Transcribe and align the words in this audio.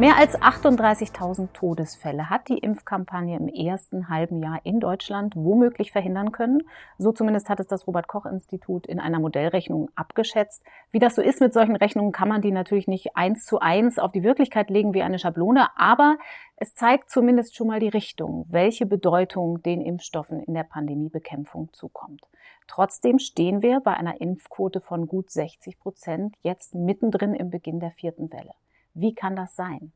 Mehr 0.00 0.16
als 0.16 0.34
38.000 0.40 1.52
Todesfälle 1.52 2.30
hat 2.30 2.48
die 2.48 2.56
Impfkampagne 2.56 3.36
im 3.36 3.48
ersten 3.48 4.08
halben 4.08 4.42
Jahr 4.42 4.60
in 4.64 4.80
Deutschland 4.80 5.36
womöglich 5.36 5.92
verhindern 5.92 6.32
können. 6.32 6.62
So 6.96 7.12
zumindest 7.12 7.50
hat 7.50 7.60
es 7.60 7.66
das 7.66 7.86
Robert 7.86 8.08
Koch 8.08 8.24
Institut 8.24 8.86
in 8.86 8.98
einer 8.98 9.20
Modellrechnung 9.20 9.90
abgeschätzt. 9.96 10.64
Wie 10.90 11.00
das 11.00 11.16
so 11.16 11.20
ist 11.20 11.42
mit 11.42 11.52
solchen 11.52 11.76
Rechnungen, 11.76 12.12
kann 12.12 12.30
man 12.30 12.40
die 12.40 12.50
natürlich 12.50 12.88
nicht 12.88 13.14
eins 13.14 13.44
zu 13.44 13.58
eins 13.58 13.98
auf 13.98 14.10
die 14.10 14.22
Wirklichkeit 14.22 14.70
legen 14.70 14.94
wie 14.94 15.02
eine 15.02 15.18
Schablone, 15.18 15.68
aber 15.76 16.16
es 16.56 16.74
zeigt 16.74 17.10
zumindest 17.10 17.54
schon 17.54 17.66
mal 17.66 17.80
die 17.80 17.88
Richtung, 17.88 18.46
welche 18.48 18.86
Bedeutung 18.86 19.62
den 19.62 19.82
Impfstoffen 19.82 20.42
in 20.42 20.54
der 20.54 20.64
Pandemiebekämpfung 20.64 21.74
zukommt. 21.74 22.22
Trotzdem 22.68 23.18
stehen 23.18 23.60
wir 23.60 23.80
bei 23.80 23.92
einer 23.92 24.18
Impfquote 24.18 24.80
von 24.80 25.06
gut 25.06 25.30
60 25.30 25.78
Prozent 25.78 26.36
jetzt 26.40 26.74
mittendrin 26.74 27.34
im 27.34 27.50
Beginn 27.50 27.80
der 27.80 27.90
vierten 27.90 28.32
Welle. 28.32 28.54
Wie 29.00 29.14
kann 29.14 29.34
das 29.34 29.56
sein? 29.56 29.92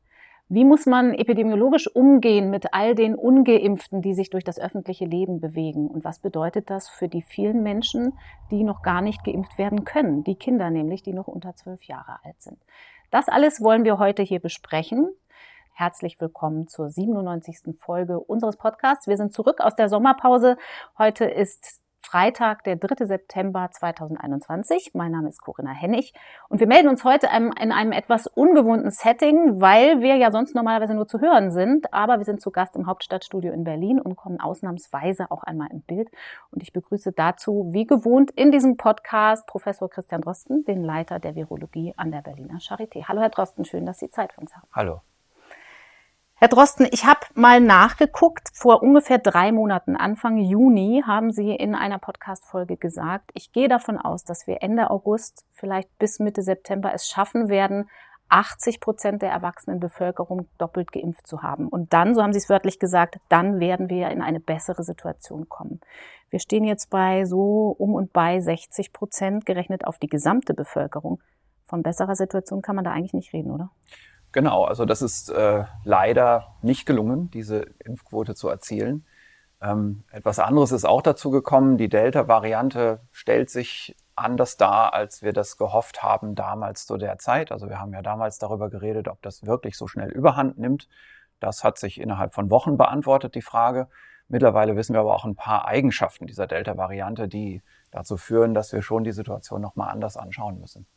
Wie 0.47 0.65
muss 0.65 0.85
man 0.85 1.13
epidemiologisch 1.13 1.87
umgehen 1.87 2.49
mit 2.49 2.73
all 2.73 2.93
den 2.93 3.15
ungeimpften, 3.15 4.01
die 4.01 4.13
sich 4.13 4.29
durch 4.29 4.43
das 4.43 4.59
öffentliche 4.59 5.05
Leben 5.05 5.39
bewegen? 5.39 5.87
Und 5.87 6.03
was 6.03 6.19
bedeutet 6.19 6.69
das 6.69 6.87
für 6.87 7.07
die 7.07 7.21
vielen 7.23 7.63
Menschen, 7.63 8.13
die 8.51 8.63
noch 8.63 8.81
gar 8.81 9.01
nicht 9.01 9.23
geimpft 9.23 9.57
werden 9.57 9.85
können? 9.85 10.23
Die 10.23 10.35
Kinder 10.35 10.69
nämlich, 10.69 11.03
die 11.03 11.13
noch 11.13 11.27
unter 11.27 11.55
zwölf 11.55 11.83
Jahre 11.83 12.19
alt 12.23 12.41
sind. 12.41 12.57
Das 13.11 13.27
alles 13.27 13.61
wollen 13.61 13.85
wir 13.85 13.97
heute 13.97 14.23
hier 14.23 14.39
besprechen. 14.39 15.09
Herzlich 15.73 16.19
willkommen 16.21 16.67
zur 16.67 16.89
97. 16.89 17.75
Folge 17.79 18.19
unseres 18.19 18.57
Podcasts. 18.57 19.07
Wir 19.07 19.17
sind 19.17 19.33
zurück 19.33 19.61
aus 19.61 19.75
der 19.75 19.89
Sommerpause. 19.89 20.57
Heute 20.97 21.25
ist 21.25 21.81
Freitag, 22.05 22.63
der 22.63 22.75
3. 22.75 23.05
September 23.05 23.67
2021. 23.71 24.91
Mein 24.93 25.11
Name 25.11 25.27
ist 25.27 25.41
Corinna 25.41 25.71
Hennig 25.71 26.13
und 26.49 26.59
wir 26.59 26.67
melden 26.67 26.87
uns 26.87 27.03
heute 27.03 27.27
in 27.27 27.71
einem 27.71 27.91
etwas 27.91 28.27
ungewohnten 28.27 28.91
Setting, 28.91 29.59
weil 29.59 30.01
wir 30.01 30.15
ja 30.15 30.31
sonst 30.31 30.53
normalerweise 30.53 30.93
nur 30.93 31.07
zu 31.07 31.19
hören 31.19 31.51
sind, 31.51 31.91
aber 31.91 32.19
wir 32.19 32.25
sind 32.25 32.41
zu 32.41 32.51
Gast 32.51 32.75
im 32.75 32.85
Hauptstadtstudio 32.85 33.51
in 33.51 33.63
Berlin 33.63 33.99
und 33.99 34.15
kommen 34.15 34.39
ausnahmsweise 34.39 35.31
auch 35.31 35.41
einmal 35.41 35.69
im 35.71 35.81
Bild. 35.81 36.09
Und 36.51 36.61
ich 36.61 36.71
begrüße 36.71 37.11
dazu, 37.11 37.69
wie 37.71 37.85
gewohnt, 37.87 38.29
in 38.31 38.51
diesem 38.51 38.77
Podcast 38.77 39.47
Professor 39.47 39.89
Christian 39.89 40.21
Drosten, 40.21 40.63
den 40.63 40.83
Leiter 40.83 41.17
der 41.17 41.33
Virologie 41.33 41.95
an 41.97 42.11
der 42.11 42.21
Berliner 42.21 42.59
Charité. 42.59 43.07
Hallo 43.07 43.21
Herr 43.21 43.29
Drosten, 43.29 43.65
schön, 43.65 43.85
dass 43.85 43.97
Sie 43.97 44.11
Zeit 44.11 44.31
für 44.31 44.41
uns 44.41 44.55
haben. 44.55 44.67
Hallo. 44.73 45.01
Herr 46.37 46.49
Drosten, 46.49 46.85
ich 46.91 47.05
habe 47.05 47.21
mal 47.33 47.61
nachgeguckt. 47.61 48.49
Vor 48.53 48.83
ungefähr 48.83 49.19
drei 49.19 49.53
Monaten, 49.53 49.95
Anfang 49.95 50.37
Juni, 50.37 51.01
haben 51.07 51.31
Sie 51.31 51.55
in 51.55 51.75
einer 51.75 51.97
Podcast-Folge 51.97 52.75
gesagt, 52.75 53.31
ich 53.33 53.53
gehe 53.53 53.69
davon 53.69 53.97
aus, 53.97 54.25
dass 54.25 54.45
wir 54.45 54.61
Ende 54.61 54.89
August, 54.89 55.45
vielleicht 55.53 55.97
bis 55.97 56.19
Mitte 56.19 56.41
September 56.41 56.93
es 56.93 57.07
schaffen 57.07 57.47
werden, 57.47 57.89
80 58.27 58.81
Prozent 58.81 59.21
der 59.21 59.31
erwachsenen 59.31 59.79
Bevölkerung 59.79 60.49
doppelt 60.57 60.91
geimpft 60.91 61.25
zu 61.25 61.41
haben. 61.41 61.69
Und 61.69 61.93
dann, 61.93 62.13
so 62.13 62.21
haben 62.21 62.33
Sie 62.33 62.39
es 62.39 62.49
wörtlich 62.49 62.79
gesagt, 62.79 63.15
dann 63.29 63.61
werden 63.61 63.89
wir 63.89 64.09
in 64.09 64.21
eine 64.21 64.41
bessere 64.41 64.83
Situation 64.83 65.47
kommen. 65.47 65.79
Wir 66.29 66.39
stehen 66.39 66.65
jetzt 66.65 66.89
bei 66.89 67.23
so 67.23 67.73
um 67.77 67.93
und 67.93 68.11
bei 68.11 68.41
60 68.41 68.91
Prozent 68.91 69.45
gerechnet 69.45 69.87
auf 69.87 69.99
die 69.99 70.09
gesamte 70.09 70.53
Bevölkerung. 70.53 71.21
Von 71.65 71.81
besserer 71.81 72.15
Situation 72.15 72.61
kann 72.61 72.75
man 72.75 72.83
da 72.83 72.91
eigentlich 72.91 73.13
nicht 73.13 73.31
reden, 73.31 73.51
oder? 73.51 73.69
Genau, 74.35 74.65
also 74.65 74.83
das 74.83 75.01
ist 75.01 75.29
äh, 75.29 75.63
leider 75.85 76.57
nicht 76.61 76.85
gelungen, 76.85 77.31
diese 77.31 77.67
Impfquote 77.85 78.35
zu 78.35 78.49
erzielen. 78.49 79.05
Ähm, 79.61 80.03
etwas 80.11 80.39
anderes 80.39 80.73
ist 80.73 80.83
auch 80.83 81.01
dazu 81.01 81.31
gekommen. 81.31 81.77
Die 81.77 81.87
Delta-Variante 81.87 82.99
stellt 83.13 83.49
sich 83.49 83.95
anders 84.13 84.57
dar, 84.57 84.93
als 84.93 85.21
wir 85.21 85.31
das 85.31 85.55
gehofft 85.55 86.03
haben 86.03 86.35
damals 86.35 86.85
zu 86.85 86.97
der 86.97 87.17
Zeit. 87.17 87.53
Also 87.53 87.69
wir 87.69 87.79
haben 87.79 87.93
ja 87.93 88.01
damals 88.01 88.37
darüber 88.37 88.69
geredet, 88.69 89.07
ob 89.07 89.21
das 89.21 89.45
wirklich 89.45 89.77
so 89.77 89.87
schnell 89.87 90.09
überhand 90.09 90.57
nimmt. 90.57 90.89
Das 91.39 91.63
hat 91.63 91.77
sich 91.77 92.01
innerhalb 92.01 92.33
von 92.33 92.49
Wochen 92.49 92.75
beantwortet, 92.75 93.35
die 93.35 93.41
Frage. 93.41 93.87
Mittlerweile 94.27 94.75
wissen 94.75 94.95
wir 94.95 94.99
aber 94.99 95.15
auch 95.15 95.23
ein 95.23 95.37
paar 95.37 95.65
Eigenschaften 95.65 96.27
dieser 96.27 96.45
Delta-Variante, 96.45 97.29
die 97.29 97.61
dazu 97.89 98.17
führen, 98.17 98.53
dass 98.53 98.73
wir 98.73 98.81
schon 98.81 99.05
die 99.05 99.13
Situation 99.13 99.61
nochmal 99.61 99.91
anders 99.91 100.17
anschauen 100.17 100.59
müssen. 100.59 100.87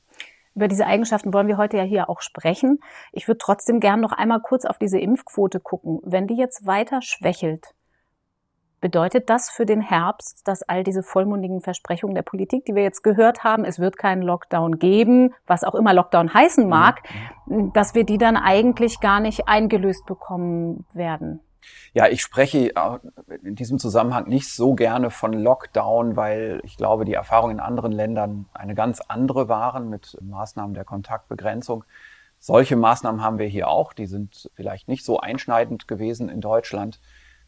Über 0.58 0.66
diese 0.66 0.86
Eigenschaften 0.86 1.32
wollen 1.32 1.46
wir 1.46 1.56
heute 1.56 1.76
ja 1.76 1.84
hier 1.84 2.10
auch 2.10 2.20
sprechen. 2.20 2.80
Ich 3.12 3.28
würde 3.28 3.38
trotzdem 3.38 3.78
gern 3.78 4.00
noch 4.00 4.10
einmal 4.10 4.40
kurz 4.40 4.64
auf 4.64 4.76
diese 4.76 4.98
Impfquote 4.98 5.60
gucken. 5.60 6.00
Wenn 6.02 6.26
die 6.26 6.34
jetzt 6.34 6.66
weiter 6.66 7.00
schwächelt, 7.00 7.74
bedeutet 8.80 9.30
das 9.30 9.50
für 9.50 9.66
den 9.66 9.80
Herbst, 9.80 10.48
dass 10.48 10.64
all 10.64 10.82
diese 10.82 11.04
vollmundigen 11.04 11.60
Versprechungen 11.60 12.16
der 12.16 12.22
Politik, 12.22 12.64
die 12.64 12.74
wir 12.74 12.82
jetzt 12.82 13.04
gehört 13.04 13.44
haben, 13.44 13.64
es 13.64 13.78
wird 13.78 13.98
keinen 13.98 14.22
Lockdown 14.22 14.80
geben, 14.80 15.32
was 15.46 15.62
auch 15.62 15.76
immer 15.76 15.94
Lockdown 15.94 16.34
heißen 16.34 16.68
mag, 16.68 17.02
mhm. 17.46 17.72
dass 17.72 17.94
wir 17.94 18.02
die 18.02 18.18
dann 18.18 18.36
eigentlich 18.36 18.98
gar 18.98 19.20
nicht 19.20 19.46
eingelöst 19.46 20.06
bekommen 20.06 20.86
werden? 20.92 21.38
Ja, 21.94 22.08
ich 22.08 22.22
spreche 22.22 22.74
äh, 22.74 22.98
in 23.42 23.54
diesem 23.54 23.78
Zusammenhang 23.78 24.28
nicht 24.28 24.48
so 24.52 24.74
gerne 24.74 25.10
von 25.10 25.32
Lockdown, 25.32 26.16
weil 26.16 26.60
ich 26.64 26.76
glaube, 26.76 27.04
die 27.04 27.14
Erfahrungen 27.14 27.56
in 27.56 27.60
anderen 27.60 27.92
Ländern 27.92 28.46
eine 28.54 28.74
ganz 28.74 29.00
andere 29.00 29.48
waren 29.48 29.88
mit 29.88 30.16
Maßnahmen 30.20 30.74
der 30.74 30.84
Kontaktbegrenzung. 30.84 31.84
Solche 32.38 32.76
Maßnahmen 32.76 33.22
haben 33.22 33.38
wir 33.38 33.46
hier 33.46 33.68
auch. 33.68 33.92
Die 33.92 34.06
sind 34.06 34.50
vielleicht 34.54 34.88
nicht 34.88 35.04
so 35.04 35.18
einschneidend 35.18 35.88
gewesen 35.88 36.28
in 36.28 36.40
Deutschland. 36.40 37.00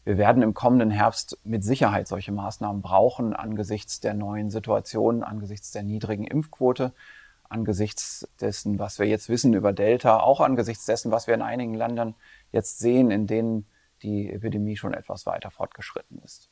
Wir 0.03 0.17
werden 0.17 0.41
im 0.41 0.53
kommenden 0.53 0.89
Herbst 0.89 1.37
mit 1.43 1.63
Sicherheit 1.63 2.07
solche 2.07 2.31
Maßnahmen 2.31 2.81
brauchen 2.81 3.35
angesichts 3.35 3.99
der 3.99 4.15
neuen 4.15 4.49
Situation, 4.49 5.23
angesichts 5.23 5.71
der 5.71 5.83
niedrigen 5.83 6.25
Impfquote, 6.25 6.91
angesichts 7.47 8.27
dessen, 8.39 8.79
was 8.79 8.97
wir 8.97 9.05
jetzt 9.05 9.29
wissen 9.29 9.53
über 9.53 9.73
Delta, 9.73 10.19
auch 10.19 10.41
angesichts 10.41 10.85
dessen, 10.85 11.11
was 11.11 11.27
wir 11.27 11.35
in 11.35 11.43
einigen 11.43 11.75
Ländern 11.75 12.15
jetzt 12.51 12.79
sehen, 12.79 13.11
in 13.11 13.27
denen 13.27 13.67
die 14.03 14.31
Epidemie 14.31 14.77
schon 14.77 14.93
etwas 14.93 15.25
weiter 15.25 15.51
fortgeschritten 15.51 16.19
ist. 16.23 16.49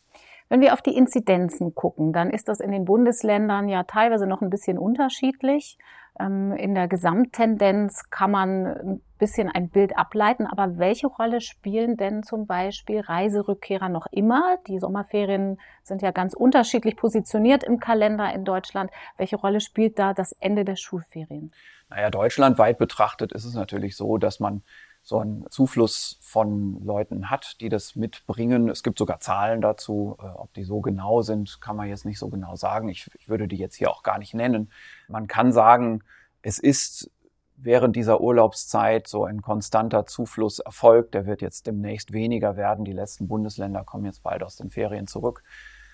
Wenn 0.50 0.62
wir 0.62 0.74
auf 0.74 0.82
die 0.82 0.96
Inzidenzen 0.96 1.76
gucken, 1.76 2.12
dann 2.12 2.32
ist 2.32 2.48
das 2.48 2.60
in 2.60 2.72
den 2.72 2.86
Bundesländern 2.86 3.68
ja 3.68 3.84
teilweise 3.84 4.26
noch 4.26 4.42
ein 4.42 4.50
bisschen 4.50 4.80
unterschiedlich. 4.80 5.78
Ähm, 6.20 6.54
in 6.54 6.74
der 6.74 6.88
Gesamttendenz 6.88 8.10
kann 8.10 8.32
man 8.32 8.66
ein 8.66 9.02
bisschen 9.20 9.50
ein 9.50 9.70
Bild 9.70 9.98
ableiten, 9.98 10.48
aber 10.48 10.80
welche 10.80 11.08
Rolle 11.08 11.40
spielen 11.40 11.98
denn 11.98 12.24
zum 12.24 12.48
Beispiel 12.48 13.00
Reiserückkehrer 13.00 13.90
noch 13.90 14.08
immer? 14.12 14.58
Die 14.68 14.80
Sommerferien 14.80 15.60
sind 15.84 16.02
ja 16.02 16.12
ganz 16.12 16.34
unterschiedlich 16.34 16.96
positioniert 16.96 17.64
im 17.64 17.80
Kalender 17.80 18.34
in 18.34 18.44
Deutschland. 18.44 18.90
Welche 19.18 19.36
Rolle 19.36 19.62
spielt 19.62 20.00
da 20.00 20.14
das 20.14 20.31
Ende 20.40 20.66
der 20.66 20.78
Schulferien? 20.78 21.52
Naja, 21.90 22.10
deutschlandweit 22.10 22.78
betrachtet 22.78 23.31
ist 23.31 23.46
es 23.46 23.54
natürlich 23.54 23.96
so, 23.96 24.18
dass 24.18 24.40
man 24.40 24.64
so 25.02 25.20
einen 25.20 25.46
Zufluss 25.50 26.20
von 26.22 26.84
Leuten 26.84 27.30
hat, 27.30 27.62
die 27.62 27.70
das 27.70 27.96
mitbringen. 27.96 28.70
Es 28.70 28.84
gibt 28.84 29.00
sogar 29.00 29.20
Zahlen 29.20 29.62
dazu. 29.62 30.18
Äh, 30.20 30.26
ob 30.26 30.54
die 30.54 30.64
so 30.64 30.82
genau 30.82 31.22
sind, 31.22 31.62
kann 31.62 31.76
man 31.76 31.88
jetzt 31.88 32.06
nicht 32.06 32.20
so 32.20 32.30
genau 32.30 32.56
sagen. 32.56 32.90
Ich, 32.90 33.10
ich 33.18 33.30
würde 33.30 33.48
die 33.48 33.58
jetzt 33.58 33.76
hier 33.76 33.90
auch 33.90 34.04
gar 34.04 34.20
nicht 34.20 34.34
nennen. 34.34 34.72
Man 35.08 35.28
kann 35.28 35.52
sagen, 35.52 36.04
es 36.42 36.60
ist 36.60 37.12
während 37.56 37.96
dieser 37.96 38.22
Urlaubszeit 38.22 39.08
so 39.08 39.26
ein 39.26 39.42
konstanter 39.42 40.06
Zufluss 40.06 40.60
erfolgt. 40.60 41.14
Der 41.14 41.26
wird 41.26 41.42
jetzt 41.42 41.68
demnächst 41.68 42.14
weniger 42.14 42.56
werden. 42.56 42.86
Die 42.86 42.94
letzten 42.94 43.28
Bundesländer 43.28 43.84
kommen 43.84 44.06
jetzt 44.06 44.24
bald 44.24 44.44
aus 44.44 44.56
den 44.56 44.70
Ferien 44.70 45.08
zurück. 45.08 45.44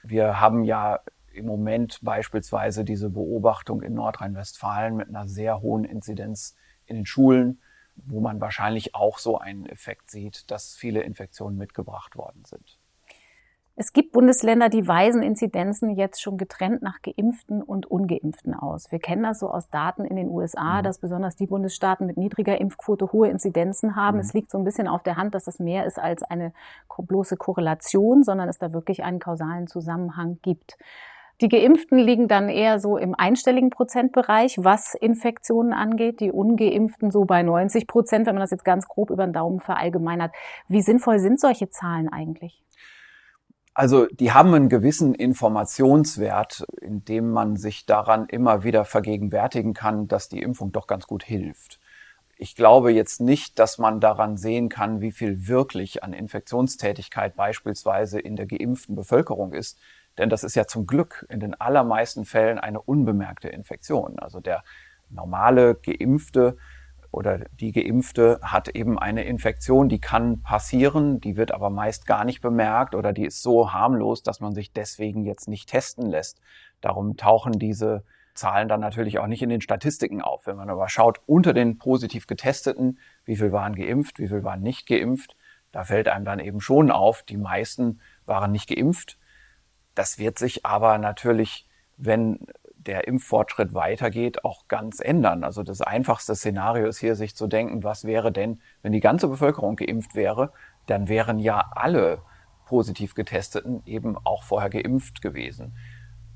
Wir 0.04 0.40
haben 0.40 0.64
ja 0.64 1.00
im 1.34 1.46
Moment 1.46 2.00
beispielsweise 2.02 2.86
diese 2.86 3.10
Beobachtung 3.10 3.82
in 3.82 3.94
Nordrhein-Westfalen 3.94 4.96
mit 4.96 5.10
einer 5.10 5.28
sehr 5.28 5.62
hohen 5.62 5.84
Inzidenz 5.84 6.56
in 6.86 6.96
den 6.96 7.06
Schulen 7.06 7.60
wo 7.96 8.20
man 8.20 8.42
wahrscheinlich 8.42 8.96
auch 8.96 9.18
so 9.18 9.38
einen 9.38 9.66
Effekt 9.66 10.12
sieht, 10.12 10.50
dass 10.52 10.76
viele 10.76 11.02
Infektionen 11.02 11.58
mitgebracht 11.58 12.16
worden 12.16 12.44
sind. 12.46 12.78
Es 13.78 13.92
gibt 13.92 14.14
Bundesländer, 14.14 14.70
die 14.70 14.88
weisen 14.88 15.22
Inzidenzen 15.22 15.90
jetzt 15.90 16.22
schon 16.22 16.38
getrennt 16.38 16.82
nach 16.82 17.02
Geimpften 17.02 17.62
und 17.62 17.86
Ungeimpften 17.86 18.54
aus. 18.54 18.86
Wir 18.90 19.00
kennen 19.00 19.24
das 19.24 19.40
so 19.40 19.50
aus 19.50 19.70
Daten 19.70 20.06
in 20.06 20.16
den 20.16 20.30
USA, 20.30 20.80
mhm. 20.80 20.84
dass 20.84 21.00
besonders 21.00 21.36
die 21.36 21.48
Bundesstaaten 21.48 22.08
mit 22.08 22.16
niedriger 22.16 22.58
Impfquote 22.58 23.12
hohe 23.12 23.28
Inzidenzen 23.28 23.98
haben. 23.98 24.16
Mhm. 24.16 24.22
Es 24.22 24.34
liegt 24.34 24.50
so 24.50 24.58
ein 24.58 24.64
bisschen 24.64 24.88
auf 24.88 25.04
der 25.04 25.18
Hand, 25.18 25.36
dass 25.36 25.44
das 25.44 25.60
mehr 25.60 25.86
ist 25.86 26.00
als 26.00 26.24
eine 26.24 26.54
bloße 26.98 27.36
Korrelation, 27.36 28.24
sondern 28.24 28.48
es 28.48 28.58
da 28.58 28.72
wirklich 28.72 29.04
einen 29.04 29.20
kausalen 29.20 29.68
Zusammenhang 29.68 30.40
gibt. 30.42 30.78
Die 31.42 31.50
Geimpften 31.50 31.98
liegen 31.98 32.30
dann 32.30 32.48
eher 32.48 32.80
so 32.80 32.98
im 32.98 33.14
einstelligen 33.14 33.70
Prozentbereich, 33.70 34.58
was 34.60 34.96
Infektionen 34.96 35.74
angeht. 35.74 36.22
Die 36.22 36.32
Ungeimpften 36.32 37.12
so 37.12 37.26
bei 37.26 37.44
90 37.44 37.88
Prozent, 37.88 38.26
wenn 38.26 38.36
man 38.36 38.42
das 38.42 38.52
jetzt 38.52 38.64
ganz 38.64 38.88
grob 38.88 39.10
über 39.10 39.26
den 39.26 39.34
Daumen 39.34 39.60
verallgemeinert. 39.60 40.32
Wie 40.70 40.82
sinnvoll 40.82 41.20
sind 41.20 41.40
solche 41.42 41.70
Zahlen 41.70 42.08
eigentlich? 42.08 42.64
Also 43.74 44.06
die 44.06 44.32
haben 44.32 44.54
einen 44.54 44.70
gewissen 44.70 45.14
Informationswert, 45.14 46.66
indem 46.80 47.32
man 47.32 47.58
sich 47.58 47.86
daran 47.86 48.28
immer 48.28 48.64
wieder 48.64 48.86
vergegenwärtigen 48.86 49.74
kann, 49.74 50.08
dass 50.08 50.30
die 50.30 50.42
Impfung 50.42 50.72
doch 50.72 50.88
ganz 50.88 51.06
gut 51.06 51.26
hilft. 51.26 51.82
ich 52.38 52.56
glaube 52.56 52.92
jetzt 52.92 53.20
nicht, 53.20 53.60
dass 53.60 53.78
man 53.78 54.00
daran 54.00 54.38
sehen 54.38 54.70
kann, 54.70 55.02
wie 55.02 55.12
viel 55.12 55.48
wirklich 55.48 56.04
an 56.04 56.14
Infektionstätigkeit 56.14 57.36
beispielsweise 57.36 58.20
in 58.20 58.38
der 58.38 58.46
geimpften 58.46 58.96
Bevölkerung 58.96 59.54
ist. 59.54 59.78
Denn 60.18 60.30
das 60.30 60.44
ist 60.44 60.56
ja 60.56 60.66
zum 60.66 60.88
Glück 60.88 61.26
in 61.30 61.40
den 61.40 61.60
allermeisten 61.60 62.26
Fällen 62.26 62.60
eine 62.60 62.82
unbemerkte 62.82 63.50
Infektion. 63.50 64.20
Also 64.20 64.40
der 64.40 64.64
normale 65.10 65.76
Geimpfte 65.76 66.58
oder 67.12 67.40
die 67.60 67.72
Geimpfte 67.72 68.40
hat 68.42 68.70
eben 68.70 69.00
eine 69.00 69.24
Infektion, 69.24 69.88
die 69.88 70.00
kann 70.00 70.42
passieren, 70.42 71.22
die 71.22 71.38
wird 71.38 71.54
aber 71.54 71.70
meist 71.70 72.06
gar 72.06 72.26
nicht 72.26 72.42
bemerkt 72.42 72.94
oder 72.94 73.14
die 73.14 73.26
ist 73.26 73.42
so 73.42 73.72
harmlos, 73.72 74.22
dass 74.22 74.42
man 74.42 74.54
sich 74.54 74.74
deswegen 74.74 75.24
jetzt 75.24 75.48
nicht 75.48 75.70
testen 75.70 76.10
lässt. 76.10 76.42
Darum 76.82 77.16
tauchen 77.16 77.54
diese 77.54 78.04
Zahlen 78.34 78.68
dann 78.68 78.82
natürlich 78.82 79.18
auch 79.20 79.28
nicht 79.28 79.42
in 79.42 79.50
den 79.50 79.62
Statistiken 79.62 80.22
auf. 80.22 80.46
Wenn 80.46 80.58
man 80.58 80.70
aber 80.70 80.90
schaut, 80.90 81.22
unter 81.26 81.54
den 81.54 81.78
positiv 81.78 82.28
getesteten, 82.28 83.00
wie 83.24 83.38
viel 83.38 83.54
waren 83.54 83.76
geimpft, 83.76 84.20
wie 84.20 84.28
viel 84.28 84.44
waren 84.44 84.62
nicht 84.62 84.86
geimpft, 84.86 85.38
da 85.72 85.86
fällt 85.86 86.10
einem 86.10 86.26
dann 86.26 86.40
eben 86.40 86.60
schon 86.60 86.92
auf, 86.92 87.24
die 87.24 87.38
meisten 87.38 88.02
waren 88.26 88.52
nicht 88.52 88.68
geimpft. 88.70 89.18
Das 89.96 90.20
wird 90.20 90.38
sich 90.38 90.66
aber 90.66 90.98
natürlich, 90.98 91.68
wenn 91.98 92.46
der 92.76 93.08
Impffortschritt 93.08 93.74
weitergeht, 93.74 94.46
auch 94.46 94.68
ganz 94.68 95.00
ändern. 95.00 95.44
Also 95.44 95.64
das 95.64 95.82
einfachste 95.82 96.36
Szenario 96.36 96.88
ist 96.88 97.00
hier, 97.00 97.16
sich 97.16 97.36
zu 97.36 97.48
denken, 97.48 97.84
was 97.84 98.04
wäre 98.06 98.32
denn, 98.32 98.62
wenn 98.84 98.92
die 98.92 99.00
ganze 99.00 99.28
Bevölkerung 99.28 99.76
geimpft 99.76 100.14
wäre, 100.16 100.52
dann 100.86 101.08
wären 101.08 101.40
ja 101.40 101.72
alle 101.74 102.22
positiv 102.66 103.16
Getesteten 103.16 103.82
eben 103.86 104.18
auch 104.24 104.44
vorher 104.44 104.70
geimpft 104.70 105.22
gewesen. 105.22 105.76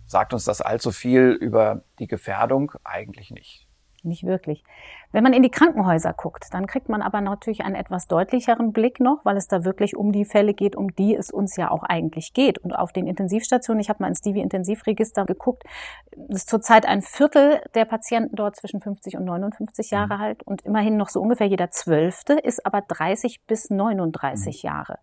Sagt 0.05 0.33
uns 0.33 0.43
das 0.43 0.61
allzu 0.61 0.91
viel 0.91 1.31
über 1.39 1.83
die 1.99 2.07
Gefährdung? 2.07 2.71
Eigentlich 2.83 3.29
nicht. 3.29 3.68
Nicht 4.03 4.23
wirklich. 4.23 4.63
Wenn 5.11 5.23
man 5.23 5.33
in 5.33 5.43
die 5.43 5.49
Krankenhäuser 5.49 6.13
guckt, 6.13 6.45
dann 6.51 6.67
kriegt 6.67 6.89
man 6.89 7.01
aber 7.01 7.21
natürlich 7.21 7.61
einen 7.61 7.75
etwas 7.75 8.07
deutlicheren 8.07 8.71
Blick 8.71 8.99
noch, 8.99 9.25
weil 9.25 9.37
es 9.37 9.47
da 9.47 9.65
wirklich 9.65 9.95
um 9.95 10.11
die 10.11 10.25
Fälle 10.25 10.53
geht, 10.53 10.75
um 10.75 10.95
die 10.95 11.15
es 11.15 11.31
uns 11.31 11.55
ja 11.55 11.71
auch 11.71 11.83
eigentlich 11.83 12.33
geht. 12.33 12.57
Und 12.59 12.73
auf 12.73 12.93
den 12.93 13.07
Intensivstationen, 13.07 13.81
ich 13.81 13.89
habe 13.89 14.03
mal 14.03 14.07
ins 14.07 14.21
Divi-Intensivregister 14.21 15.25
geguckt, 15.25 15.63
ist 16.29 16.49
zurzeit 16.49 16.85
ein 16.85 17.01
Viertel 17.01 17.61
der 17.75 17.85
Patienten 17.85 18.35
dort 18.35 18.55
zwischen 18.55 18.81
50 18.81 19.17
und 19.17 19.25
59 19.25 19.91
Jahre 19.91 20.15
mhm. 20.15 20.21
alt 20.21 20.43
und 20.43 20.61
immerhin 20.61 20.97
noch 20.97 21.09
so 21.09 21.21
ungefähr 21.21 21.47
jeder 21.47 21.71
Zwölfte 21.71 22.33
ist 22.33 22.65
aber 22.65 22.81
30 22.81 23.41
bis 23.47 23.69
39 23.69 24.63
mhm. 24.63 24.67
Jahre. 24.67 24.99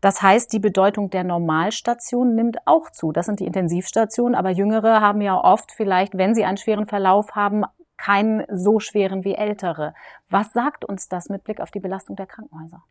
Das 0.00 0.22
heißt, 0.22 0.52
die 0.52 0.60
Bedeutung 0.60 1.10
der 1.10 1.24
Normalstation 1.24 2.34
nimmt 2.34 2.58
auch 2.66 2.90
zu. 2.90 3.10
Das 3.10 3.26
sind 3.26 3.40
die 3.40 3.46
Intensivstationen, 3.46 4.36
aber 4.36 4.50
Jüngere 4.50 5.00
haben 5.00 5.20
ja 5.20 5.42
oft 5.42 5.72
vielleicht, 5.72 6.16
wenn 6.16 6.34
sie 6.34 6.44
einen 6.44 6.56
schweren 6.56 6.86
Verlauf 6.86 7.34
haben, 7.34 7.64
keinen 7.98 8.44
so 8.50 8.80
schweren 8.80 9.24
wie 9.24 9.34
ältere. 9.34 9.94
Was 10.30 10.52
sagt 10.52 10.84
uns 10.84 11.08
das 11.08 11.28
mit 11.28 11.44
Blick 11.44 11.60
auf 11.60 11.70
die 11.70 11.80
Belastung 11.80 12.16
der 12.16 12.26
Krankenhäuser? 12.26 12.82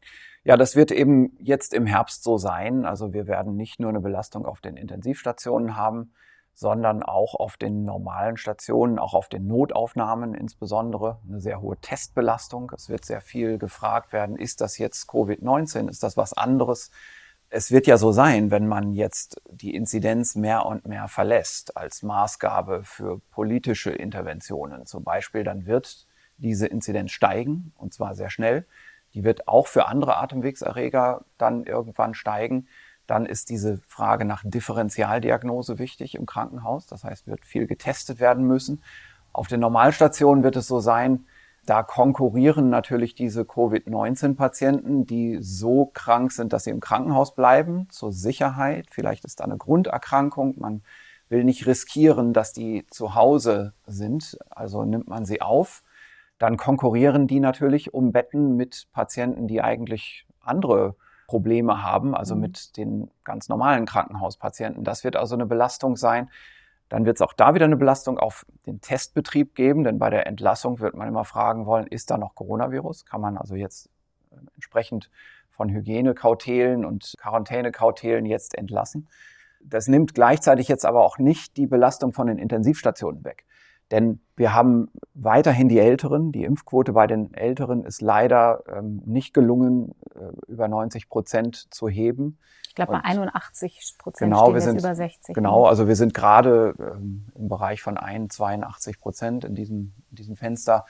Ja, 0.43 0.57
das 0.57 0.75
wird 0.75 0.91
eben 0.91 1.35
jetzt 1.39 1.73
im 1.73 1.85
Herbst 1.85 2.23
so 2.23 2.37
sein. 2.37 2.85
Also 2.85 3.13
wir 3.13 3.27
werden 3.27 3.55
nicht 3.55 3.79
nur 3.79 3.89
eine 3.89 4.01
Belastung 4.01 4.45
auf 4.45 4.61
den 4.61 4.77
Intensivstationen 4.77 5.75
haben, 5.75 6.13
sondern 6.53 7.03
auch 7.03 7.35
auf 7.35 7.57
den 7.57 7.83
normalen 7.83 8.35
Stationen, 8.35 8.97
auch 8.97 9.13
auf 9.13 9.29
den 9.29 9.45
Notaufnahmen 9.45 10.33
insbesondere 10.33 11.19
eine 11.27 11.39
sehr 11.39 11.61
hohe 11.61 11.77
Testbelastung. 11.77 12.71
Es 12.75 12.89
wird 12.89 13.05
sehr 13.05 13.21
viel 13.21 13.57
gefragt 13.57 14.11
werden, 14.11 14.35
ist 14.35 14.59
das 14.59 14.77
jetzt 14.77 15.07
Covid-19, 15.09 15.87
ist 15.87 16.01
das 16.01 16.17
was 16.17 16.33
anderes? 16.33 16.89
Es 17.49 17.71
wird 17.71 17.87
ja 17.87 17.97
so 17.97 18.11
sein, 18.11 18.51
wenn 18.51 18.67
man 18.67 18.91
jetzt 18.91 19.41
die 19.49 19.73
Inzidenz 19.73 20.35
mehr 20.35 20.65
und 20.65 20.85
mehr 20.85 21.07
verlässt 21.07 21.77
als 21.77 22.03
Maßgabe 22.03 22.83
für 22.83 23.19
politische 23.31 23.91
Interventionen 23.91 24.85
zum 24.85 25.05
Beispiel, 25.05 25.45
dann 25.45 25.65
wird 25.65 26.07
diese 26.37 26.67
Inzidenz 26.67 27.11
steigen 27.11 27.71
und 27.77 27.93
zwar 27.93 28.15
sehr 28.15 28.29
schnell. 28.29 28.65
Die 29.13 29.23
wird 29.23 29.47
auch 29.47 29.67
für 29.67 29.87
andere 29.87 30.17
Atemwegserreger 30.17 31.23
dann 31.37 31.63
irgendwann 31.63 32.13
steigen. 32.13 32.67
Dann 33.07 33.25
ist 33.25 33.49
diese 33.49 33.77
Frage 33.87 34.25
nach 34.25 34.43
Differentialdiagnose 34.45 35.79
wichtig 35.79 36.15
im 36.15 36.25
Krankenhaus. 36.25 36.85
Das 36.87 37.05
heißt, 37.05 37.27
wird 37.27 37.45
viel 37.45 37.65
getestet 37.65 38.19
werden 38.19 38.45
müssen. 38.45 38.83
Auf 39.31 39.47
den 39.47 39.61
Normalstationen 39.61 40.43
wird 40.43 40.57
es 40.57 40.67
so 40.67 40.81
sein, 40.81 41.25
da 41.67 41.83
konkurrieren 41.83 42.69
natürlich 42.69 43.13
diese 43.13 43.43
Covid-19-Patienten, 43.43 45.05
die 45.05 45.39
so 45.41 45.87
krank 45.93 46.31
sind, 46.31 46.53
dass 46.53 46.63
sie 46.63 46.69
im 46.69 46.79
Krankenhaus 46.79 47.35
bleiben, 47.35 47.89
zur 47.89 48.13
Sicherheit. 48.13 48.87
Vielleicht 48.89 49.25
ist 49.25 49.41
da 49.41 49.43
eine 49.43 49.57
Grunderkrankung. 49.57 50.55
Man 50.59 50.81
will 51.27 51.43
nicht 51.43 51.67
riskieren, 51.67 52.31
dass 52.31 52.53
die 52.53 52.87
zu 52.89 53.15
Hause 53.15 53.73
sind, 53.85 54.37
also 54.49 54.85
nimmt 54.85 55.09
man 55.09 55.25
sie 55.25 55.41
auf. 55.41 55.83
Dann 56.39 56.55
konkurrieren 56.55 57.27
die 57.27 57.41
natürlich 57.41 57.93
um 57.93 58.13
Betten 58.13 58.55
mit 58.55 58.87
Patienten, 58.93 59.47
die 59.47 59.61
eigentlich 59.61 60.25
andere 60.39 60.95
Probleme 61.27 61.83
haben, 61.83 62.15
also 62.15 62.33
mhm. 62.35 62.41
mit 62.41 62.77
den 62.77 63.11
ganz 63.25 63.49
normalen 63.49 63.85
Krankenhauspatienten. 63.85 64.85
Das 64.85 65.03
wird 65.03 65.17
also 65.17 65.35
eine 65.35 65.45
Belastung 65.45 65.97
sein. 65.97 66.29
Dann 66.89 67.05
wird 67.05 67.17
es 67.17 67.21
auch 67.21 67.33
da 67.33 67.53
wieder 67.53 67.65
eine 67.65 67.75
Belastung 67.75 68.17
auf 68.17 68.45
den 68.65 68.79
Testbetrieb 68.79 69.55
geben, 69.55 69.83
denn 69.83 69.99
bei 69.99 70.09
der 70.09 70.27
Entlassung 70.27 70.79
wird 70.79 70.95
man 70.95 71.07
immer 71.07 71.25
fragen 71.25 71.65
wollen, 71.65 71.87
ist 71.87 72.09
da 72.09 72.17
noch 72.17 72.35
Coronavirus? 72.35 73.05
Kann 73.05 73.21
man 73.21 73.37
also 73.37 73.55
jetzt 73.55 73.89
äh, 74.31 74.35
entsprechend 74.55 75.09
von 75.49 75.69
Hygienekautelen 75.69 76.85
und 76.85 77.15
Quarantänekautelen 77.19 78.25
jetzt 78.25 78.57
entlassen? 78.57 79.07
Das 79.61 79.87
nimmt 79.87 80.13
gleichzeitig 80.13 80.67
jetzt 80.67 80.85
aber 80.85 81.03
auch 81.03 81.17
nicht 81.17 81.57
die 81.57 81.67
Belastung 81.67 82.13
von 82.13 82.27
den 82.27 82.37
Intensivstationen 82.37 83.23
weg. 83.25 83.45
Denn 83.91 84.19
wir 84.35 84.53
haben 84.53 84.89
weiterhin 85.13 85.69
die 85.69 85.79
Älteren. 85.79 86.31
Die 86.31 86.43
Impfquote 86.43 86.93
bei 86.93 87.07
den 87.07 87.33
Älteren 87.33 87.85
ist 87.85 88.01
leider 88.01 88.63
ähm, 88.67 89.01
nicht 89.05 89.33
gelungen, 89.33 89.95
äh, 90.15 90.51
über 90.51 90.67
90 90.67 91.09
Prozent 91.09 91.73
zu 91.73 91.87
heben. 91.87 92.37
Ich 92.67 92.75
glaube, 92.75 92.91
bei 92.93 93.03
81 93.03 93.95
Prozent 93.97 94.31
genau, 94.31 94.43
stehen 94.43 94.53
wir 94.53 94.61
sind, 94.61 94.79
über 94.79 94.93
60. 94.93 95.35
Genau, 95.35 95.63
ne? 95.63 95.69
also 95.69 95.87
wir 95.87 95.95
sind 95.95 96.13
gerade 96.13 96.75
ähm, 96.79 97.27
im 97.35 97.47
Bereich 97.47 97.81
von 97.81 97.97
1, 97.97 98.35
82 98.35 98.99
Prozent 98.99 99.45
in 99.45 99.55
diesem, 99.55 99.93
in 100.11 100.15
diesem 100.15 100.35
Fenster. 100.35 100.85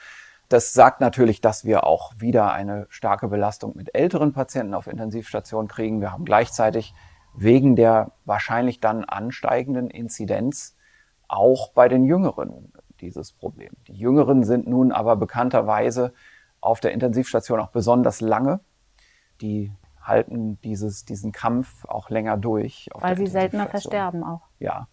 Das 0.50 0.74
sagt 0.74 1.00
natürlich, 1.00 1.40
dass 1.40 1.66
wir 1.66 1.86
auch 1.86 2.14
wieder 2.18 2.52
eine 2.52 2.88
starke 2.90 3.28
Belastung 3.28 3.76
mit 3.76 3.94
älteren 3.96 4.34
Patienten 4.34 4.74
auf 4.74 4.88
Intensivstationen 4.88 5.68
kriegen. 5.68 6.02
Wir 6.02 6.12
haben 6.12 6.26
gleichzeitig 6.26 6.94
wegen 7.34 7.76
der 7.76 8.12
wahrscheinlich 8.26 8.80
dann 8.80 9.06
ansteigenden 9.06 9.90
Inzidenz 9.90 10.76
auch 11.28 11.72
bei 11.72 11.88
den 11.88 12.06
Jüngeren 12.06 12.72
dieses 12.98 13.32
Problem. 13.32 13.72
Die 13.88 13.94
Jüngeren 13.94 14.44
sind 14.44 14.68
nun 14.68 14.92
aber 14.92 15.16
bekannterweise 15.16 16.14
auf 16.62 16.80
der 16.80 16.92
Intensivstation 16.92 17.60
auch 17.60 17.70
besonders 17.70 18.22
lange. 18.22 18.60
Die 19.42 19.72
halten 20.02 20.60
dieses, 20.62 21.06
diesen 21.06 21.32
Kampf 21.32 21.86
auch 21.86 22.10
länger 22.10 22.38
durch. 22.38 22.90
Weil 22.94 23.18
sie 23.18 23.28
seltener 23.28 23.68
versterben 23.68 24.24
auch. 24.24 24.42
Ja. 24.60 24.88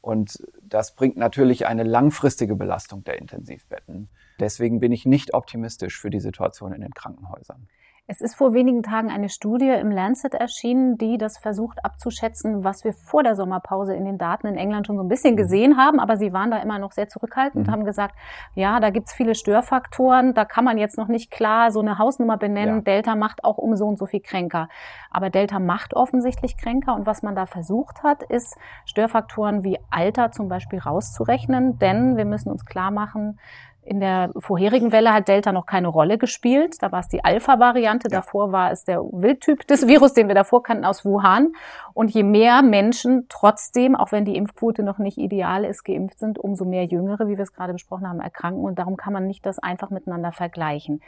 Und 0.00 0.46
das 0.62 0.94
bringt 0.94 1.16
natürlich 1.16 1.66
eine 1.66 1.82
langfristige 1.82 2.56
Belastung 2.56 3.04
der 3.04 3.18
Intensivbetten. 3.18 4.10
Deswegen 4.38 4.78
bin 4.80 4.92
ich 4.92 5.06
nicht 5.06 5.32
optimistisch 5.32 5.98
für 5.98 6.10
die 6.10 6.20
Situation 6.20 6.72
in 6.72 6.82
den 6.82 6.92
Krankenhäusern. 6.92 7.68
Es 8.06 8.20
ist 8.20 8.34
vor 8.34 8.52
wenigen 8.52 8.82
Tagen 8.82 9.10
eine 9.10 9.30
Studie 9.30 9.70
im 9.70 9.90
Lancet 9.90 10.34
erschienen, 10.34 10.98
die 10.98 11.16
das 11.16 11.38
versucht 11.38 11.82
abzuschätzen, 11.82 12.62
was 12.62 12.84
wir 12.84 12.92
vor 12.92 13.22
der 13.22 13.34
Sommerpause 13.34 13.94
in 13.94 14.04
den 14.04 14.18
Daten 14.18 14.46
in 14.46 14.58
England 14.58 14.86
schon 14.86 14.98
so 14.98 15.02
ein 15.02 15.08
bisschen 15.08 15.32
mhm. 15.32 15.38
gesehen 15.38 15.76
haben, 15.78 15.98
aber 15.98 16.18
sie 16.18 16.34
waren 16.34 16.50
da 16.50 16.58
immer 16.58 16.78
noch 16.78 16.92
sehr 16.92 17.08
zurückhaltend, 17.08 17.66
mhm. 17.66 17.72
haben 17.72 17.84
gesagt, 17.86 18.14
ja, 18.54 18.78
da 18.78 18.90
gibt's 18.90 19.14
viele 19.14 19.34
Störfaktoren, 19.34 20.34
da 20.34 20.44
kann 20.44 20.66
man 20.66 20.76
jetzt 20.76 20.98
noch 20.98 21.08
nicht 21.08 21.30
klar 21.30 21.70
so 21.70 21.80
eine 21.80 21.96
Hausnummer 21.96 22.36
benennen, 22.36 22.76
ja. 22.76 22.82
Delta 22.82 23.16
macht 23.16 23.42
auch 23.42 23.56
um 23.56 23.74
so 23.74 23.86
und 23.86 23.98
so 23.98 24.04
viel 24.04 24.20
kränker. 24.20 24.68
Aber 25.10 25.30
Delta 25.30 25.58
macht 25.58 25.94
offensichtlich 25.94 26.58
kränker 26.58 26.94
und 26.94 27.06
was 27.06 27.22
man 27.22 27.34
da 27.34 27.46
versucht 27.46 28.02
hat, 28.02 28.22
ist 28.22 28.58
Störfaktoren 28.84 29.64
wie 29.64 29.78
Alter 29.90 30.30
zum 30.30 30.48
Beispiel 30.50 30.78
rauszurechnen, 30.78 31.78
denn 31.78 32.18
wir 32.18 32.26
müssen 32.26 32.50
uns 32.50 32.66
klar 32.66 32.90
machen, 32.90 33.38
in 33.84 34.00
der 34.00 34.30
vorherigen 34.38 34.92
Welle 34.92 35.12
hat 35.12 35.28
Delta 35.28 35.52
noch 35.52 35.66
keine 35.66 35.88
Rolle 35.88 36.16
gespielt. 36.16 36.76
Da 36.80 36.90
war 36.90 37.00
es 37.00 37.08
die 37.08 37.24
Alpha-Variante. 37.24 38.08
Ja. 38.10 38.20
Davor 38.20 38.50
war 38.50 38.70
es 38.70 38.84
der 38.84 39.00
Wildtyp 39.00 39.66
des 39.66 39.86
Virus, 39.88 40.14
den 40.14 40.28
wir 40.28 40.34
davor 40.34 40.62
kannten 40.62 40.84
aus 40.84 41.04
Wuhan. 41.04 41.52
Und 41.92 42.10
je 42.10 42.22
mehr 42.22 42.62
Menschen 42.62 43.26
trotzdem, 43.28 43.94
auch 43.94 44.10
wenn 44.10 44.24
die 44.24 44.36
Impfquote 44.36 44.82
noch 44.82 44.98
nicht 44.98 45.18
ideal 45.18 45.64
ist, 45.64 45.84
geimpft 45.84 46.18
sind, 46.18 46.38
umso 46.38 46.64
mehr 46.64 46.84
Jüngere, 46.84 47.28
wie 47.28 47.36
wir 47.36 47.44
es 47.44 47.52
gerade 47.52 47.72
besprochen 47.74 48.08
haben, 48.08 48.20
erkranken. 48.20 48.64
Und 48.64 48.78
darum 48.78 48.96
kann 48.96 49.12
man 49.12 49.26
nicht 49.26 49.44
das 49.44 49.58
einfach 49.58 49.90
miteinander 49.90 50.32
vergleichen. 50.32 51.00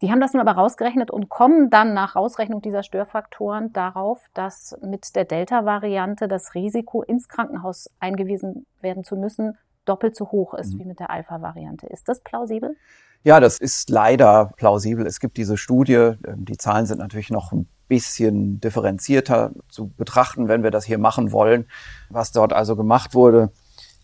Die 0.00 0.10
haben 0.10 0.20
das 0.20 0.32
nun 0.32 0.40
aber 0.40 0.58
rausgerechnet 0.58 1.12
und 1.12 1.28
kommen 1.28 1.70
dann 1.70 1.94
nach 1.94 2.16
Ausrechnung 2.16 2.60
dieser 2.60 2.82
Störfaktoren 2.82 3.72
darauf, 3.72 4.20
dass 4.34 4.76
mit 4.82 5.14
der 5.14 5.24
Delta-Variante 5.24 6.26
das 6.26 6.54
Risiko, 6.56 7.02
ins 7.02 7.28
Krankenhaus 7.28 7.88
eingewiesen 8.00 8.66
werden 8.80 9.04
zu 9.04 9.14
müssen, 9.14 9.56
doppelt 9.84 10.16
so 10.16 10.30
hoch 10.30 10.54
ist 10.54 10.74
mhm. 10.74 10.78
wie 10.80 10.84
mit 10.86 11.00
der 11.00 11.10
Alpha-Variante. 11.10 11.86
Ist 11.86 12.08
das 12.08 12.20
plausibel? 12.20 12.76
Ja, 13.24 13.38
das 13.38 13.58
ist 13.58 13.88
leider 13.88 14.52
plausibel. 14.56 15.06
Es 15.06 15.20
gibt 15.20 15.36
diese 15.36 15.56
Studie, 15.56 15.94
ähm, 15.94 16.44
die 16.44 16.56
Zahlen 16.56 16.86
sind 16.86 16.98
natürlich 16.98 17.30
noch 17.30 17.52
ein 17.52 17.68
bisschen 17.88 18.60
differenzierter 18.60 19.52
zu 19.68 19.88
betrachten, 19.88 20.48
wenn 20.48 20.62
wir 20.62 20.70
das 20.70 20.84
hier 20.84 20.98
machen 20.98 21.30
wollen. 21.30 21.66
Was 22.08 22.32
dort 22.32 22.52
also 22.52 22.74
gemacht 22.74 23.14
wurde, 23.14 23.52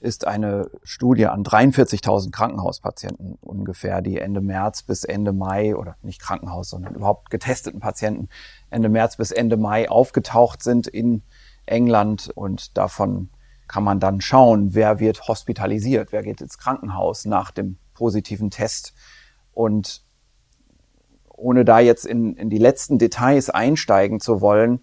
ist 0.00 0.26
eine 0.26 0.70
Studie 0.84 1.26
an 1.26 1.42
43.000 1.42 2.30
Krankenhauspatienten 2.30 3.36
ungefähr, 3.40 4.00
die 4.02 4.18
Ende 4.18 4.40
März 4.40 4.82
bis 4.82 5.04
Ende 5.04 5.32
Mai 5.32 5.74
oder 5.74 5.96
nicht 6.02 6.20
Krankenhaus, 6.20 6.70
sondern 6.70 6.94
überhaupt 6.94 7.30
getesteten 7.30 7.80
Patienten 7.80 8.28
Ende 8.70 8.88
März 8.88 9.16
bis 9.16 9.32
Ende 9.32 9.56
Mai 9.56 9.88
aufgetaucht 9.88 10.62
sind 10.62 10.86
in 10.86 11.22
England 11.66 12.30
und 12.34 12.76
davon 12.76 13.30
kann 13.68 13.84
man 13.84 14.00
dann 14.00 14.20
schauen, 14.20 14.74
wer 14.74 14.98
wird 14.98 15.28
hospitalisiert, 15.28 16.10
wer 16.10 16.22
geht 16.22 16.40
ins 16.40 16.58
Krankenhaus 16.58 17.26
nach 17.26 17.50
dem 17.50 17.78
positiven 17.94 18.50
Test. 18.50 18.94
Und 19.52 20.02
ohne 21.28 21.64
da 21.64 21.78
jetzt 21.78 22.04
in, 22.04 22.34
in 22.34 22.50
die 22.50 22.58
letzten 22.58 22.98
Details 22.98 23.50
einsteigen 23.50 24.20
zu 24.20 24.40
wollen, 24.40 24.80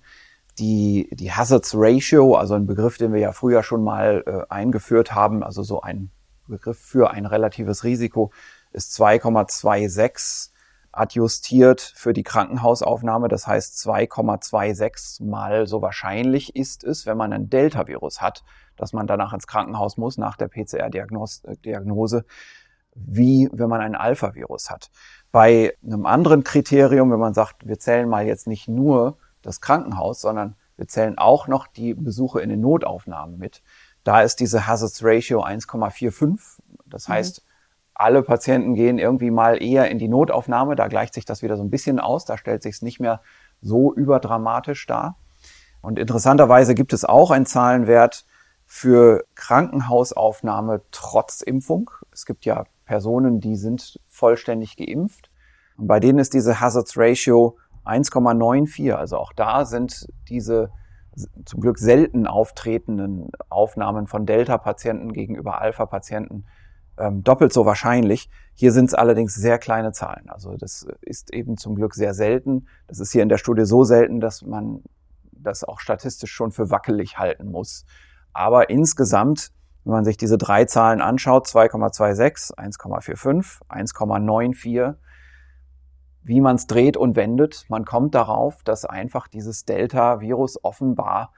die, 0.59 1.09
die 1.11 1.33
Hazards 1.33 1.73
Ratio, 1.75 2.35
also 2.35 2.53
ein 2.53 2.65
Begriff, 2.65 2.97
den 2.97 3.11
wir 3.11 3.19
ja 3.19 3.31
früher 3.33 3.63
schon 3.63 3.83
mal 3.83 4.23
äh, 4.25 4.53
eingeführt 4.53 5.13
haben, 5.13 5.43
also 5.43 5.63
so 5.63 5.81
ein 5.81 6.11
Begriff 6.47 6.79
für 6.79 7.11
ein 7.11 7.25
relatives 7.25 7.83
Risiko, 7.83 8.31
ist 8.71 8.97
2,26 8.99 10.51
adjustiert 10.95 11.81
für 11.81 12.13
die 12.13 12.23
Krankenhausaufnahme. 12.23 13.27
Das 13.27 13.47
heißt, 13.47 13.75
2,26 13.87 15.23
mal 15.23 15.67
so 15.67 15.81
wahrscheinlich 15.81 16.55
ist 16.55 16.83
es, 16.83 17.05
wenn 17.05 17.17
man 17.17 17.33
ein 17.33 17.49
Delta-Virus 17.49 18.21
hat, 18.21 18.43
dass 18.77 18.93
man 18.93 19.07
danach 19.07 19.33
ins 19.33 19.47
Krankenhaus 19.47 19.97
muss 19.97 20.17
nach 20.17 20.37
der 20.37 20.47
PCR-Diagnose, 20.47 22.25
wie 22.95 23.49
wenn 23.51 23.69
man 23.69 23.81
ein 23.81 23.95
Alpha-Virus 23.95 24.69
hat. 24.69 24.89
Bei 25.31 25.75
einem 25.83 26.05
anderen 26.05 26.43
Kriterium, 26.43 27.11
wenn 27.11 27.19
man 27.19 27.33
sagt, 27.33 27.67
wir 27.67 27.77
zählen 27.77 28.07
mal 28.07 28.25
jetzt 28.25 28.47
nicht 28.47 28.67
nur 28.67 29.17
das 29.41 29.61
Krankenhaus, 29.61 30.21
sondern 30.21 30.55
wir 30.77 30.87
zählen 30.87 31.17
auch 31.17 31.47
noch 31.47 31.67
die 31.67 31.93
Besuche 31.93 32.41
in 32.41 32.49
den 32.49 32.61
Notaufnahmen 32.61 33.37
mit. 33.37 33.61
Da 34.03 34.21
ist 34.21 34.39
diese 34.39 34.67
Hazards 34.67 35.03
Ratio 35.03 35.43
1,45. 35.43 36.59
Das 36.85 37.07
mhm. 37.07 37.13
heißt, 37.13 37.44
alle 37.95 38.21
Patienten 38.23 38.75
gehen 38.75 38.99
irgendwie 38.99 39.31
mal 39.31 39.61
eher 39.61 39.89
in 39.89 39.97
die 39.97 40.09
Notaufnahme. 40.09 40.75
Da 40.75 40.87
gleicht 40.87 41.13
sich 41.13 41.25
das 41.25 41.41
wieder 41.41 41.57
so 41.57 41.63
ein 41.63 41.69
bisschen 41.69 41.99
aus. 41.99 42.25
Da 42.25 42.37
stellt 42.37 42.61
sich 42.61 42.75
es 42.75 42.81
nicht 42.81 42.99
mehr 42.99 43.21
so 43.61 43.93
überdramatisch 43.93 44.85
dar. 44.85 45.17
Und 45.81 45.97
interessanterweise 45.97 46.75
gibt 46.75 46.93
es 46.93 47.05
auch 47.05 47.31
einen 47.31 47.45
Zahlenwert 47.45 48.25
für 48.65 49.23
Krankenhausaufnahme 49.35 50.81
trotz 50.91 51.41
Impfung. 51.41 51.89
Es 52.11 52.25
gibt 52.25 52.45
ja 52.45 52.65
Personen, 52.85 53.39
die 53.39 53.55
sind 53.55 53.99
vollständig 54.07 54.75
geimpft. 54.75 55.29
Und 55.77 55.87
bei 55.87 55.99
denen 55.99 56.19
ist 56.19 56.33
diese 56.33 56.59
Hazards 56.59 56.97
Ratio 56.97 57.57
1,94. 57.85 58.93
Also 58.93 59.17
auch 59.17 59.31
da 59.33 59.65
sind 59.65 60.07
diese 60.27 60.69
zum 61.45 61.61
Glück 61.61 61.77
selten 61.77 62.27
auftretenden 62.27 63.29
Aufnahmen 63.47 64.07
von 64.07 64.25
Delta-Patienten 64.25 65.13
gegenüber 65.13 65.61
Alpha-Patienten 65.61 66.45
ähm, 66.97 67.23
doppelt 67.23 67.53
so 67.53 67.65
wahrscheinlich. 67.65 68.29
Hier 68.53 68.71
sind 68.71 68.85
es 68.85 68.93
allerdings 68.93 69.35
sehr 69.35 69.57
kleine 69.59 69.91
Zahlen. 69.91 70.29
Also 70.29 70.55
das 70.57 70.87
ist 71.01 71.33
eben 71.33 71.57
zum 71.57 71.75
Glück 71.75 71.93
sehr 71.93 72.13
selten. 72.13 72.67
Das 72.87 72.99
ist 72.99 73.11
hier 73.11 73.23
in 73.23 73.29
der 73.29 73.37
Studie 73.37 73.65
so 73.65 73.83
selten, 73.83 74.19
dass 74.19 74.41
man 74.41 74.83
das 75.31 75.63
auch 75.63 75.79
statistisch 75.79 76.31
schon 76.31 76.51
für 76.51 76.71
wackelig 76.71 77.17
halten 77.17 77.51
muss. 77.51 77.85
Aber 78.33 78.69
insgesamt, 78.69 79.51
wenn 79.83 79.93
man 79.93 80.05
sich 80.05 80.17
diese 80.17 80.37
drei 80.37 80.65
Zahlen 80.65 81.01
anschaut, 81.01 81.47
2,26, 81.47 82.55
1,45, 82.55 83.61
1,94, 83.69 84.95
wie 86.23 86.41
man 86.41 86.55
es 86.55 86.65
dreht 86.65 86.97
und 86.97 87.15
wendet, 87.15 87.65
man 87.69 87.85
kommt 87.85 88.15
darauf, 88.15 88.63
dass 88.63 88.83
einfach 88.83 89.27
dieses 89.27 89.65
Delta-Virus 89.65 90.63
offenbar 90.63 91.31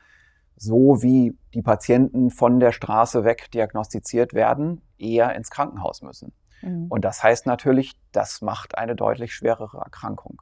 so 0.57 1.01
wie 1.01 1.37
die 1.53 1.61
Patienten 1.61 2.29
von 2.31 2.59
der 2.59 2.71
Straße 2.71 3.23
weg 3.23 3.49
diagnostiziert 3.51 4.33
werden, 4.33 4.81
eher 4.97 5.35
ins 5.35 5.49
Krankenhaus 5.49 6.01
müssen. 6.01 6.33
Mhm. 6.61 6.87
Und 6.89 7.05
das 7.05 7.23
heißt 7.23 7.45
natürlich, 7.45 7.93
das 8.11 8.41
macht 8.41 8.77
eine 8.77 8.95
deutlich 8.95 9.33
schwerere 9.33 9.77
Erkrankung. 9.77 10.41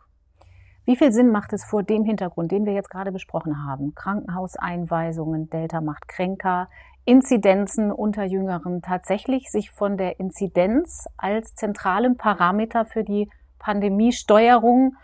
Wie 0.85 0.95
viel 0.95 1.11
Sinn 1.11 1.31
macht 1.31 1.51
es 1.51 1.65
vor 1.65 1.83
dem 1.83 2.05
Hintergrund, 2.05 2.51
den 2.51 2.65
wir 2.65 2.73
jetzt 2.73 2.91
gerade 2.91 3.11
besprochen 3.11 3.65
haben? 3.65 3.95
Krankenhauseinweisungen, 3.95 5.49
Delta 5.49 5.81
macht 5.81 6.07
kränker, 6.07 6.69
Inzidenzen 7.05 7.91
unter 7.91 8.23
Jüngeren 8.23 8.81
tatsächlich 8.81 9.49
sich 9.49 9.71
von 9.71 9.97
der 9.97 10.19
Inzidenz 10.19 11.07
als 11.17 11.53
zentralem 11.55 12.17
Parameter 12.17 12.85
für 12.85 13.03
die 13.03 13.29
Pandemiesteuerung 13.59 14.95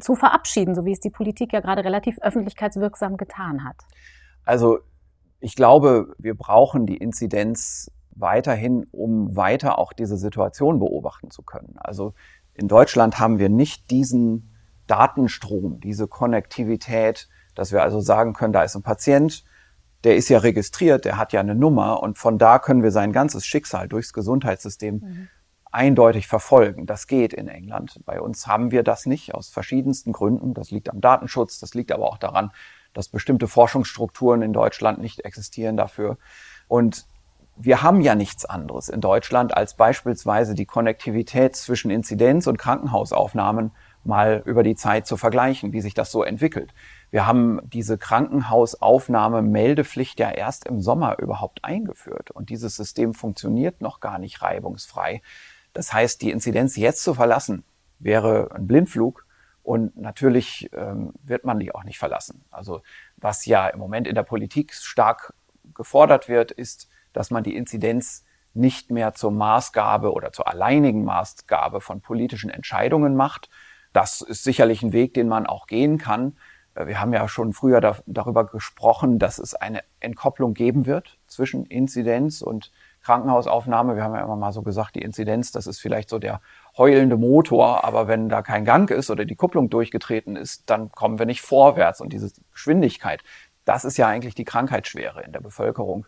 zu 0.00 0.14
verabschieden, 0.14 0.74
so 0.74 0.84
wie 0.84 0.92
es 0.92 1.00
die 1.00 1.10
Politik 1.10 1.52
ja 1.52 1.60
gerade 1.60 1.84
relativ 1.84 2.18
öffentlichkeitswirksam 2.20 3.16
getan 3.16 3.64
hat? 3.64 3.76
Also 4.44 4.80
ich 5.40 5.56
glaube, 5.56 6.14
wir 6.18 6.34
brauchen 6.34 6.86
die 6.86 6.96
Inzidenz 6.96 7.90
weiterhin, 8.12 8.86
um 8.92 9.36
weiter 9.36 9.78
auch 9.78 9.92
diese 9.92 10.16
Situation 10.16 10.78
beobachten 10.78 11.30
zu 11.30 11.42
können. 11.42 11.74
Also 11.78 12.14
in 12.54 12.68
Deutschland 12.68 13.18
haben 13.18 13.38
wir 13.38 13.48
nicht 13.48 13.90
diesen 13.90 14.54
Datenstrom, 14.86 15.80
diese 15.80 16.06
Konnektivität, 16.06 17.28
dass 17.54 17.72
wir 17.72 17.82
also 17.82 18.00
sagen 18.00 18.32
können, 18.32 18.52
da 18.52 18.62
ist 18.62 18.76
ein 18.76 18.82
Patient, 18.82 19.44
der 20.04 20.16
ist 20.16 20.28
ja 20.28 20.38
registriert, 20.38 21.04
der 21.04 21.16
hat 21.16 21.32
ja 21.32 21.40
eine 21.40 21.54
Nummer 21.54 22.02
und 22.02 22.18
von 22.18 22.38
da 22.38 22.58
können 22.58 22.82
wir 22.82 22.90
sein 22.90 23.12
ganzes 23.12 23.46
Schicksal 23.46 23.88
durchs 23.88 24.12
Gesundheitssystem 24.12 24.94
mhm 24.96 25.28
eindeutig 25.74 26.28
verfolgen. 26.28 26.86
Das 26.86 27.08
geht 27.08 27.34
in 27.34 27.48
England. 27.48 28.00
Bei 28.06 28.20
uns 28.20 28.46
haben 28.46 28.70
wir 28.70 28.84
das 28.84 29.06
nicht 29.06 29.34
aus 29.34 29.48
verschiedensten 29.48 30.12
Gründen. 30.12 30.54
Das 30.54 30.70
liegt 30.70 30.88
am 30.88 31.00
Datenschutz, 31.00 31.58
das 31.58 31.74
liegt 31.74 31.90
aber 31.90 32.04
auch 32.04 32.18
daran, 32.18 32.52
dass 32.94 33.08
bestimmte 33.08 33.48
Forschungsstrukturen 33.48 34.42
in 34.42 34.52
Deutschland 34.52 35.00
nicht 35.00 35.24
existieren 35.24 35.76
dafür. 35.76 36.16
Und 36.68 37.06
wir 37.56 37.82
haben 37.82 38.00
ja 38.00 38.14
nichts 38.14 38.44
anderes 38.44 38.88
in 38.88 39.00
Deutschland 39.00 39.56
als 39.56 39.74
beispielsweise 39.74 40.54
die 40.54 40.66
Konnektivität 40.66 41.54
zwischen 41.54 41.90
Inzidenz 41.90 42.46
und 42.46 42.58
Krankenhausaufnahmen 42.58 43.72
mal 44.02 44.42
über 44.44 44.62
die 44.62 44.74
Zeit 44.74 45.06
zu 45.06 45.16
vergleichen, 45.16 45.72
wie 45.72 45.80
sich 45.80 45.94
das 45.94 46.10
so 46.10 46.24
entwickelt. 46.24 46.74
Wir 47.10 47.26
haben 47.26 47.60
diese 47.64 47.96
Krankenhausaufnahme-Meldepflicht 47.96 50.18
ja 50.18 50.30
erst 50.30 50.66
im 50.66 50.80
Sommer 50.80 51.18
überhaupt 51.20 51.64
eingeführt 51.64 52.32
und 52.32 52.50
dieses 52.50 52.76
System 52.76 53.14
funktioniert 53.14 53.80
noch 53.80 54.00
gar 54.00 54.18
nicht 54.18 54.42
reibungsfrei. 54.42 55.22
Das 55.72 55.92
heißt, 55.92 56.22
die 56.22 56.32
Inzidenz 56.32 56.76
jetzt 56.76 57.02
zu 57.02 57.14
verlassen, 57.14 57.64
wäre 57.98 58.50
ein 58.54 58.66
Blindflug 58.66 59.24
und 59.64 59.96
natürlich 59.96 60.70
ähm, 60.74 61.14
wird 61.22 61.44
man 61.44 61.58
die 61.58 61.74
auch 61.74 61.84
nicht 61.84 61.98
verlassen. 61.98 62.44
Also 62.50 62.82
was 63.16 63.46
ja 63.46 63.66
im 63.66 63.78
Moment 63.78 64.06
in 64.06 64.14
der 64.14 64.22
Politik 64.22 64.74
stark 64.74 65.32
gefordert 65.74 66.28
wird, 66.28 66.52
ist, 66.52 66.88
dass 67.14 67.30
man 67.30 67.42
die 67.42 67.56
Inzidenz 67.56 68.24
nicht 68.52 68.90
mehr 68.90 69.14
zur 69.14 69.32
Maßgabe 69.32 70.12
oder 70.12 70.32
zur 70.32 70.48
alleinigen 70.48 71.02
Maßgabe 71.04 71.80
von 71.80 72.02
politischen 72.02 72.50
Entscheidungen 72.50 73.16
macht. 73.16 73.48
Das 73.94 74.20
ist 74.20 74.44
sicherlich 74.44 74.82
ein 74.82 74.92
Weg, 74.92 75.14
den 75.14 75.28
man 75.28 75.46
auch 75.46 75.66
gehen 75.66 75.96
kann. 75.96 76.36
Äh, 76.74 76.86
wir 76.86 77.00
haben 77.00 77.14
ja 77.14 77.26
schon 77.26 77.54
früher 77.54 77.80
da, 77.80 77.96
darüber 78.04 78.44
gesprochen, 78.44 79.18
dass 79.18 79.38
es 79.38 79.54
eine 79.54 79.82
Entkopplung 80.00 80.52
geben 80.52 80.84
wird 80.84 81.18
zwischen 81.26 81.64
Inzidenz 81.64 82.42
und 82.42 82.70
Krankenhausaufnahme. 83.02 83.96
Wir 83.96 84.04
haben 84.04 84.14
ja 84.14 84.22
immer 84.22 84.36
mal 84.36 84.52
so 84.52 84.62
gesagt, 84.62 84.94
die 84.94 85.02
Inzidenz, 85.02 85.52
das 85.52 85.66
ist 85.66 85.80
vielleicht 85.80 86.10
so 86.10 86.18
der 86.18 86.40
heulende 86.76 87.16
Motor, 87.16 87.84
aber 87.84 88.08
wenn 88.08 88.28
da 88.28 88.42
kein 88.42 88.64
Gang 88.64 88.90
ist 88.90 89.10
oder 89.10 89.24
die 89.24 89.36
Kupplung 89.36 89.70
durchgetreten 89.70 90.36
ist, 90.36 90.68
dann 90.68 90.90
kommen 90.90 91.18
wir 91.18 91.26
nicht 91.26 91.42
vorwärts. 91.42 92.00
Und 92.00 92.12
diese 92.12 92.32
Geschwindigkeit, 92.52 93.22
das 93.64 93.84
ist 93.84 93.96
ja 93.96 94.08
eigentlich 94.08 94.34
die 94.34 94.44
Krankheitsschwere 94.44 95.22
in 95.22 95.32
der 95.32 95.40
Bevölkerung 95.40 96.06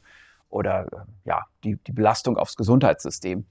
oder 0.49 0.87
äh, 0.93 0.97
ja, 1.25 1.45
die, 1.65 1.77
die 1.77 1.93
Belastung 1.93 2.37
aufs 2.37 2.57
Gesundheitssystem. 2.57 3.47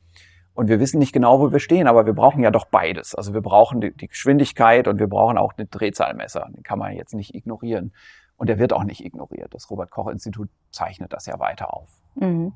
Und 0.54 0.70
wir 0.70 0.80
wissen 0.80 1.00
nicht 1.00 1.12
genau, 1.12 1.40
wo 1.40 1.52
wir 1.52 1.60
stehen, 1.60 1.88
aber 1.88 2.06
wir 2.06 2.14
brauchen 2.14 2.42
ja 2.42 2.50
doch 2.50 2.66
beides. 2.66 3.14
Also 3.14 3.34
wir 3.34 3.42
brauchen 3.42 3.82
die, 3.82 3.92
die 3.92 4.08
Geschwindigkeit 4.08 4.88
und 4.88 5.00
wir 5.00 5.08
brauchen 5.08 5.38
auch 5.38 5.54
eine 5.58 5.68
Drehzahlmesser. 5.68 6.50
Den 6.56 6.64
kann 6.64 6.80
man 6.80 6.94
jetzt 6.94 7.14
nicht 7.14 7.36
ignorieren. 7.36 7.94
Und 8.38 8.48
der 8.48 8.60
wird 8.60 8.74
auch 8.74 8.84
nicht 8.84 9.04
ignoriert. 9.04 9.54
Das 9.54 9.70
Robert 9.70 9.92
Koch 9.92 10.08
Institut 10.08 10.50
zeichnet 10.72 11.14
das 11.14 11.26
ja 11.26 11.40
weiter 11.40 11.74
auf. 11.74 11.90
Mhm. 12.16 12.54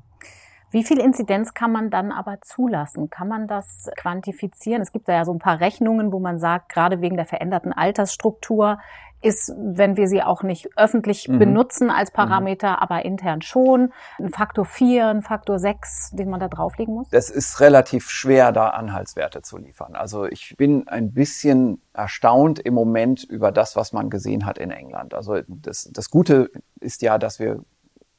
Wie 0.70 0.84
viel 0.84 1.00
Inzidenz 1.00 1.52
kann 1.52 1.72
man 1.72 1.90
dann 1.90 2.12
aber 2.12 2.40
zulassen? 2.42 3.10
Kann 3.10 3.28
man 3.28 3.48
das 3.48 3.90
quantifizieren? 3.96 4.82
Es 4.82 4.92
gibt 4.92 5.08
da 5.08 5.14
ja 5.14 5.24
so 5.24 5.32
ein 5.32 5.40
paar 5.40 5.60
Rechnungen, 5.60 6.12
wo 6.12 6.20
man 6.20 6.38
sagt, 6.38 6.68
gerade 6.68 7.00
wegen 7.00 7.16
der 7.16 7.26
veränderten 7.26 7.72
Altersstruktur 7.72 8.78
ist, 9.22 9.52
wenn 9.56 9.96
wir 9.96 10.08
sie 10.08 10.22
auch 10.22 10.42
nicht 10.42 10.70
öffentlich 10.76 11.28
mhm. 11.28 11.38
benutzen 11.38 11.90
als 11.90 12.10
mhm. 12.12 12.16
Parameter, 12.16 12.70
mhm. 12.70 12.76
aber 12.76 13.04
intern 13.04 13.42
schon, 13.42 13.92
ein 14.18 14.30
Faktor 14.30 14.64
4, 14.64 15.08
ein 15.08 15.22
Faktor 15.22 15.58
6, 15.58 16.10
den 16.12 16.30
man 16.30 16.40
da 16.40 16.48
drauflegen 16.48 16.94
muss? 16.94 17.08
Das 17.10 17.30
ist 17.30 17.60
relativ 17.60 18.08
schwer, 18.08 18.52
da 18.52 18.68
Anhaltswerte 18.68 19.42
zu 19.42 19.58
liefern. 19.58 19.94
Also 19.94 20.24
ich 20.24 20.54
bin 20.56 20.88
ein 20.88 21.12
bisschen 21.12 21.82
erstaunt 21.92 22.60
im 22.60 22.74
Moment 22.74 23.24
über 23.24 23.52
das, 23.52 23.76
was 23.76 23.92
man 23.92 24.08
gesehen 24.08 24.46
hat 24.46 24.56
in 24.56 24.70
England. 24.70 25.14
Also 25.14 25.40
das, 25.48 25.90
das 25.92 26.10
Gute 26.10 26.50
ist 26.80 27.02
ja, 27.02 27.18
dass 27.18 27.38
wir 27.38 27.60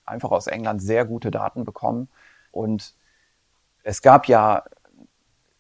einfach 0.06 0.32
aus 0.32 0.48
England 0.48 0.82
sehr 0.82 1.06
gute 1.06 1.32
Daten 1.32 1.64
bekommen 1.64 2.10
und 2.52 2.96
es 3.84 4.02
gab 4.02 4.28
ja 4.28 4.64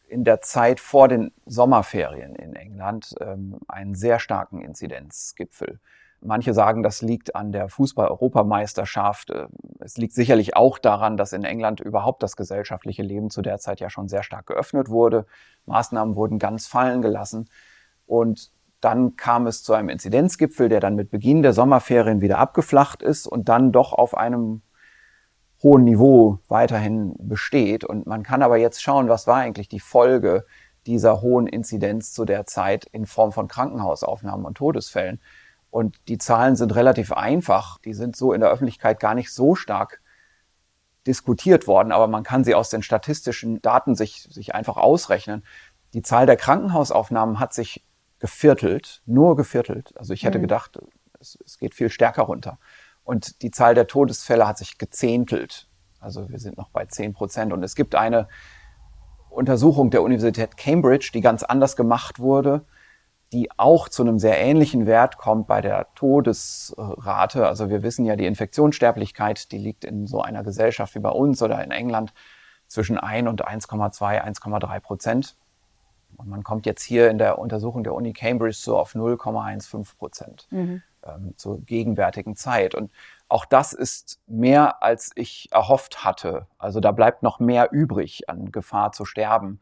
in 0.07 0.23
der 0.25 0.41
Zeit 0.41 0.79
vor 0.79 1.07
den 1.07 1.31
Sommerferien 1.45 2.35
in 2.35 2.55
England 2.55 3.15
ähm, 3.21 3.59
einen 3.67 3.95
sehr 3.95 4.19
starken 4.19 4.61
Inzidenzgipfel. 4.61 5.79
Manche 6.19 6.53
sagen, 6.53 6.83
das 6.83 7.01
liegt 7.01 7.35
an 7.35 7.51
der 7.51 7.69
Fußball-Europameisterschaft. 7.69 9.31
Äh, 9.31 9.47
Es 9.79 9.97
liegt 9.97 10.13
sicherlich 10.13 10.55
auch 10.55 10.77
daran, 10.77 11.17
dass 11.17 11.33
in 11.33 11.43
England 11.43 11.79
überhaupt 11.79 12.21
das 12.21 12.35
gesellschaftliche 12.35 13.01
Leben 13.01 13.29
zu 13.29 13.41
der 13.41 13.57
Zeit 13.57 13.79
ja 13.79 13.89
schon 13.89 14.07
sehr 14.07 14.21
stark 14.21 14.47
geöffnet 14.47 14.89
wurde. 14.89 15.25
Maßnahmen 15.65 16.15
wurden 16.15 16.37
ganz 16.37 16.67
fallen 16.67 17.01
gelassen. 17.01 17.49
Und 18.05 18.51
dann 18.81 19.15
kam 19.15 19.47
es 19.47 19.63
zu 19.63 19.73
einem 19.73 19.89
Inzidenzgipfel, 19.89 20.67
der 20.67 20.79
dann 20.79 20.95
mit 20.95 21.09
Beginn 21.09 21.41
der 21.41 21.53
Sommerferien 21.53 22.21
wieder 22.21 22.37
abgeflacht 22.37 23.01
ist 23.01 23.27
und 23.27 23.47
dann 23.47 23.71
doch 23.71 23.93
auf 23.93 24.15
einem 24.15 24.61
hohen 25.63 25.83
Niveau 25.83 26.39
weiterhin 26.47 27.15
besteht. 27.19 27.83
Und 27.83 28.07
man 28.07 28.23
kann 28.23 28.41
aber 28.41 28.57
jetzt 28.57 28.81
schauen, 28.81 29.09
was 29.09 29.27
war 29.27 29.37
eigentlich 29.37 29.69
die 29.69 29.79
Folge 29.79 30.45
dieser 30.85 31.21
hohen 31.21 31.47
Inzidenz 31.47 32.13
zu 32.13 32.25
der 32.25 32.45
Zeit 32.45 32.85
in 32.85 33.05
Form 33.05 33.31
von 33.31 33.47
Krankenhausaufnahmen 33.47 34.45
und 34.45 34.57
Todesfällen. 34.57 35.21
Und 35.69 35.97
die 36.07 36.17
Zahlen 36.17 36.55
sind 36.55 36.75
relativ 36.75 37.11
einfach. 37.13 37.79
Die 37.79 37.93
sind 37.93 38.15
so 38.15 38.33
in 38.33 38.41
der 38.41 38.49
Öffentlichkeit 38.49 38.99
gar 38.99 39.15
nicht 39.15 39.31
so 39.31 39.55
stark 39.55 40.01
diskutiert 41.07 41.65
worden, 41.67 41.91
aber 41.91 42.07
man 42.07 42.23
kann 42.23 42.43
sie 42.43 42.53
aus 42.53 42.69
den 42.69 42.83
statistischen 42.83 43.61
Daten 43.61 43.95
sich, 43.95 44.27
sich 44.29 44.53
einfach 44.53 44.77
ausrechnen. 44.77 45.43
Die 45.93 46.01
Zahl 46.01 46.25
der 46.25 46.37
Krankenhausaufnahmen 46.37 47.39
hat 47.39 47.53
sich 47.53 47.85
geviertelt, 48.19 49.01
nur 49.05 49.35
geviertelt. 49.35 49.97
Also 49.97 50.13
ich 50.13 50.23
hätte 50.23 50.37
mhm. 50.37 50.43
gedacht, 50.43 50.79
es, 51.19 51.39
es 51.43 51.57
geht 51.57 51.73
viel 51.73 51.89
stärker 51.89 52.23
runter. 52.23 52.59
Und 53.03 53.41
die 53.41 53.51
Zahl 53.51 53.75
der 53.75 53.87
Todesfälle 53.87 54.47
hat 54.47 54.57
sich 54.57 54.77
gezehntelt. 54.77 55.67
Also 55.99 56.29
wir 56.29 56.39
sind 56.39 56.57
noch 56.57 56.69
bei 56.69 56.85
zehn 56.85 57.13
Prozent. 57.13 57.53
Und 57.53 57.63
es 57.63 57.75
gibt 57.75 57.95
eine 57.95 58.27
Untersuchung 59.29 59.91
der 59.91 60.03
Universität 60.03 60.57
Cambridge, 60.57 61.11
die 61.13 61.21
ganz 61.21 61.43
anders 61.43 61.75
gemacht 61.75 62.19
wurde, 62.19 62.65
die 63.31 63.49
auch 63.57 63.87
zu 63.87 64.03
einem 64.03 64.19
sehr 64.19 64.37
ähnlichen 64.39 64.85
Wert 64.85 65.17
kommt 65.17 65.47
bei 65.47 65.61
der 65.61 65.87
Todesrate. 65.95 67.47
Also 67.47 67.69
wir 67.69 67.81
wissen 67.81 68.05
ja, 68.05 68.15
die 68.15 68.25
Infektionssterblichkeit, 68.25 69.51
die 69.51 69.57
liegt 69.57 69.85
in 69.85 70.05
so 70.05 70.21
einer 70.21 70.43
Gesellschaft 70.43 70.95
wie 70.95 70.99
bei 70.99 71.11
uns 71.11 71.41
oder 71.41 71.63
in 71.63 71.71
England 71.71 72.13
zwischen 72.67 72.97
1 72.97 73.29
und 73.29 73.47
1,2, 73.47 74.21
1,3 74.21 74.79
Prozent. 74.81 75.37
Und 76.17 76.27
man 76.27 76.43
kommt 76.43 76.65
jetzt 76.65 76.83
hier 76.83 77.09
in 77.09 77.17
der 77.17 77.39
Untersuchung 77.39 77.83
der 77.83 77.93
Uni 77.93 78.11
Cambridge 78.11 78.57
so 78.57 78.77
auf 78.77 78.95
0,15 78.95 79.97
Prozent 79.97 80.47
mhm. 80.51 80.81
Ähm, 81.03 81.33
zur 81.37 81.61
gegenwärtigen 81.61 82.35
Zeit. 82.35 82.75
Und 82.75 82.91
auch 83.27 83.45
das 83.45 83.73
ist 83.73 84.19
mehr, 84.27 84.83
als 84.83 85.11
ich 85.15 85.49
erhofft 85.51 86.03
hatte. 86.03 86.47
Also 86.57 86.79
da 86.79 86.91
bleibt 86.91 87.23
noch 87.23 87.39
mehr 87.39 87.69
übrig 87.71 88.29
an 88.29 88.51
Gefahr 88.51 88.91
zu 88.91 89.05
sterben. 89.05 89.61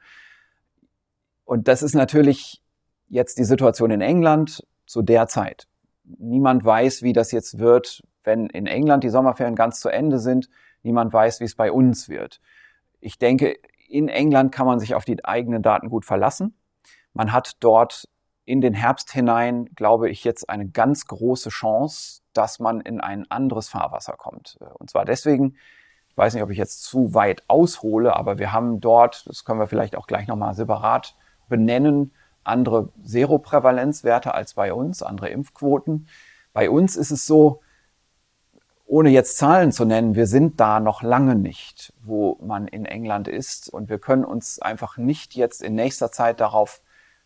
Und 1.45 1.67
das 1.67 1.81
ist 1.81 1.95
natürlich 1.95 2.61
jetzt 3.07 3.37
die 3.37 3.43
Situation 3.43 3.91
in 3.91 4.01
England 4.01 4.65
zu 4.85 5.01
der 5.01 5.27
Zeit. 5.27 5.67
Niemand 6.03 6.63
weiß, 6.63 7.03
wie 7.03 7.13
das 7.13 7.31
jetzt 7.31 7.59
wird, 7.59 8.03
wenn 8.23 8.47
in 8.47 8.67
England 8.67 9.03
die 9.03 9.09
Sommerferien 9.09 9.55
ganz 9.55 9.79
zu 9.79 9.89
Ende 9.89 10.19
sind. 10.19 10.49
Niemand 10.83 11.13
weiß, 11.13 11.39
wie 11.39 11.45
es 11.45 11.55
bei 11.55 11.71
uns 11.71 12.09
wird. 12.09 12.39
Ich 12.99 13.17
denke, 13.17 13.55
in 13.87 14.09
England 14.09 14.51
kann 14.51 14.67
man 14.67 14.79
sich 14.79 14.95
auf 14.95 15.05
die 15.05 15.23
eigenen 15.25 15.61
Daten 15.61 15.89
gut 15.89 16.05
verlassen. 16.05 16.55
Man 17.13 17.31
hat 17.33 17.53
dort 17.59 18.07
in 18.49 18.61
den 18.61 18.73
Herbst 18.73 19.11
hinein, 19.11 19.69
glaube 19.75 20.09
ich, 20.09 20.23
jetzt 20.23 20.49
eine 20.49 20.67
ganz 20.67 21.05
große 21.05 21.49
Chance, 21.49 22.21
dass 22.33 22.57
man 22.57 22.81
in 22.81 22.99
ein 22.99 23.29
anderes 23.29 23.69
Fahrwasser 23.69 24.13
kommt. 24.13 24.57
Und 24.79 24.89
zwar 24.89 25.05
deswegen, 25.05 25.55
ich 26.09 26.17
weiß 26.17 26.33
nicht, 26.33 26.41
ob 26.41 26.49
ich 26.49 26.57
jetzt 26.57 26.81
zu 26.81 27.13
weit 27.13 27.43
aushole, 27.47 28.15
aber 28.15 28.39
wir 28.39 28.51
haben 28.51 28.79
dort, 28.79 29.27
das 29.27 29.45
können 29.45 29.59
wir 29.59 29.67
vielleicht 29.67 29.95
auch 29.95 30.07
gleich 30.07 30.27
nochmal 30.27 30.55
separat 30.55 31.15
benennen, 31.47 32.11
andere 32.43 32.91
Seroprävalenzwerte 33.03 34.33
als 34.33 34.55
bei 34.55 34.73
uns, 34.73 35.03
andere 35.03 35.29
Impfquoten. 35.29 36.07
Bei 36.51 36.71
uns 36.71 36.95
ist 36.95 37.11
es 37.11 37.27
so, 37.27 37.61
ohne 38.87 39.11
jetzt 39.11 39.37
Zahlen 39.37 39.71
zu 39.71 39.85
nennen, 39.85 40.15
wir 40.15 40.25
sind 40.25 40.59
da 40.59 40.79
noch 40.79 41.03
lange 41.03 41.35
nicht, 41.35 41.93
wo 42.01 42.39
man 42.41 42.67
in 42.67 42.85
England 42.85 43.27
ist. 43.27 43.69
Und 43.69 43.89
wir 43.89 43.99
können 43.99 44.25
uns 44.25 44.59
einfach 44.59 44.97
nicht 44.97 45.35
jetzt 45.35 45.61
in 45.61 45.75
nächster 45.75 46.11
Zeit 46.11 46.39
darauf 46.39 46.81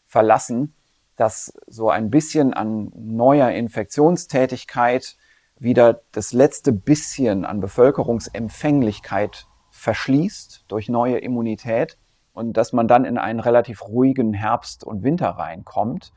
verlassen, 0.05 0.75
dass 1.15 1.53
so 1.67 1.89
ein 1.89 2.09
bisschen 2.09 2.53
an 2.53 2.91
neuer 2.95 3.49
Infektionstätigkeit 3.51 5.15
wieder 5.57 6.01
das 6.11 6.33
letzte 6.33 6.71
bisschen 6.71 7.45
an 7.45 7.59
Bevölkerungsempfänglichkeit 7.59 9.47
verschließt 9.71 10.65
durch 10.67 10.89
neue 10.89 11.17
Immunität 11.17 11.97
und 12.33 12.53
dass 12.53 12.73
man 12.73 12.87
dann 12.87 13.05
in 13.05 13.17
einen 13.17 13.39
relativ 13.39 13.83
ruhigen 13.83 14.33
Herbst 14.33 14.83
und 14.83 15.03
Winter 15.03 15.29
reinkommt, 15.29 16.13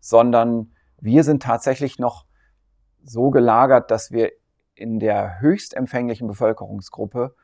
sondern 0.00 0.72
wir 1.00 1.24
sind 1.24 1.42
tatsächlich 1.42 1.98
noch 1.98 2.24
so 3.02 3.30
gelagert, 3.30 3.90
dass 3.90 4.10
wir 4.10 4.32
in 4.74 4.98
der 4.98 5.40
höchst 5.40 5.74
empfänglichen 5.74 6.26
Bevölkerungsgruppe 6.26 7.34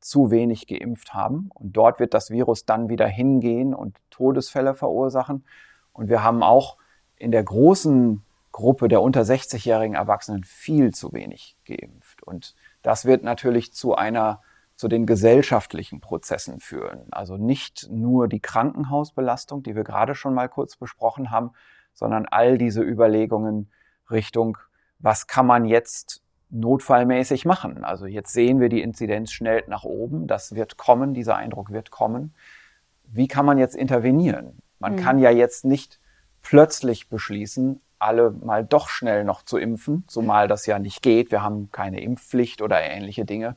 zu 0.00 0.30
wenig 0.30 0.66
geimpft 0.66 1.12
haben. 1.12 1.50
Und 1.54 1.76
dort 1.76 2.00
wird 2.00 2.14
das 2.14 2.30
Virus 2.30 2.64
dann 2.64 2.88
wieder 2.88 3.06
hingehen 3.06 3.74
und 3.74 3.96
Todesfälle 4.10 4.74
verursachen. 4.74 5.44
Und 5.98 6.08
wir 6.08 6.22
haben 6.22 6.44
auch 6.44 6.76
in 7.16 7.32
der 7.32 7.42
großen 7.42 8.22
Gruppe 8.52 8.86
der 8.86 9.02
unter 9.02 9.22
60-jährigen 9.22 9.96
Erwachsenen 9.96 10.44
viel 10.44 10.94
zu 10.94 11.12
wenig 11.12 11.56
geimpft. 11.66 12.22
Und 12.22 12.54
das 12.82 13.04
wird 13.04 13.24
natürlich 13.24 13.72
zu 13.72 13.96
einer, 13.96 14.40
zu 14.76 14.86
den 14.86 15.06
gesellschaftlichen 15.06 16.00
Prozessen 16.00 16.60
führen. 16.60 17.08
Also 17.10 17.36
nicht 17.36 17.88
nur 17.90 18.28
die 18.28 18.38
Krankenhausbelastung, 18.38 19.64
die 19.64 19.74
wir 19.74 19.82
gerade 19.82 20.14
schon 20.14 20.34
mal 20.34 20.48
kurz 20.48 20.76
besprochen 20.76 21.32
haben, 21.32 21.50
sondern 21.94 22.26
all 22.26 22.58
diese 22.58 22.82
Überlegungen 22.82 23.68
Richtung, 24.08 24.56
was 25.00 25.26
kann 25.26 25.46
man 25.46 25.64
jetzt 25.64 26.22
notfallmäßig 26.50 27.44
machen. 27.44 27.84
Also 27.84 28.06
jetzt 28.06 28.32
sehen 28.32 28.60
wir, 28.60 28.68
die 28.68 28.82
Inzidenz 28.82 29.32
schnellt 29.32 29.66
nach 29.66 29.82
oben. 29.82 30.28
Das 30.28 30.54
wird 30.54 30.76
kommen, 30.76 31.12
dieser 31.12 31.34
Eindruck 31.34 31.72
wird 31.72 31.90
kommen. 31.90 32.34
Wie 33.02 33.26
kann 33.26 33.44
man 33.44 33.58
jetzt 33.58 33.74
intervenieren? 33.74 34.62
Man 34.78 34.94
mhm. 34.94 34.98
kann 34.98 35.18
ja 35.18 35.30
jetzt 35.30 35.64
nicht 35.64 35.98
plötzlich 36.42 37.08
beschließen, 37.08 37.80
alle 37.98 38.30
mal 38.30 38.64
doch 38.64 38.88
schnell 38.88 39.24
noch 39.24 39.42
zu 39.42 39.58
impfen, 39.58 40.04
zumal 40.06 40.48
das 40.48 40.66
ja 40.66 40.78
nicht 40.78 41.02
geht. 41.02 41.30
Wir 41.30 41.42
haben 41.42 41.70
keine 41.72 42.00
Impfpflicht 42.00 42.62
oder 42.62 42.80
ähnliche 42.80 43.24
Dinge. 43.24 43.56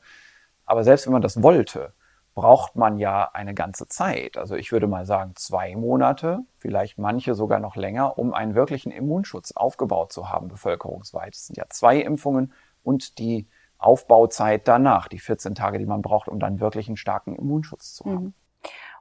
Aber 0.66 0.84
selbst 0.84 1.06
wenn 1.06 1.12
man 1.12 1.22
das 1.22 1.42
wollte, 1.42 1.92
braucht 2.34 2.76
man 2.76 2.98
ja 2.98 3.30
eine 3.32 3.54
ganze 3.54 3.88
Zeit. 3.88 4.38
Also 4.38 4.56
ich 4.56 4.72
würde 4.72 4.86
mal 4.86 5.04
sagen 5.04 5.32
zwei 5.36 5.76
Monate, 5.76 6.40
vielleicht 6.56 6.98
manche 6.98 7.34
sogar 7.34 7.60
noch 7.60 7.76
länger, 7.76 8.18
um 8.18 8.32
einen 8.32 8.54
wirklichen 8.54 8.90
Immunschutz 8.90 9.52
aufgebaut 9.52 10.12
zu 10.12 10.30
haben, 10.30 10.48
bevölkerungsweit. 10.48 11.34
Es 11.34 11.46
sind 11.46 11.56
ja 11.56 11.64
zwei 11.68 11.98
Impfungen 11.98 12.52
und 12.82 13.18
die 13.18 13.46
Aufbauzeit 13.78 14.66
danach, 14.66 15.08
die 15.08 15.18
14 15.18 15.54
Tage, 15.54 15.78
die 15.78 15.86
man 15.86 16.02
braucht, 16.02 16.28
um 16.28 16.38
dann 16.38 16.60
wirklich 16.60 16.88
einen 16.88 16.96
starken 16.96 17.34
Immunschutz 17.34 17.94
zu 17.94 18.04
haben. 18.04 18.24
Mhm. 18.24 18.34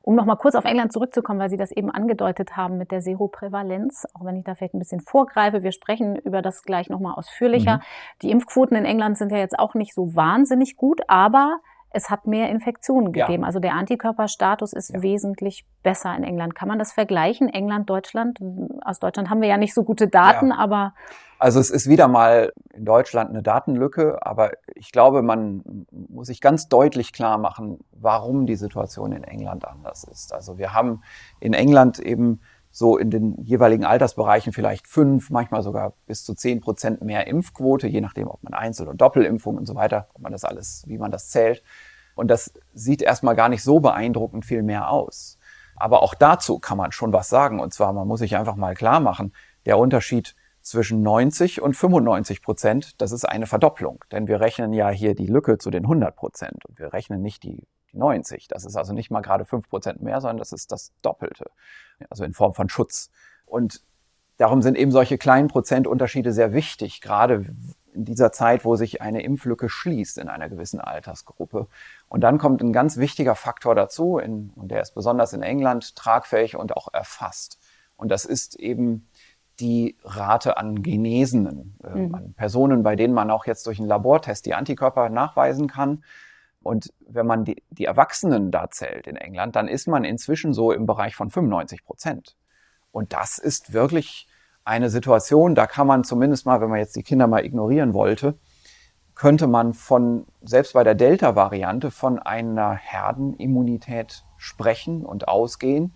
Um 0.03 0.15
nochmal 0.15 0.37
kurz 0.37 0.55
auf 0.55 0.65
England 0.65 0.91
zurückzukommen, 0.91 1.39
weil 1.39 1.49
Sie 1.49 1.57
das 1.57 1.71
eben 1.71 1.91
angedeutet 1.91 2.57
haben 2.57 2.77
mit 2.77 2.91
der 2.91 3.01
Seroprävalenz, 3.01 4.07
auch 4.13 4.25
wenn 4.25 4.35
ich 4.35 4.43
da 4.43 4.55
vielleicht 4.55 4.73
ein 4.73 4.79
bisschen 4.79 5.01
vorgreife, 5.01 5.63
wir 5.63 5.71
sprechen 5.71 6.15
über 6.15 6.41
das 6.41 6.63
gleich 6.63 6.89
nochmal 6.89 7.13
ausführlicher. 7.15 7.77
Mhm. 7.77 7.81
Die 8.23 8.31
Impfquoten 8.31 8.75
in 8.75 8.85
England 8.85 9.17
sind 9.17 9.31
ja 9.31 9.37
jetzt 9.37 9.59
auch 9.59 9.75
nicht 9.75 9.93
so 9.93 10.15
wahnsinnig 10.15 10.75
gut, 10.75 11.01
aber 11.07 11.59
es 11.93 12.09
hat 12.09 12.25
mehr 12.25 12.49
Infektionen 12.49 13.11
gegeben. 13.11 13.43
Ja. 13.43 13.47
Also 13.47 13.59
der 13.59 13.73
Antikörperstatus 13.73 14.73
ist 14.73 14.93
ja. 14.93 15.01
wesentlich 15.01 15.65
besser 15.83 16.15
in 16.15 16.23
England. 16.23 16.55
Kann 16.55 16.67
man 16.67 16.79
das 16.79 16.93
vergleichen? 16.93 17.49
England, 17.49 17.89
Deutschland? 17.89 18.39
Aus 18.83 18.99
Deutschland 18.99 19.29
haben 19.29 19.41
wir 19.41 19.49
ja 19.49 19.57
nicht 19.57 19.73
so 19.73 19.83
gute 19.83 20.07
Daten, 20.07 20.49
ja. 20.49 20.57
aber. 20.57 20.93
Also 21.41 21.59
es 21.59 21.71
ist 21.71 21.89
wieder 21.89 22.07
mal 22.07 22.53
in 22.71 22.85
Deutschland 22.85 23.31
eine 23.31 23.41
Datenlücke, 23.41 24.23
aber 24.23 24.51
ich 24.75 24.91
glaube, 24.91 25.23
man 25.23 25.87
muss 25.89 26.27
sich 26.27 26.39
ganz 26.39 26.67
deutlich 26.67 27.13
klar 27.13 27.39
machen, 27.39 27.79
warum 27.93 28.45
die 28.45 28.55
Situation 28.55 29.11
in 29.11 29.23
England 29.23 29.67
anders 29.67 30.03
ist. 30.03 30.33
Also 30.33 30.59
wir 30.59 30.71
haben 30.75 31.01
in 31.39 31.55
England 31.55 31.97
eben 31.97 32.41
so 32.69 32.95
in 32.95 33.09
den 33.09 33.41
jeweiligen 33.41 33.85
Altersbereichen 33.85 34.53
vielleicht 34.53 34.85
fünf, 34.85 35.31
manchmal 35.31 35.63
sogar 35.63 35.93
bis 36.05 36.23
zu 36.23 36.35
zehn 36.35 36.61
Prozent 36.61 37.01
mehr 37.01 37.25
Impfquote, 37.25 37.87
je 37.87 38.01
nachdem, 38.01 38.27
ob 38.27 38.43
man 38.43 38.53
Einzel- 38.53 38.87
und 38.87 39.01
Doppelimpfung 39.01 39.57
und 39.57 39.65
so 39.65 39.73
weiter, 39.73 40.09
ob 40.13 40.21
man 40.21 40.33
das 40.33 40.45
alles, 40.45 40.83
wie 40.85 40.99
man 40.99 41.09
das 41.09 41.31
zählt. 41.31 41.63
Und 42.13 42.27
das 42.27 42.53
sieht 42.75 43.01
erstmal 43.01 43.35
gar 43.35 43.49
nicht 43.49 43.63
so 43.63 43.79
beeindruckend 43.79 44.45
viel 44.45 44.61
mehr 44.61 44.91
aus. 44.91 45.39
Aber 45.75 46.03
auch 46.03 46.13
dazu 46.13 46.59
kann 46.59 46.77
man 46.77 46.91
schon 46.91 47.13
was 47.13 47.29
sagen. 47.29 47.59
Und 47.59 47.73
zwar, 47.73 47.93
man 47.93 48.07
muss 48.07 48.19
sich 48.19 48.35
einfach 48.35 48.55
mal 48.55 48.75
klar 48.75 48.99
machen, 48.99 49.33
der 49.65 49.79
Unterschied 49.79 50.35
zwischen 50.61 51.01
90 51.01 51.61
und 51.61 51.75
95 51.75 52.41
Prozent, 52.41 53.01
das 53.01 53.11
ist 53.11 53.25
eine 53.25 53.47
Verdopplung. 53.47 54.03
Denn 54.11 54.27
wir 54.27 54.39
rechnen 54.39 54.73
ja 54.73 54.89
hier 54.89 55.15
die 55.15 55.27
Lücke 55.27 55.57
zu 55.57 55.71
den 55.71 55.83
100 55.83 56.15
Prozent 56.15 56.65
und 56.65 56.79
wir 56.79 56.93
rechnen 56.93 57.21
nicht 57.21 57.43
die, 57.43 57.67
die 57.91 57.97
90. 57.97 58.47
Das 58.47 58.65
ist 58.65 58.75
also 58.75 58.93
nicht 58.93 59.11
mal 59.11 59.21
gerade 59.21 59.45
5 59.45 59.69
Prozent 59.69 60.01
mehr, 60.01 60.21
sondern 60.21 60.37
das 60.37 60.51
ist 60.51 60.71
das 60.71 60.93
Doppelte. 61.01 61.51
Also 62.09 62.23
in 62.23 62.33
Form 62.33 62.53
von 62.53 62.69
Schutz. 62.69 63.09
Und 63.45 63.81
darum 64.37 64.61
sind 64.61 64.77
eben 64.77 64.91
solche 64.91 65.17
kleinen 65.17 65.47
Prozentunterschiede 65.47 66.31
sehr 66.33 66.53
wichtig, 66.53 67.01
gerade 67.01 67.45
in 67.93 68.05
dieser 68.05 68.31
Zeit, 68.31 68.65
wo 68.65 68.75
sich 68.75 69.01
eine 69.01 69.21
Impflücke 69.21 69.69
schließt 69.69 70.17
in 70.17 70.29
einer 70.29 70.49
gewissen 70.49 70.79
Altersgruppe. 70.79 71.67
Und 72.07 72.21
dann 72.21 72.37
kommt 72.37 72.61
ein 72.61 72.73
ganz 72.73 72.97
wichtiger 72.97 73.35
Faktor 73.35 73.75
dazu, 73.75 74.17
in, 74.17 74.51
und 74.55 74.69
der 74.69 74.81
ist 74.81 74.95
besonders 74.95 75.33
in 75.33 75.43
England 75.43 75.95
tragfähig 75.95 76.55
und 76.55 76.75
auch 76.75 76.93
erfasst. 76.93 77.59
Und 77.97 78.09
das 78.09 78.25
ist 78.25 78.55
eben 78.55 79.07
die 79.61 79.97
Rate 80.03 80.57
an 80.57 80.81
Genesenen, 80.81 81.77
äh, 81.83 81.95
mhm. 81.95 82.15
an 82.15 82.33
Personen, 82.33 82.83
bei 82.83 82.95
denen 82.95 83.13
man 83.13 83.29
auch 83.31 83.45
jetzt 83.45 83.65
durch 83.67 83.79
einen 83.79 83.87
Labortest 83.87 84.45
die 84.45 84.55
Antikörper 84.55 85.09
nachweisen 85.09 85.67
kann. 85.67 86.03
Und 86.63 86.93
wenn 87.07 87.25
man 87.25 87.45
die, 87.45 87.63
die 87.69 87.85
Erwachsenen 87.85 88.51
da 88.51 88.69
zählt 88.69 89.07
in 89.07 89.15
England, 89.15 89.55
dann 89.55 89.67
ist 89.67 89.87
man 89.87 90.03
inzwischen 90.03 90.53
so 90.53 90.71
im 90.71 90.85
Bereich 90.85 91.15
von 91.15 91.29
95 91.29 91.83
Prozent. 91.85 92.35
Und 92.91 93.13
das 93.13 93.37
ist 93.37 93.73
wirklich 93.73 94.27
eine 94.63 94.89
Situation, 94.89 95.55
da 95.55 95.65
kann 95.65 95.87
man 95.87 96.03
zumindest 96.03 96.45
mal, 96.45 96.61
wenn 96.61 96.69
man 96.69 96.79
jetzt 96.79 96.95
die 96.95 97.03
Kinder 97.03 97.27
mal 97.27 97.43
ignorieren 97.43 97.93
wollte, 97.93 98.37
könnte 99.15 99.47
man 99.47 99.73
von, 99.73 100.25
selbst 100.41 100.73
bei 100.73 100.83
der 100.83 100.95
Delta-Variante, 100.95 101.91
von 101.91 102.19
einer 102.19 102.73
Herdenimmunität 102.73 104.23
sprechen 104.37 105.05
und 105.05 105.27
ausgehen. 105.27 105.95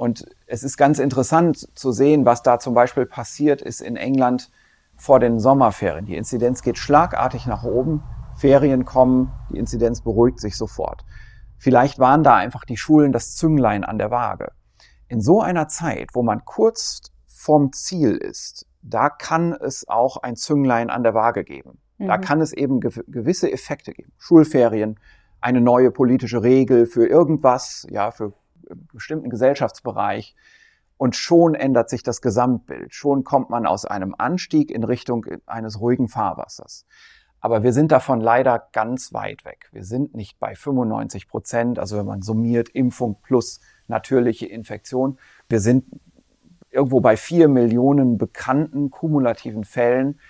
Und 0.00 0.24
es 0.46 0.62
ist 0.62 0.78
ganz 0.78 0.98
interessant 0.98 1.68
zu 1.78 1.92
sehen, 1.92 2.24
was 2.24 2.42
da 2.42 2.58
zum 2.58 2.72
Beispiel 2.72 3.04
passiert 3.04 3.60
ist 3.60 3.82
in 3.82 3.96
England 3.96 4.50
vor 4.96 5.20
den 5.20 5.38
Sommerferien. 5.38 6.06
Die 6.06 6.16
Inzidenz 6.16 6.62
geht 6.62 6.78
schlagartig 6.78 7.44
nach 7.44 7.64
oben. 7.64 8.02
Ferien 8.34 8.86
kommen, 8.86 9.30
die 9.50 9.58
Inzidenz 9.58 10.00
beruhigt 10.00 10.40
sich 10.40 10.56
sofort. 10.56 11.04
Vielleicht 11.58 11.98
waren 11.98 12.22
da 12.22 12.36
einfach 12.36 12.64
die 12.64 12.78
Schulen 12.78 13.12
das 13.12 13.36
Zünglein 13.36 13.84
an 13.84 13.98
der 13.98 14.10
Waage. 14.10 14.52
In 15.08 15.20
so 15.20 15.42
einer 15.42 15.68
Zeit, 15.68 16.08
wo 16.14 16.22
man 16.22 16.46
kurz 16.46 17.02
vom 17.26 17.70
Ziel 17.74 18.16
ist, 18.16 18.64
da 18.80 19.10
kann 19.10 19.52
es 19.52 19.86
auch 19.86 20.16
ein 20.16 20.34
Zünglein 20.34 20.88
an 20.88 21.02
der 21.02 21.12
Waage 21.12 21.44
geben. 21.44 21.78
Mhm. 21.98 22.06
Da 22.06 22.16
kann 22.16 22.40
es 22.40 22.54
eben 22.54 22.80
gewisse 22.80 23.52
Effekte 23.52 23.92
geben. 23.92 24.12
Schulferien, 24.16 24.98
eine 25.42 25.60
neue 25.60 25.90
politische 25.90 26.42
Regel 26.42 26.86
für 26.86 27.06
irgendwas, 27.06 27.86
ja, 27.90 28.10
für 28.12 28.32
bestimmten 28.92 29.30
Gesellschaftsbereich. 29.30 30.34
Und 30.96 31.16
schon 31.16 31.54
ändert 31.54 31.88
sich 31.88 32.02
das 32.02 32.20
Gesamtbild. 32.20 32.94
Schon 32.94 33.24
kommt 33.24 33.48
man 33.48 33.66
aus 33.66 33.86
einem 33.86 34.14
Anstieg 34.18 34.70
in 34.70 34.84
Richtung 34.84 35.24
eines 35.46 35.80
ruhigen 35.80 36.08
Fahrwassers. 36.08 36.84
Aber 37.40 37.62
wir 37.62 37.72
sind 37.72 37.90
davon 37.90 38.20
leider 38.20 38.68
ganz 38.72 39.14
weit 39.14 39.46
weg. 39.46 39.70
Wir 39.72 39.84
sind 39.84 40.14
nicht 40.14 40.38
bei 40.38 40.54
95 40.54 41.26
Prozent, 41.26 41.78
also 41.78 41.96
wenn 41.96 42.04
man 42.04 42.20
summiert 42.20 42.68
Impfung 42.68 43.16
plus 43.22 43.60
natürliche 43.88 44.46
Infektion. 44.46 45.18
Wir 45.48 45.60
sind 45.60 45.84
irgendwo 46.70 47.00
bei 47.00 47.16
vier 47.16 47.48
Millionen 47.48 48.18
bekannten 48.18 48.90
kumulativen 48.90 49.64
Fällen. 49.64 50.20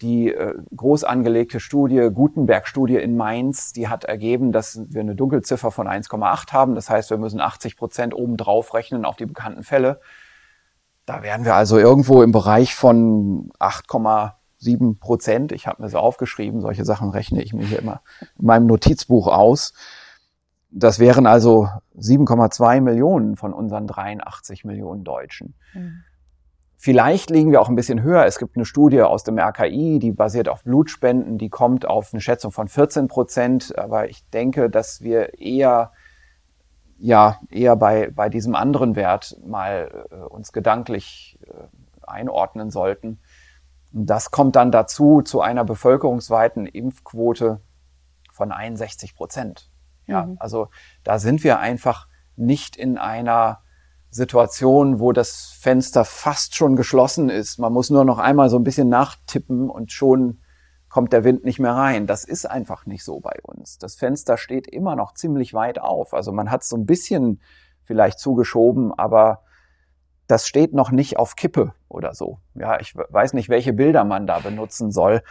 Die 0.00 0.32
äh, 0.32 0.54
groß 0.76 1.04
angelegte 1.04 1.58
Studie, 1.58 2.08
Gutenberg-Studie 2.12 2.96
in 2.96 3.16
Mainz, 3.16 3.72
die 3.72 3.88
hat 3.88 4.04
ergeben, 4.04 4.52
dass 4.52 4.80
wir 4.88 5.00
eine 5.00 5.16
Dunkelziffer 5.16 5.70
von 5.70 5.88
1,8 5.88 6.52
haben. 6.52 6.74
Das 6.74 6.88
heißt, 6.88 7.10
wir 7.10 7.18
müssen 7.18 7.40
80 7.40 7.76
Prozent 7.76 8.14
obendrauf 8.14 8.74
rechnen 8.74 9.04
auf 9.04 9.16
die 9.16 9.26
bekannten 9.26 9.64
Fälle. 9.64 10.00
Da 11.04 11.22
wären 11.22 11.44
wir 11.44 11.54
also 11.54 11.78
irgendwo 11.78 12.22
im 12.22 12.32
Bereich 12.32 12.74
von 12.74 13.50
8, 13.58 13.86
sieben 14.58 14.98
Prozent. 14.98 15.52
Ich 15.52 15.66
habe 15.66 15.82
mir 15.82 15.88
so 15.88 15.98
aufgeschrieben, 15.98 16.60
solche 16.60 16.84
Sachen 16.84 17.10
rechne 17.10 17.42
ich 17.42 17.52
mir 17.52 17.64
hier 17.64 17.78
immer 17.78 18.02
in 18.38 18.46
meinem 18.46 18.66
Notizbuch 18.66 19.26
aus. 19.28 19.72
Das 20.70 20.98
wären 20.98 21.26
also 21.26 21.68
7,2 21.96 22.82
Millionen 22.82 23.36
von 23.36 23.54
unseren 23.54 23.86
83 23.86 24.64
Millionen 24.64 25.02
Deutschen. 25.02 25.54
Mhm. 25.72 26.04
Vielleicht 26.80 27.30
liegen 27.30 27.50
wir 27.50 27.60
auch 27.60 27.68
ein 27.68 27.74
bisschen 27.74 28.04
höher. 28.04 28.24
Es 28.24 28.38
gibt 28.38 28.54
eine 28.54 28.64
Studie 28.64 29.02
aus 29.02 29.24
dem 29.24 29.36
RKI, 29.36 29.98
die 29.98 30.12
basiert 30.12 30.48
auf 30.48 30.62
Blutspenden, 30.62 31.36
die 31.36 31.48
kommt 31.48 31.84
auf 31.84 32.14
eine 32.14 32.20
Schätzung 32.20 32.52
von 32.52 32.68
14 32.68 33.08
Prozent. 33.08 33.76
Aber 33.76 34.08
ich 34.08 34.24
denke, 34.30 34.70
dass 34.70 35.02
wir 35.02 35.40
eher, 35.40 35.90
ja, 36.96 37.40
eher 37.50 37.74
bei, 37.74 38.12
bei 38.14 38.28
diesem 38.28 38.54
anderen 38.54 38.94
Wert 38.94 39.36
mal 39.44 40.06
äh, 40.12 40.14
uns 40.14 40.52
gedanklich 40.52 41.40
äh, 41.48 42.06
einordnen 42.06 42.70
sollten. 42.70 43.18
Das 43.90 44.30
kommt 44.30 44.54
dann 44.54 44.70
dazu 44.70 45.20
zu 45.22 45.40
einer 45.40 45.64
bevölkerungsweiten 45.64 46.64
Impfquote 46.66 47.60
von 48.32 48.52
61 48.52 49.16
Prozent. 49.16 49.68
Ja, 50.06 50.26
mhm. 50.26 50.36
also 50.38 50.68
da 51.02 51.18
sind 51.18 51.42
wir 51.42 51.58
einfach 51.58 52.06
nicht 52.36 52.76
in 52.76 52.98
einer 52.98 53.62
Situation, 54.10 55.00
wo 55.00 55.12
das 55.12 55.56
Fenster 55.60 56.04
fast 56.04 56.54
schon 56.54 56.76
geschlossen 56.76 57.28
ist. 57.28 57.58
Man 57.58 57.72
muss 57.72 57.90
nur 57.90 58.04
noch 58.04 58.18
einmal 58.18 58.48
so 58.48 58.58
ein 58.58 58.64
bisschen 58.64 58.88
nachtippen 58.88 59.68
und 59.68 59.92
schon 59.92 60.40
kommt 60.88 61.12
der 61.12 61.24
Wind 61.24 61.44
nicht 61.44 61.58
mehr 61.58 61.74
rein. 61.74 62.06
Das 62.06 62.24
ist 62.24 62.46
einfach 62.46 62.86
nicht 62.86 63.04
so 63.04 63.20
bei 63.20 63.38
uns. 63.42 63.78
Das 63.78 63.96
Fenster 63.96 64.38
steht 64.38 64.66
immer 64.66 64.96
noch 64.96 65.14
ziemlich 65.14 65.52
weit 65.52 65.78
auf. 65.78 66.14
Also 66.14 66.32
man 66.32 66.50
hat 66.50 66.62
es 66.62 66.68
so 66.68 66.76
ein 66.76 66.86
bisschen 66.86 67.40
vielleicht 67.84 68.18
zugeschoben, 68.18 68.92
aber 68.96 69.42
das 70.26 70.46
steht 70.46 70.74
noch 70.74 70.90
nicht 70.90 71.18
auf 71.18 71.36
Kippe 71.36 71.74
oder 71.88 72.14
so. 72.14 72.38
Ja, 72.54 72.80
ich 72.80 72.94
weiß 72.96 73.32
nicht, 73.34 73.48
welche 73.48 73.72
Bilder 73.72 74.04
man 74.04 74.26
da 74.26 74.38
benutzen 74.38 74.90
soll. 74.90 75.22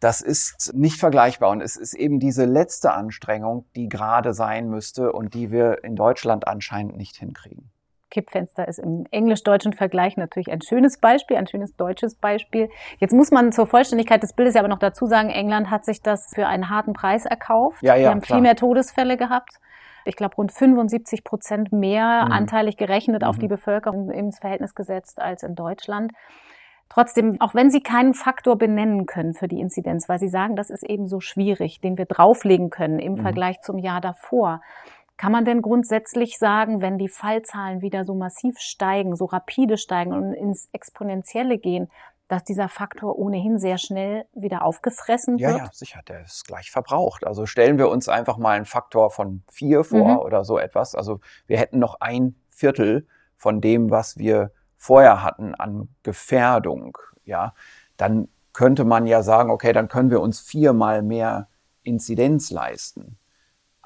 Das 0.00 0.20
ist 0.20 0.72
nicht 0.74 1.00
vergleichbar 1.00 1.50
und 1.50 1.60
es 1.60 1.76
ist 1.76 1.94
eben 1.94 2.20
diese 2.20 2.44
letzte 2.44 2.92
Anstrengung, 2.92 3.66
die 3.74 3.88
gerade 3.88 4.32
sein 4.32 4.68
müsste 4.68 5.12
und 5.12 5.34
die 5.34 5.50
wir 5.50 5.82
in 5.82 5.96
Deutschland 5.96 6.46
anscheinend 6.46 6.96
nicht 6.96 7.16
hinkriegen. 7.16 7.70
Kippfenster 8.10 8.66
ist 8.68 8.78
im 8.78 9.06
englisch-deutschen 9.10 9.72
Vergleich 9.72 10.16
natürlich 10.16 10.50
ein 10.50 10.62
schönes 10.62 10.98
Beispiel, 10.98 11.36
ein 11.36 11.46
schönes 11.46 11.76
deutsches 11.76 12.14
Beispiel. 12.14 12.70
Jetzt 12.98 13.12
muss 13.12 13.30
man 13.30 13.52
zur 13.52 13.66
Vollständigkeit 13.66 14.22
des 14.22 14.32
Bildes 14.32 14.54
ja 14.54 14.60
aber 14.60 14.68
noch 14.68 14.78
dazu 14.78 15.06
sagen, 15.06 15.30
England 15.30 15.70
hat 15.70 15.84
sich 15.84 16.02
das 16.02 16.30
für 16.34 16.46
einen 16.46 16.70
harten 16.70 16.92
Preis 16.92 17.26
erkauft. 17.26 17.82
Ja, 17.82 17.94
ja, 17.94 18.02
Wir 18.02 18.10
haben 18.10 18.20
klar. 18.20 18.36
viel 18.36 18.42
mehr 18.42 18.56
Todesfälle 18.56 19.16
gehabt 19.16 19.58
ich 20.08 20.16
glaube, 20.16 20.36
rund 20.36 20.52
75 20.52 21.22
Prozent 21.22 21.72
mehr 21.72 22.24
mhm. 22.24 22.32
anteilig 22.32 22.76
gerechnet 22.76 23.22
mhm. 23.22 23.28
auf 23.28 23.38
die 23.38 23.48
Bevölkerung 23.48 24.10
ins 24.10 24.38
Verhältnis 24.38 24.74
gesetzt 24.74 25.20
als 25.20 25.42
in 25.42 25.54
Deutschland. 25.54 26.12
Trotzdem, 26.88 27.38
auch 27.40 27.54
wenn 27.54 27.70
Sie 27.70 27.82
keinen 27.82 28.14
Faktor 28.14 28.56
benennen 28.56 29.04
können 29.04 29.34
für 29.34 29.46
die 29.46 29.60
Inzidenz, 29.60 30.08
weil 30.08 30.18
Sie 30.18 30.28
sagen, 30.28 30.56
das 30.56 30.70
ist 30.70 30.82
eben 30.82 31.06
so 31.06 31.20
schwierig, 31.20 31.82
den 31.82 31.98
wir 31.98 32.06
drauflegen 32.06 32.70
können 32.70 32.98
im 32.98 33.12
mhm. 33.12 33.18
Vergleich 33.18 33.60
zum 33.60 33.78
Jahr 33.78 34.00
davor. 34.00 34.62
Kann 35.18 35.32
man 35.32 35.44
denn 35.44 35.62
grundsätzlich 35.62 36.38
sagen, 36.38 36.80
wenn 36.80 36.96
die 36.96 37.08
Fallzahlen 37.08 37.82
wieder 37.82 38.04
so 38.04 38.14
massiv 38.14 38.58
steigen, 38.58 39.16
so 39.16 39.26
rapide 39.26 39.76
steigen 39.76 40.12
und 40.12 40.32
ins 40.32 40.68
Exponentielle 40.72 41.58
gehen, 41.58 41.90
dass 42.28 42.44
dieser 42.44 42.68
Faktor 42.68 43.18
ohnehin 43.18 43.58
sehr 43.58 43.78
schnell 43.78 44.26
wieder 44.32 44.62
aufgefressen 44.62 45.38
wird? 45.38 45.50
Ja, 45.50 45.56
ja, 45.58 45.70
sicher, 45.72 46.00
der 46.06 46.22
ist 46.22 46.46
gleich 46.46 46.70
verbraucht. 46.70 47.26
Also 47.26 47.46
stellen 47.46 47.78
wir 47.78 47.88
uns 47.88 48.08
einfach 48.08 48.38
mal 48.38 48.56
einen 48.56 48.64
Faktor 48.64 49.10
von 49.10 49.42
vier 49.50 49.82
vor 49.82 50.08
mhm. 50.08 50.18
oder 50.18 50.44
so 50.44 50.56
etwas. 50.58 50.94
Also 50.94 51.20
wir 51.46 51.58
hätten 51.58 51.78
noch 51.78 52.00
ein 52.00 52.36
Viertel 52.48 53.06
von 53.36 53.60
dem, 53.60 53.90
was 53.90 54.18
wir 54.18 54.52
vorher 54.76 55.24
hatten 55.24 55.54
an 55.56 55.88
Gefährdung, 56.04 56.96
ja, 57.24 57.54
dann 57.96 58.28
könnte 58.52 58.84
man 58.84 59.06
ja 59.06 59.22
sagen, 59.22 59.50
okay, 59.50 59.72
dann 59.72 59.88
können 59.88 60.10
wir 60.10 60.20
uns 60.20 60.40
viermal 60.40 61.02
mehr 61.02 61.48
Inzidenz 61.82 62.50
leisten. 62.50 63.18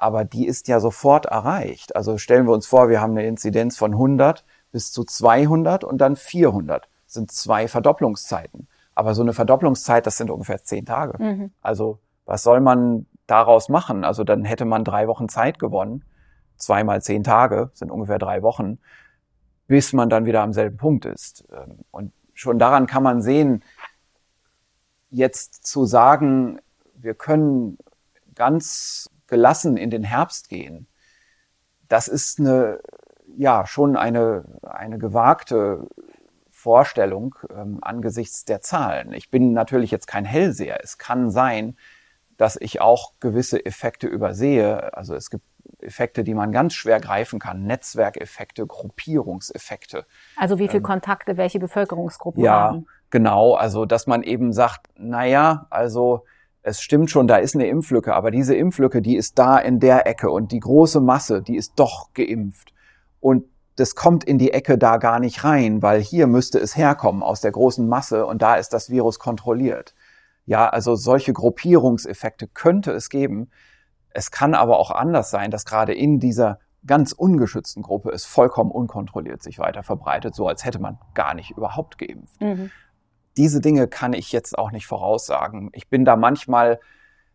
Aber 0.02 0.24
die 0.24 0.48
ist 0.48 0.66
ja 0.66 0.80
sofort 0.80 1.26
erreicht. 1.26 1.94
Also 1.94 2.18
stellen 2.18 2.48
wir 2.48 2.52
uns 2.52 2.66
vor, 2.66 2.88
wir 2.88 3.00
haben 3.00 3.12
eine 3.12 3.24
Inzidenz 3.24 3.76
von 3.76 3.92
100 3.92 4.44
bis 4.72 4.90
zu 4.90 5.04
200 5.04 5.84
und 5.84 5.98
dann 5.98 6.16
400 6.16 6.88
sind 7.06 7.30
zwei 7.30 7.68
Verdopplungszeiten. 7.68 8.66
Aber 8.96 9.14
so 9.14 9.22
eine 9.22 9.32
Verdopplungszeit, 9.32 10.04
das 10.04 10.16
sind 10.16 10.28
ungefähr 10.28 10.64
zehn 10.64 10.86
Tage. 10.86 11.22
Mhm. 11.22 11.52
Also 11.60 12.00
was 12.24 12.42
soll 12.42 12.58
man 12.58 13.06
daraus 13.28 13.68
machen? 13.68 14.02
Also 14.04 14.24
dann 14.24 14.44
hätte 14.44 14.64
man 14.64 14.82
drei 14.82 15.06
Wochen 15.06 15.28
Zeit 15.28 15.60
gewonnen. 15.60 16.04
Zweimal 16.56 17.00
zehn 17.00 17.22
Tage 17.22 17.70
sind 17.72 17.92
ungefähr 17.92 18.18
drei 18.18 18.42
Wochen, 18.42 18.80
bis 19.68 19.92
man 19.92 20.10
dann 20.10 20.26
wieder 20.26 20.42
am 20.42 20.52
selben 20.52 20.78
Punkt 20.78 21.04
ist. 21.04 21.44
Ähm, 21.52 21.78
und 21.92 22.12
schon 22.34 22.58
daran 22.58 22.88
kann 22.88 23.04
man 23.04 23.22
sehen, 23.22 23.62
jetzt 25.10 25.64
zu 25.64 25.84
sagen, 25.84 26.58
wir 26.96 27.14
können 27.14 27.78
ganz 28.34 29.08
gelassen 29.32 29.78
in 29.78 29.88
den 29.88 30.04
Herbst 30.04 30.50
gehen, 30.50 30.86
das 31.88 32.06
ist 32.06 32.38
eine, 32.38 32.80
ja, 33.34 33.66
schon 33.66 33.96
eine, 33.96 34.44
eine 34.62 34.98
gewagte 34.98 35.88
Vorstellung 36.50 37.34
ähm, 37.50 37.78
angesichts 37.80 38.44
der 38.44 38.60
Zahlen. 38.60 39.14
Ich 39.14 39.30
bin 39.30 39.54
natürlich 39.54 39.90
jetzt 39.90 40.06
kein 40.06 40.26
Hellseher. 40.26 40.80
Es 40.82 40.98
kann 40.98 41.30
sein, 41.30 41.78
dass 42.36 42.58
ich 42.60 42.82
auch 42.82 43.14
gewisse 43.20 43.64
Effekte 43.64 44.06
übersehe. 44.06 44.94
Also 44.94 45.14
es 45.14 45.30
gibt 45.30 45.46
Effekte, 45.80 46.24
die 46.24 46.34
man 46.34 46.52
ganz 46.52 46.74
schwer 46.74 47.00
greifen 47.00 47.38
kann. 47.38 47.64
Netzwerkeffekte, 47.64 48.66
Gruppierungseffekte. 48.66 50.04
Also 50.36 50.58
wie 50.58 50.68
viele 50.68 50.78
ähm, 50.78 50.84
Kontakte 50.84 51.38
welche 51.38 51.58
Bevölkerungsgruppen 51.58 52.44
ja, 52.44 52.52
haben? 52.52 52.76
Ja, 52.80 52.92
genau. 53.08 53.54
Also 53.54 53.86
dass 53.86 54.06
man 54.06 54.22
eben 54.22 54.52
sagt, 54.52 54.90
na 54.98 55.24
ja, 55.24 55.66
also 55.70 56.24
es 56.62 56.81
stimmt 56.81 57.11
schon, 57.11 57.27
da 57.27 57.37
ist 57.37 57.55
eine 57.55 57.66
Impflücke, 57.66 58.14
aber 58.14 58.31
diese 58.31 58.55
Impflücke, 58.55 59.03
die 59.03 59.16
ist 59.16 59.38
da 59.38 59.59
in 59.59 59.81
der 59.81 60.07
Ecke 60.07 60.31
und 60.31 60.53
die 60.53 60.61
große 60.61 61.01
Masse, 61.01 61.42
die 61.42 61.57
ist 61.57 61.72
doch 61.77 62.12
geimpft. 62.14 62.72
Und 63.20 63.44
das 63.77 63.94
kommt 63.94 64.25
in 64.25 64.38
die 64.38 64.53
Ecke 64.53 64.79
da 64.79 64.98
gar 64.98 65.18
nicht 65.18 65.44
rein, 65.44 65.83
weil 65.83 66.01
hier 66.01 66.27
müsste 66.27 66.59
es 66.59 66.77
herkommen 66.77 67.22
aus 67.22 67.40
der 67.40 67.53
großen 67.53 67.88
Masse 67.88 68.27
und 68.27 68.42
da 68.42 68.55
ist 68.55 68.72
das 68.72 68.90
Virus 68.90 69.18
kontrolliert. 69.18 69.94
Ja, 70.44 70.68
also 70.68 70.94
solche 70.94 71.33
Gruppierungseffekte 71.33 72.48
könnte 72.48 72.92
es 72.92 73.09
geben. 73.09 73.51
Es 74.11 74.31
kann 74.31 74.55
aber 74.55 74.79
auch 74.79 74.90
anders 74.90 75.31
sein, 75.31 75.51
dass 75.51 75.64
gerade 75.64 75.94
in 75.94 76.20
dieser 76.20 76.59
ganz 76.87 77.12
ungeschützten 77.12 77.83
Gruppe 77.83 78.11
es 78.11 78.25
vollkommen 78.25 78.70
unkontrolliert 78.70 79.42
sich 79.42 79.59
weiter 79.59 79.83
verbreitet, 79.83 80.35
so 80.35 80.48
als 80.48 80.64
hätte 80.64 80.81
man 80.81 80.98
gar 81.14 81.35
nicht 81.35 81.51
überhaupt 81.53 81.98
geimpft. 81.98 82.40
Mhm. 82.40 82.70
Diese 83.36 83.60
Dinge 83.60 83.88
kann 83.88 84.12
ich 84.12 84.32
jetzt 84.32 84.58
auch 84.58 84.72
nicht 84.72 84.86
voraussagen. 84.86 85.70
Ich 85.72 85.88
bin 85.88 86.04
da 86.04 86.16
manchmal 86.16 86.80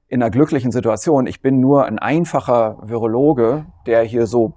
in 0.07 0.21
einer 0.21 0.31
glücklichen 0.31 0.71
Situation. 0.71 1.27
Ich 1.27 1.41
bin 1.41 1.59
nur 1.59 1.85
ein 1.85 1.99
einfacher 1.99 2.77
Virologe, 2.81 3.65
der 3.85 4.03
hier 4.03 4.25
so 4.27 4.53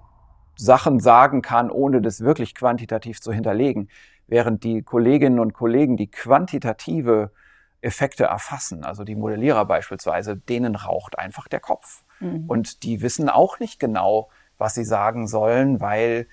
Sachen 0.57 1.01
sagen 1.01 1.43
kann, 1.43 1.71
ohne 1.71 2.03
das 2.03 2.21
wirklich 2.21 2.55
quantitativ 2.55 3.21
zu 3.21 3.33
hinterlegen, 3.33 3.89
während 4.27 4.63
die 4.63 4.83
Kolleginnen 4.83 5.41
und 5.41 5.55
Kollegen, 5.55 5.97
die 5.97 6.11
quantitative 6.11 7.33
Effekte 7.81 8.25
erfassen, 8.25 8.85
also 8.85 9.05
die 9.05 9.17
Modellierer 9.17 9.65
beispielsweise, 9.65 10.37
denen 10.37 10.77
raucht 10.77 11.19
einfach 11.19 11.49
der 11.49 11.61
Kopf. 11.61 12.05
Mhm. 12.21 12.45
Und 12.47 12.83
die 12.83 13.01
wissen 13.01 13.29
auch 13.29 13.59
nicht 13.59 13.81
genau, 13.81 14.29
was 14.59 14.75
sie 14.75 14.85
sagen 14.85 15.27
sollen, 15.27 15.81
weil 15.81 16.27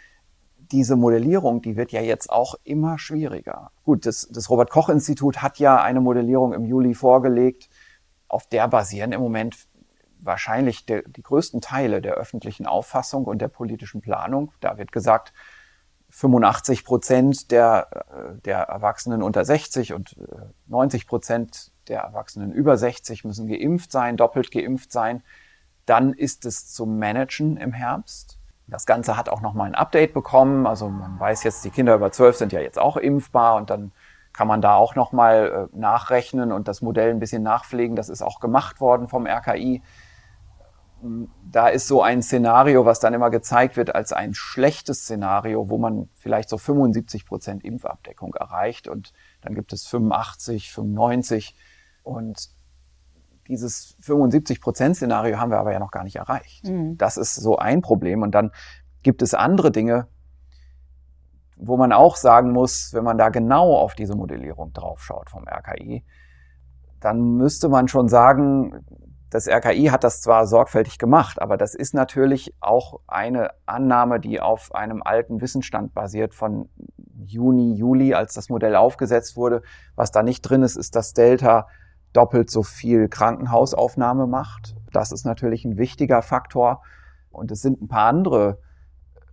diese 0.72 0.96
Modellierung, 0.96 1.62
die 1.62 1.76
wird 1.76 1.92
ja 1.92 2.02
jetzt 2.02 2.30
auch 2.30 2.56
immer 2.64 3.00
schwieriger. 3.00 3.72
Gut, 3.84 4.06
das, 4.06 4.28
das 4.32 4.50
Robert 4.50 4.70
Koch 4.70 4.90
Institut 4.90 5.42
hat 5.42 5.60
ja 5.60 5.82
eine 5.82 6.02
Modellierung 6.02 6.54
im 6.54 6.66
Juli 6.66 6.94
vorgelegt, 6.94 7.70
auf 8.28 8.48
der 8.48 8.68
basieren 8.68 9.12
im 9.12 9.22
Moment 9.22 9.56
wahrscheinlich 10.20 10.86
der, 10.86 11.04
die 11.04 11.22
größten 11.22 11.62
Teile 11.62 12.02
der 12.02 12.16
öffentlichen 12.16 12.66
Auffassung 12.66 13.26
und 13.26 13.42
der 13.42 13.48
politischen 13.48 14.02
Planung. 14.02 14.52
Da 14.60 14.78
wird 14.78 14.92
gesagt, 14.92 15.34
85 16.10 16.86
Prozent 16.86 17.52
der, 17.52 17.88
äh, 18.12 18.42
der 18.42 18.60
Erwachsenen 18.60 19.22
unter 19.22 19.44
60 19.46 19.94
und 19.94 20.16
90 20.68 21.02
äh, 21.02 21.06
Prozent 21.06 21.72
der 21.88 22.02
Erwachsenen 22.02 22.52
über 22.52 22.78
60 22.78 23.24
müssen 23.24 23.48
geimpft 23.48 23.92
sein, 23.92 24.18
doppelt 24.18 24.52
geimpft 24.52 24.92
sein. 24.92 25.24
Dann 25.86 26.14
ist 26.14 26.46
es 26.46 26.74
zu 26.74 26.86
managen 26.86 27.58
im 27.58 27.74
Herbst. 27.74 28.37
Das 28.68 28.86
Ganze 28.86 29.16
hat 29.16 29.30
auch 29.30 29.42
nochmal 29.42 29.68
ein 29.68 29.76
Update 29.76 30.14
bekommen. 30.14 30.68
Also 30.68 30.90
man 30.90 31.20
weiß 31.20 31.44
jetzt, 31.44 31.64
die 31.64 31.70
Kinder 31.70 31.96
über 31.96 32.12
12 32.12 32.38
sind 32.38 32.54
ja 32.54 32.60
jetzt 32.60 32.80
auch 32.80 32.98
impfbar 32.98 33.56
und 33.56 33.70
dann 33.70 33.92
kann 34.34 34.48
man 34.48 34.62
da 34.62 34.76
auch 34.76 34.96
nochmal 34.96 35.70
äh, 35.74 35.78
nachrechnen 35.78 36.52
und 36.52 36.68
das 36.68 36.82
Modell 36.82 37.10
ein 37.10 37.20
bisschen 37.20 37.44
nachpflegen. 37.44 37.96
Das 37.96 38.10
ist 38.10 38.22
auch 38.22 38.40
gemacht 38.40 38.80
worden 38.82 39.08
vom 39.08 39.26
RKI 39.26 39.82
da 41.52 41.68
ist 41.68 41.88
so 41.88 42.02
ein 42.02 42.24
Szenario, 42.24 42.86
was 42.86 43.00
dann 43.00 43.14
immer 43.14 43.30
gezeigt 43.30 43.78
wird 43.78 43.94
als 43.94 44.14
ein 44.14 44.34
schlechtes 44.34 45.02
Szenario, 45.02 45.70
wo 45.70 45.78
man 45.78 46.10
vielleicht 46.16 46.50
so 46.50 46.58
75 46.58 47.26
Prozent 47.26 47.64
Impfabdeckung 47.64 48.34
erreicht 48.34 48.88
und 48.88 49.14
dann 49.42 49.54
gibt 49.54 49.74
es 49.74 49.86
85, 49.88 50.72
95 50.72 51.56
und 52.04 52.50
dieses 53.48 53.96
75 54.02 54.62
Prozent 54.62 54.96
Szenario 54.96 55.38
haben 55.38 55.52
wir 55.52 55.60
aber 55.60 55.74
ja 55.74 55.80
noch 55.80 55.92
gar 55.92 56.04
nicht 56.04 56.18
erreicht. 56.18 56.68
Mhm. 56.68 56.98
Das 56.98 57.18
ist 57.18 57.36
so 57.36 57.58
ein 57.58 57.82
Problem 57.82 58.22
und 58.22 58.32
dann 58.36 58.52
gibt 59.04 59.22
es 59.22 59.34
andere 59.34 59.72
Dinge, 59.72 60.08
wo 61.56 61.78
man 61.78 61.92
auch 61.92 62.16
sagen 62.16 62.52
muss, 62.52 62.94
wenn 62.94 63.04
man 63.04 63.18
da 63.18 63.30
genau 63.30 63.76
auf 63.76 63.96
diese 63.96 64.16
Modellierung 64.16 64.74
draufschaut 64.74 65.30
vom 65.30 65.46
RKI, 65.48 66.04
dann 67.00 67.36
müsste 67.38 67.70
man 67.70 67.88
schon 67.88 68.08
sagen, 68.08 68.86
das 69.30 69.48
RKI 69.48 69.86
hat 69.88 70.04
das 70.04 70.22
zwar 70.22 70.48
sorgfältig 70.48 70.98
gemacht, 71.00 71.42
aber 71.42 71.58
das 71.58 71.76
ist 71.76 71.94
natürlich 71.94 72.56
auch 72.62 73.02
eine 73.08 73.52
Annahme, 73.66 74.20
die 74.20 74.40
auf 74.40 74.74
einem 74.74 75.04
alten 75.04 75.42
Wissensstand 75.42 75.94
basiert 75.94 76.34
von 76.34 76.70
Juni, 77.18 77.74
Juli, 77.74 78.14
als 78.14 78.34
das 78.34 78.50
Modell 78.50 78.76
aufgesetzt 78.76 79.36
wurde. 79.36 79.64
Was 79.96 80.12
da 80.12 80.24
nicht 80.24 80.42
drin 80.44 80.64
ist, 80.64 80.78
ist, 80.78 80.96
dass 80.96 81.14
Delta 81.14 81.68
doppelt 82.18 82.50
so 82.50 82.64
viel 82.64 83.08
Krankenhausaufnahme 83.08 84.28
macht. 84.28 84.76
Das 84.92 85.12
ist 85.12 85.26
natürlich 85.26 85.64
ein 85.66 85.78
wichtiger 85.78 86.22
Faktor. 86.22 86.82
Und 87.30 87.52
es 87.52 87.62
sind 87.62 87.82
ein 87.82 87.88
paar 87.88 88.08
andere 88.08 88.60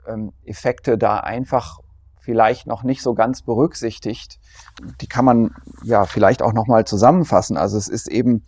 ähm, 0.07 0.33
Effekte 0.45 0.99
da 0.99 1.19
einfach 1.19 1.81
vielleicht 2.19 2.67
noch 2.67 2.83
nicht 2.83 3.03
so 3.03 3.15
ganz 3.15 3.43
berücksichtigt. 3.43 4.39
Die 5.01 5.07
kann 5.07 5.25
man 5.25 5.55
ja 5.83 6.05
vielleicht 6.05 6.43
auch 6.43 6.53
noch 6.53 6.67
mal 6.67 6.87
zusammenfassen. 6.87 7.57
Also 7.57 7.77
es 7.77 7.89
ist 7.89 8.09
eben 8.09 8.45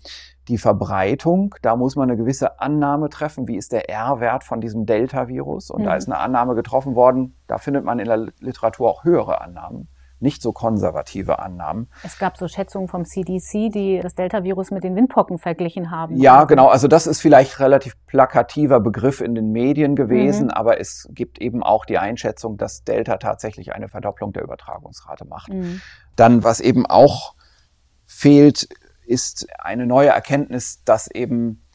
die 0.49 0.59
Verbreitung, 0.59 1.55
da 1.63 1.77
muss 1.77 1.97
man 1.97 2.09
eine 2.09 2.17
gewisse 2.17 2.61
Annahme 2.61 3.11
treffen, 3.11 3.49
wie 3.49 3.57
ist 3.57 3.73
der 3.73 3.91
R-Wert 3.91 4.45
von 4.45 4.61
diesem 4.61 4.87
Delta-Virus. 4.87 5.71
Und 5.71 5.83
mhm. 5.83 5.87
da 5.87 5.95
ist 5.97 6.07
eine 6.07 6.19
Annahme 6.19 6.55
getroffen 6.55 6.95
worden, 6.95 7.37
da 7.47 7.59
findet 7.59 7.85
man 7.85 7.99
in 7.99 8.07
der 8.07 8.29
Literatur 8.41 8.89
auch 8.89 9.05
höhere 9.05 9.41
Annahmen, 9.41 9.89
nicht 10.21 10.43
so 10.43 10.53
konservative 10.53 11.39
Annahmen. 11.39 11.89
Es 12.03 12.19
gab 12.19 12.37
so 12.37 12.49
Schätzungen 12.49 12.89
vom 12.89 13.05
CDC, 13.05 13.71
die 13.71 14.01
das 14.03 14.15
Delta-Virus 14.15 14.71
mit 14.71 14.85
den 14.85 14.97
Windpocken 14.97 15.39
verglichen 15.39 15.91
haben. 15.91 16.17
Ja, 16.17 16.45
genau. 16.45 16.69
Also 16.69 16.89
das 16.89 17.07
ist 17.07 17.21
vielleicht 17.21 17.61
relativ 17.61 17.95
plakativer 18.07 18.81
Begriff 18.81 19.21
in 19.21 19.35
den 19.35 19.53
Medien 19.53 19.95
gewesen, 19.97 20.45
mhm. 20.45 20.51
aber 20.51 20.81
es 20.81 21.09
gibt 21.11 21.41
eben 21.41 21.63
auch 21.63 21.85
die 21.85 21.99
Einschätzung, 21.99 22.57
dass 22.57 22.85
Delta 22.85 23.19
tatsächlich 23.19 23.73
eine 23.75 23.89
Verdopplung 23.89 24.33
der 24.33 24.43
Übertragungsrate 24.43 25.27
macht. 25.27 25.53
Mhm. 25.53 25.81
Dann, 26.17 26.45
was 26.45 26.61
eben 26.61 26.87
auch 26.87 27.35
fehlt, 28.07 28.69
ist 29.07 29.47
eine 29.59 29.87
neue 29.87 30.09
Erkenntnis, 30.09 30.83
dass 30.85 31.09
eben 31.09 31.66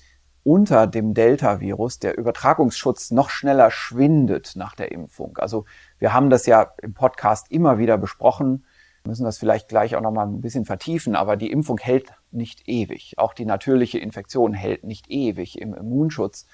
unter 0.44 0.88
dem 0.88 1.14
Delta-Virus 1.14 2.00
der 2.00 2.18
Übertragungsschutz 2.18 3.12
noch 3.12 3.30
schneller 3.30 3.72
schwindet 3.72 4.54
nach 4.56 4.76
der 4.76 4.92
Impfung. 4.92 5.38
Also 5.38 5.66
wir 6.00 6.14
haben 6.14 6.30
das 6.30 6.46
ja 6.46 6.74
im 6.82 6.94
Podcast 6.94 7.52
immer 7.52 7.78
wieder 7.78 7.98
besprochen, 7.98 8.66
müssen 9.06 9.24
das 9.24 9.38
vielleicht 9.38 9.68
gleich 9.68 9.96
auch 9.96 10.02
noch 10.02 10.12
mal 10.12 10.26
ein 10.26 10.42
bisschen 10.42 10.66
vertiefen, 10.66 11.16
aber 11.16 11.38
die 11.38 11.52
Impfung 11.52 11.78
hält 11.78 12.14
nicht 12.32 12.68
ewig. 12.68 13.16
Auch 13.18 13.34
die 13.34 13.46
natürliche 13.46 14.00
Infektion 14.00 14.54
hält 14.54 14.84
nicht 14.84 15.10
ewig 15.10 15.60
im 15.60 15.74
Immunschutz. 15.74 16.46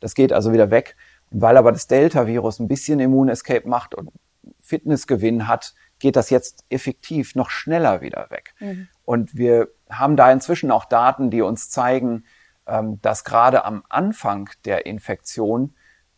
Das 0.00 0.14
geht 0.14 0.32
also 0.32 0.52
wieder 0.52 0.70
weg. 0.70 0.96
Und 1.30 1.42
weil 1.42 1.56
aber 1.56 1.72
das 1.72 1.86
Delta-Virus 1.86 2.60
ein 2.60 2.68
bisschen 2.68 3.00
Immunescape 3.00 3.68
macht 3.68 3.94
und 3.94 4.10
Fitnessgewinn 4.60 5.48
hat, 5.48 5.74
geht 5.98 6.16
das 6.16 6.30
jetzt 6.30 6.64
effektiv 6.68 7.34
noch 7.34 7.50
schneller 7.50 8.00
wieder 8.00 8.26
weg. 8.30 8.54
Mhm. 8.60 8.88
Und 9.04 9.36
wir 9.36 9.68
haben 9.88 10.16
da 10.16 10.30
inzwischen 10.30 10.70
auch 10.70 10.84
Daten, 10.84 11.30
die 11.30 11.42
uns 11.42 11.70
zeigen, 11.70 12.24
dass 13.00 13.24
gerade 13.24 13.64
am 13.64 13.84
Anfang 13.88 14.50
der 14.64 14.86
Infektion 14.86 15.74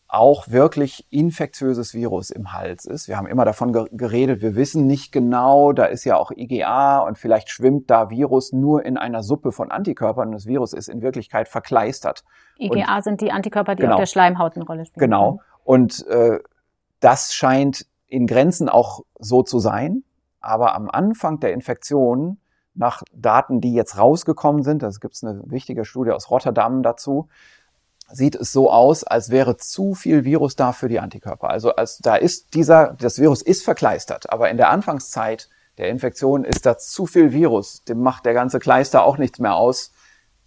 auch 0.09 0.49
wirklich 0.49 1.07
infektiöses 1.11 1.93
Virus 1.93 2.31
im 2.31 2.55
Hals 2.55 2.87
ist. 2.87 3.09
Wir 3.09 3.19
haben 3.19 3.27
immer 3.27 3.45
davon 3.45 3.73
geredet, 3.93 4.41
wir 4.41 4.57
wissen 4.57 4.87
nicht 4.87 5.13
genau, 5.13 5.73
da 5.73 5.85
ist 5.85 6.05
ja 6.05 6.17
auch 6.17 6.31
IgA 6.31 7.01
und 7.01 7.19
vielleicht 7.19 7.51
schwimmt 7.51 7.91
da 7.91 8.09
Virus 8.09 8.53
nur 8.53 8.87
in 8.87 8.97
einer 8.97 9.23
Suppe 9.23 9.53
von 9.53 9.71
Antikörpern 9.71 10.29
und 10.29 10.33
das 10.33 10.47
Virus 10.47 10.73
ist 10.73 10.89
in 10.89 11.03
Wirklichkeit 11.03 11.47
verkleistert. 11.47 12.25
IgA 12.59 12.97
und, 12.97 13.05
sind 13.05 13.21
die 13.21 13.31
Antikörper, 13.31 13.75
die 13.75 13.83
genau, 13.83 13.95
auf 13.95 14.01
der 14.01 14.07
Schleimhaut 14.07 14.57
eine 14.57 14.65
Rolle 14.65 14.87
spielen. 14.87 15.01
Genau. 15.01 15.41
Und 15.63 16.07
äh, 16.07 16.39
das 17.01 17.35
scheint 17.35 17.87
in 18.07 18.27
Grenzen 18.27 18.71
auch 18.71 19.01
so 19.19 19.43
zu 19.43 19.59
sein. 19.59 20.05
Aber 20.41 20.75
am 20.75 20.89
Anfang 20.89 21.41
der 21.41 21.53
Infektion 21.53 22.39
nach 22.79 23.03
Daten, 23.13 23.61
die 23.61 23.75
jetzt 23.75 23.99
rausgekommen 23.99 24.63
sind, 24.63 24.83
da 24.83 24.91
gibt 25.01 25.15
es 25.15 25.25
eine 25.25 25.43
wichtige 25.47 25.85
Studie 25.85 26.13
aus 26.13 26.31
Rotterdam 26.31 26.83
dazu, 26.83 27.29
sieht 28.11 28.37
es 28.37 28.53
so 28.53 28.71
aus, 28.71 29.05
als 29.05 29.31
wäre 29.31 29.57
zu 29.57 29.95
viel 29.95 30.25
Virus 30.25 30.57
da 30.57 30.73
für 30.73 30.89
die 30.89 31.01
Antikörper. 31.01 31.51
Also 31.51 31.75
als 31.75 31.99
da 31.99 32.17
ist 32.17 32.55
dieser, 32.55 32.95
das 32.95 33.19
Virus 33.19 33.43
ist 33.43 33.65
verkleistert, 33.65 34.33
aber 34.33 34.49
in 34.49 34.57
der 34.57 34.71
Anfangszeit 34.71 35.51
der 35.77 35.89
Infektion 35.89 36.45
ist 36.45 36.67
da 36.67 36.79
zu 36.79 37.07
viel 37.07 37.33
Virus. 37.33 37.83
Dem 37.85 38.01
macht 38.01 38.25
der 38.25 38.35
ganze 38.35 38.59
Kleister 38.59 39.05
auch 39.05 39.19
nichts 39.19 39.39
mehr 39.39 39.55
aus. 39.55 39.93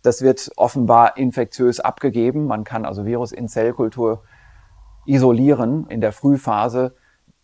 Das 0.01 0.21
wird 0.21 0.51
offenbar 0.57 1.17
infektiös 1.17 1.79
abgegeben. 1.79 2.47
Man 2.47 2.63
kann 2.63 2.85
also 2.85 3.05
Virus 3.05 3.31
in 3.31 3.47
Zellkultur 3.47 4.23
isolieren 5.05 5.87
in 5.87 6.01
der 6.01 6.11
Frühphase 6.11 6.95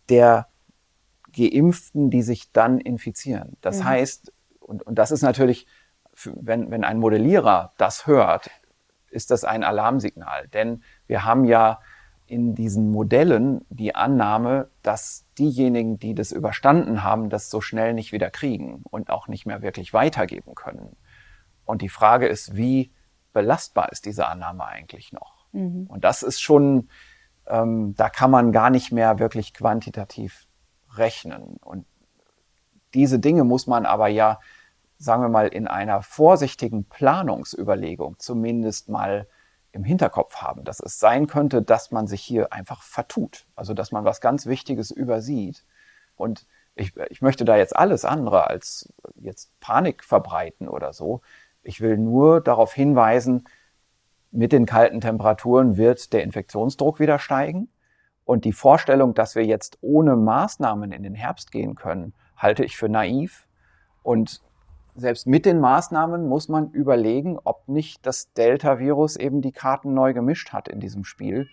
der 0.08 0.48
Geimpften, 1.34 2.10
die 2.10 2.22
sich 2.22 2.52
dann 2.52 2.78
infizieren. 2.78 3.56
Das 3.60 3.80
mhm. 3.80 3.84
heißt, 3.84 4.32
und, 4.68 4.82
und 4.82 4.96
das 4.96 5.10
ist 5.10 5.22
natürlich, 5.22 5.66
wenn, 6.24 6.70
wenn 6.70 6.84
ein 6.84 6.98
Modellierer 6.98 7.72
das 7.78 8.06
hört, 8.06 8.50
ist 9.10 9.30
das 9.30 9.44
ein 9.44 9.64
Alarmsignal. 9.64 10.48
Denn 10.48 10.82
wir 11.06 11.24
haben 11.24 11.44
ja 11.44 11.80
in 12.26 12.54
diesen 12.54 12.90
Modellen 12.90 13.64
die 13.70 13.94
Annahme, 13.94 14.68
dass 14.82 15.24
diejenigen, 15.38 15.98
die 15.98 16.14
das 16.14 16.30
überstanden 16.30 17.02
haben, 17.02 17.30
das 17.30 17.48
so 17.48 17.62
schnell 17.62 17.94
nicht 17.94 18.12
wieder 18.12 18.30
kriegen 18.30 18.82
und 18.90 19.08
auch 19.08 19.28
nicht 19.28 19.46
mehr 19.46 19.62
wirklich 19.62 19.94
weitergeben 19.94 20.54
können. 20.54 20.96
Und 21.64 21.80
die 21.80 21.88
Frage 21.88 22.26
ist, 22.26 22.54
wie 22.54 22.92
belastbar 23.32 23.90
ist 23.90 24.04
diese 24.04 24.26
Annahme 24.26 24.66
eigentlich 24.66 25.12
noch? 25.12 25.46
Mhm. 25.52 25.86
Und 25.88 26.04
das 26.04 26.22
ist 26.22 26.42
schon, 26.42 26.90
ähm, 27.46 27.94
da 27.96 28.10
kann 28.10 28.30
man 28.30 28.52
gar 28.52 28.68
nicht 28.68 28.92
mehr 28.92 29.18
wirklich 29.18 29.54
quantitativ 29.54 30.46
rechnen. 30.94 31.56
Und 31.64 31.86
diese 32.92 33.18
Dinge 33.18 33.44
muss 33.44 33.66
man 33.66 33.86
aber 33.86 34.08
ja 34.08 34.38
sagen 34.98 35.22
wir 35.22 35.28
mal, 35.28 35.48
in 35.48 35.66
einer 35.66 36.02
vorsichtigen 36.02 36.84
Planungsüberlegung 36.84 38.18
zumindest 38.18 38.88
mal 38.88 39.26
im 39.72 39.84
Hinterkopf 39.84 40.36
haben, 40.36 40.64
dass 40.64 40.80
es 40.80 40.98
sein 40.98 41.26
könnte, 41.26 41.62
dass 41.62 41.90
man 41.90 42.06
sich 42.06 42.22
hier 42.22 42.52
einfach 42.52 42.82
vertut. 42.82 43.46
Also, 43.54 43.74
dass 43.74 43.92
man 43.92 44.04
was 44.04 44.20
ganz 44.20 44.46
Wichtiges 44.46 44.90
übersieht. 44.90 45.64
Und 46.16 46.46
ich, 46.74 46.96
ich 47.10 47.22
möchte 47.22 47.44
da 47.44 47.56
jetzt 47.56 47.76
alles 47.76 48.04
andere 48.04 48.48
als 48.48 48.92
jetzt 49.16 49.58
Panik 49.60 50.04
verbreiten 50.04 50.68
oder 50.68 50.92
so. 50.92 51.20
Ich 51.62 51.80
will 51.80 51.96
nur 51.96 52.40
darauf 52.40 52.72
hinweisen, 52.72 53.48
mit 54.30 54.52
den 54.52 54.66
kalten 54.66 55.00
Temperaturen 55.00 55.76
wird 55.76 56.12
der 56.12 56.22
Infektionsdruck 56.22 57.00
wieder 57.00 57.18
steigen. 57.18 57.68
Und 58.24 58.44
die 58.44 58.52
Vorstellung, 58.52 59.14
dass 59.14 59.34
wir 59.34 59.44
jetzt 59.44 59.78
ohne 59.80 60.16
Maßnahmen 60.16 60.92
in 60.92 61.02
den 61.02 61.14
Herbst 61.14 61.50
gehen 61.50 61.74
können, 61.74 62.14
halte 62.36 62.64
ich 62.64 62.76
für 62.76 62.88
naiv. 62.88 63.46
Und 64.02 64.42
selbst 64.98 65.26
mit 65.26 65.46
den 65.46 65.60
Maßnahmen 65.60 66.28
muss 66.28 66.48
man 66.48 66.70
überlegen, 66.70 67.38
ob 67.42 67.68
nicht 67.68 68.04
das 68.04 68.32
Delta-Virus 68.32 69.16
eben 69.16 69.42
die 69.42 69.52
Karten 69.52 69.94
neu 69.94 70.12
gemischt 70.12 70.52
hat 70.52 70.68
in 70.68 70.80
diesem 70.80 71.04
Spiel 71.04 71.48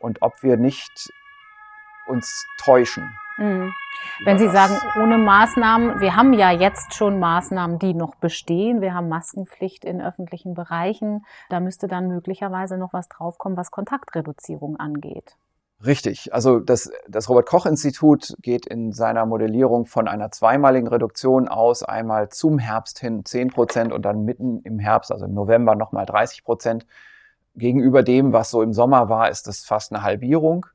und 0.00 0.22
ob 0.22 0.42
wir 0.42 0.56
nicht 0.56 1.10
uns 2.06 2.46
täuschen. 2.64 3.10
Mhm. 3.36 3.72
Wenn 4.24 4.38
Sie 4.38 4.48
sagen, 4.48 4.76
ohne 5.00 5.18
Maßnahmen, 5.18 6.00
wir 6.00 6.16
haben 6.16 6.32
ja 6.32 6.50
jetzt 6.50 6.94
schon 6.94 7.20
Maßnahmen, 7.20 7.78
die 7.78 7.94
noch 7.94 8.16
bestehen. 8.16 8.80
Wir 8.80 8.94
haben 8.94 9.08
Maskenpflicht 9.08 9.84
in 9.84 10.00
öffentlichen 10.00 10.54
Bereichen. 10.54 11.24
Da 11.48 11.60
müsste 11.60 11.86
dann 11.86 12.08
möglicherweise 12.08 12.78
noch 12.78 12.92
was 12.92 13.08
draufkommen, 13.08 13.56
was 13.56 13.70
Kontaktreduzierung 13.70 14.76
angeht. 14.76 15.36
Richtig. 15.84 16.34
Also 16.34 16.58
das, 16.58 16.90
das 17.08 17.28
Robert-Koch-Institut 17.28 18.34
geht 18.42 18.66
in 18.66 18.92
seiner 18.92 19.26
Modellierung 19.26 19.86
von 19.86 20.08
einer 20.08 20.32
zweimaligen 20.32 20.88
Reduktion 20.88 21.46
aus, 21.46 21.84
einmal 21.84 22.30
zum 22.30 22.58
Herbst 22.58 22.98
hin 22.98 23.24
10 23.24 23.48
Prozent 23.50 23.92
und 23.92 24.02
dann 24.02 24.24
mitten 24.24 24.60
im 24.62 24.80
Herbst, 24.80 25.12
also 25.12 25.26
im 25.26 25.34
November 25.34 25.76
nochmal 25.76 26.04
30 26.04 26.42
Prozent. 26.42 26.84
Gegenüber 27.54 28.02
dem, 28.02 28.32
was 28.32 28.50
so 28.50 28.60
im 28.62 28.72
Sommer 28.72 29.08
war, 29.08 29.30
ist 29.30 29.46
das 29.46 29.60
fast 29.60 29.92
eine 29.92 30.02
Halbierung. 30.02 30.66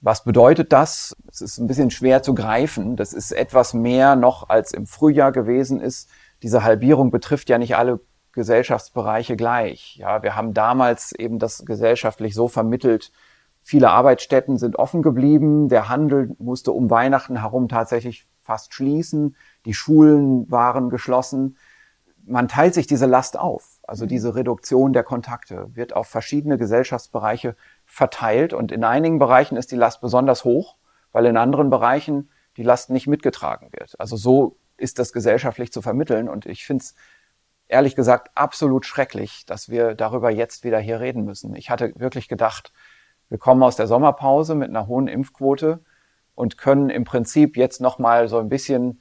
Was 0.00 0.22
bedeutet 0.22 0.72
das? 0.72 1.16
Es 1.28 1.40
ist 1.40 1.58
ein 1.58 1.66
bisschen 1.66 1.90
schwer 1.90 2.22
zu 2.22 2.32
greifen. 2.32 2.94
Das 2.94 3.12
ist 3.12 3.32
etwas 3.32 3.74
mehr 3.74 4.14
noch 4.14 4.48
als 4.48 4.72
im 4.72 4.86
Frühjahr 4.86 5.32
gewesen 5.32 5.80
ist. 5.80 6.08
Diese 6.44 6.62
Halbierung 6.62 7.10
betrifft 7.10 7.48
ja 7.48 7.58
nicht 7.58 7.76
alle 7.76 8.00
Gesellschaftsbereiche 8.32 9.36
gleich. 9.36 9.96
Ja, 9.96 10.22
wir 10.22 10.36
haben 10.36 10.54
damals 10.54 11.10
eben 11.10 11.40
das 11.40 11.64
gesellschaftlich 11.64 12.34
so 12.34 12.46
vermittelt, 12.46 13.10
Viele 13.68 13.90
Arbeitsstätten 13.90 14.56
sind 14.56 14.76
offen 14.76 15.02
geblieben. 15.02 15.68
Der 15.68 15.90
Handel 15.90 16.34
musste 16.38 16.72
um 16.72 16.88
Weihnachten 16.88 17.38
herum 17.42 17.68
tatsächlich 17.68 18.26
fast 18.40 18.72
schließen. 18.72 19.36
Die 19.66 19.74
Schulen 19.74 20.50
waren 20.50 20.88
geschlossen. 20.88 21.58
Man 22.24 22.48
teilt 22.48 22.72
sich 22.72 22.86
diese 22.86 23.04
Last 23.04 23.38
auf. 23.38 23.78
Also 23.82 24.06
mhm. 24.06 24.08
diese 24.08 24.34
Reduktion 24.34 24.94
der 24.94 25.02
Kontakte 25.02 25.68
wird 25.74 25.94
auf 25.94 26.06
verschiedene 26.06 26.56
Gesellschaftsbereiche 26.56 27.56
verteilt. 27.84 28.54
Und 28.54 28.72
in 28.72 28.84
einigen 28.84 29.18
Bereichen 29.18 29.58
ist 29.58 29.70
die 29.70 29.76
Last 29.76 30.00
besonders 30.00 30.44
hoch, 30.44 30.78
weil 31.12 31.26
in 31.26 31.36
anderen 31.36 31.68
Bereichen 31.68 32.30
die 32.56 32.62
Last 32.62 32.88
nicht 32.88 33.06
mitgetragen 33.06 33.68
wird. 33.78 34.00
Also 34.00 34.16
so 34.16 34.56
ist 34.78 34.98
das 34.98 35.12
gesellschaftlich 35.12 35.74
zu 35.74 35.82
vermitteln. 35.82 36.30
Und 36.30 36.46
ich 36.46 36.64
finde 36.64 36.84
es 36.84 36.94
ehrlich 37.66 37.94
gesagt 37.94 38.30
absolut 38.34 38.86
schrecklich, 38.86 39.44
dass 39.44 39.68
wir 39.68 39.94
darüber 39.94 40.30
jetzt 40.30 40.64
wieder 40.64 40.78
hier 40.78 41.00
reden 41.00 41.24
müssen. 41.24 41.54
Ich 41.54 41.68
hatte 41.68 41.92
wirklich 41.96 42.28
gedacht, 42.28 42.72
wir 43.28 43.38
kommen 43.38 43.62
aus 43.62 43.76
der 43.76 43.86
Sommerpause 43.86 44.54
mit 44.54 44.68
einer 44.68 44.86
hohen 44.86 45.08
Impfquote 45.08 45.80
und 46.34 46.56
können 46.56 46.90
im 46.90 47.04
Prinzip 47.04 47.56
jetzt 47.56 47.80
nochmal 47.80 48.28
so 48.28 48.38
ein 48.38 48.48
bisschen 48.48 49.00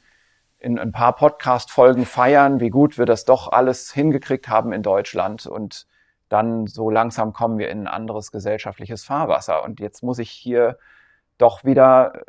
in 0.60 0.80
ein 0.80 0.92
paar 0.92 1.16
Podcast-Folgen 1.16 2.06
feiern, 2.06 2.60
wie 2.60 2.70
gut 2.70 2.98
wir 2.98 3.06
das 3.06 3.26
doch 3.26 3.52
alles 3.52 3.94
hingekriegt 3.94 4.50
haben 4.50 4.74
in 4.74 4.82
Deutschland. 4.82 5.46
Und 5.46 5.88
dann 6.30 6.68
so 6.68 6.90
langsam 6.90 7.34
kommen 7.34 7.58
wir 7.58 7.70
in 7.70 7.82
ein 7.82 7.88
anderes 7.88 8.32
gesellschaftliches 8.32 9.04
Fahrwasser. 9.04 9.64
Und 9.64 9.80
jetzt 9.80 10.04
muss 10.04 10.20
ich 10.20 10.32
hier 10.32 10.78
doch 11.38 11.64
wieder 11.64 12.16
äh, 12.16 12.22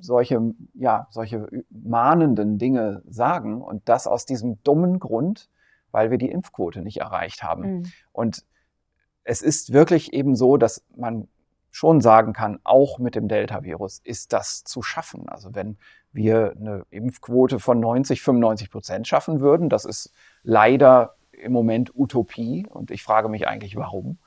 solche, 0.00 0.52
ja, 0.74 1.06
solche 1.10 1.46
mahnenden 1.70 2.58
Dinge 2.58 3.02
sagen. 3.08 3.62
Und 3.62 3.88
das 3.88 4.06
aus 4.06 4.26
diesem 4.26 4.62
dummen 4.64 4.98
Grund, 4.98 5.48
weil 5.92 6.10
wir 6.10 6.18
die 6.18 6.30
Impfquote 6.30 6.82
nicht 6.82 6.98
erreicht 6.98 7.44
haben. 7.44 7.62
Mhm. 7.62 7.92
Und 8.12 8.44
es 9.24 9.42
ist 9.42 9.72
wirklich 9.72 10.12
eben 10.12 10.36
so, 10.36 10.56
dass 10.56 10.84
man 10.96 11.28
schon 11.70 12.00
sagen 12.00 12.32
kann, 12.32 12.60
auch 12.62 12.98
mit 12.98 13.16
dem 13.16 13.26
Delta-Virus 13.26 14.00
ist 14.04 14.32
das 14.32 14.62
zu 14.62 14.82
schaffen. 14.82 15.28
Also 15.28 15.54
wenn 15.54 15.76
wir 16.12 16.54
eine 16.56 16.84
Impfquote 16.90 17.58
von 17.58 17.80
90, 17.80 18.22
95 18.22 18.70
Prozent 18.70 19.08
schaffen 19.08 19.40
würden, 19.40 19.68
das 19.68 19.84
ist 19.84 20.12
leider 20.44 21.16
im 21.32 21.52
Moment 21.52 21.92
Utopie 21.96 22.64
und 22.68 22.92
ich 22.92 23.02
frage 23.02 23.28
mich 23.28 23.48
eigentlich, 23.48 23.74
warum, 23.74 24.18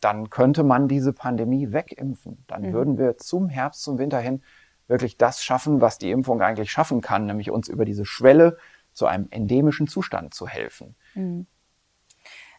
dann 0.00 0.28
könnte 0.28 0.64
man 0.64 0.88
diese 0.88 1.12
Pandemie 1.12 1.72
wegimpfen. 1.72 2.44
Dann 2.46 2.62
mhm. 2.62 2.72
würden 2.72 2.98
wir 2.98 3.16
zum 3.16 3.48
Herbst, 3.48 3.82
zum 3.82 3.98
Winter 3.98 4.18
hin 4.18 4.42
wirklich 4.86 5.16
das 5.16 5.42
schaffen, 5.42 5.80
was 5.80 5.96
die 5.96 6.10
Impfung 6.10 6.42
eigentlich 6.42 6.70
schaffen 6.70 7.00
kann, 7.00 7.24
nämlich 7.24 7.50
uns 7.50 7.68
über 7.68 7.84
diese 7.84 8.04
Schwelle 8.04 8.58
zu 8.92 9.06
einem 9.06 9.28
endemischen 9.30 9.86
Zustand 9.86 10.34
zu 10.34 10.46
helfen. 10.46 10.94
Mhm. 11.14 11.46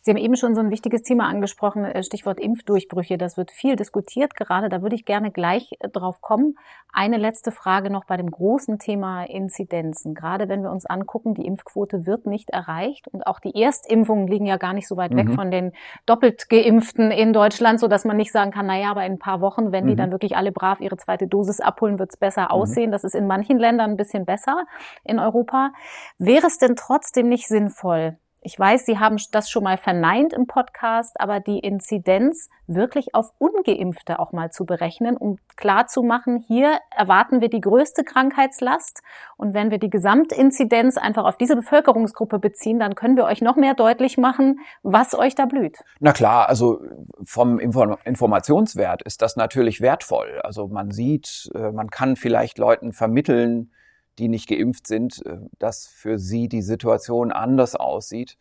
Sie 0.06 0.12
haben 0.12 0.18
eben 0.18 0.36
schon 0.36 0.54
so 0.54 0.60
ein 0.60 0.70
wichtiges 0.70 1.02
Thema 1.02 1.30
angesprochen, 1.30 1.86
äh, 1.86 2.04
Stichwort 2.04 2.38
Impfdurchbrüche. 2.38 3.18
Das 3.18 3.38
wird 3.38 3.52
viel 3.52 3.78
diskutiert 3.78 4.36
gerade. 4.36 4.68
Da 4.68 4.82
würde 4.82 4.98
ich 4.98 5.06
gerne 5.06 5.32
gleich 5.32 5.72
äh, 5.80 5.88
drauf 5.88 6.20
kommen. 6.20 6.58
Eine 6.92 7.16
letzte 7.16 7.54
Frage 7.54 7.90
noch 7.90 8.04
bei 8.04 8.18
dem 8.18 8.30
großen 8.30 8.80
Thema 8.80 9.24
Inzidenzen. 9.24 10.14
Gerade 10.14 10.50
wenn 10.50 10.62
wir 10.62 10.72
uns 10.72 10.86
angucken, 10.86 11.36
die 11.36 11.46
Impfquote 11.46 12.06
wird 12.06 12.26
nicht 12.26 12.50
erreicht 12.50 13.08
und 13.08 13.26
auch 13.26 13.40
die 13.40 13.56
Erstimpfungen 13.56 14.28
liegen 14.28 14.46
ja 14.46 14.58
gar 14.58 14.74
nicht 14.74 14.90
so 14.90 14.98
weit 14.98 15.12
mhm. 15.12 15.18
weg 15.18 15.30
von 15.36 15.52
den 15.52 15.72
doppelt 16.06 16.50
geimpften 16.50 17.10
in 17.10 17.32
Deutschland, 17.32 17.80
so 17.80 17.88
dass 17.88 18.04
man 18.04 18.18
nicht 18.18 18.34
sagen 18.34 18.52
kann, 18.52 18.66
na 18.66 18.78
ja, 18.78 18.92
aber 18.92 19.06
in 19.06 19.14
ein 19.14 19.20
paar 19.20 19.40
Wochen, 19.40 19.72
wenn 19.72 19.86
mhm. 19.86 19.88
die 19.88 19.96
dann 19.96 20.12
wirklich 20.12 20.36
alle 20.36 20.52
brav 20.52 20.82
ihre 20.82 20.98
zweite 20.98 21.28
Dosis 21.28 21.62
abholen, 21.62 21.98
wird 21.98 22.12
es 22.12 22.18
besser 22.18 22.44
mhm. 22.44 22.48
aussehen. 22.52 22.92
Das 22.92 23.06
ist 23.06 23.16
in 23.16 23.26
manchen 23.26 23.58
Ländern 23.58 23.92
ein 23.92 23.98
bisschen 23.98 24.26
besser 24.26 24.66
in 25.06 25.18
Europa. 25.18 25.72
Wäre 26.18 26.48
es 26.48 26.58
denn 26.58 26.76
trotzdem 26.76 27.30
nicht 27.30 27.48
sinnvoll, 27.48 28.18
ich 28.44 28.60
weiß, 28.60 28.86
Sie 28.86 29.00
haben 29.00 29.18
das 29.32 29.50
schon 29.50 29.64
mal 29.64 29.78
verneint 29.78 30.34
im 30.34 30.48
Podcast, 30.48 31.20
aber 31.20 31.40
die 31.40 31.60
Inzidenz 31.60 32.50
wirklich 32.68 33.16
auf 33.16 33.32
ungeimpfte 33.38 34.20
auch 34.20 34.32
mal 34.32 34.52
zu 34.52 34.66
berechnen, 34.66 35.18
um 35.18 35.38
klar 35.56 35.88
zu 35.88 36.02
machen, 36.04 36.44
hier 36.48 36.80
erwarten 36.96 37.42
wir 37.42 37.50
die 37.50 37.62
größte 37.62 38.04
Krankheitslast 38.04 39.02
und 39.38 39.54
wenn 39.54 39.72
wir 39.72 39.78
die 39.78 39.90
Gesamtinzidenz 39.90 40.98
einfach 40.98 41.26
auf 41.26 41.38
diese 41.38 41.56
Bevölkerungsgruppe 41.56 42.40
beziehen, 42.40 42.80
dann 42.80 42.96
können 42.96 43.18
wir 43.18 43.26
euch 43.26 43.42
noch 43.42 43.56
mehr 43.56 43.74
deutlich 43.74 44.18
machen, 44.18 44.60
was 44.82 45.14
euch 45.14 45.36
da 45.36 45.46
blüht. 45.46 45.78
Na 46.00 46.12
klar, 46.12 46.50
also 46.50 46.82
vom 47.24 47.60
Informationswert 47.60 49.02
ist 49.04 49.22
das 49.22 49.36
natürlich 49.36 49.82
wertvoll. 49.82 50.42
Also 50.44 50.68
man 50.68 50.92
sieht, 50.92 51.50
äh, 51.56 51.72
man 51.72 51.90
kann 51.90 52.16
vielleicht 52.16 52.58
Leuten 52.58 52.94
vermitteln, 52.94 53.72
die 54.20 54.28
nicht 54.28 54.48
geimpft 54.48 54.88
sind, 54.88 55.26
äh, 55.26 55.38
dass 55.60 55.88
für 55.88 56.20
sie 56.20 56.48
die 56.48 56.62
Situation 56.62 57.32
anders 57.32 57.76
aussieht. 57.76 58.38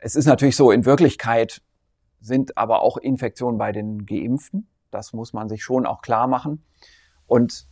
Es 0.00 0.14
ist 0.14 0.26
natürlich 0.26 0.56
so, 0.56 0.70
in 0.70 0.84
Wirklichkeit 0.84 1.62
sind 2.20 2.56
aber 2.56 2.82
auch 2.82 2.96
Infektionen 2.96 3.58
bei 3.58 3.72
den 3.72 4.06
Geimpften. 4.06 4.68
Das 4.90 5.12
muss 5.12 5.32
man 5.32 5.48
sich 5.48 5.62
schon 5.62 5.86
auch 5.86 6.02
klar 6.02 6.26
machen. 6.26 6.64
Und 7.26 7.66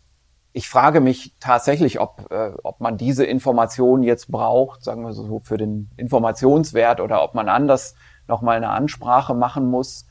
ich 0.52 0.68
frage 0.68 1.00
mich 1.00 1.36
tatsächlich, 1.38 2.00
ob, 2.00 2.30
äh, 2.30 2.52
ob 2.64 2.80
man 2.80 2.96
diese 2.96 3.24
Information 3.24 4.02
jetzt 4.02 4.30
braucht, 4.30 4.82
sagen 4.82 5.04
wir 5.04 5.12
so, 5.12 5.38
für 5.38 5.56
den 5.56 5.90
Informationswert 5.96 7.00
oder 7.00 7.22
ob 7.22 7.34
man 7.34 7.48
anders 7.48 7.94
nochmal 8.26 8.56
eine 8.56 8.70
Ansprache 8.70 9.34
machen 9.34 9.68
muss 9.68 10.06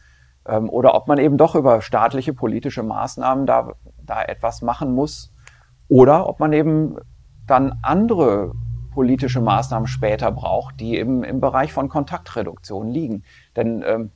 ähm, 0.45 0.69
oder 0.69 0.95
ob 0.95 1.07
man 1.07 1.17
eben 1.17 1.37
doch 1.37 1.55
über 1.55 1.81
staatliche 1.81 2.33
politische 2.33 2.83
Maßnahmen 2.83 3.45
da, 3.45 3.73
da 4.01 4.23
etwas 4.23 4.61
machen 4.61 4.93
muss, 4.93 5.33
oder 5.89 6.29
ob 6.29 6.39
man 6.39 6.53
eben 6.53 6.97
dann 7.45 7.79
andere 7.81 8.53
politische 8.93 9.41
Maßnahmen 9.41 9.87
später 9.87 10.31
braucht, 10.31 10.79
die 10.79 10.97
eben 10.97 11.23
im 11.23 11.41
Bereich 11.41 11.73
von 11.73 11.89
Kontaktreduktion 11.89 12.89
liegen. 12.89 13.23
Denn 13.55 13.83
ähm, 13.85 14.11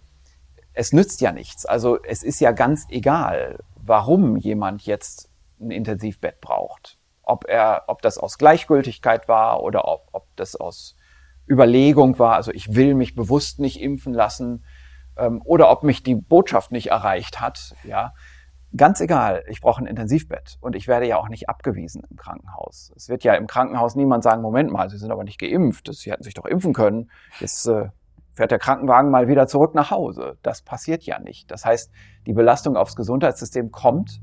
es 0.74 0.94
nützt 0.94 1.22
ja 1.22 1.32
nichts. 1.32 1.66
Also 1.66 2.02
es 2.02 2.24
ist 2.24 2.40
ja 2.40 2.52
ganz 2.52 2.88
egal, 2.90 3.60
warum 3.76 4.38
jemand 4.38 4.86
jetzt 4.86 5.30
ein 5.60 5.72
Intensivbett 5.72 6.42
braucht. 6.42 6.98
Ob 7.24 7.46
er, 7.48 7.84
ob 7.88 8.02
das 8.02 8.18
aus 8.18 8.38
Gleichgültigkeit 8.38 9.28
war 9.28 9.64
oder 9.64 9.88
ob, 9.88 10.10
ob 10.12 10.28
das 10.36 10.56
aus 10.56 10.96
Überlegung 11.48 12.20
war, 12.20 12.36
also 12.36 12.52
ich 12.52 12.76
will 12.76 12.96
mich 12.96 13.16
bewusst 13.16 13.60
nicht 13.60 13.82
impfen 13.82 14.14
lassen, 14.14 14.64
ähm, 15.18 15.42
oder 15.44 15.70
ob 15.70 15.84
mich 15.84 16.04
die 16.04 16.16
Botschaft 16.16 16.72
nicht 16.72 16.88
erreicht 16.88 17.40
hat, 17.40 17.76
ja. 17.84 18.14
Ganz 18.76 19.02
egal, 19.02 19.44
ich 19.48 19.62
brauche 19.62 19.84
ein 19.84 19.86
Intensivbett 19.86 20.58
und 20.60 20.76
ich 20.76 20.88
werde 20.88 21.08
ja 21.08 21.18
auch 21.18 21.30
nicht 21.30 21.48
abgewiesen 21.48 22.04
im 22.10 22.18
Krankenhaus. 22.18 22.92
Es 22.96 23.08
wird 23.08 23.24
ja 23.24 23.36
im 23.36 23.46
Krankenhaus 23.46 23.96
niemand 23.96 24.24
sagen, 24.24 24.42
Moment 24.42 24.72
mal, 24.72 24.90
Sie 24.90 24.98
sind 24.98 25.12
aber 25.12 25.24
nicht 25.24 25.40
geimpft, 25.40 25.90
Sie 25.94 26.12
hätten 26.12 26.24
sich 26.24 26.34
doch 26.34 26.46
impfen 26.46 26.74
können. 26.74 27.12
Jetzt 27.40 27.68
äh, 27.68 27.90
fährt 28.34 28.50
der 28.50 28.58
Krankenwagen 28.58 29.12
mal 29.12 29.28
wieder 29.28 29.46
zurück 29.46 29.76
nach 29.76 29.92
Hause. 29.92 30.38
Das 30.42 30.64
passiert 30.64 31.04
ja 31.04 31.20
nicht. 31.20 31.52
Das 31.52 31.66
heißt, 31.66 31.92
die 32.26 32.34
Belastung 32.34 32.76
aufs 32.76 32.96
Gesundheitssystem 32.96 33.72
kommt 33.72 34.22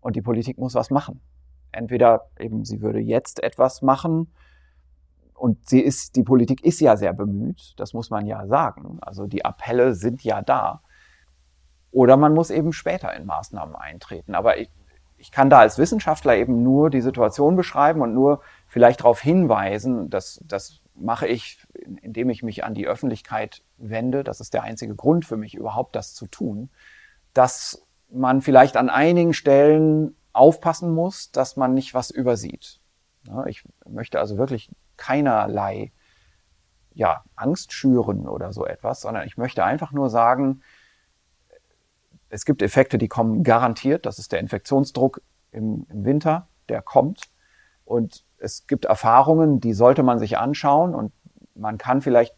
und 0.00 0.14
die 0.14 0.22
Politik 0.22 0.58
muss 0.58 0.74
was 0.74 0.90
machen. 0.90 1.20
Entweder 1.72 2.28
eben 2.38 2.64
sie 2.64 2.82
würde 2.82 3.00
jetzt 3.00 3.42
etwas 3.42 3.80
machen 3.80 4.30
und 5.32 5.68
sie 5.68 5.80
ist, 5.80 6.16
die 6.16 6.22
Politik 6.22 6.64
ist 6.64 6.80
ja 6.80 6.96
sehr 6.96 7.12
bemüht, 7.12 7.74
das 7.76 7.94
muss 7.94 8.10
man 8.10 8.26
ja 8.26 8.46
sagen. 8.46 8.98
Also 9.00 9.26
die 9.26 9.44
Appelle 9.44 9.94
sind 9.94 10.22
ja 10.22 10.42
da. 10.42 10.82
Oder 11.96 12.18
man 12.18 12.34
muss 12.34 12.50
eben 12.50 12.74
später 12.74 13.14
in 13.16 13.24
Maßnahmen 13.24 13.74
eintreten. 13.74 14.34
Aber 14.34 14.58
ich, 14.58 14.68
ich 15.16 15.32
kann 15.32 15.48
da 15.48 15.60
als 15.60 15.78
Wissenschaftler 15.78 16.36
eben 16.36 16.62
nur 16.62 16.90
die 16.90 17.00
Situation 17.00 17.56
beschreiben 17.56 18.02
und 18.02 18.12
nur 18.12 18.42
vielleicht 18.66 19.00
darauf 19.00 19.18
hinweisen, 19.18 20.10
dass 20.10 20.38
das 20.44 20.82
mache 20.94 21.26
ich, 21.26 21.58
indem 22.02 22.28
ich 22.28 22.42
mich 22.42 22.64
an 22.64 22.74
die 22.74 22.86
Öffentlichkeit 22.86 23.62
wende. 23.78 24.24
Das 24.24 24.42
ist 24.42 24.52
der 24.52 24.62
einzige 24.62 24.94
Grund 24.94 25.24
für 25.24 25.38
mich 25.38 25.54
überhaupt, 25.54 25.96
das 25.96 26.12
zu 26.12 26.26
tun, 26.26 26.68
dass 27.32 27.82
man 28.10 28.42
vielleicht 28.42 28.76
an 28.76 28.90
einigen 28.90 29.32
Stellen 29.32 30.16
aufpassen 30.34 30.92
muss, 30.92 31.32
dass 31.32 31.56
man 31.56 31.72
nicht 31.72 31.94
was 31.94 32.10
übersieht. 32.10 32.78
Ich 33.46 33.64
möchte 33.88 34.20
also 34.20 34.36
wirklich 34.36 34.70
keinerlei 34.98 35.92
ja, 36.92 37.24
Angst 37.36 37.72
schüren 37.72 38.28
oder 38.28 38.52
so 38.52 38.66
etwas, 38.66 39.00
sondern 39.00 39.26
ich 39.26 39.38
möchte 39.38 39.64
einfach 39.64 39.92
nur 39.92 40.10
sagen, 40.10 40.60
es 42.28 42.44
gibt 42.44 42.62
Effekte, 42.62 42.98
die 42.98 43.08
kommen 43.08 43.42
garantiert. 43.42 44.06
Das 44.06 44.18
ist 44.18 44.32
der 44.32 44.40
Infektionsdruck 44.40 45.22
im, 45.52 45.86
im 45.90 46.04
Winter, 46.04 46.48
der 46.68 46.82
kommt. 46.82 47.30
Und 47.84 48.24
es 48.38 48.66
gibt 48.66 48.84
Erfahrungen, 48.84 49.60
die 49.60 49.72
sollte 49.72 50.02
man 50.02 50.18
sich 50.18 50.38
anschauen 50.38 50.94
und 50.94 51.12
man 51.54 51.78
kann 51.78 52.02
vielleicht, 52.02 52.34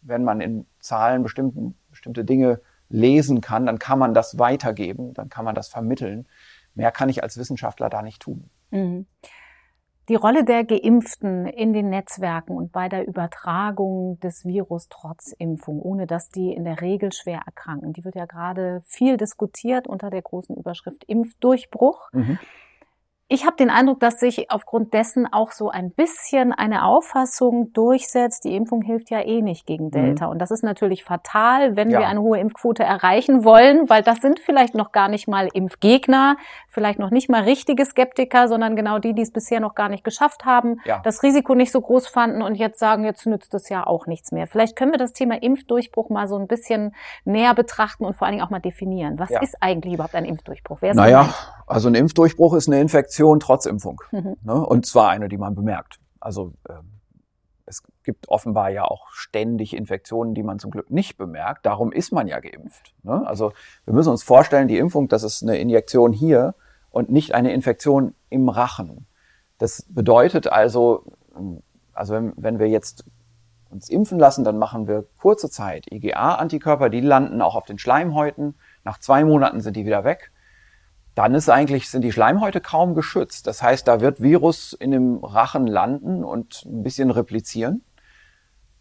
wenn 0.00 0.24
man 0.24 0.40
in 0.40 0.66
Zahlen 0.80 1.22
bestimmten, 1.22 1.76
bestimmte 1.90 2.24
Dinge 2.24 2.60
lesen 2.88 3.40
kann, 3.40 3.66
dann 3.66 3.78
kann 3.78 3.98
man 3.98 4.14
das 4.14 4.38
weitergeben, 4.38 5.14
dann 5.14 5.28
kann 5.28 5.44
man 5.44 5.54
das 5.54 5.68
vermitteln. 5.68 6.26
Mehr 6.74 6.92
kann 6.92 7.08
ich 7.08 7.22
als 7.22 7.36
Wissenschaftler 7.36 7.90
da 7.90 8.02
nicht 8.02 8.22
tun. 8.22 8.50
Mhm. 8.70 9.06
Die 10.08 10.16
Rolle 10.16 10.44
der 10.44 10.64
Geimpften 10.64 11.46
in 11.46 11.72
den 11.72 11.88
Netzwerken 11.88 12.56
und 12.56 12.72
bei 12.72 12.90
der 12.90 13.08
Übertragung 13.08 14.20
des 14.20 14.44
Virus 14.44 14.88
trotz 14.90 15.32
Impfung, 15.38 15.80
ohne 15.80 16.06
dass 16.06 16.28
die 16.28 16.52
in 16.52 16.64
der 16.64 16.82
Regel 16.82 17.10
schwer 17.12 17.40
erkranken, 17.46 17.94
die 17.94 18.04
wird 18.04 18.14
ja 18.14 18.26
gerade 18.26 18.82
viel 18.84 19.16
diskutiert 19.16 19.86
unter 19.86 20.10
der 20.10 20.20
großen 20.20 20.56
Überschrift 20.56 21.04
Impfdurchbruch. 21.04 22.10
Mhm. 22.12 22.38
Ich 23.26 23.46
habe 23.46 23.56
den 23.56 23.70
Eindruck, 23.70 24.00
dass 24.00 24.20
sich 24.20 24.50
aufgrund 24.50 24.92
dessen 24.92 25.26
auch 25.32 25.50
so 25.50 25.70
ein 25.70 25.90
bisschen 25.90 26.52
eine 26.52 26.84
Auffassung 26.84 27.72
durchsetzt, 27.72 28.44
die 28.44 28.54
Impfung 28.54 28.82
hilft 28.82 29.10
ja 29.10 29.20
eh 29.20 29.40
nicht 29.40 29.66
gegen 29.66 29.86
mhm. 29.86 29.90
Delta. 29.92 30.26
Mhm. 30.26 30.32
Und 30.32 30.38
das 30.40 30.50
ist 30.50 30.62
natürlich 30.62 31.04
fatal, 31.04 31.74
wenn 31.74 31.90
ja. 31.90 32.00
wir 32.00 32.06
eine 32.06 32.20
hohe 32.20 32.38
Impfquote 32.38 32.82
erreichen 32.82 33.42
wollen, 33.42 33.88
weil 33.88 34.02
das 34.02 34.18
sind 34.18 34.40
vielleicht 34.40 34.74
noch 34.74 34.92
gar 34.92 35.08
nicht 35.08 35.26
mal 35.26 35.48
Impfgegner, 35.50 36.36
vielleicht 36.68 36.98
noch 36.98 37.10
nicht 37.10 37.30
mal 37.30 37.44
richtige 37.44 37.86
Skeptiker, 37.86 38.46
sondern 38.46 38.76
genau 38.76 38.98
die, 38.98 39.14
die 39.14 39.22
es 39.22 39.32
bisher 39.32 39.58
noch 39.58 39.74
gar 39.74 39.88
nicht 39.88 40.04
geschafft 40.04 40.44
haben, 40.44 40.80
ja. 40.84 41.00
das 41.02 41.22
Risiko 41.22 41.54
nicht 41.54 41.72
so 41.72 41.80
groß 41.80 42.08
fanden 42.08 42.42
und 42.42 42.56
jetzt 42.56 42.78
sagen, 42.78 43.04
jetzt 43.04 43.26
nützt 43.26 43.54
es 43.54 43.70
ja 43.70 43.86
auch 43.86 44.06
nichts 44.06 44.32
mehr. 44.32 44.46
Vielleicht 44.46 44.76
können 44.76 44.92
wir 44.92 44.98
das 44.98 45.14
Thema 45.14 45.42
Impfdurchbruch 45.42 46.10
mal 46.10 46.28
so 46.28 46.36
ein 46.36 46.46
bisschen 46.46 46.94
näher 47.24 47.54
betrachten 47.54 48.04
und 48.04 48.14
vor 48.14 48.26
allen 48.26 48.34
Dingen 48.34 48.44
auch 48.44 48.50
mal 48.50 48.60
definieren. 48.60 49.18
Was 49.18 49.30
ja. 49.30 49.40
ist 49.40 49.56
eigentlich 49.60 49.94
überhaupt 49.94 50.14
ein 50.14 50.26
Impfdurchbruch? 50.26 50.82
Wer 50.82 50.94
naja, 50.94 51.20
gemeint? 51.22 51.36
also 51.66 51.88
ein 51.88 51.94
Impfdurchbruch 51.94 52.52
ist 52.52 52.68
eine 52.68 52.80
Infektion, 52.80 53.13
Infektion 53.14 53.38
trotz 53.38 53.66
Impfung. 53.66 54.02
Mhm. 54.10 54.36
Ne? 54.42 54.54
Und 54.54 54.86
zwar 54.86 55.10
eine, 55.10 55.28
die 55.28 55.38
man 55.38 55.54
bemerkt. 55.54 56.00
Also 56.18 56.52
ähm, 56.68 57.00
es 57.64 57.82
gibt 58.02 58.28
offenbar 58.28 58.70
ja 58.70 58.84
auch 58.84 59.08
ständig 59.10 59.74
Infektionen, 59.76 60.34
die 60.34 60.42
man 60.42 60.58
zum 60.58 60.72
Glück 60.72 60.90
nicht 60.90 61.16
bemerkt. 61.16 61.64
Darum 61.64 61.92
ist 61.92 62.12
man 62.12 62.26
ja 62.26 62.40
geimpft. 62.40 62.92
Ne? 63.04 63.24
Also 63.26 63.52
wir 63.84 63.94
müssen 63.94 64.10
uns 64.10 64.24
vorstellen, 64.24 64.66
die 64.66 64.78
Impfung, 64.78 65.08
das 65.08 65.22
ist 65.22 65.42
eine 65.42 65.58
Injektion 65.58 66.12
hier 66.12 66.54
und 66.90 67.08
nicht 67.08 67.34
eine 67.34 67.52
Infektion 67.52 68.14
im 68.30 68.48
Rachen. 68.48 69.06
Das 69.58 69.86
bedeutet 69.88 70.48
also, 70.48 71.04
also 71.92 72.14
wenn, 72.14 72.32
wenn 72.36 72.58
wir 72.58 72.68
jetzt 72.68 73.04
uns 73.70 73.88
impfen 73.88 74.18
lassen, 74.18 74.44
dann 74.44 74.58
machen 74.58 74.88
wir 74.88 75.06
kurze 75.20 75.50
Zeit 75.50 75.86
IgA-Antikörper, 75.90 76.90
die 76.90 77.00
landen 77.00 77.40
auch 77.40 77.54
auf 77.54 77.64
den 77.64 77.78
Schleimhäuten. 77.78 78.54
Nach 78.82 78.98
zwei 78.98 79.24
Monaten 79.24 79.60
sind 79.60 79.76
die 79.76 79.86
wieder 79.86 80.02
weg 80.02 80.32
dann 81.14 81.34
ist 81.34 81.48
eigentlich, 81.48 81.88
sind 81.88 82.02
die 82.02 82.12
Schleimhäute 82.12 82.60
kaum 82.60 82.94
geschützt. 82.94 83.46
Das 83.46 83.62
heißt, 83.62 83.86
da 83.86 84.00
wird 84.00 84.20
Virus 84.20 84.72
in 84.72 84.90
dem 84.90 85.24
Rachen 85.24 85.66
landen 85.66 86.24
und 86.24 86.64
ein 86.66 86.82
bisschen 86.82 87.10
replizieren. 87.10 87.84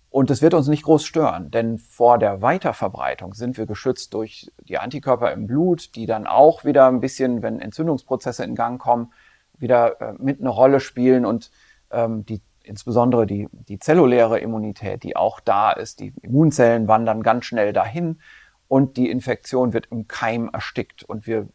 Und 0.09 0.29
es 0.29 0.43
wird 0.43 0.53
uns 0.53 0.67
nicht 0.67 0.84
groß 0.84 1.03
stören, 1.05 1.49
denn 1.49 1.79
vor 1.79 2.19
der 2.19 2.43
Weiterverbreitung 2.43 3.34
sind 3.34 3.57
wir 3.57 3.65
geschützt 3.65 4.13
durch 4.13 4.51
die 4.61 4.77
Antikörper 4.77 5.31
im 5.31 5.47
Blut, 5.47 5.95
die 5.95 6.05
dann 6.05 6.27
auch 6.27 6.63
wieder 6.63 6.88
ein 6.88 6.99
bisschen, 6.99 7.41
wenn 7.41 7.59
Entzündungsprozesse 7.59 8.43
in 8.43 8.53
Gang 8.53 8.79
kommen, 8.79 9.11
wieder 9.57 9.99
äh, 10.01 10.13
mit 10.19 10.39
eine 10.39 10.49
Rolle 10.49 10.79
spielen 10.81 11.25
und 11.25 11.49
ähm, 11.89 12.25
die 12.25 12.41
insbesondere 12.63 13.25
die, 13.25 13.49
die 13.51 13.79
zelluläre 13.79 14.39
Immunität, 14.39 15.03
die 15.03 15.15
auch 15.15 15.39
da 15.39 15.71
ist, 15.71 15.99
die 15.99 16.13
Immunzellen 16.21 16.88
wandern 16.88 17.23
ganz 17.23 17.45
schnell 17.45 17.73
dahin 17.73 18.21
und 18.67 18.97
die 18.97 19.09
Infektion 19.09 19.73
wird 19.73 19.88
im 19.91 20.07
Keim 20.07 20.49
erstickt 20.51 21.03
und 21.03 21.27
wir 21.27 21.47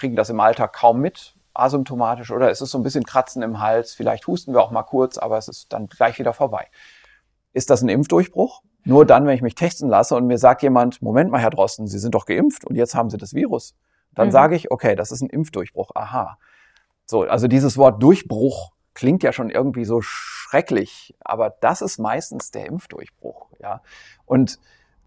kriegen 0.00 0.16
das 0.16 0.30
im 0.30 0.40
Alltag 0.40 0.72
kaum 0.72 1.00
mit, 1.00 1.36
asymptomatisch, 1.54 2.30
oder 2.30 2.50
es 2.50 2.60
ist 2.60 2.70
so 2.70 2.78
ein 2.78 2.82
bisschen 2.82 3.04
Kratzen 3.04 3.42
im 3.42 3.60
Hals, 3.60 3.92
vielleicht 3.92 4.26
husten 4.26 4.54
wir 4.54 4.62
auch 4.62 4.70
mal 4.70 4.82
kurz, 4.82 5.18
aber 5.18 5.36
es 5.36 5.46
ist 5.46 5.72
dann 5.72 5.88
gleich 5.88 6.18
wieder 6.18 6.32
vorbei. 6.32 6.66
Ist 7.52 7.70
das 7.70 7.82
ein 7.82 7.88
Impfdurchbruch? 7.88 8.62
Nur 8.84 9.04
dann, 9.04 9.26
wenn 9.26 9.34
ich 9.34 9.42
mich 9.42 9.54
testen 9.54 9.90
lasse 9.90 10.16
und 10.16 10.26
mir 10.26 10.38
sagt 10.38 10.62
jemand, 10.62 11.02
Moment 11.02 11.30
mal, 11.30 11.40
Herr 11.40 11.50
Drosten, 11.50 11.86
Sie 11.86 11.98
sind 11.98 12.14
doch 12.14 12.24
geimpft 12.24 12.64
und 12.64 12.76
jetzt 12.76 12.94
haben 12.94 13.10
Sie 13.10 13.18
das 13.18 13.34
Virus. 13.34 13.74
Dann 14.14 14.28
mhm. 14.28 14.32
sage 14.32 14.56
ich, 14.56 14.70
okay, 14.70 14.96
das 14.96 15.12
ist 15.12 15.20
ein 15.20 15.28
Impfdurchbruch. 15.28 15.90
Aha. 15.94 16.38
So, 17.04 17.22
also 17.22 17.46
dieses 17.46 17.76
Wort 17.76 18.02
Durchbruch 18.02 18.72
klingt 18.94 19.22
ja 19.22 19.32
schon 19.32 19.50
irgendwie 19.50 19.84
so 19.84 20.00
schrecklich, 20.00 21.14
aber 21.20 21.50
das 21.50 21.82
ist 21.82 21.98
meistens 21.98 22.50
der 22.52 22.66
Impfdurchbruch, 22.66 23.48
ja. 23.58 23.82
Und 24.24 24.58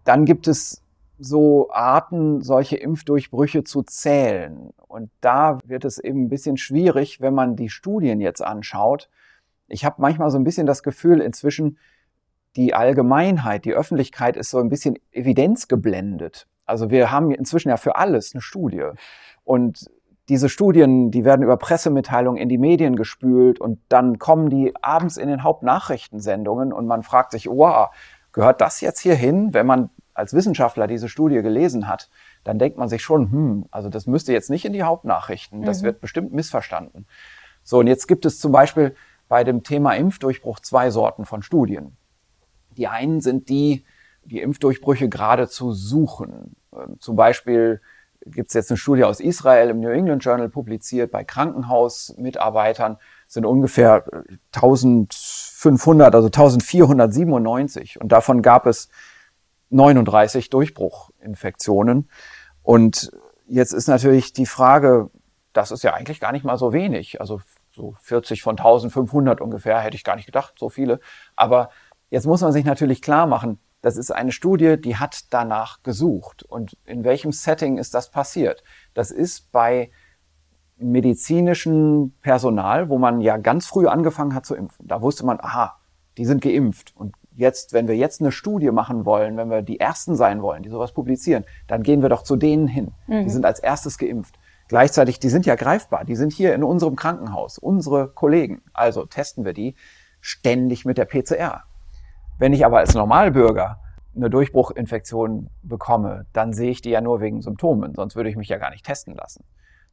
dann 0.04 0.24
gibt 0.24 0.46
es 0.46 0.83
so 1.18 1.70
Arten, 1.70 2.40
solche 2.40 2.76
Impfdurchbrüche 2.76 3.64
zu 3.64 3.82
zählen. 3.82 4.70
Und 4.88 5.10
da 5.20 5.58
wird 5.64 5.84
es 5.84 5.98
eben 5.98 6.24
ein 6.24 6.28
bisschen 6.28 6.56
schwierig, 6.56 7.20
wenn 7.20 7.34
man 7.34 7.56
die 7.56 7.68
Studien 7.68 8.20
jetzt 8.20 8.42
anschaut. 8.42 9.08
Ich 9.68 9.84
habe 9.84 9.96
manchmal 9.98 10.30
so 10.30 10.38
ein 10.38 10.44
bisschen 10.44 10.66
das 10.66 10.82
Gefühl, 10.82 11.20
inzwischen 11.20 11.78
die 12.56 12.74
Allgemeinheit, 12.74 13.64
die 13.64 13.74
Öffentlichkeit 13.74 14.36
ist 14.36 14.50
so 14.50 14.58
ein 14.58 14.68
bisschen 14.68 14.96
evidenzgeblendet. 15.12 16.46
Also 16.66 16.90
wir 16.90 17.10
haben 17.10 17.30
inzwischen 17.30 17.68
ja 17.68 17.76
für 17.76 17.96
alles 17.96 18.34
eine 18.34 18.40
Studie. 18.40 18.90
Und 19.42 19.90
diese 20.28 20.48
Studien, 20.48 21.10
die 21.10 21.24
werden 21.24 21.42
über 21.42 21.56
Pressemitteilungen 21.56 22.40
in 22.40 22.48
die 22.48 22.58
Medien 22.58 22.96
gespült 22.96 23.60
und 23.60 23.78
dann 23.88 24.18
kommen 24.18 24.48
die 24.48 24.72
abends 24.80 25.16
in 25.16 25.28
den 25.28 25.42
Hauptnachrichtensendungen 25.42 26.72
und 26.72 26.86
man 26.86 27.02
fragt 27.02 27.32
sich, 27.32 27.46
wow, 27.46 27.88
gehört 28.32 28.60
das 28.60 28.80
jetzt 28.80 29.00
hier 29.00 29.14
hin, 29.14 29.52
wenn 29.52 29.66
man 29.66 29.90
als 30.14 30.32
Wissenschaftler 30.32 30.86
diese 30.86 31.08
Studie 31.08 31.42
gelesen 31.42 31.88
hat, 31.88 32.08
dann 32.44 32.58
denkt 32.58 32.78
man 32.78 32.88
sich 32.88 33.02
schon, 33.02 33.30
hm, 33.30 33.66
also 33.70 33.88
das 33.88 34.06
müsste 34.06 34.32
jetzt 34.32 34.50
nicht 34.50 34.64
in 34.64 34.72
die 34.72 34.84
Hauptnachrichten, 34.84 35.62
das 35.62 35.82
mhm. 35.82 35.86
wird 35.86 36.00
bestimmt 36.00 36.32
missverstanden. 36.32 37.06
So, 37.62 37.80
und 37.80 37.86
jetzt 37.86 38.06
gibt 38.06 38.24
es 38.24 38.38
zum 38.38 38.52
Beispiel 38.52 38.94
bei 39.28 39.42
dem 39.42 39.62
Thema 39.62 39.92
Impfdurchbruch 39.94 40.60
zwei 40.60 40.90
Sorten 40.90 41.24
von 41.24 41.42
Studien. 41.42 41.96
Die 42.76 42.86
einen 42.86 43.20
sind 43.20 43.48
die, 43.48 43.84
die 44.24 44.40
Impfdurchbrüche 44.40 45.08
geradezu 45.08 45.72
suchen. 45.72 46.56
Ähm, 46.72 46.96
zum 47.00 47.16
Beispiel 47.16 47.80
gibt 48.26 48.50
es 48.50 48.54
jetzt 48.54 48.70
eine 48.70 48.78
Studie 48.78 49.04
aus 49.04 49.20
Israel 49.20 49.70
im 49.70 49.80
New 49.80 49.90
England 49.90 50.24
Journal 50.24 50.48
publiziert 50.48 51.10
bei 51.10 51.24
Krankenhausmitarbeitern, 51.24 52.96
sind 53.26 53.44
ungefähr 53.44 54.04
1500, 54.54 56.14
also 56.14 56.28
1497 56.28 58.00
und 58.00 58.12
davon 58.12 58.40
gab 58.40 58.66
es 58.66 58.88
39 59.74 60.50
Durchbruchinfektionen. 60.50 62.08
Und 62.62 63.10
jetzt 63.46 63.72
ist 63.72 63.88
natürlich 63.88 64.32
die 64.32 64.46
Frage, 64.46 65.10
das 65.52 65.70
ist 65.70 65.82
ja 65.82 65.92
eigentlich 65.92 66.20
gar 66.20 66.32
nicht 66.32 66.44
mal 66.44 66.56
so 66.56 66.72
wenig. 66.72 67.20
Also 67.20 67.40
so 67.72 67.94
40 68.00 68.42
von 68.42 68.56
1500 68.56 69.40
ungefähr, 69.40 69.80
hätte 69.80 69.96
ich 69.96 70.04
gar 70.04 70.16
nicht 70.16 70.26
gedacht, 70.26 70.54
so 70.58 70.68
viele. 70.68 71.00
Aber 71.34 71.70
jetzt 72.08 72.26
muss 72.26 72.40
man 72.40 72.52
sich 72.52 72.64
natürlich 72.64 73.02
klar 73.02 73.26
machen, 73.26 73.58
das 73.82 73.96
ist 73.96 74.10
eine 74.10 74.32
Studie, 74.32 74.80
die 74.80 74.96
hat 74.96 75.32
danach 75.34 75.82
gesucht. 75.82 76.42
Und 76.44 76.76
in 76.86 77.04
welchem 77.04 77.32
Setting 77.32 77.76
ist 77.76 77.92
das 77.92 78.10
passiert? 78.10 78.62
Das 78.94 79.10
ist 79.10 79.52
bei 79.52 79.90
medizinischem 80.78 82.14
Personal, 82.22 82.88
wo 82.88 82.98
man 82.98 83.20
ja 83.20 83.36
ganz 83.36 83.66
früh 83.66 83.86
angefangen 83.86 84.34
hat 84.34 84.46
zu 84.46 84.54
impfen. 84.54 84.86
Da 84.86 85.02
wusste 85.02 85.26
man, 85.26 85.38
aha, 85.40 85.76
die 86.16 86.24
sind 86.24 86.40
geimpft. 86.40 86.92
Und 86.96 87.14
jetzt, 87.36 87.72
wenn 87.72 87.88
wir 87.88 87.96
jetzt 87.96 88.20
eine 88.20 88.32
Studie 88.32 88.70
machen 88.70 89.04
wollen, 89.04 89.36
wenn 89.36 89.50
wir 89.50 89.62
die 89.62 89.80
Ersten 89.80 90.16
sein 90.16 90.42
wollen, 90.42 90.62
die 90.62 90.68
sowas 90.68 90.92
publizieren, 90.92 91.44
dann 91.66 91.82
gehen 91.82 92.02
wir 92.02 92.08
doch 92.08 92.22
zu 92.22 92.36
denen 92.36 92.66
hin. 92.66 92.92
Mhm. 93.06 93.24
Die 93.24 93.30
sind 93.30 93.44
als 93.44 93.60
erstes 93.60 93.98
geimpft. 93.98 94.38
Gleichzeitig, 94.68 95.20
die 95.20 95.28
sind 95.28 95.46
ja 95.46 95.56
greifbar. 95.56 96.04
Die 96.04 96.16
sind 96.16 96.32
hier 96.32 96.54
in 96.54 96.64
unserem 96.64 96.96
Krankenhaus, 96.96 97.58
unsere 97.58 98.08
Kollegen. 98.08 98.62
Also 98.72 99.04
testen 99.04 99.44
wir 99.44 99.52
die 99.52 99.74
ständig 100.20 100.84
mit 100.84 100.96
der 100.96 101.04
PCR. 101.04 101.64
Wenn 102.38 102.52
ich 102.52 102.64
aber 102.64 102.78
als 102.78 102.94
Normalbürger 102.94 103.78
eine 104.16 104.30
Durchbruchinfektion 104.30 105.50
bekomme, 105.62 106.26
dann 106.32 106.52
sehe 106.52 106.70
ich 106.70 106.80
die 106.80 106.90
ja 106.90 107.00
nur 107.00 107.20
wegen 107.20 107.42
Symptomen, 107.42 107.94
sonst 107.94 108.16
würde 108.16 108.30
ich 108.30 108.36
mich 108.36 108.48
ja 108.48 108.58
gar 108.58 108.70
nicht 108.70 108.86
testen 108.86 109.14
lassen. 109.14 109.44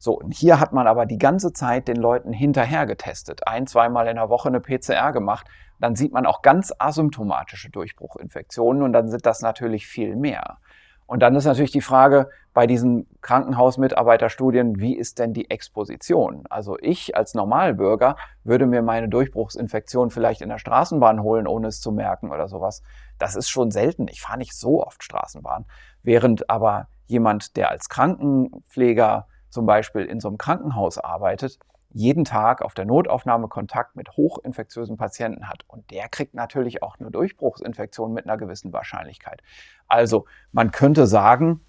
So, 0.02 0.18
und 0.18 0.34
hier 0.34 0.58
hat 0.58 0.72
man 0.72 0.88
aber 0.88 1.06
die 1.06 1.16
ganze 1.16 1.52
Zeit 1.52 1.86
den 1.86 1.94
Leuten 1.94 2.32
hinterher 2.32 2.86
getestet. 2.86 3.46
Ein, 3.46 3.68
zweimal 3.68 4.08
in 4.08 4.16
der 4.16 4.28
Woche 4.30 4.48
eine 4.48 4.58
PCR 4.58 5.12
gemacht. 5.12 5.46
Dann 5.78 5.94
sieht 5.94 6.12
man 6.12 6.26
auch 6.26 6.42
ganz 6.42 6.74
asymptomatische 6.76 7.70
Durchbruchinfektionen 7.70 8.82
und 8.82 8.92
dann 8.92 9.06
sind 9.06 9.24
das 9.24 9.42
natürlich 9.42 9.86
viel 9.86 10.16
mehr. 10.16 10.58
Und 11.06 11.20
dann 11.20 11.36
ist 11.36 11.44
natürlich 11.44 11.70
die 11.70 11.80
Frage, 11.80 12.30
bei 12.52 12.66
diesen 12.66 13.06
Krankenhausmitarbeiterstudien, 13.20 14.80
wie 14.80 14.96
ist 14.96 15.20
denn 15.20 15.34
die 15.34 15.48
Exposition? 15.50 16.46
Also 16.50 16.76
ich 16.80 17.16
als 17.16 17.34
Normalbürger 17.34 18.16
würde 18.42 18.66
mir 18.66 18.82
meine 18.82 19.08
Durchbruchsinfektion 19.08 20.10
vielleicht 20.10 20.40
in 20.40 20.48
der 20.48 20.58
Straßenbahn 20.58 21.22
holen, 21.22 21.46
ohne 21.46 21.68
es 21.68 21.80
zu 21.80 21.92
merken 21.92 22.32
oder 22.32 22.48
sowas. 22.48 22.82
Das 23.20 23.36
ist 23.36 23.50
schon 23.50 23.70
selten. 23.70 24.08
Ich 24.08 24.20
fahre 24.20 24.38
nicht 24.38 24.54
so 24.54 24.84
oft 24.84 25.04
Straßenbahn. 25.04 25.64
Während 26.02 26.50
aber 26.50 26.88
jemand, 27.06 27.56
der 27.56 27.70
als 27.70 27.88
Krankenpfleger 27.88 29.28
zum 29.52 29.66
Beispiel 29.66 30.04
in 30.06 30.18
so 30.18 30.28
einem 30.28 30.38
Krankenhaus 30.38 30.98
arbeitet, 30.98 31.58
jeden 31.90 32.24
Tag 32.24 32.62
auf 32.62 32.72
der 32.72 32.86
Notaufnahme 32.86 33.48
Kontakt 33.48 33.96
mit 33.96 34.16
hochinfektiösen 34.16 34.96
Patienten 34.96 35.48
hat. 35.48 35.64
Und 35.68 35.90
der 35.90 36.08
kriegt 36.08 36.32
natürlich 36.32 36.82
auch 36.82 36.98
eine 36.98 37.10
Durchbruchsinfektion 37.10 38.14
mit 38.14 38.24
einer 38.24 38.38
gewissen 38.38 38.72
Wahrscheinlichkeit. 38.72 39.42
Also 39.88 40.24
man 40.52 40.70
könnte 40.70 41.06
sagen, 41.06 41.60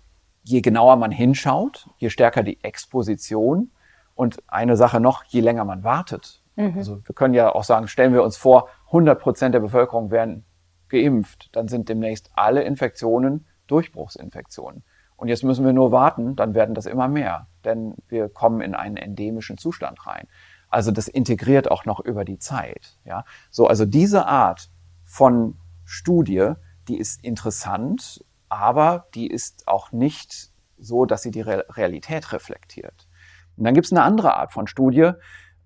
je 0.44 0.62
genauer 0.62 0.96
man 0.96 1.12
hinschaut, 1.12 1.90
je 1.98 2.10
stärker 2.10 2.42
die 2.42 2.64
Exposition 2.64 3.72
und 4.16 4.38
eine 4.48 4.78
Sache 4.78 5.02
noch, 5.02 5.26
je 5.26 5.42
länger 5.42 5.66
man 5.66 5.84
wartet. 5.84 6.42
Mhm. 6.56 6.78
Also 6.78 7.06
wir 7.06 7.16
können 7.16 7.34
ja 7.34 7.54
auch 7.54 7.66
sagen, 7.66 7.90
stellen 7.90 8.14
wir 8.14 8.24
uns 8.24 8.38
vor, 8.38 8.70
100 8.88 9.20
Prozent 9.20 9.56
der 9.56 9.60
Bevölkerung 9.60 10.10
werden 10.10 10.46
geimpft, 10.88 11.50
dann 11.54 11.68
sind 11.68 11.90
demnächst 11.90 12.30
alle 12.34 12.64
Infektionen 12.64 13.46
Durchbruchsinfektionen. 13.68 14.84
Und 15.24 15.30
jetzt 15.30 15.46
müssen 15.46 15.64
wir 15.64 15.72
nur 15.72 15.94
warten, 15.94 16.36
dann 16.36 16.54
werden 16.54 16.76
das 16.76 16.86
immer 16.86 17.08
mehr, 17.08 17.48
denn 17.64 17.96
wir 18.10 18.28
kommen 18.28 18.60
in 18.60 18.76
einen 18.76 18.98
endemischen 18.98 19.58
Zustand 19.58 20.06
rein. 20.06 20.28
Also 20.68 20.92
das 20.92 21.08
integriert 21.08 21.72
auch 21.72 21.86
noch 21.86 22.02
über 22.02 22.26
die 22.26 22.40
Zeit. 22.40 22.98
Ja, 23.06 23.24
so 23.50 23.68
also 23.68 23.86
diese 23.86 24.26
Art 24.26 24.70
von 25.06 25.58
Studie, 25.86 26.52
die 26.90 26.98
ist 26.98 27.24
interessant, 27.24 28.26
aber 28.50 29.08
die 29.16 29.28
ist 29.28 29.66
auch 29.66 29.94
nicht 29.94 30.52
so, 30.78 31.06
dass 31.06 31.22
sie 31.22 31.32
die 31.32 31.40
Realität 31.40 32.34
reflektiert. 32.34 33.08
Und 33.56 33.64
dann 33.64 33.76
gibt 33.76 33.86
es 33.86 33.94
eine 33.94 34.04
andere 34.04 34.36
Art 34.36 34.52
von 34.52 34.68
Studie, 34.68 35.12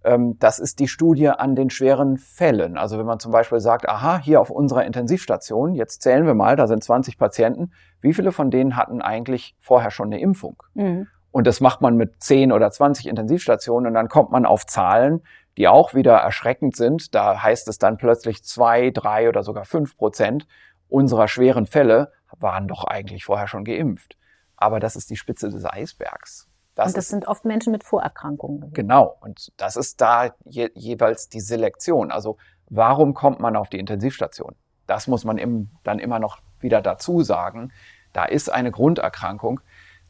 das 0.04 0.60
ist 0.60 0.80
die 0.80 0.88
Studie 0.88 1.30
an 1.30 1.56
den 1.56 1.70
schweren 1.70 2.18
Fällen. 2.18 2.78
Also 2.78 2.98
wenn 2.98 3.06
man 3.06 3.20
zum 3.20 3.32
Beispiel 3.32 3.60
sagt, 3.60 3.90
aha, 3.90 4.20
hier 4.20 4.40
auf 4.40 4.50
unserer 4.50 4.86
Intensivstation, 4.86 5.74
jetzt 5.74 6.02
zählen 6.02 6.26
wir 6.26 6.34
mal, 6.34 6.56
da 6.56 6.68
sind 6.68 6.84
20 6.84 7.18
Patienten, 7.18 7.72
wie 8.00 8.14
viele 8.14 8.32
von 8.32 8.50
denen 8.50 8.78
hatten 8.78 9.02
eigentlich 9.02 9.56
vorher 9.60 9.92
schon 9.92 10.08
eine 10.08 10.22
Impfung? 10.22 10.62
Mhm. 10.76 11.08
Und 11.32 11.46
das 11.46 11.62
macht 11.62 11.82
man 11.82 11.98
mit 11.98 12.24
10 12.24 12.52
oder 12.52 12.72
20 12.72 13.08
Intensivstationen 13.08 13.88
und 13.88 13.94
dann 13.94 14.08
kommt 14.08 14.32
man 14.32 14.46
auf 14.46 14.66
Zahlen, 14.66 15.24
die 15.58 15.68
auch 15.68 15.94
wieder 15.94 16.16
erschreckend 16.16 16.76
sind. 16.76 17.14
Da 17.14 17.44
heißt 17.44 17.68
es 17.68 17.78
dann 17.78 17.98
plötzlich 17.98 18.44
zwei, 18.44 18.92
drei 18.92 19.28
oder 19.28 19.44
sogar 19.44 19.66
fünf 19.66 19.98
Prozent 19.98 20.48
unserer 20.90 21.28
schweren 21.28 21.66
Fälle 21.66 22.12
waren 22.40 22.68
doch 22.68 22.86
eigentlich 22.86 23.26
vorher 23.26 23.48
schon 23.48 23.66
geimpft. 23.66 24.18
Aber 24.56 24.80
das 24.80 24.96
ist 24.96 25.10
die 25.10 25.16
Spitze 25.16 25.50
des 25.50 25.66
Eisbergs. 25.66 26.48
Das 26.78 26.90
und 26.90 26.98
das 26.98 27.06
ist, 27.06 27.10
sind 27.10 27.28
oft 27.28 27.44
Menschen 27.44 27.72
mit 27.72 27.84
Vorerkrankungen. 27.84 28.72
Genau. 28.72 29.18
Und 29.22 29.52
das 29.58 29.76
ist 29.76 30.00
da 30.00 30.30
je, 30.46 30.70
jeweils 30.76 31.28
die 31.28 31.40
Selektion. 31.40 32.12
Also 32.12 32.38
warum 32.70 33.16
kommt 33.16 33.40
man 33.40 33.56
auf 33.56 33.70
die 33.70 33.80
Intensivstation? 33.80 34.54
Das 34.86 35.08
muss 35.08 35.26
man 35.26 35.40
im, 35.40 35.72
dann 35.84 35.98
immer 35.98 36.20
noch 36.20 36.38
wieder 36.60 36.84
dazu 36.84 37.24
sagen. 37.24 37.72
Da 38.14 38.26
ist 38.26 38.52
eine 38.52 38.70
Grunderkrankung. 38.70 39.60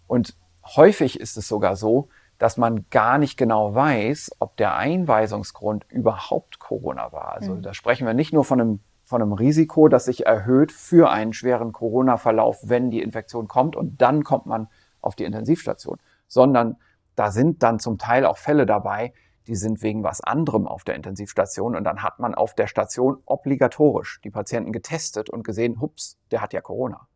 Und 0.07 0.36
häufig 0.76 1.22
ist 1.22 1.38
es 1.38 1.47
sogar 1.47 1.78
so, 1.78 2.09
dass 2.38 2.57
man 2.57 2.86
gar 2.89 3.18
nicht 3.18 3.38
genau 3.38 3.74
weiß, 3.74 4.32
ob 4.39 4.57
der 4.57 4.76
Einweisungsgrund 4.76 5.86
überhaupt 5.89 6.59
Corona 6.59 7.13
war. 7.13 7.32
Also 7.32 7.53
mhm. 7.53 7.61
da 7.61 7.74
sprechen 7.74 8.05
wir 8.05 8.13
nicht 8.13 8.34
nur 8.34 8.43
von 8.43 8.59
einem, 8.59 8.80
von 9.03 9.22
einem 9.22 9.32
Risiko, 9.32 9.88
das 9.88 10.03
sich 10.03 10.26
erhöht 10.26 10.74
für 10.74 11.09
einen 11.09 11.32
schweren 11.32 11.72
Corona-Verlauf, 11.72 12.59
wenn 12.63 12.91
die 12.91 13.01
Infektion 13.01 13.47
kommt 13.47 13.78
und 13.78 14.01
dann 14.01 14.26
kommt 14.26 14.47
man 14.47 14.68
auf 14.99 15.15
die 15.15 15.24
Intensivstation, 15.24 15.97
sondern 16.28 16.78
da 17.15 17.32
sind 17.32 17.63
dann 17.63 17.80
zum 17.80 17.97
Teil 17.97 18.25
auch 18.25 18.38
Fälle 18.38 18.65
dabei, 18.65 19.13
die 19.47 19.55
sind 19.55 19.82
wegen 19.82 20.03
was 20.03 20.21
anderem 20.21 20.67
auf 20.67 20.84
der 20.84 20.95
Intensivstation 20.95 21.75
und 21.75 21.84
dann 21.84 22.03
hat 22.03 22.19
man 22.19 22.36
auf 22.36 22.53
der 22.53 22.67
Station 22.67 23.21
obligatorisch 23.25 24.19
die 24.23 24.30
Patienten 24.30 24.71
getestet 24.73 25.30
und 25.30 25.43
gesehen, 25.43 25.80
hups, 25.80 26.17
der 26.32 26.41
hat 26.41 26.53
ja 26.53 26.61
Corona. 26.61 27.07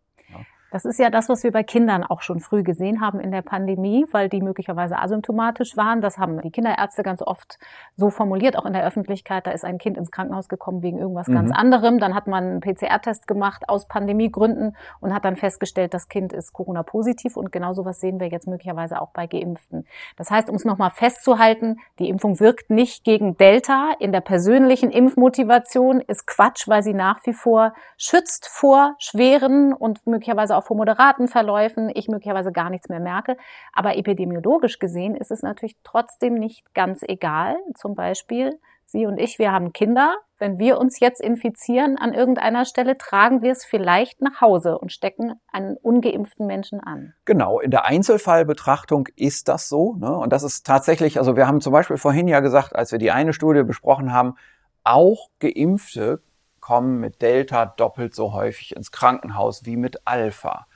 Das 0.72 0.86
ist 0.86 1.00
ja 1.00 1.10
das, 1.10 1.28
was 1.28 1.44
wir 1.44 1.52
bei 1.52 1.64
Kindern 1.64 2.04
auch 2.06 2.22
schon 2.22 2.40
früh 2.40 2.64
gesehen 2.64 3.02
haben 3.02 3.20
in 3.20 3.32
der 3.32 3.42
Pandemie, 3.42 4.06
weil 4.12 4.30
die 4.30 4.42
möglicherweise 4.42 4.98
asymptomatisch 4.98 5.76
waren. 5.76 6.00
Das 6.00 6.18
haben 6.18 6.42
die 6.42 6.50
Kinderärzte 6.50 7.04
ganz 7.04 7.22
oft 7.22 7.60
so 7.98 8.10
formuliert, 8.10 8.58
auch 8.58 8.66
in 8.66 8.72
der 8.72 8.86
Öffentlichkeit. 8.86 9.46
Da 9.46 9.52
ist 9.52 9.66
ein 9.66 9.78
Kind 9.78 9.98
ins 9.98 10.12
Krankenhaus 10.12 10.48
gekommen 10.48 10.82
wegen 10.82 10.98
irgendwas 10.98 11.28
mhm. 11.28 11.34
ganz 11.34 11.52
anderem. 11.52 12.00
Dann 12.00 12.16
hat 12.16 12.28
man 12.28 12.44
einen 12.44 12.60
PCR-Test 12.62 13.28
gemacht 13.28 13.68
aus 13.68 13.88
Pandemiegründen 13.88 14.78
und 15.02 15.14
hat 15.14 15.26
dann 15.26 15.36
festgestellt, 15.36 15.94
das 15.94 16.08
Kind 16.08 16.32
ist 16.32 16.54
Corona-positiv. 16.54 17.36
Und 17.36 17.52
genau 17.52 17.74
sowas 17.74 18.00
sehen 18.00 18.22
wir 18.22 18.30
jetzt 18.30 18.48
möglicherweise 18.48 19.02
auch 19.02 19.12
bei 19.12 19.28
Geimpften. 19.28 19.86
Das 20.16 20.32
heißt, 20.32 20.50
um 20.50 20.56
es 20.56 20.64
nochmal 20.64 20.92
festzuhalten, 20.92 21.80
die 22.00 22.08
Impfung 22.08 22.40
wirkt 22.40 22.70
nicht 22.70 23.04
gegen 23.04 23.36
Delta. 23.36 23.92
In 24.00 24.14
der 24.14 24.22
persönlichen 24.22 24.90
Impfmotivation 24.90 26.00
ist 26.00 26.26
Quatsch, 26.28 26.70
weil 26.70 26.82
sie 26.82 26.94
nach 26.94 27.20
wie 27.26 27.34
vor 27.34 27.74
schützt 27.98 28.48
vor 28.48 28.96
schweren 29.00 29.74
und 29.74 30.08
möglicherweise 30.08 30.56
auch 30.56 30.61
auch 30.62 30.68
vor 30.68 30.78
moderaten 30.78 31.28
Verläufen 31.28 31.92
ich 31.94 32.08
möglicherweise 32.08 32.52
gar 32.52 32.70
nichts 32.70 32.90
mehr 32.90 33.00
merke. 33.00 33.38
Aber 33.74 33.98
epidemiologisch 33.98 34.80
gesehen 34.80 35.16
ist 35.16 35.32
es 35.32 35.42
natürlich 35.42 35.78
trotzdem 35.84 36.36
nicht 36.36 36.74
ganz 36.74 37.02
egal. 37.08 37.58
Zum 37.76 37.96
Beispiel 37.96 38.60
Sie 38.86 39.06
und 39.06 39.20
ich, 39.20 39.40
wir 39.40 39.54
haben 39.54 39.72
Kinder. 39.72 40.18
Wenn 40.38 40.60
wir 40.60 40.78
uns 40.78 41.00
jetzt 41.00 41.22
infizieren 41.22 41.98
an 41.98 42.14
irgendeiner 42.14 42.66
Stelle, 42.66 42.98
tragen 42.98 43.42
wir 43.42 43.52
es 43.52 43.64
vielleicht 43.64 44.22
nach 44.22 44.42
Hause 44.42 44.78
und 44.78 44.92
stecken 44.92 45.40
einen 45.52 45.78
ungeimpften 45.78 46.46
Menschen 46.46 46.82
an. 46.82 47.14
Genau, 47.24 47.60
in 47.62 47.72
der 47.72 47.86
Einzelfallbetrachtung 47.86 49.08
ist 49.16 49.48
das 49.48 49.70
so. 49.70 49.96
Ne? 49.96 50.14
Und 50.14 50.34
das 50.34 50.44
ist 50.44 50.66
tatsächlich, 50.66 51.20
also 51.20 51.38
wir 51.38 51.48
haben 51.48 51.62
zum 51.62 51.72
Beispiel 51.72 51.96
vorhin 51.98 52.28
ja 52.28 52.42
gesagt, 52.42 52.76
als 52.76 52.92
wir 52.92 53.00
die 53.00 53.12
eine 53.12 53.32
Studie 53.32 53.64
besprochen 53.64 54.12
haben, 54.12 54.36
auch 54.84 55.30
Geimpfte 55.40 56.22
kommen 56.62 57.00
mit 57.00 57.22
Delta 57.22 57.66
doppelt 57.66 58.16
so 58.16 58.34
häufig 58.34 58.76
ins 58.76 58.92
Krankenhaus 58.92 59.66
wie 59.66 59.76
mit 59.76 60.08
Alpha. 60.08 60.68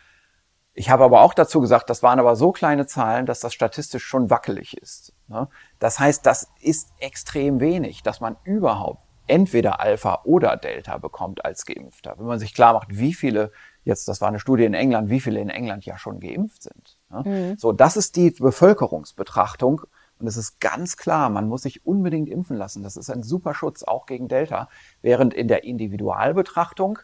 Ich 0.74 0.90
habe 0.90 1.06
aber 1.06 1.22
auch 1.22 1.34
dazu 1.34 1.62
gesagt, 1.62 1.90
das 1.90 2.04
waren 2.04 2.20
aber 2.20 2.36
so 2.36 2.52
kleine 2.52 2.86
Zahlen, 2.86 3.26
dass 3.26 3.40
das 3.40 3.54
statistisch 3.54 4.04
schon 4.04 4.30
wackelig 4.30 4.76
ist. 4.76 5.14
Ne? 5.28 5.48
Das 5.80 6.00
heißt, 6.00 6.26
das 6.26 6.52
ist 6.60 6.90
extrem 7.00 7.62
wenig, 7.62 8.04
dass 8.04 8.20
man 8.20 8.36
überhaupt 8.44 9.06
entweder 9.28 9.80
Alpha 9.80 10.22
oder 10.26 10.58
Delta 10.58 10.98
bekommt 10.98 11.46
als 11.46 11.66
Geimpfter. 11.66 12.16
Wenn 12.18 12.26
man 12.26 12.40
sich 12.40 12.54
klar 12.54 12.74
macht, 12.74 12.90
wie 12.92 13.14
viele, 13.14 13.52
jetzt, 13.84 14.08
das 14.08 14.20
war 14.20 14.28
eine 14.28 14.40
Studie 14.40 14.66
in 14.66 14.74
England, 14.74 15.10
wie 15.10 15.22
viele 15.22 15.40
in 15.40 15.50
England 15.50 15.86
ja 15.86 15.98
schon 15.98 16.20
geimpft 16.20 16.64
sind. 16.64 16.98
Ne? 17.10 17.24
Mhm. 17.26 17.58
So, 17.58 17.72
das 17.72 17.96
ist 17.96 18.18
die 18.18 18.32
Bevölkerungsbetrachtung 18.32 19.82
und 20.20 20.28
es 20.28 20.38
ist 20.38 20.60
ganz 20.60 20.98
klar, 20.98 21.30
man 21.30 21.48
muss 21.48 21.64
sich 21.64 21.86
unbedingt 21.86 22.30
impfen 22.30 22.56
lassen. 22.56 22.84
Das 22.84 22.96
ist 22.96 23.10
ein 23.10 23.24
super 23.24 23.54
Schutz, 23.54 23.84
auch 23.84 24.06
gegen 24.06 24.28
Delta. 24.28 24.70
Während 25.02 25.34
in 25.34 25.48
der 25.48 25.64
Individualbetrachtung 25.66 27.00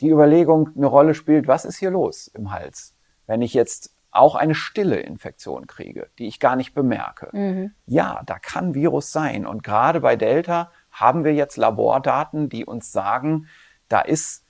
die 0.00 0.10
Überlegung 0.10 0.70
eine 0.76 0.86
Rolle 0.86 1.14
spielt, 1.14 1.48
was 1.48 1.64
ist 1.64 1.78
hier 1.78 1.90
los 1.90 2.28
im 2.28 2.52
Hals? 2.52 2.94
Wenn 3.26 3.42
ich 3.42 3.54
jetzt 3.54 3.94
auch 4.10 4.34
eine 4.34 4.54
stille 4.54 5.00
Infektion 5.00 5.66
kriege, 5.66 6.10
die 6.18 6.26
ich 6.26 6.40
gar 6.40 6.56
nicht 6.56 6.74
bemerke. 6.74 7.28
Mhm. 7.32 7.72
Ja, 7.86 8.22
da 8.24 8.38
kann 8.38 8.74
Virus 8.74 9.12
sein. 9.12 9.46
Und 9.46 9.62
gerade 9.62 10.00
bei 10.00 10.16
Delta 10.16 10.70
haben 10.90 11.24
wir 11.24 11.34
jetzt 11.34 11.56
Labordaten, 11.56 12.48
die 12.48 12.64
uns 12.64 12.90
sagen, 12.90 13.48
da 13.88 14.00
ist 14.00 14.44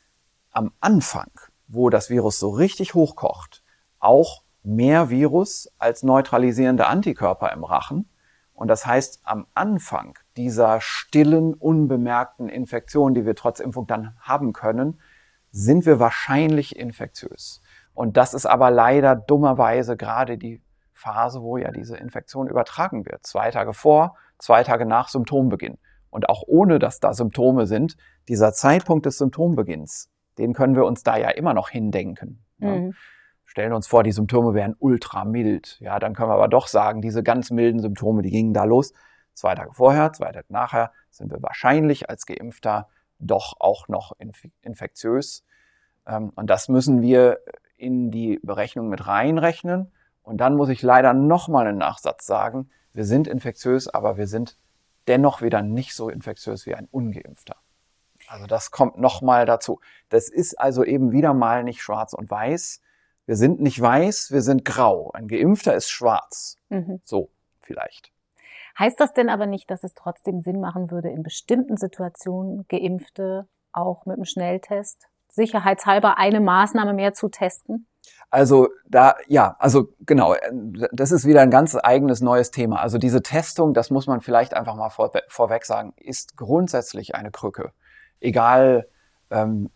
am 0.51 0.73
Anfang, 0.81 1.31
wo 1.67 1.91
das 1.91 2.09
Virus 2.09 2.39
so 2.39 2.51
richtig 2.51 2.95
hochkocht, 2.95 3.65
auch 3.99 4.43
mehr 4.69 5.09
Virus 5.09 5.73
als 5.79 6.03
neutralisierende 6.03 6.87
Antikörper 6.87 7.53
im 7.53 7.65
Rachen. 7.65 8.09
Und 8.53 8.69
das 8.69 8.85
heißt, 8.85 9.21
am 9.25 9.47
Anfang 9.55 10.19
dieser 10.37 10.81
stillen, 10.81 11.55
unbemerkten 11.55 12.49
Infektion, 12.49 13.15
die 13.15 13.25
wir 13.25 13.35
trotz 13.35 13.61
Impfung 13.61 13.87
dann 13.87 14.17
haben 14.21 14.53
können, 14.53 15.01
sind 15.51 15.87
wir 15.87 15.99
wahrscheinlich 15.99 16.77
infektiös. 16.77 17.63
Und 17.95 18.17
das 18.17 18.35
ist 18.35 18.45
aber 18.45 18.71
leider 18.71 19.17
dummerweise 19.17 19.97
gerade 19.97 20.37
die 20.37 20.63
Phase, 20.93 21.41
wo 21.41 21.57
ja 21.57 21.71
diese 21.71 21.97
Infektion 21.97 22.49
übertragen 22.49 23.07
wird. 23.07 23.25
Zwei 23.25 23.51
Tage 23.51 23.73
vor, 23.73 24.17
zwei 24.39 24.65
Tage 24.65 24.85
nach 24.85 25.09
Symptombeginn. 25.09 25.79
Und 26.11 26.29
auch 26.29 26.43
ohne, 26.47 26.79
dass 26.79 27.01
da 27.01 27.15
Symptome 27.15 27.67
sind, 27.67 27.97
dieser 28.29 28.53
Zeitpunkt 28.53 29.07
des 29.07 29.19
Symptombeginns, 29.19 30.11
den 30.37 30.53
können 30.53 30.77
wir 30.77 30.85
uns 30.85 31.03
da 31.03 31.17
ja 31.17 31.31
immer 31.31 31.55
noch 31.55 31.71
hindenken. 31.71 32.45
Mhm 32.59 32.95
stellen 33.59 33.73
uns 33.73 33.89
vor, 33.89 34.05
die 34.05 34.13
Symptome 34.13 34.55
wären 34.55 34.77
ultra 34.79 35.25
mild. 35.25 35.81
Ja, 35.81 35.99
dann 35.99 36.15
können 36.15 36.29
wir 36.29 36.35
aber 36.35 36.47
doch 36.47 36.69
sagen, 36.69 37.03
diese 37.03 37.25
ganz 37.25 37.51
milden 37.51 37.81
Symptome, 37.81 38.23
die 38.23 38.31
gingen 38.31 38.55
da 38.55 38.63
los. 38.63 38.93
Zwei 39.35 39.57
Tage 39.57 39.75
vorher, 39.75 40.13
zwei 40.13 40.31
Tage 40.31 40.47
nachher 40.49 40.93
sind 41.11 41.33
wir 41.33 41.43
wahrscheinlich 41.43 42.09
als 42.09 42.25
Geimpfter 42.25 42.87
doch 43.19 43.57
auch 43.59 43.89
noch 43.89 44.13
infektiös. 44.63 45.45
Ähm, 46.07 46.31
und 46.37 46.49
das 46.49 46.69
müssen 46.69 47.03
wir 47.03 47.41
in 47.77 48.13
die 48.13 48.39
Berechnung 48.45 48.91
mit 48.91 49.09
reinrechnen. 49.09 49.91
Und 50.23 50.37
dann 50.37 50.55
muss 50.55 50.69
ich 50.69 50.81
leider 50.83 51.13
nochmal 51.13 51.67
einen 51.67 51.79
Nachsatz 51.79 52.27
sagen. 52.27 52.71
Wir 52.93 53.05
sind 53.05 53.27
infektiös, 53.27 53.89
aber 53.89 54.19
wir 54.19 54.29
sind 54.29 54.57
dennoch 55.09 55.43
wieder 55.43 55.63
nicht 55.63 55.97
so 55.97 56.11
infektiös 56.11 56.65
wie 56.65 56.77
ein 56.77 56.87
Ungeimpfter. 56.93 57.57
Also 58.29 58.47
das 58.47 58.71
kommt 58.71 58.99
nochmal 58.99 59.47
dazu. 59.47 59.81
Das 60.11 60.29
ist 60.29 60.61
also 60.61 60.85
eben 60.85 61.11
wieder 61.11 61.35
mal 61.35 61.65
nicht 61.65 61.83
schwarz 61.83 62.13
und 62.13 62.31
weiß 62.31 62.83
Wir 63.29 63.37
sind 63.37 63.61
nicht 63.61 63.79
weiß, 63.79 64.33
wir 64.33 64.41
sind 64.41 64.65
grau. 64.65 65.11
Ein 65.13 65.29
Geimpfter 65.29 65.75
ist 65.75 65.91
schwarz. 65.91 66.57
Mhm. 66.71 67.03
So, 67.05 67.29
vielleicht. 67.61 68.11
Heißt 68.79 68.99
das 68.99 69.13
denn 69.13 69.29
aber 69.29 69.45
nicht, 69.45 69.71
dass 69.71 69.85
es 69.85 69.93
trotzdem 69.93 70.41
Sinn 70.41 70.61
machen 70.61 70.91
würde, 70.91 71.11
in 71.11 71.23
bestimmten 71.23 71.77
Situationen 71.77 72.65
Geimpfte 72.69 73.47
auch 73.71 74.07
mit 74.07 74.17
einem 74.17 74.25
Schnelltest 74.25 75.09
sicherheitshalber 75.29 76.17
eine 76.17 76.41
Maßnahme 76.41 76.95
mehr 76.95 77.13
zu 77.13 77.29
testen? 77.29 77.87
Also 78.31 78.69
da, 78.89 79.17
ja, 79.27 79.57
also 79.59 79.93
genau, 80.07 80.35
das 80.91 81.13
ist 81.13 81.27
wieder 81.27 81.43
ein 81.43 81.51
ganz 81.51 81.77
eigenes 81.77 82.23
neues 82.23 82.51
Thema. 82.51 82.81
Also 82.81 82.97
diese 82.97 83.23
Testung, 83.23 83.75
das 83.75 83.91
muss 83.91 84.07
man 84.07 84.23
vielleicht 84.23 84.55
einfach 84.55 84.75
mal 84.75 84.89
vor, 84.89 85.13
vorweg 85.29 85.67
sagen, 85.67 85.93
ist 85.97 86.39
grundsätzlich 86.39 87.15
eine 87.15 87.31
Krücke. 87.31 87.73
Egal, 88.21 88.89
ähm, 89.31 89.69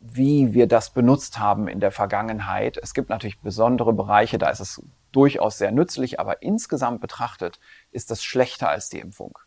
wie 0.00 0.54
wir 0.54 0.66
das 0.66 0.90
benutzt 0.90 1.38
haben 1.38 1.68
in 1.68 1.80
der 1.80 1.90
Vergangenheit. 1.90 2.78
Es 2.80 2.94
gibt 2.94 3.10
natürlich 3.10 3.40
besondere 3.40 3.92
Bereiche, 3.92 4.38
da 4.38 4.48
ist 4.48 4.60
es 4.60 4.82
durchaus 5.12 5.58
sehr 5.58 5.72
nützlich, 5.72 6.20
aber 6.20 6.42
insgesamt 6.42 7.00
betrachtet 7.00 7.58
ist 7.90 8.10
das 8.10 8.22
schlechter 8.22 8.68
als 8.68 8.88
die 8.88 9.00
Impfung. 9.00 9.38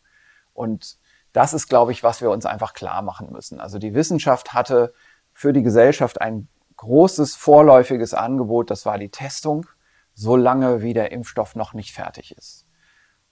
Und 0.54 0.97
das 1.34 1.54
ist, 1.54 1.70
glaube 1.70 1.91
ich, 1.93 2.04
was 2.04 2.22
wir 2.22 2.30
uns 2.30 2.45
einfach 2.45 2.74
klar 2.74 3.02
machen 3.02 3.32
müssen. 3.32 3.60
Also 3.60 3.80
die 3.80 3.93
Wissenschaft 3.93 4.54
hatte 4.54 4.93
für 5.34 5.54
die 5.54 5.64
Gesellschaft 5.64 6.20
ein 6.20 6.49
großes 6.76 7.36
vorläufiges 7.36 8.14
Angebot, 8.14 8.70
das 8.70 8.86
war 8.86 8.97
die 8.97 9.10
Testung, 9.10 9.66
solange 10.14 10.82
wie 10.82 10.93
der 10.93 11.12
Impfstoff 11.12 11.56
noch 11.56 11.74
nicht 11.74 11.93
fertig 11.93 12.36
ist. 12.38 12.66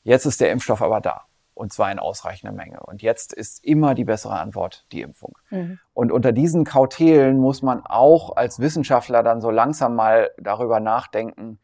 Jetzt 0.04 0.26
ist 0.26 0.40
der 0.40 0.52
Impfstoff 0.52 0.82
aber 0.82 1.02
da 1.02 1.26
und 1.60 1.74
zwar 1.74 1.92
in 1.92 2.00
ausreichender 2.00 2.56
Menge. 2.56 2.80
Und 2.80 3.02
jetzt 3.02 3.34
ist 3.34 3.66
immer 3.66 3.94
die 3.94 4.06
bessere 4.06 4.40
Antwort 4.40 4.86
die 4.94 5.02
Impfung. 5.02 5.38
Mhm. 5.50 5.78
Und 5.94 6.10
unter 6.14 6.32
diesen 6.32 6.64
Kautelen 6.64 7.38
muss 7.38 7.62
man 7.62 7.86
auch 7.86 8.38
als 8.38 8.60
Wissenschaftler 8.60 9.24
dann 9.24 9.42
so 9.42 9.52
langsam 9.52 9.94
mal 9.94 10.32
darüber 10.38 10.80
nachdenken, 10.80 11.60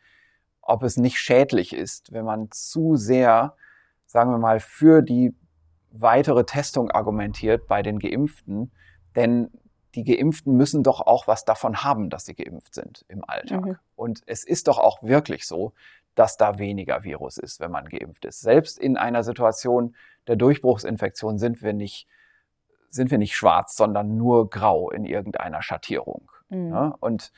ob 0.62 0.84
es 0.84 0.98
nicht 0.98 1.18
schädlich 1.18 1.74
ist, 1.74 2.12
wenn 2.12 2.26
man 2.26 2.52
zu 2.52 2.98
sehr, 2.98 3.56
sagen 4.06 4.32
wir 4.32 4.38
mal, 4.38 4.60
für 4.60 5.02
die 5.02 5.34
weitere 5.91 6.43
Testung 6.43 6.91
argumentiert 6.91 7.66
bei 7.66 7.82
den 7.82 8.00
Geimpften. 8.00 8.74
Denn 9.16 9.50
die 9.96 10.04
Geimpften 10.04 10.58
müssen 10.58 10.84
doch 10.84 11.00
auch 11.00 11.26
was 11.26 11.46
davon 11.46 11.86
haben, 11.86 12.10
dass 12.10 12.26
sie 12.26 12.36
geimpft 12.36 12.76
sind 12.76 13.06
im 13.08 13.24
Alltag. 13.24 13.64
Mhm. 13.64 13.78
Und 13.96 14.24
es 14.26 14.43
ist 14.43 14.68
doch 14.68 14.78
auch 14.78 15.04
wirklich 15.04 15.48
so, 15.48 15.72
dass 16.16 16.38
da 16.38 16.57
weniger 16.57 17.03
Virus 17.03 17.38
ist, 17.38 17.59
wenn 17.59 17.72
man 17.72 17.86
geimpft 17.86 18.26
ist. 18.26 18.41
Selbst 18.41 18.80
in 18.80 18.97
einer 18.97 19.24
Situation 19.24 19.95
der 20.28 20.36
Durchbruchsinfektion 20.36 21.38
sind 21.38 21.61
wir 21.61 21.74
nicht, 21.74 22.07
sind 22.89 23.11
wir 23.11 23.18
nicht 23.18 23.36
schwarz, 23.36 23.76
sondern 23.76 24.18
nur 24.18 24.49
grau 24.49 24.89
in 24.89 25.05
irgendeiner 25.05 25.61
Schattierung. 25.61 26.32
Mhm. 26.49 26.72
Ja? 26.72 26.95
Und 26.99 27.32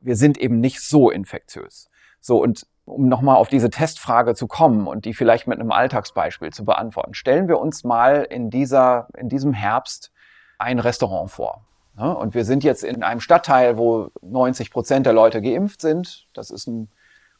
wir 0.00 0.16
sind 0.16 0.38
eben 0.38 0.60
nicht 0.60 0.80
so 0.80 1.10
infektiös. 1.10 1.90
So, 2.20 2.40
und 2.40 2.66
um 2.84 3.08
nochmal 3.08 3.36
auf 3.36 3.48
diese 3.48 3.70
Testfrage 3.70 4.34
zu 4.34 4.46
kommen 4.46 4.86
und 4.86 5.04
die 5.04 5.14
vielleicht 5.14 5.46
mit 5.46 5.58
einem 5.60 5.70
Alltagsbeispiel 5.70 6.50
zu 6.50 6.64
beantworten, 6.64 7.14
stellen 7.14 7.48
wir 7.48 7.58
uns 7.58 7.84
mal 7.84 8.26
in 8.28 8.50
dieser, 8.50 9.08
in 9.16 9.28
diesem 9.28 9.52
Herbst 9.52 10.12
ein 10.58 10.78
Restaurant 10.78 11.30
vor. 11.30 11.64
Ne? 11.96 12.16
Und 12.16 12.34
wir 12.34 12.44
sind 12.44 12.64
jetzt 12.64 12.84
in 12.84 13.02
einem 13.02 13.20
Stadtteil, 13.20 13.78
wo 13.78 14.10
90 14.22 14.70
Prozent 14.70 15.06
der 15.06 15.12
Leute 15.12 15.40
geimpft 15.40 15.80
sind. 15.80 16.26
Das 16.32 16.50
ist 16.50 16.66
ein 16.66 16.88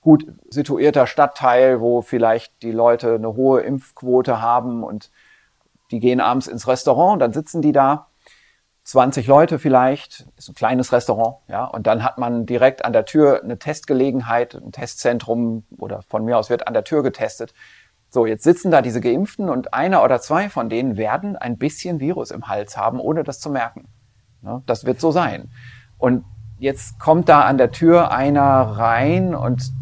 gut 0.03 0.27
situierter 0.51 1.07
Stadtteil, 1.07 1.81
wo 1.81 2.03
vielleicht 2.03 2.63
die 2.63 2.73
Leute 2.73 3.15
eine 3.15 3.35
hohe 3.35 3.63
Impfquote 3.63 4.43
haben 4.43 4.85
und 4.85 5.11
die 5.91 6.01
gehen 6.01 6.21
abends 6.21 6.49
ins 6.49 6.69
Restaurant, 6.69 7.23
dann 7.23 7.33
sitzen 7.33 7.63
die 7.63 7.73
da. 7.73 8.09
20 8.85 9.29
Leute 9.29 9.61
vielleicht, 9.61 10.27
ist 10.37 10.49
ein 10.49 10.57
kleines 10.57 10.93
Restaurant, 10.93 11.37
ja, 11.47 11.65
und 11.65 11.87
dann 11.87 12.03
hat 12.03 12.19
man 12.19 12.47
direkt 12.47 12.85
an 12.85 12.93
der 12.93 13.05
Tür 13.05 13.41
eine 13.43 13.57
Testgelegenheit, 13.57 14.57
ein 14.57 14.73
Testzentrum 14.73 15.65
oder 15.79 16.03
von 16.03 16.25
mir 16.25 16.37
aus 16.37 16.51
wird 16.51 16.67
an 16.67 16.75
der 16.75 16.83
Tür 16.83 17.05
getestet. 17.05 17.55
So, 18.09 18.27
jetzt 18.27 18.43
sitzen 18.43 18.73
da 18.73 18.83
diese 18.83 19.01
Geimpften 19.01 19.49
und 19.49 19.73
einer 19.73 20.03
oder 20.03 20.21
zwei 20.21 20.51
von 20.51 20.69
denen 20.69 20.97
werden 20.97 21.37
ein 21.37 21.59
bisschen 21.59 22.01
Virus 22.01 22.33
im 22.33 22.49
Hals 22.49 22.77
haben, 22.77 22.99
ohne 22.99 23.23
das 23.23 23.39
zu 23.39 23.51
merken. 23.51 23.87
Ne? 24.41 24.63
Das 24.67 24.85
wird 24.85 25.01
so 25.01 25.13
sein. 25.13 25.53
Und 25.97 26.25
jetzt 26.59 26.99
kommt 26.99 27.29
da 27.29 27.43
an 27.43 27.59
der 27.59 27.71
Tür 27.71 28.11
einer 28.11 28.43
rein 28.43 29.37
und 29.37 29.73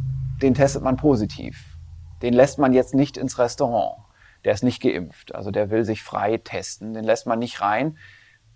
den 0.42 0.54
testet 0.54 0.82
man 0.82 0.96
positiv. 0.96 1.76
Den 2.22 2.34
lässt 2.34 2.58
man 2.58 2.72
jetzt 2.72 2.94
nicht 2.94 3.16
ins 3.16 3.38
Restaurant. 3.38 3.96
Der 4.44 4.52
ist 4.52 4.62
nicht 4.62 4.82
geimpft. 4.82 5.34
Also 5.34 5.50
der 5.50 5.70
will 5.70 5.84
sich 5.84 6.02
frei 6.02 6.38
testen. 6.38 6.94
Den 6.94 7.04
lässt 7.04 7.26
man 7.26 7.38
nicht 7.38 7.60
rein. 7.60 7.98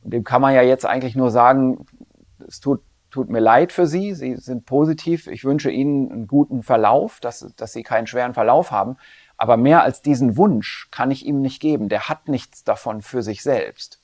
Dem 0.02 0.24
kann 0.24 0.42
man 0.42 0.54
ja 0.54 0.62
jetzt 0.62 0.86
eigentlich 0.86 1.16
nur 1.16 1.30
sagen, 1.30 1.86
es 2.46 2.60
tut, 2.60 2.82
tut 3.10 3.30
mir 3.30 3.40
leid 3.40 3.72
für 3.72 3.86
Sie. 3.86 4.14
Sie 4.14 4.36
sind 4.36 4.66
positiv. 4.66 5.26
Ich 5.26 5.44
wünsche 5.44 5.70
Ihnen 5.70 6.10
einen 6.10 6.26
guten 6.26 6.62
Verlauf, 6.62 7.20
dass, 7.20 7.52
dass 7.56 7.72
Sie 7.72 7.82
keinen 7.82 8.06
schweren 8.06 8.34
Verlauf 8.34 8.70
haben. 8.70 8.96
Aber 9.36 9.56
mehr 9.56 9.82
als 9.82 10.02
diesen 10.02 10.36
Wunsch 10.36 10.88
kann 10.90 11.10
ich 11.10 11.26
ihm 11.26 11.40
nicht 11.40 11.60
geben. 11.60 11.88
Der 11.88 12.08
hat 12.08 12.28
nichts 12.28 12.64
davon 12.64 13.02
für 13.02 13.22
sich 13.22 13.42
selbst. 13.42 14.00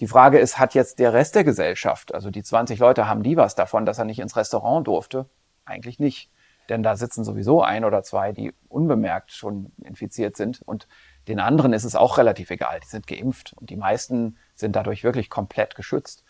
Die 0.00 0.06
Frage 0.06 0.38
ist, 0.38 0.58
hat 0.58 0.74
jetzt 0.74 0.98
der 0.98 1.12
Rest 1.12 1.34
der 1.34 1.44
Gesellschaft, 1.44 2.14
also 2.14 2.30
die 2.30 2.42
20 2.42 2.78
Leute, 2.78 3.06
haben 3.06 3.22
die 3.22 3.36
was 3.36 3.54
davon, 3.54 3.84
dass 3.84 3.98
er 3.98 4.06
nicht 4.06 4.18
ins 4.18 4.34
Restaurant 4.34 4.86
durfte? 4.86 5.28
Eigentlich 5.66 5.98
nicht. 5.98 6.30
Denn 6.70 6.84
da 6.84 6.96
sitzen 6.96 7.24
sowieso 7.24 7.62
ein 7.62 7.84
oder 7.84 8.02
zwei, 8.04 8.32
die 8.32 8.54
unbemerkt 8.68 9.32
schon 9.32 9.72
infiziert 9.84 10.36
sind. 10.36 10.62
Und 10.62 10.86
den 11.26 11.40
anderen 11.40 11.72
ist 11.72 11.84
es 11.84 11.96
auch 11.96 12.16
relativ 12.16 12.50
egal. 12.50 12.78
Die 12.80 12.86
sind 12.86 13.08
geimpft 13.08 13.52
und 13.54 13.68
die 13.70 13.76
meisten 13.76 14.38
sind 14.54 14.76
dadurch 14.76 15.04
wirklich 15.04 15.28
komplett 15.28 15.74
geschützt. 15.74 16.24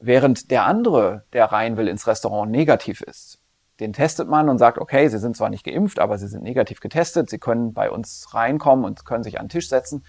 Während 0.00 0.50
der 0.50 0.64
andere, 0.64 1.24
der 1.34 1.44
rein 1.52 1.76
will 1.76 1.88
ins 1.88 2.06
Restaurant, 2.06 2.50
negativ 2.50 3.02
ist. 3.02 3.42
Den 3.78 3.92
testet 3.92 4.28
man 4.28 4.48
und 4.48 4.56
sagt, 4.56 4.78
okay, 4.78 5.08
Sie 5.08 5.18
sind 5.18 5.36
zwar 5.36 5.50
nicht 5.50 5.64
geimpft, 5.64 5.98
aber 5.98 6.16
Sie 6.16 6.28
sind 6.28 6.42
negativ 6.42 6.80
getestet. 6.80 7.28
Sie 7.28 7.38
können 7.38 7.74
bei 7.74 7.90
uns 7.90 8.32
reinkommen 8.32 8.86
und 8.86 9.04
können 9.04 9.22
sich 9.22 9.38
an 9.38 9.44
den 9.46 9.50
Tisch 9.50 9.68
setzen 9.68 10.02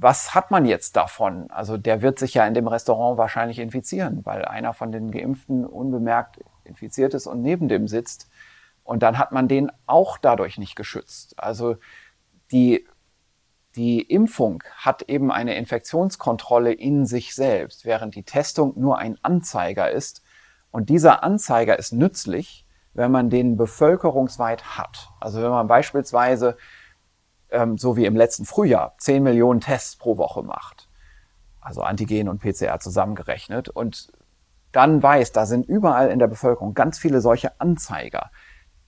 was 0.00 0.34
hat 0.34 0.50
man 0.52 0.64
jetzt 0.64 0.94
davon? 0.96 1.50
Also 1.50 1.76
der 1.76 2.02
wird 2.02 2.20
sich 2.20 2.34
ja 2.34 2.46
in 2.46 2.54
dem 2.54 2.68
Restaurant 2.68 3.18
wahrscheinlich 3.18 3.58
infizieren, 3.58 4.24
weil 4.24 4.44
einer 4.44 4.72
von 4.72 4.92
den 4.92 5.10
Geimpften 5.10 5.66
unbemerkt 5.66 6.38
infiziert 6.68 7.14
ist 7.14 7.26
und 7.26 7.42
neben 7.42 7.68
dem 7.68 7.88
sitzt. 7.88 8.28
Und 8.84 9.02
dann 9.02 9.18
hat 9.18 9.32
man 9.32 9.48
den 9.48 9.70
auch 9.86 10.18
dadurch 10.18 10.58
nicht 10.58 10.76
geschützt. 10.76 11.34
Also 11.38 11.76
die, 12.52 12.86
die 13.76 14.00
Impfung 14.00 14.62
hat 14.76 15.02
eben 15.02 15.30
eine 15.30 15.56
Infektionskontrolle 15.56 16.72
in 16.72 17.04
sich 17.04 17.34
selbst, 17.34 17.84
während 17.84 18.14
die 18.14 18.22
Testung 18.22 18.72
nur 18.76 18.98
ein 18.98 19.18
Anzeiger 19.22 19.90
ist. 19.90 20.22
Und 20.70 20.88
dieser 20.88 21.22
Anzeiger 21.22 21.78
ist 21.78 21.92
nützlich, 21.92 22.66
wenn 22.94 23.10
man 23.10 23.30
den 23.30 23.56
bevölkerungsweit 23.56 24.76
hat. 24.78 25.10
Also 25.20 25.42
wenn 25.42 25.50
man 25.50 25.68
beispielsweise 25.68 26.56
ähm, 27.50 27.78
so 27.78 27.96
wie 27.96 28.06
im 28.06 28.16
letzten 28.16 28.44
Frühjahr, 28.44 28.94
10 28.98 29.22
Millionen 29.22 29.60
Tests 29.60 29.96
pro 29.96 30.16
Woche 30.16 30.42
macht. 30.42 30.88
Also 31.60 31.82
Antigen 31.82 32.28
und 32.28 32.40
PCR 32.40 32.80
zusammengerechnet. 32.80 33.68
Und 33.68 34.12
dann 34.72 35.02
weiß, 35.02 35.32
da 35.32 35.46
sind 35.46 35.66
überall 35.66 36.10
in 36.10 36.18
der 36.18 36.26
Bevölkerung 36.26 36.74
ganz 36.74 36.98
viele 36.98 37.20
solche 37.20 37.60
Anzeiger. 37.60 38.30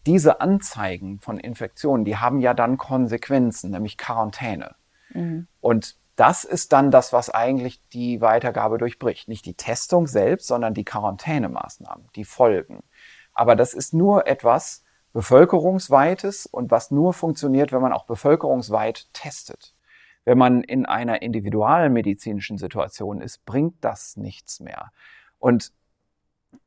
Diese 0.06 0.40
Anzeigen 0.40 1.20
von 1.20 1.38
Infektionen, 1.38 2.04
die 2.04 2.16
haben 2.16 2.40
ja 2.40 2.54
dann 2.54 2.78
Konsequenzen, 2.78 3.70
nämlich 3.70 3.98
Quarantäne. 3.98 4.74
Mhm. 5.12 5.46
Und 5.60 5.96
das 6.16 6.44
ist 6.44 6.72
dann 6.72 6.90
das, 6.90 7.12
was 7.12 7.30
eigentlich 7.30 7.80
die 7.90 8.20
Weitergabe 8.20 8.78
durchbricht. 8.78 9.28
Nicht 9.28 9.46
die 9.46 9.54
Testung 9.54 10.06
selbst, 10.06 10.46
sondern 10.46 10.74
die 10.74 10.84
Quarantänemaßnahmen, 10.84 12.08
die 12.14 12.24
Folgen. 12.24 12.82
Aber 13.32 13.56
das 13.56 13.72
ist 13.72 13.94
nur 13.94 14.26
etwas, 14.26 14.84
bevölkerungsweites 15.12 16.46
und 16.46 16.70
was 16.70 16.90
nur 16.90 17.12
funktioniert, 17.12 17.72
wenn 17.72 17.82
man 17.82 17.92
auch 17.92 18.04
bevölkerungsweit 18.04 19.12
testet. 19.12 19.74
Wenn 20.24 20.38
man 20.38 20.62
in 20.62 20.86
einer 20.86 21.22
individualmedizinischen 21.22 22.58
Situation 22.58 23.20
ist, 23.20 23.44
bringt 23.46 23.82
das 23.82 24.16
nichts 24.16 24.60
mehr. 24.60 24.92
Und 25.40 25.72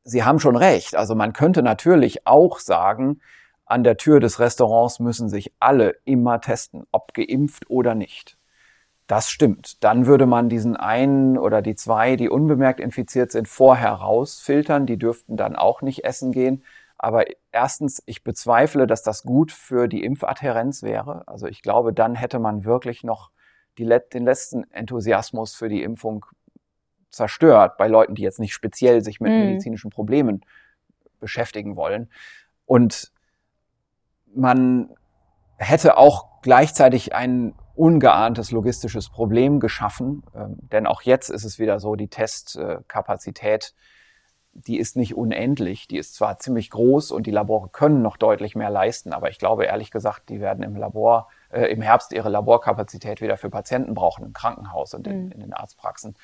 Sie 0.02 0.22
haben 0.22 0.38
schon 0.38 0.56
recht. 0.56 0.96
Also 0.96 1.14
man 1.14 1.32
könnte 1.32 1.62
natürlich 1.62 2.26
auch 2.26 2.58
sagen, 2.58 3.20
an 3.64 3.82
der 3.84 3.96
Tür 3.96 4.20
des 4.20 4.38
Restaurants 4.38 5.00
müssen 5.00 5.28
sich 5.30 5.54
alle 5.58 5.96
immer 6.04 6.40
testen, 6.40 6.84
ob 6.92 7.14
geimpft 7.14 7.70
oder 7.70 7.94
nicht. 7.94 8.36
Das 9.06 9.30
stimmt. 9.30 9.82
Dann 9.84 10.06
würde 10.06 10.26
man 10.26 10.48
diesen 10.48 10.76
einen 10.76 11.38
oder 11.38 11.62
die 11.62 11.74
zwei, 11.74 12.16
die 12.16 12.28
unbemerkt 12.28 12.80
infiziert 12.80 13.32
sind, 13.32 13.48
vorher 13.48 13.92
rausfiltern. 13.92 14.86
Die 14.86 14.98
dürften 14.98 15.36
dann 15.36 15.56
auch 15.56 15.82
nicht 15.82 16.04
essen 16.04 16.32
gehen. 16.32 16.64
Aber 16.98 17.24
erstens, 17.52 18.02
ich 18.06 18.24
bezweifle, 18.24 18.86
dass 18.86 19.02
das 19.02 19.22
gut 19.22 19.52
für 19.52 19.88
die 19.88 20.04
Impfadhärenz 20.04 20.82
wäre. 20.82 21.22
Also 21.26 21.46
ich 21.46 21.60
glaube, 21.62 21.92
dann 21.92 22.14
hätte 22.14 22.38
man 22.38 22.64
wirklich 22.64 23.04
noch 23.04 23.30
die, 23.78 23.84
den 24.12 24.24
letzten 24.24 24.64
Enthusiasmus 24.70 25.54
für 25.54 25.68
die 25.68 25.82
Impfung 25.82 26.24
zerstört 27.14 27.76
bei 27.76 27.88
Leuten, 27.88 28.14
die 28.14 28.22
jetzt 28.22 28.40
nicht 28.40 28.52
speziell 28.52 29.02
sich 29.02 29.20
mit 29.20 29.32
mhm. 29.32 29.40
medizinischen 29.40 29.90
Problemen 29.90 30.44
beschäftigen 31.20 31.76
wollen. 31.76 32.10
Und 32.66 33.12
man 34.34 34.90
hätte 35.56 35.96
auch 35.96 36.42
gleichzeitig 36.42 37.14
ein 37.14 37.54
ungeahntes 37.74 38.50
logistisches 38.50 39.08
Problem 39.08 39.60
geschaffen, 39.60 40.22
ähm, 40.34 40.56
denn 40.72 40.86
auch 40.86 41.02
jetzt 41.02 41.28
ist 41.28 41.44
es 41.44 41.58
wieder 41.58 41.80
so, 41.80 41.96
die 41.96 42.08
Testkapazität 42.08 43.74
die 44.54 44.78
ist 44.78 44.96
nicht 44.96 45.16
unendlich. 45.16 45.88
Die 45.88 45.98
ist 45.98 46.14
zwar 46.14 46.38
ziemlich 46.38 46.70
groß 46.70 47.10
und 47.10 47.26
die 47.26 47.30
Labore 47.30 47.68
können 47.68 48.02
noch 48.02 48.16
deutlich 48.16 48.54
mehr 48.54 48.70
leisten, 48.70 49.12
aber 49.12 49.28
ich 49.28 49.38
glaube 49.38 49.64
ehrlich 49.64 49.90
gesagt, 49.90 50.28
die 50.28 50.40
werden 50.40 50.62
im 50.62 50.76
Labor 50.76 51.28
äh, 51.50 51.66
im 51.66 51.82
Herbst 51.82 52.12
ihre 52.12 52.28
Laborkapazität 52.28 53.20
wieder 53.20 53.36
für 53.36 53.50
Patienten 53.50 53.94
brauchen, 53.94 54.24
im 54.24 54.32
Krankenhaus 54.32 54.94
und 54.94 55.06
in, 55.06 55.26
mhm. 55.26 55.32
in 55.32 55.40
den 55.40 55.52
Arztpraxen. 55.52 56.14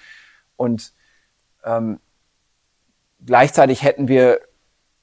Und 0.60 0.92
ähm, 1.64 2.00
gleichzeitig 3.24 3.82
hätten 3.82 4.08
wir 4.08 4.40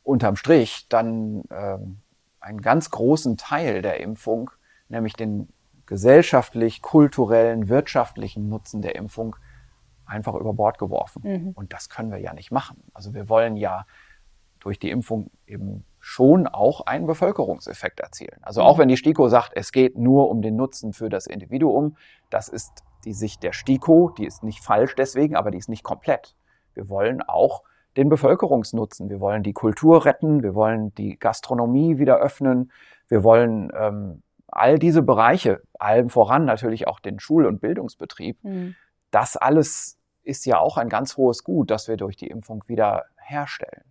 unterm 0.04 0.36
Strich 0.36 0.88
dann 0.88 1.42
ähm, 1.50 1.98
einen 2.40 2.62
ganz 2.62 2.92
großen 2.92 3.38
Teil 3.38 3.82
der 3.82 4.00
Impfung, 4.00 4.52
nämlich 4.88 5.14
den 5.14 5.52
gesellschaftlich, 5.88 6.84
kulturellen, 6.84 7.70
wirtschaftlichen 7.70 8.50
Nutzen 8.50 8.84
der 8.84 8.96
Impfung 8.96 9.36
einfach 10.06 10.36
über 10.36 10.54
Bord 10.54 10.78
geworfen. 10.78 11.24
Mhm. 11.26 11.52
Und 11.56 11.74
das 11.74 11.90
können 11.90 12.12
wir 12.12 12.20
ja 12.20 12.34
nicht 12.34 12.52
machen. 12.52 12.84
Also 12.94 13.16
wir 13.16 13.28
wollen 13.28 13.58
ja 13.58 13.88
durch 14.60 14.78
die 14.78 14.92
Impfung 14.92 15.32
eben 15.48 15.86
schon 16.00 16.46
auch 16.46 16.82
einen 16.82 17.08
Bevölkerungseffekt 17.08 18.00
erzielen. 18.00 18.38
Also 18.44 18.62
auch 18.62 18.78
wenn 18.78 18.90
die 18.90 18.98
STIKO 18.98 19.28
sagt, 19.28 19.54
es 19.56 19.72
geht 19.72 19.98
nur 19.98 20.30
um 20.30 20.44
den 20.44 20.56
Nutzen 20.56 20.94
für 20.94 21.10
das 21.10 21.26
Individuum, 21.26 21.98
das 22.30 22.48
ist 22.48 22.84
die 23.06 23.14
Sicht 23.14 23.44
der 23.44 23.54
STIKO, 23.54 24.14
die 24.18 24.26
ist 24.26 24.44
nicht 24.44 24.64
falsch 24.64 24.96
deswegen, 24.96 25.36
aber 25.36 25.52
die 25.52 25.58
ist 25.58 25.70
nicht 25.70 25.84
komplett. 25.84 26.36
Wir 26.74 26.90
wollen 26.90 27.22
auch 27.22 27.64
den 27.96 28.10
Bevölkerungsnutzen. 28.10 29.10
Wir 29.10 29.20
wollen 29.20 29.44
die 29.44 29.54
Kultur 29.54 30.06
retten, 30.06 30.44
wir 30.44 30.54
wollen 30.54 30.94
die 30.96 31.18
Gastronomie 31.18 31.98
wieder 31.98 32.18
öffnen, 32.18 32.72
wir 33.08 33.24
wollen 33.24 33.72
ähm, 33.76 34.22
all 34.48 34.80
diese 34.80 35.02
Bereiche, 35.02 35.62
allem 35.80 36.10
voran 36.10 36.46
natürlich 36.46 36.88
auch 36.88 37.00
den 37.00 37.20
Schul- 37.20 37.46
und 37.46 37.60
Bildungsbetrieb. 37.60 38.44
Mhm. 38.44 38.76
Das 39.12 39.36
alles 39.36 39.98
ist 40.24 40.46
ja 40.46 40.60
auch 40.60 40.78
ein 40.78 40.90
ganz 40.90 41.18
hohes 41.18 41.44
Gut, 41.44 41.72
das 41.72 41.88
wir 41.88 41.98
durch 41.98 42.16
die 42.16 42.28
Impfung 42.28 42.64
wieder 42.68 43.06
herstellen. 43.18 43.84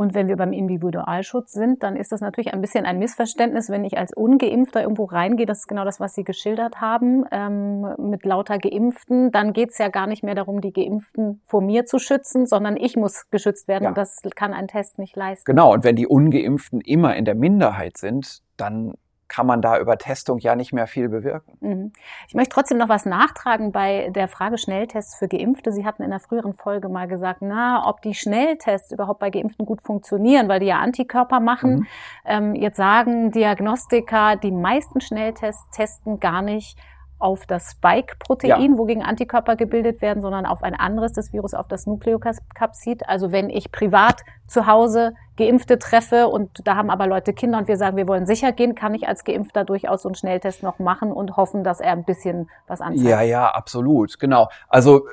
Und 0.00 0.14
wenn 0.14 0.28
wir 0.28 0.38
beim 0.38 0.54
Individualschutz 0.54 1.52
sind, 1.52 1.82
dann 1.82 1.94
ist 1.94 2.10
das 2.10 2.22
natürlich 2.22 2.54
ein 2.54 2.62
bisschen 2.62 2.86
ein 2.86 2.98
Missverständnis, 2.98 3.68
wenn 3.68 3.84
ich 3.84 3.98
als 3.98 4.14
Ungeimpfter 4.16 4.80
irgendwo 4.80 5.04
reingehe. 5.04 5.44
Das 5.44 5.58
ist 5.58 5.66
genau 5.66 5.84
das, 5.84 6.00
was 6.00 6.14
Sie 6.14 6.24
geschildert 6.24 6.80
haben, 6.80 7.26
ähm, 7.30 7.82
mit 7.98 8.24
lauter 8.24 8.56
Geimpften. 8.56 9.30
Dann 9.30 9.52
geht 9.52 9.72
es 9.72 9.76
ja 9.76 9.88
gar 9.88 10.06
nicht 10.06 10.22
mehr 10.22 10.34
darum, 10.34 10.62
die 10.62 10.72
Geimpften 10.72 11.42
vor 11.44 11.60
mir 11.60 11.84
zu 11.84 11.98
schützen, 11.98 12.46
sondern 12.46 12.78
ich 12.78 12.96
muss 12.96 13.28
geschützt 13.28 13.68
werden. 13.68 13.82
Ja. 13.84 13.88
Und 13.90 13.98
das 13.98 14.22
kann 14.34 14.54
ein 14.54 14.68
Test 14.68 14.98
nicht 14.98 15.16
leisten. 15.16 15.44
Genau. 15.44 15.74
Und 15.74 15.84
wenn 15.84 15.96
die 15.96 16.06
Ungeimpften 16.06 16.80
immer 16.80 17.14
in 17.14 17.26
der 17.26 17.34
Minderheit 17.34 17.98
sind, 17.98 18.40
dann 18.56 18.94
kann 19.30 19.46
man 19.46 19.62
da 19.62 19.78
über 19.78 19.96
Testung 19.96 20.38
ja 20.38 20.56
nicht 20.56 20.72
mehr 20.72 20.86
viel 20.86 21.08
bewirken. 21.08 21.56
Mhm. 21.60 21.92
Ich 22.28 22.34
möchte 22.34 22.52
trotzdem 22.54 22.78
noch 22.78 22.88
was 22.88 23.06
nachtragen 23.06 23.72
bei 23.72 24.10
der 24.10 24.28
Frage 24.28 24.58
Schnelltests 24.58 25.16
für 25.16 25.28
Geimpfte. 25.28 25.72
Sie 25.72 25.86
hatten 25.86 26.02
in 26.02 26.10
der 26.10 26.20
früheren 26.20 26.52
Folge 26.52 26.88
mal 26.88 27.06
gesagt, 27.06 27.40
na, 27.40 27.88
ob 27.88 28.02
die 28.02 28.14
Schnelltests 28.14 28.92
überhaupt 28.92 29.20
bei 29.20 29.30
Geimpften 29.30 29.64
gut 29.64 29.82
funktionieren, 29.82 30.48
weil 30.48 30.60
die 30.60 30.66
ja 30.66 30.80
Antikörper 30.80 31.38
machen. 31.38 31.70
Mhm. 31.70 31.86
Ähm, 32.24 32.54
jetzt 32.56 32.76
sagen 32.76 33.30
Diagnostiker, 33.30 34.36
die 34.36 34.50
meisten 34.52 35.00
Schnelltests 35.00 35.70
testen 35.70 36.18
gar 36.18 36.42
nicht 36.42 36.76
auf 37.20 37.46
das 37.46 37.72
Spike-Protein, 37.72 38.72
ja. 38.72 38.78
wogegen 38.78 39.02
Antikörper 39.02 39.56
gebildet 39.56 40.02
werden, 40.02 40.22
sondern 40.22 40.46
auf 40.46 40.62
ein 40.62 40.74
anderes 40.74 41.12
des 41.12 41.32
Virus, 41.32 41.54
auf 41.54 41.68
das 41.68 41.86
Nukleokapsid. 41.86 43.08
Also 43.08 43.30
wenn 43.30 43.50
ich 43.50 43.70
privat 43.70 44.22
zu 44.46 44.66
Hause 44.66 45.14
Geimpfte 45.36 45.78
treffe 45.78 46.28
und 46.28 46.50
da 46.66 46.76
haben 46.76 46.90
aber 46.90 47.06
Leute 47.06 47.32
Kinder 47.32 47.58
und 47.58 47.68
wir 47.68 47.76
sagen, 47.76 47.96
wir 47.96 48.06
wollen 48.08 48.26
sicher 48.26 48.52
gehen, 48.52 48.74
kann 48.74 48.94
ich 48.94 49.08
als 49.08 49.24
Geimpfter 49.24 49.64
durchaus 49.64 50.02
so 50.02 50.08
einen 50.08 50.16
Schnelltest 50.16 50.62
noch 50.62 50.78
machen 50.78 51.12
und 51.12 51.36
hoffen, 51.36 51.64
dass 51.64 51.80
er 51.80 51.92
ein 51.92 52.04
bisschen 52.04 52.50
was 52.66 52.80
anzeigt. 52.80 53.08
Ja, 53.08 53.22
ja, 53.22 53.48
absolut, 53.48 54.18
genau. 54.18 54.48
Also 54.68 55.06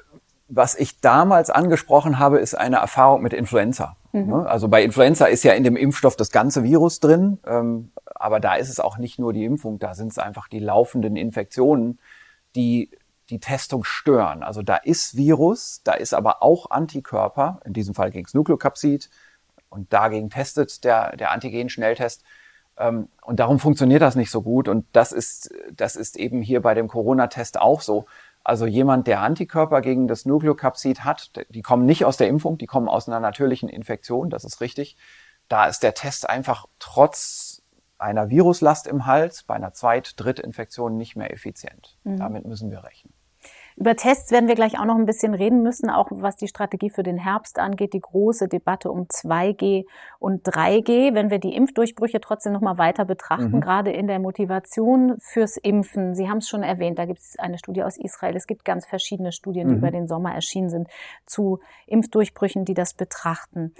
was 0.48 0.76
ich 0.76 1.02
damals 1.02 1.50
angesprochen 1.50 2.20
habe, 2.20 2.39
ist 2.39 2.56
eine 2.56 2.78
Erfahrung 2.78 3.22
mit 3.22 3.34
Influenza. 3.34 3.98
Mhm. 4.14 4.28
Ne? 4.28 4.50
Also 4.50 4.68
bei 4.68 4.84
Influenza 4.84 5.26
ist 5.26 5.43
ja 5.43 5.54
in 5.54 5.64
dem 5.64 5.76
Impfstoff 5.76 6.16
das 6.16 6.32
ganze 6.32 6.64
Virus 6.64 7.00
drin. 7.00 7.39
Ähm, 7.45 7.91
aber 8.06 8.39
da 8.39 8.56
ist 8.56 8.70
es 8.70 8.80
auch 8.80 8.98
nicht 8.98 9.20
nur 9.20 9.34
die 9.34 9.45
Impfung, 9.45 9.80
da 9.80 9.93
sind 9.93 10.12
es 10.12 10.18
einfach 10.18 10.48
die 10.48 10.60
laufenden 10.60 11.16
Infektionen, 11.16 12.00
die 12.56 12.91
die 13.30 13.39
Testung 13.39 13.84
stören. 13.84 14.41
Also 14.41 14.62
da 14.62 14.78
ist 14.78 15.18
Virus, 15.18 15.82
da 15.84 15.93
ist 15.93 16.14
aber 16.14 16.41
auch 16.41 16.72
Antikörper, 16.72 17.60
in 17.66 17.74
diesem 17.74 17.93
Fall 17.93 18.10
gegen 18.10 18.24
das 18.24 18.34
Nukleokapsid 18.34 19.10
und 19.70 19.91
dagegen 19.91 20.30
testet 20.30 20.84
der, 20.84 21.16
der 21.18 21.32
Antigen-Schnelltest. 21.32 22.24
Ähm, 22.78 23.10
und 23.24 23.39
darum 23.39 23.60
funktioniert 23.60 24.02
das 24.02 24.16
nicht 24.16 24.32
so 24.32 24.41
gut. 24.41 24.70
Und 24.70 24.86
das 24.93 25.12
ist, 25.12 25.54
das 25.74 25.95
ist 25.95 26.18
eben 26.18 26.41
hier 26.41 26.62
bei 26.62 26.74
dem 26.74 26.88
Corona-Test 26.88 27.60
auch 27.60 27.82
so. 27.82 28.06
Also 28.48 28.66
jemand, 28.66 29.08
der 29.08 29.20
Antikörper 29.20 29.82
gegen 29.82 30.08
das 30.08 30.24
Nukleokapsid 30.24 31.04
hat, 31.04 31.32
die 31.50 31.62
kommen 31.62 31.86
nicht 31.86 32.06
aus 32.06 32.16
der 32.16 32.30
Impfung, 32.30 32.58
die 32.58 32.66
kommen 32.66 32.88
aus 32.88 33.10
einer 33.10 33.20
natürlichen 33.20 33.68
Infektion, 33.68 34.30
das 34.30 34.45
ist 34.45 34.62
richtig. 34.62 34.95
Da 35.50 35.66
ist 35.66 35.84
der 35.84 35.93
Test 35.93 36.30
einfach 36.30 36.66
trotz 36.80 37.62
einer 37.98 38.30
Viruslast 38.30 38.88
im 38.88 39.06
Hals 39.06 39.43
bei 39.43 39.56
einer 39.56 39.74
Zweit-, 39.74 40.14
Drittinfektion 40.16 40.95
nicht 40.95 41.18
mehr 41.18 41.34
effizient. 41.34 41.98
Mhm. 42.06 42.20
Damit 42.20 42.45
müssen 42.45 42.72
wir 42.72 42.86
rechnen. 42.86 43.14
Über 43.80 43.95
Tests 43.95 44.32
werden 44.32 44.47
wir 44.47 44.55
gleich 44.55 44.80
auch 44.80 44.86
noch 44.86 44.95
ein 44.95 45.05
bisschen 45.05 45.36
reden 45.36 45.61
müssen, 45.61 45.91
auch 45.91 46.07
was 46.09 46.36
die 46.36 46.47
Strategie 46.47 46.89
für 46.89 47.03
den 47.03 47.19
Herbst 47.19 47.59
angeht, 47.59 47.93
die 47.93 47.99
große 47.99 48.47
Debatte 48.47 48.89
um 48.89 49.03
2G 49.03 49.86
und 50.17 50.43
3G. 50.47 51.13
Wenn 51.13 51.30
wir 51.30 51.38
die 51.38 51.55
Impfdurchbrüche 51.55 52.19
trotzdem 52.19 52.53
noch 52.53 52.61
mal 52.61 52.80
weiter 52.80 53.05
betrachten, 53.05 53.57
mhm. 53.57 53.61
gerade 53.61 53.91
in 53.91 54.07
der 54.07 54.17
Motivation 54.17 55.17
fürs 55.19 55.57
Impfen. 55.57 56.15
Sie 56.15 56.28
haben 56.28 56.39
es 56.39 56.49
schon 56.49 56.63
erwähnt, 56.63 56.97
da 56.97 57.05
gibt 57.05 57.19
es 57.19 57.38
eine 57.38 57.59
Studie 57.59 57.84
aus 57.84 57.97
Israel. 57.97 58.36
Es 58.36 58.47
gibt 58.47 58.65
ganz 58.65 58.88
verschiedene 58.88 59.32
Studien, 59.32 59.67
die 59.67 59.75
mhm. 59.75 59.80
über 59.80 59.91
den 59.91 60.07
Sommer 60.07 60.34
erschienen 60.34 60.71
sind, 60.71 60.88
zu 61.28 61.59
Impfdurchbrüchen, 61.86 62.65
die 62.65 62.73
das 62.73 62.95
betrachten. 62.95 63.75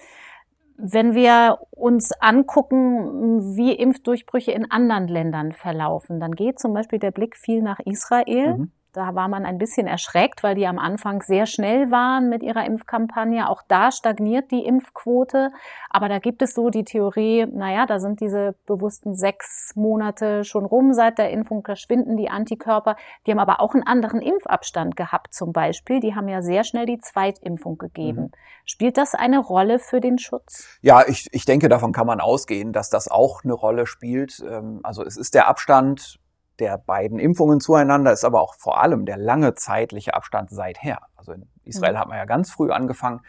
Wenn 0.78 1.16
wir 1.16 1.58
uns 1.72 2.12
angucken, 2.20 3.56
wie 3.58 3.74
Impfdurchbrüche 3.74 4.52
in 4.52 4.70
anderen 4.70 5.08
Ländern 5.08 5.54
verlaufen, 5.54 6.20
dann 6.20 6.36
geht 6.36 6.60
zum 6.60 6.76
Beispiel 6.76 7.00
der 7.00 7.10
Blick 7.10 7.36
viel 7.36 7.64
nach 7.64 7.80
Israel. 7.80 8.58
Mhm. 8.58 8.72
Da 8.98 9.14
war 9.14 9.28
man 9.28 9.46
ein 9.46 9.60
bisschen 9.60 9.86
erschreckt, 9.86 10.42
weil 10.42 10.56
die 10.56 10.66
am 10.66 10.80
Anfang 10.80 11.22
sehr 11.22 11.46
schnell 11.46 11.92
waren 11.92 12.30
mit 12.30 12.42
ihrer 12.42 12.66
Impfkampagne. 12.66 13.48
Auch 13.48 13.62
da 13.68 13.92
stagniert 13.92 14.50
die 14.50 14.66
Impfquote. 14.66 15.52
Aber 15.92 16.10
da 16.10 16.18
gibt 16.18 16.42
es 16.42 16.56
so 16.56 16.72
die 16.72 16.84
Theorie, 16.84 17.46
naja, 17.46 17.86
da 17.86 18.00
sind 18.00 18.22
diese 18.22 18.56
bewussten 18.66 19.14
sechs 19.14 19.74
Monate 19.76 20.44
schon 20.46 20.66
rum 20.66 20.94
seit 20.94 21.20
der 21.20 21.30
Impfung, 21.30 21.62
da 21.62 21.76
schwinden 21.76 22.18
die 22.18 22.32
Antikörper. 22.32 22.96
Die 23.28 23.32
haben 23.32 23.38
aber 23.38 23.62
auch 23.62 23.76
einen 23.76 23.86
anderen 23.86 24.20
Impfabstand 24.20 24.96
gehabt 24.96 25.32
zum 25.32 25.52
Beispiel. 25.54 26.00
Die 26.00 26.16
haben 26.16 26.28
ja 26.28 26.42
sehr 26.42 26.64
schnell 26.64 26.88
die 26.88 26.98
Zweitimpfung 26.98 27.78
gegeben. 27.78 28.22
Mhm. 28.22 28.32
Spielt 28.66 28.98
das 28.98 29.14
eine 29.14 29.38
Rolle 29.38 29.78
für 29.78 30.02
den 30.02 30.18
Schutz? 30.18 30.80
Ja, 30.82 31.08
ich, 31.08 31.28
ich 31.34 31.46
denke, 31.46 31.70
davon 31.70 31.92
kann 31.92 32.08
man 32.08 32.20
ausgehen, 32.20 32.74
dass 32.74 32.90
das 32.90 33.12
auch 33.12 33.44
eine 33.44 33.54
Rolle 33.54 33.86
spielt. 33.86 34.44
Ähm, 34.50 34.80
also 34.82 35.04
es 35.04 35.18
ist 35.18 35.36
der 35.36 35.48
Abstand 35.48 36.20
der 36.60 36.78
beiden 36.78 37.20
Impfungen 37.20 37.60
zueinander 37.60 38.12
ist 38.12 38.24
aber 38.24 38.42
auch 38.42 38.56
vor 38.56 38.82
allem 38.82 39.06
der 39.06 39.18
lange 39.18 39.54
zeitliche 39.54 40.14
Abstand 40.14 40.50
seither. 40.50 41.00
Also 41.16 41.34
in 41.34 41.48
Israel 41.64 41.94
mhm. 41.94 42.00
hat 42.00 42.08
man 42.08 42.18
ja 42.18 42.26
ganz 42.26 42.52
früh 42.52 42.72
angefangen 42.72 43.22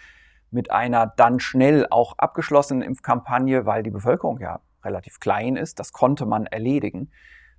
mit 0.50 0.70
einer 0.70 1.06
dann 1.06 1.40
schnell 1.40 1.86
auch 1.90 2.16
abgeschlossenen 2.16 2.82
Impfkampagne, 2.82 3.66
weil 3.66 3.82
die 3.82 3.90
Bevölkerung 3.90 4.40
ja 4.40 4.60
relativ 4.82 5.20
klein 5.20 5.56
ist. 5.56 5.78
Das 5.78 5.92
konnte 5.92 6.24
man 6.24 6.46
erledigen. 6.46 7.10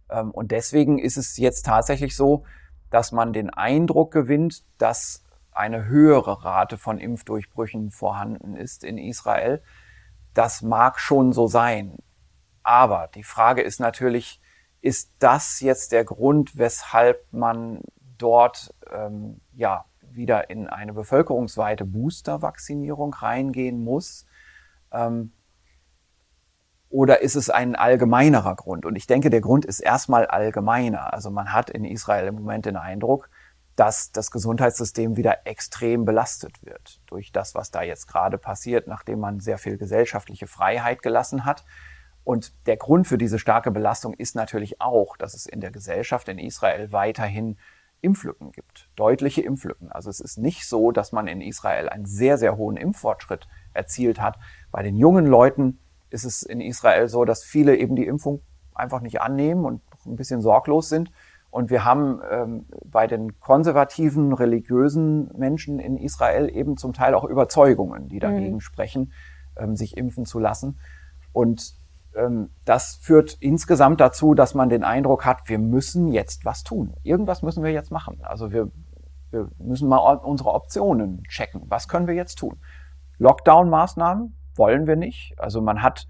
Ähm, 0.09 0.31
und 0.31 0.51
deswegen 0.51 0.97
ist 0.97 1.17
es 1.17 1.37
jetzt 1.37 1.65
tatsächlich 1.65 2.15
so, 2.15 2.45
dass 2.89 3.11
man 3.11 3.33
den 3.33 3.51
Eindruck 3.51 4.11
gewinnt, 4.11 4.63
dass 4.79 5.23
eine 5.51 5.85
höhere 5.85 6.43
Rate 6.43 6.77
von 6.77 6.97
Impfdurchbrüchen 6.97 7.91
vorhanden 7.91 8.55
ist 8.55 8.83
in 8.83 8.97
Israel. 8.97 9.61
Das 10.33 10.61
mag 10.61 10.99
schon 10.99 11.33
so 11.33 11.47
sein. 11.47 11.97
Aber 12.63 13.09
die 13.13 13.23
Frage 13.23 13.61
ist 13.61 13.79
natürlich, 13.79 14.41
ist 14.81 15.11
das 15.19 15.59
jetzt 15.59 15.91
der 15.91 16.05
Grund, 16.05 16.57
weshalb 16.57 17.25
man 17.31 17.81
dort 18.17 18.73
ähm, 18.91 19.41
ja 19.53 19.85
wieder 20.01 20.49
in 20.49 20.67
eine 20.67 20.93
bevölkerungsweite 20.93 21.85
Booster-Vaccinierung 21.85 23.13
reingehen 23.13 23.83
muss? 23.83 24.25
Ähm, 24.91 25.31
oder 26.89 27.21
ist 27.21 27.35
es 27.35 27.49
ein 27.49 27.75
allgemeinerer 27.75 28.55
Grund? 28.55 28.85
Und 28.85 28.95
ich 28.95 29.05
denke, 29.05 29.29
der 29.29 29.41
Grund 29.41 29.65
ist 29.65 29.79
erstmal 29.79 30.25
allgemeiner. 30.25 31.13
Also 31.13 31.29
man 31.29 31.53
hat 31.53 31.69
in 31.69 31.85
Israel 31.85 32.27
im 32.27 32.35
Moment 32.35 32.65
den 32.65 32.77
Eindruck, 32.77 33.29
dass 33.75 34.11
das 34.11 34.31
Gesundheitssystem 34.31 35.15
wieder 35.15 35.45
extrem 35.45 36.03
belastet 36.03 36.65
wird 36.65 36.99
durch 37.05 37.31
das, 37.31 37.53
was 37.53 37.71
da 37.71 37.83
jetzt 37.83 38.07
gerade 38.07 38.37
passiert, 38.37 38.87
nachdem 38.87 39.19
man 39.19 39.39
sehr 39.39 39.57
viel 39.57 39.77
gesellschaftliche 39.77 40.47
Freiheit 40.47 41.01
gelassen 41.01 41.45
hat 41.45 41.63
und 42.23 42.53
der 42.67 42.77
Grund 42.77 43.07
für 43.07 43.17
diese 43.17 43.39
starke 43.39 43.71
Belastung 43.71 44.13
ist 44.13 44.35
natürlich 44.35 44.81
auch, 44.81 45.17
dass 45.17 45.33
es 45.33 45.45
in 45.45 45.61
der 45.61 45.71
Gesellschaft 45.71 46.29
in 46.29 46.37
Israel 46.37 46.91
weiterhin 46.91 47.57
Impflücken 48.01 48.51
gibt, 48.51 48.89
deutliche 48.95 49.41
Impflücken. 49.41 49.91
Also 49.91 50.09
es 50.09 50.19
ist 50.19 50.37
nicht 50.37 50.67
so, 50.67 50.91
dass 50.91 51.11
man 51.11 51.27
in 51.27 51.41
Israel 51.41 51.89
einen 51.89 52.05
sehr, 52.05 52.37
sehr 52.37 52.55
hohen 52.55 52.77
Impffortschritt 52.77 53.47
erzielt 53.73 54.21
hat. 54.21 54.37
Bei 54.71 54.83
den 54.83 54.95
jungen 54.95 55.25
Leuten 55.25 55.79
ist 56.09 56.23
es 56.23 56.43
in 56.43 56.61
Israel 56.61 57.07
so, 57.09 57.25
dass 57.25 57.43
viele 57.43 57.75
eben 57.75 57.95
die 57.95 58.05
Impfung 58.05 58.41
einfach 58.73 59.01
nicht 59.01 59.21
annehmen 59.21 59.65
und 59.65 59.81
ein 60.05 60.15
bisschen 60.15 60.41
sorglos 60.41 60.89
sind. 60.89 61.11
Und 61.51 61.71
wir 61.71 61.83
haben 61.83 62.21
ähm, 62.29 62.65
bei 62.85 63.07
den 63.07 63.39
konservativen, 63.39 64.33
religiösen 64.33 65.31
Menschen 65.37 65.79
in 65.79 65.97
Israel 65.97 66.49
eben 66.55 66.77
zum 66.77 66.93
Teil 66.93 67.15
auch 67.15 67.25
Überzeugungen, 67.25 68.07
die 68.07 68.19
dagegen 68.19 68.55
mhm. 68.55 68.61
sprechen, 68.61 69.11
ähm, 69.57 69.75
sich 69.75 69.97
impfen 69.97 70.25
zu 70.25 70.39
lassen. 70.39 70.79
Und 71.33 71.73
ähm, 72.19 72.49
das 72.65 72.99
führt 73.01 73.33
insgesamt 73.39 74.01
dazu, 74.01 74.33
dass 74.33 74.53
man 74.53 74.69
den 74.69 74.83
Eindruck 74.83 75.25
hat, 75.25 75.47
wir 75.47 75.59
müssen 75.59 76.11
jetzt 76.11 76.45
was 76.45 76.63
tun. 76.63 76.93
Irgendwas 77.03 77.41
müssen 77.41 77.63
wir 77.63 77.71
jetzt 77.71 77.91
machen. 77.91 78.19
Also 78.23 78.51
wir, 78.51 78.71
wir 79.31 79.49
müssen 79.57 79.87
mal 79.87 79.97
unsere 79.97 80.53
Optionen 80.53 81.23
checken. 81.29 81.63
Was 81.67 81.87
können 81.87 82.07
wir 82.07 82.15
jetzt 82.15 82.35
tun? 82.35 82.59
Lockdown-Maßnahmen 83.17 84.35
wollen 84.55 84.87
wir 84.87 84.95
nicht. 84.95 85.35
Also 85.37 85.61
man 85.61 85.81
hat 85.81 86.07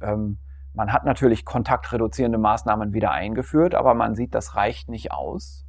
ähm, 0.00 0.38
man 0.74 0.92
hat 0.92 1.04
natürlich 1.04 1.44
kontaktreduzierende 1.44 2.38
Maßnahmen 2.38 2.92
wieder 2.92 3.12
eingeführt, 3.12 3.76
aber 3.76 3.94
man 3.94 4.16
sieht, 4.16 4.34
das 4.34 4.56
reicht 4.56 4.88
nicht 4.88 5.12
aus. 5.12 5.66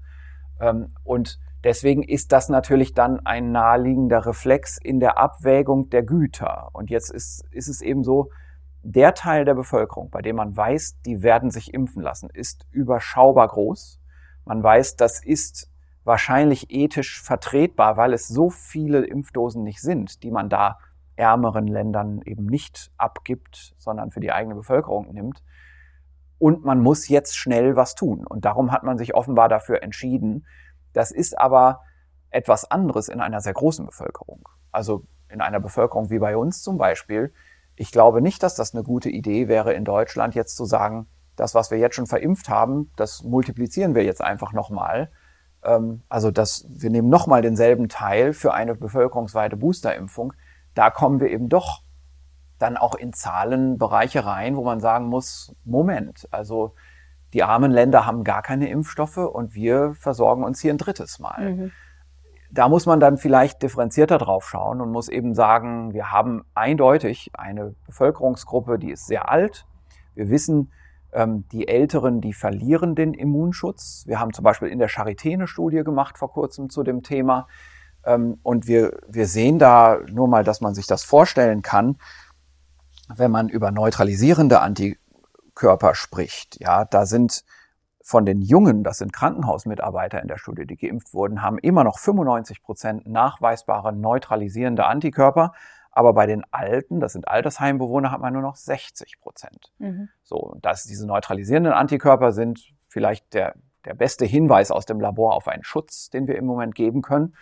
Ähm, 0.59 0.95
und 1.03 1.39
deswegen 1.63 2.01
ist 2.01 2.31
das 2.31 2.49
natürlich 2.49 2.95
dann 2.95 3.23
ein 3.23 3.51
naheliegender 3.51 4.25
Reflex 4.25 4.79
in 4.81 4.99
der 4.99 5.19
Abwägung 5.19 5.89
der 5.91 6.01
Güter. 6.01 6.69
Und 6.73 6.89
jetzt 6.89 7.11
ist, 7.11 7.45
ist 7.51 7.67
es 7.67 7.81
eben 7.81 8.03
so, 8.03 8.31
der 8.87 9.15
Teil 9.15 9.45
der 9.45 9.55
Bevölkerung, 9.55 10.11
bei 10.11 10.21
dem 10.21 10.35
man 10.35 10.55
weiß, 10.55 11.01
die 11.05 11.23
werden 11.23 11.49
sich 11.49 11.73
impfen 11.73 12.03
lassen, 12.03 12.29
ist 12.31 12.67
überschaubar 12.69 13.47
groß. 13.47 13.99
Man 14.45 14.61
weiß, 14.61 14.95
das 14.95 15.23
ist 15.25 15.71
wahrscheinlich 16.03 16.69
ethisch 16.69 17.19
vertretbar, 17.21 17.97
weil 17.97 18.13
es 18.13 18.27
so 18.27 18.51
viele 18.51 19.03
Impfdosen 19.03 19.63
nicht 19.63 19.81
sind, 19.81 20.21
die 20.21 20.29
man 20.29 20.49
da 20.49 20.77
ärmeren 21.15 21.65
Ländern 21.65 22.21
eben 22.25 22.45
nicht 22.45 22.91
abgibt, 22.97 23.73
sondern 23.77 24.11
für 24.11 24.19
die 24.19 24.31
eigene 24.31 24.53
Bevölkerung 24.53 25.11
nimmt. 25.11 25.41
Und 26.37 26.63
man 26.63 26.79
muss 26.81 27.07
jetzt 27.07 27.35
schnell 27.35 27.75
was 27.75 27.95
tun. 27.95 28.27
Und 28.27 28.45
darum 28.45 28.71
hat 28.71 28.83
man 28.83 28.99
sich 28.99 29.15
offenbar 29.15 29.49
dafür 29.49 29.81
entschieden. 29.81 30.45
Das 30.93 31.09
ist 31.09 31.39
aber 31.39 31.81
etwas 32.29 32.69
anderes 32.69 33.07
in 33.07 33.19
einer 33.19 33.41
sehr 33.41 33.53
großen 33.53 33.85
Bevölkerung. 33.85 34.47
Also 34.71 35.07
in 35.29 35.41
einer 35.41 35.59
Bevölkerung 35.59 36.11
wie 36.11 36.19
bei 36.19 36.37
uns 36.37 36.61
zum 36.61 36.77
Beispiel. 36.77 37.33
Ich 37.75 37.91
glaube 37.91 38.21
nicht, 38.21 38.43
dass 38.43 38.55
das 38.55 38.73
eine 38.73 38.83
gute 38.83 39.09
Idee 39.09 39.47
wäre, 39.47 39.73
in 39.73 39.85
Deutschland 39.85 40.35
jetzt 40.35 40.55
zu 40.55 40.65
sagen, 40.65 41.07
das, 41.35 41.53
was 41.53 41.71
wir 41.71 41.77
jetzt 41.77 41.95
schon 41.95 42.07
verimpft 42.07 42.47
haben, 42.49 42.91
das 42.95 43.23
multiplizieren 43.23 43.95
wir 43.95 44.03
jetzt 44.03 44.21
einfach 44.21 44.53
nochmal. 44.53 45.11
Ähm, 45.63 46.03
also 46.07 46.31
das, 46.31 46.65
wir 46.69 46.89
nehmen 46.89 47.09
nochmal 47.09 47.41
denselben 47.41 47.89
Teil 47.89 48.31
für 48.33 48.53
eine 48.53 48.75
bevölkerungsweite 48.75 49.57
Boosterimpfung 49.57 50.33
da 50.75 50.89
kommen 50.91 51.19
wir 51.19 51.29
eben 51.31 51.49
doch 51.49 51.81
dann 52.59 52.77
auch 52.77 52.95
in 52.95 53.11
Zahlenbereiche 53.11 54.25
rein, 54.25 54.55
wo 54.55 54.63
man 54.63 54.79
sagen 54.79 55.07
muss, 55.07 55.55
Moment, 55.63 56.27
also 56.31 56.75
die 57.33 57.43
armen 57.43 57.71
Länder 57.71 58.05
haben 58.05 58.23
gar 58.23 58.41
keine 58.41 58.69
Impfstoffe 58.69 59.17
und 59.17 59.55
wir 59.55 59.93
versorgen 59.95 60.43
uns 60.43 60.61
hier 60.61 60.73
ein 60.73 60.77
drittes 60.77 61.19
Mal. 61.19 61.53
Mhm. 61.53 61.71
Da 62.51 62.69
muss 62.69 62.85
man 62.85 62.99
dann 62.99 63.17
vielleicht 63.17 63.61
differenzierter 63.63 64.17
drauf 64.17 64.47
schauen 64.47 64.81
und 64.81 64.91
muss 64.91 65.09
eben 65.09 65.33
sagen, 65.33 65.93
wir 65.93 66.11
haben 66.11 66.45
eindeutig 66.53 67.31
eine 67.33 67.75
Bevölkerungsgruppe, 67.85 68.79
die 68.79 68.91
ist 68.91 69.07
sehr 69.07 69.29
alt. 69.29 69.65
Wir 70.13 70.29
wissen, 70.29 70.71
ähm, 71.11 71.45
die 71.51 71.67
Älteren, 71.67 72.21
die 72.21 72.33
verlieren 72.33 72.93
den 72.93 73.13
Immunschutz. 73.13 74.03
Wir 74.05 74.19
haben 74.19 74.33
zum 74.33 74.43
Beispiel 74.43 74.67
in 74.67 74.79
der 74.79 74.89
Charité 74.89 75.33
eine 75.33 75.47
Studie 75.47 75.83
gemacht 75.83 76.17
vor 76.17 76.31
kurzem 76.31 76.69
zu 76.69 76.83
dem 76.83 77.03
Thema. 77.03 77.47
Ähm, 78.05 78.39
und 78.43 78.67
wir, 78.67 78.99
wir 79.07 79.27
sehen 79.27 79.57
da 79.57 79.99
nur 80.11 80.27
mal, 80.27 80.43
dass 80.43 80.61
man 80.61 80.75
sich 80.75 80.87
das 80.87 81.03
vorstellen 81.03 81.61
kann, 81.61 81.97
wenn 83.13 83.31
man 83.31 83.49
über 83.49 83.71
neutralisierende 83.71 84.59
Antikörper 84.61 85.95
spricht. 85.95 86.59
Ja, 86.59 86.85
da 86.85 87.05
sind 87.05 87.43
von 88.05 88.25
den 88.25 88.41
Jungen, 88.41 88.83
das 88.83 88.99
sind 88.99 89.13
Krankenhausmitarbeiter 89.13 90.21
in 90.21 90.27
der 90.27 90.37
Studie, 90.37 90.67
die 90.67 90.77
geimpft 90.77 91.13
wurden, 91.13 91.41
haben 91.41 91.57
immer 91.57 91.83
noch 91.83 91.97
95 91.97 92.61
Prozent 92.61 93.07
nachweisbare 93.07 93.93
neutralisierende 93.93 94.85
Antikörper. 94.85 95.53
Aber 95.91 96.13
bei 96.13 96.25
den 96.27 96.43
Alten, 96.51 96.99
das 96.99 97.13
sind 97.13 97.27
Altersheimbewohner, 97.27 98.11
hat 98.11 98.21
man 98.21 98.33
nur 98.33 98.41
noch 98.41 98.57
60 98.57 99.19
Prozent. 99.21 99.71
Mhm. 99.79 100.09
So, 100.23 100.57
dass 100.61 100.83
diese 100.83 101.07
neutralisierenden 101.07 101.73
Antikörper 101.73 102.31
sind 102.31 102.73
vielleicht 102.89 103.33
der, 103.33 103.55
der 103.85 103.95
beste 103.95 104.25
Hinweis 104.25 104.71
aus 104.71 104.85
dem 104.85 104.99
Labor 104.99 105.33
auf 105.33 105.47
einen 105.47 105.63
Schutz, 105.63 106.09
den 106.09 106.27
wir 106.27 106.35
im 106.37 106.45
Moment 106.45 106.75
geben 106.75 107.01
können 107.01 107.33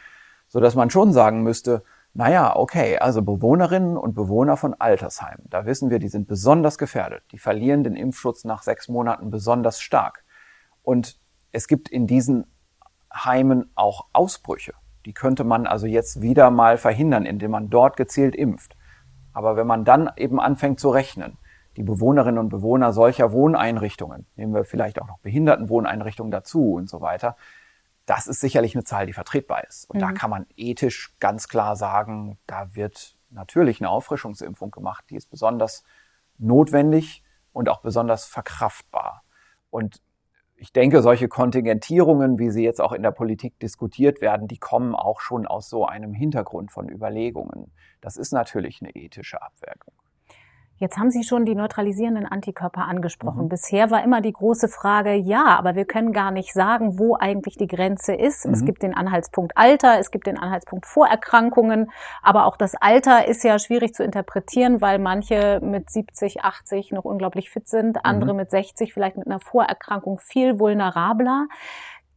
so 0.54 0.60
dass 0.60 0.76
man 0.76 0.92
schon 0.92 1.12
sagen 1.12 1.42
müsste, 1.42 1.84
naja, 2.14 2.56
okay, 2.56 3.00
also 3.00 3.24
Bewohnerinnen 3.24 3.98
und 3.98 4.14
Bewohner 4.14 4.56
von 4.56 4.76
Altersheimen, 4.76 5.48
da 5.50 5.66
wissen 5.66 5.90
wir, 5.90 5.98
die 5.98 6.10
sind 6.10 6.28
besonders 6.28 6.78
gefährdet. 6.78 7.24
Die 7.32 7.40
verlieren 7.40 7.84
den 7.84 7.96
Impfschutz 7.96 8.44
nach 8.44 8.62
sechs 8.62 8.88
Monaten 8.88 9.32
besonders 9.32 9.82
stark. 9.82 10.23
Und 10.84 11.20
es 11.52 11.68
gibt 11.68 11.90
in 11.90 12.06
diesen 12.08 12.46
Heimen 13.14 13.72
auch 13.76 14.06
Ausbrüche. 14.14 14.74
Die 15.06 15.14
könnte 15.14 15.44
man 15.44 15.68
also 15.68 15.88
jetzt 15.88 16.22
wieder 16.22 16.52
mal 16.52 16.78
verhindern, 16.78 17.26
indem 17.26 17.52
man 17.52 17.70
dort 17.70 17.98
gezielt 17.98 18.36
impft. 18.36 18.78
Aber 19.34 19.56
wenn 19.56 19.68
man 19.68 19.84
dann 19.84 20.12
eben 20.16 20.40
anfängt 20.40 20.80
zu 20.80 20.90
rechnen, 20.90 21.38
die 21.76 21.84
Bewohnerinnen 21.84 22.38
und 22.38 22.50
Bewohner 22.50 22.94
solcher 22.94 23.32
Wohneinrichtungen, 23.32 24.28
nehmen 24.36 24.54
wir 24.54 24.64
vielleicht 24.64 25.02
auch 25.02 25.08
noch 25.08 25.20
Behindertenwohneinrichtungen 25.20 26.32
dazu 26.32 26.74
und 26.74 26.88
so 26.88 27.02
weiter, 27.02 27.36
das 28.06 28.28
ist 28.28 28.42
sicherlich 28.42 28.76
eine 28.76 28.84
Zahl, 28.84 29.06
die 29.06 29.14
vertretbar 29.14 29.64
ist. 29.66 29.90
Und 29.90 29.98
mhm. 29.98 30.02
da 30.02 30.12
kann 30.12 30.30
man 30.30 30.46
ethisch 30.56 31.16
ganz 31.20 31.48
klar 31.48 31.76
sagen, 31.76 32.38
da 32.46 32.76
wird 32.76 33.18
natürlich 33.30 33.82
eine 33.82 33.90
Auffrischungsimpfung 33.90 34.72
gemacht, 34.72 35.06
die 35.10 35.16
ist 35.16 35.30
besonders 35.30 35.84
notwendig 36.38 37.24
und 37.54 37.70
auch 37.70 37.82
besonders 37.82 38.26
verkraftbar. 38.26 39.24
Und 39.70 40.02
ich 40.64 40.72
denke, 40.72 41.02
solche 41.02 41.28
Kontingentierungen, 41.28 42.40
wie 42.40 42.50
sie 42.50 42.64
jetzt 42.64 42.80
auch 42.80 42.94
in 42.94 43.04
der 43.04 43.12
Politik 43.12 43.60
diskutiert 43.60 44.22
werden, 44.22 44.48
die 44.48 44.60
kommen 44.60 44.96
auch 44.96 45.20
schon 45.20 45.46
aus 45.46 45.70
so 45.70 45.86
einem 45.86 46.14
Hintergrund 46.14 46.72
von 46.72 46.88
Überlegungen. 46.88 47.74
Das 48.00 48.16
ist 48.16 48.32
natürlich 48.32 48.82
eine 48.82 48.92
ethische 48.92 49.42
Abwägung. 49.42 49.94
Jetzt 50.84 50.98
haben 50.98 51.12
Sie 51.12 51.24
schon 51.24 51.46
die 51.46 51.56
neutralisierenden 51.56 52.26
Antikörper 52.26 52.82
angesprochen. 52.90 53.46
Mhm. 53.46 53.48
Bisher 53.48 53.90
war 53.90 54.04
immer 54.04 54.20
die 54.20 54.34
große 54.34 54.68
Frage, 54.68 55.14
ja, 55.14 55.58
aber 55.58 55.76
wir 55.76 55.86
können 55.86 56.12
gar 56.12 56.30
nicht 56.30 56.52
sagen, 56.52 57.00
wo 57.00 57.16
eigentlich 57.18 57.56
die 57.56 57.68
Grenze 57.68 58.14
ist. 58.14 58.46
Mhm. 58.46 58.52
Es 58.52 58.66
gibt 58.66 58.84
den 58.84 58.94
Anhaltspunkt 58.94 59.56
Alter, 59.56 59.98
es 59.98 60.12
gibt 60.12 60.28
den 60.28 60.38
Anhaltspunkt 60.38 60.86
Vorerkrankungen, 60.86 61.90
aber 62.22 62.48
auch 62.48 62.58
das 62.58 62.76
Alter 62.76 63.30
ist 63.30 63.46
ja 63.46 63.60
schwierig 63.60 63.94
zu 63.94 64.04
interpretieren, 64.04 64.82
weil 64.82 65.00
manche 65.00 65.62
mit 65.64 65.90
70, 65.90 66.44
80 66.44 66.92
noch 66.92 67.06
unglaublich 67.06 67.50
fit 67.50 67.70
sind, 67.70 68.04
andere 68.04 68.34
mhm. 68.34 68.40
mit 68.40 68.52
60 68.52 68.94
vielleicht 68.94 69.16
mit 69.16 69.26
einer 69.26 69.40
Vorerkrankung 69.40 70.20
viel 70.20 70.60
vulnerabler. 70.60 71.48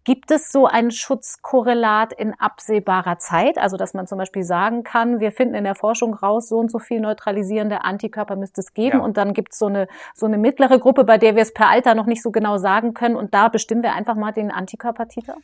Gibt 0.07 0.31
es 0.31 0.53
so 0.53 0.67
ein 0.67 0.93
Schutzkorrelat 0.93 2.13
in 2.13 2.33
absehbarer 2.39 3.19
Zeit? 3.19 3.59
Also, 3.59 3.77
dass 3.77 3.93
man 3.93 4.07
zum 4.07 4.19
Beispiel 4.19 4.45
sagen 4.45 4.85
kann, 4.85 5.19
wir 5.19 5.33
finden 5.33 5.57
in 5.57 5.65
der 5.65 5.75
Forschung 5.75 6.15
raus, 6.15 6.49
so 6.49 6.59
und 6.59 6.71
so 6.71 6.79
viel 6.79 7.01
neutralisierende 7.01 7.83
Antikörper 7.83 8.37
müsste 8.37 8.61
es 8.61 8.73
geben. 8.73 8.99
Ja. 8.99 9.05
Und 9.05 9.17
dann 9.17 9.35
gibt 9.35 9.53
es 9.53 9.59
so 9.59 9.67
eine, 9.67 9.89
so 10.15 10.27
eine 10.27 10.39
mittlere 10.39 10.79
Gruppe, 10.79 11.03
bei 11.03 11.19
der 11.19 11.35
wir 11.35 11.43
es 11.43 11.53
per 11.53 11.69
Alter 11.69 11.97
noch 11.97 12.07
nicht 12.07 12.23
so 12.23 12.31
genau 12.31 12.57
sagen 12.57 12.95
können. 12.95 13.17
Und 13.17 13.35
da 13.35 13.49
bestimmen 13.49 13.83
wir 13.83 13.95
einfach 13.95 14.15
mal 14.15 14.31
den 14.31 14.53
Antikörpertiter? 14.53 15.35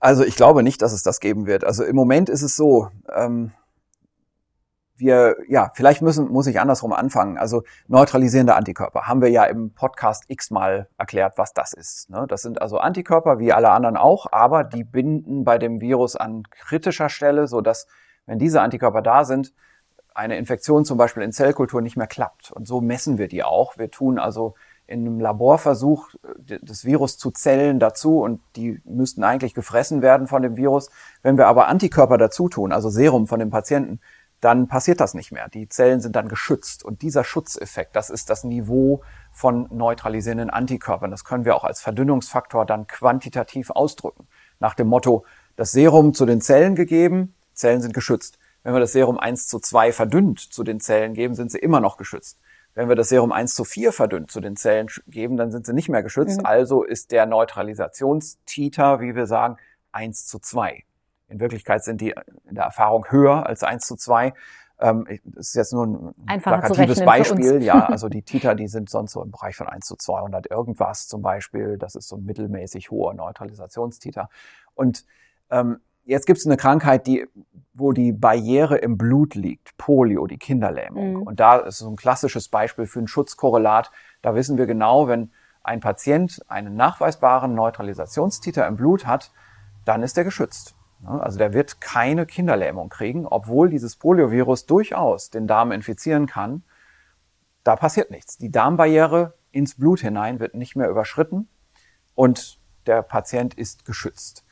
Also, 0.00 0.22
ich 0.22 0.36
glaube 0.36 0.62
nicht, 0.62 0.82
dass 0.82 0.92
es 0.92 1.02
das 1.02 1.18
geben 1.18 1.46
wird. 1.46 1.64
Also, 1.64 1.82
im 1.82 1.96
Moment 1.96 2.28
ist 2.28 2.42
es 2.42 2.56
so, 2.56 2.90
ähm, 3.16 3.52
wir, 4.98 5.36
ja, 5.48 5.70
vielleicht 5.74 6.02
müssen, 6.02 6.28
muss 6.28 6.46
ich 6.46 6.60
andersrum 6.60 6.92
anfangen. 6.92 7.38
Also 7.38 7.62
neutralisierende 7.88 8.54
Antikörper 8.54 9.02
haben 9.02 9.20
wir 9.20 9.30
ja 9.30 9.44
im 9.44 9.72
Podcast 9.72 10.24
x-mal 10.28 10.88
erklärt, 10.98 11.38
was 11.38 11.52
das 11.52 11.72
ist. 11.72 12.10
Ne? 12.10 12.26
Das 12.28 12.42
sind 12.42 12.60
also 12.60 12.78
Antikörper, 12.78 13.38
wie 13.38 13.52
alle 13.52 13.70
anderen 13.70 13.96
auch, 13.96 14.26
aber 14.32 14.64
die 14.64 14.84
binden 14.84 15.44
bei 15.44 15.58
dem 15.58 15.80
Virus 15.80 16.16
an 16.16 16.44
kritischer 16.50 17.08
Stelle, 17.08 17.46
so 17.46 17.60
dass, 17.60 17.86
wenn 18.26 18.38
diese 18.38 18.60
Antikörper 18.60 19.02
da 19.02 19.24
sind, 19.24 19.52
eine 20.14 20.38
Infektion 20.38 20.84
zum 20.84 20.96
Beispiel 20.96 21.22
in 21.22 21.32
Zellkultur 21.32 21.82
nicht 21.82 21.96
mehr 21.96 22.06
klappt. 22.06 22.50
Und 22.50 22.66
so 22.66 22.80
messen 22.80 23.18
wir 23.18 23.28
die 23.28 23.44
auch. 23.44 23.76
Wir 23.76 23.90
tun 23.90 24.18
also 24.18 24.54
in 24.86 25.00
einem 25.00 25.20
Laborversuch 25.20 26.14
äh, 26.48 26.58
das 26.62 26.84
Virus 26.84 27.18
zu 27.18 27.30
Zellen 27.30 27.78
dazu 27.78 28.20
und 28.20 28.40
die 28.56 28.80
müssten 28.84 29.24
eigentlich 29.24 29.54
gefressen 29.54 30.02
werden 30.02 30.26
von 30.26 30.42
dem 30.42 30.56
Virus. 30.56 30.90
Wenn 31.22 31.36
wir 31.36 31.48
aber 31.48 31.68
Antikörper 31.68 32.18
dazu 32.18 32.48
tun, 32.48 32.72
also 32.72 32.88
Serum 32.88 33.26
von 33.26 33.40
dem 33.40 33.50
Patienten, 33.50 34.00
dann 34.40 34.68
passiert 34.68 35.00
das 35.00 35.14
nicht 35.14 35.32
mehr. 35.32 35.48
Die 35.48 35.68
Zellen 35.68 36.00
sind 36.00 36.16
dann 36.16 36.28
geschützt. 36.28 36.84
Und 36.84 37.02
dieser 37.02 37.24
Schutzeffekt, 37.24 37.96
das 37.96 38.10
ist 38.10 38.30
das 38.30 38.44
Niveau 38.44 39.02
von 39.32 39.68
neutralisierenden 39.70 40.50
Antikörpern. 40.50 41.10
Das 41.10 41.24
können 41.24 41.44
wir 41.44 41.56
auch 41.56 41.64
als 41.64 41.80
Verdünnungsfaktor 41.80 42.66
dann 42.66 42.86
quantitativ 42.86 43.70
ausdrücken. 43.70 44.26
Nach 44.60 44.74
dem 44.74 44.88
Motto, 44.88 45.24
das 45.56 45.72
Serum 45.72 46.14
zu 46.14 46.26
den 46.26 46.40
Zellen 46.40 46.74
gegeben, 46.74 47.34
Zellen 47.54 47.80
sind 47.80 47.94
geschützt. 47.94 48.38
Wenn 48.62 48.74
wir 48.74 48.80
das 48.80 48.92
Serum 48.92 49.18
1 49.18 49.48
zu 49.48 49.58
2 49.58 49.92
verdünnt 49.92 50.40
zu 50.40 50.64
den 50.64 50.80
Zellen 50.80 51.14
geben, 51.14 51.34
sind 51.34 51.50
sie 51.50 51.58
immer 51.58 51.80
noch 51.80 51.96
geschützt. 51.96 52.38
Wenn 52.74 52.88
wir 52.88 52.96
das 52.96 53.08
Serum 53.08 53.32
1 53.32 53.54
zu 53.54 53.64
4 53.64 53.92
verdünnt 53.92 54.30
zu 54.30 54.40
den 54.40 54.56
Zellen 54.56 54.88
geben, 55.06 55.36
dann 55.36 55.50
sind 55.50 55.66
sie 55.66 55.72
nicht 55.72 55.88
mehr 55.88 56.02
geschützt. 56.02 56.40
Mhm. 56.40 56.46
Also 56.46 56.82
ist 56.82 57.10
der 57.10 57.24
Neutralisationstiter, 57.24 59.00
wie 59.00 59.14
wir 59.14 59.26
sagen, 59.26 59.56
1 59.92 60.26
zu 60.26 60.38
2. 60.38 60.84
In 61.28 61.40
Wirklichkeit 61.40 61.84
sind 61.84 62.00
die 62.00 62.14
in 62.48 62.54
der 62.54 62.64
Erfahrung 62.64 63.06
höher 63.10 63.46
als 63.46 63.62
1 63.62 63.86
zu 63.86 63.96
2. 63.96 64.32
Ähm, 64.78 65.06
das 65.24 65.48
ist 65.48 65.54
jetzt 65.54 65.72
nur 65.72 65.86
ein 65.86 66.14
Einfacher 66.26 66.58
plakatives 66.58 67.04
Beispiel. 67.04 67.62
Ja, 67.62 67.86
also 67.86 68.08
die 68.08 68.22
Titer, 68.22 68.54
die 68.54 68.68
sind 68.68 68.90
sonst 68.90 69.12
so 69.12 69.22
im 69.22 69.30
Bereich 69.30 69.56
von 69.56 69.68
1 69.68 69.86
zu 69.86 69.96
200 69.96 70.50
irgendwas 70.50 71.08
zum 71.08 71.22
Beispiel. 71.22 71.78
Das 71.78 71.94
ist 71.94 72.08
so 72.08 72.16
ein 72.16 72.24
mittelmäßig 72.24 72.90
hoher 72.90 73.14
Neutralisationstiter. 73.14 74.28
Und 74.74 75.04
ähm, 75.50 75.80
jetzt 76.04 76.26
gibt 76.26 76.38
es 76.38 76.46
eine 76.46 76.56
Krankheit, 76.56 77.06
die, 77.06 77.26
wo 77.74 77.92
die 77.92 78.12
Barriere 78.12 78.76
im 78.76 78.98
Blut 78.98 79.34
liegt, 79.34 79.76
Polio, 79.78 80.26
die 80.26 80.38
Kinderlähmung. 80.38 81.14
Mhm. 81.14 81.22
Und 81.22 81.40
da 81.40 81.56
ist 81.56 81.78
so 81.78 81.88
ein 81.88 81.96
klassisches 81.96 82.48
Beispiel 82.48 82.86
für 82.86 83.00
ein 83.00 83.08
Schutzkorrelat. 83.08 83.90
Da 84.22 84.34
wissen 84.34 84.58
wir 84.58 84.66
genau, 84.66 85.08
wenn 85.08 85.30
ein 85.62 85.80
Patient 85.80 86.40
einen 86.48 86.76
nachweisbaren 86.76 87.54
Neutralisationstiter 87.54 88.66
im 88.66 88.76
Blut 88.76 89.06
hat, 89.06 89.32
dann 89.84 90.02
ist 90.02 90.16
er 90.16 90.24
geschützt. 90.24 90.75
Also 91.06 91.38
der 91.38 91.52
wird 91.52 91.80
keine 91.80 92.26
Kinderlähmung 92.26 92.88
kriegen, 92.88 93.26
obwohl 93.26 93.70
dieses 93.70 93.96
Poliovirus 93.96 94.66
durchaus 94.66 95.30
den 95.30 95.46
Darm 95.46 95.72
infizieren 95.72 96.26
kann. 96.26 96.64
Da 97.64 97.76
passiert 97.76 98.10
nichts. 98.10 98.38
Die 98.38 98.50
Darmbarriere 98.50 99.34
ins 99.50 99.76
Blut 99.76 100.00
hinein 100.00 100.40
wird 100.40 100.54
nicht 100.54 100.76
mehr 100.76 100.88
überschritten 100.88 101.48
und 102.14 102.58
der 102.86 103.02
Patient 103.02 103.54
ist 103.54 103.84
geschützt. 103.84 104.44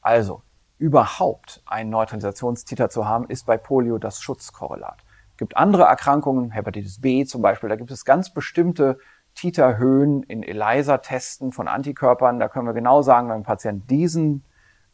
Also 0.00 0.42
überhaupt 0.78 1.62
einen 1.66 1.90
Neutralisationstiter 1.90 2.90
zu 2.90 3.06
haben, 3.06 3.28
ist 3.28 3.46
bei 3.46 3.56
Polio 3.56 3.98
das 3.98 4.20
Schutzkorrelat. 4.20 5.02
Es 5.32 5.38
gibt 5.38 5.56
andere 5.56 5.84
Erkrankungen, 5.84 6.50
Hepatitis 6.50 7.00
B 7.00 7.24
zum 7.24 7.42
Beispiel, 7.42 7.68
da 7.68 7.76
gibt 7.76 7.90
es 7.90 8.04
ganz 8.04 8.32
bestimmte 8.32 8.98
Titerhöhen 9.34 10.22
in 10.22 10.42
ELISA-Testen 10.42 11.52
von 11.52 11.68
Antikörpern. 11.68 12.38
Da 12.38 12.48
können 12.48 12.66
wir 12.66 12.72
genau 12.72 13.02
sagen, 13.02 13.28
wenn 13.28 13.36
ein 13.36 13.42
Patient 13.42 13.88
diesen 13.90 14.44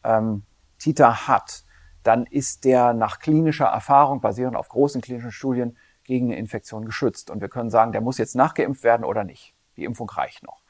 ähm, 0.02 0.42
Titer 0.82 1.28
hat, 1.28 1.64
dann 2.02 2.26
ist 2.26 2.64
der 2.64 2.92
nach 2.92 3.20
klinischer 3.20 3.66
Erfahrung, 3.66 4.20
basierend 4.20 4.56
auf 4.56 4.68
großen 4.68 5.00
klinischen 5.00 5.30
Studien, 5.30 5.76
gegen 6.04 6.26
eine 6.26 6.36
Infektion 6.36 6.84
geschützt. 6.84 7.30
Und 7.30 7.40
wir 7.40 7.48
können 7.48 7.70
sagen, 7.70 7.92
der 7.92 8.00
muss 8.00 8.18
jetzt 8.18 8.34
nachgeimpft 8.34 8.82
werden 8.82 9.04
oder 9.04 9.22
nicht. 9.22 9.54
Die 9.76 9.84
Impfung 9.84 10.10
reicht 10.10 10.42
noch. 10.42 10.62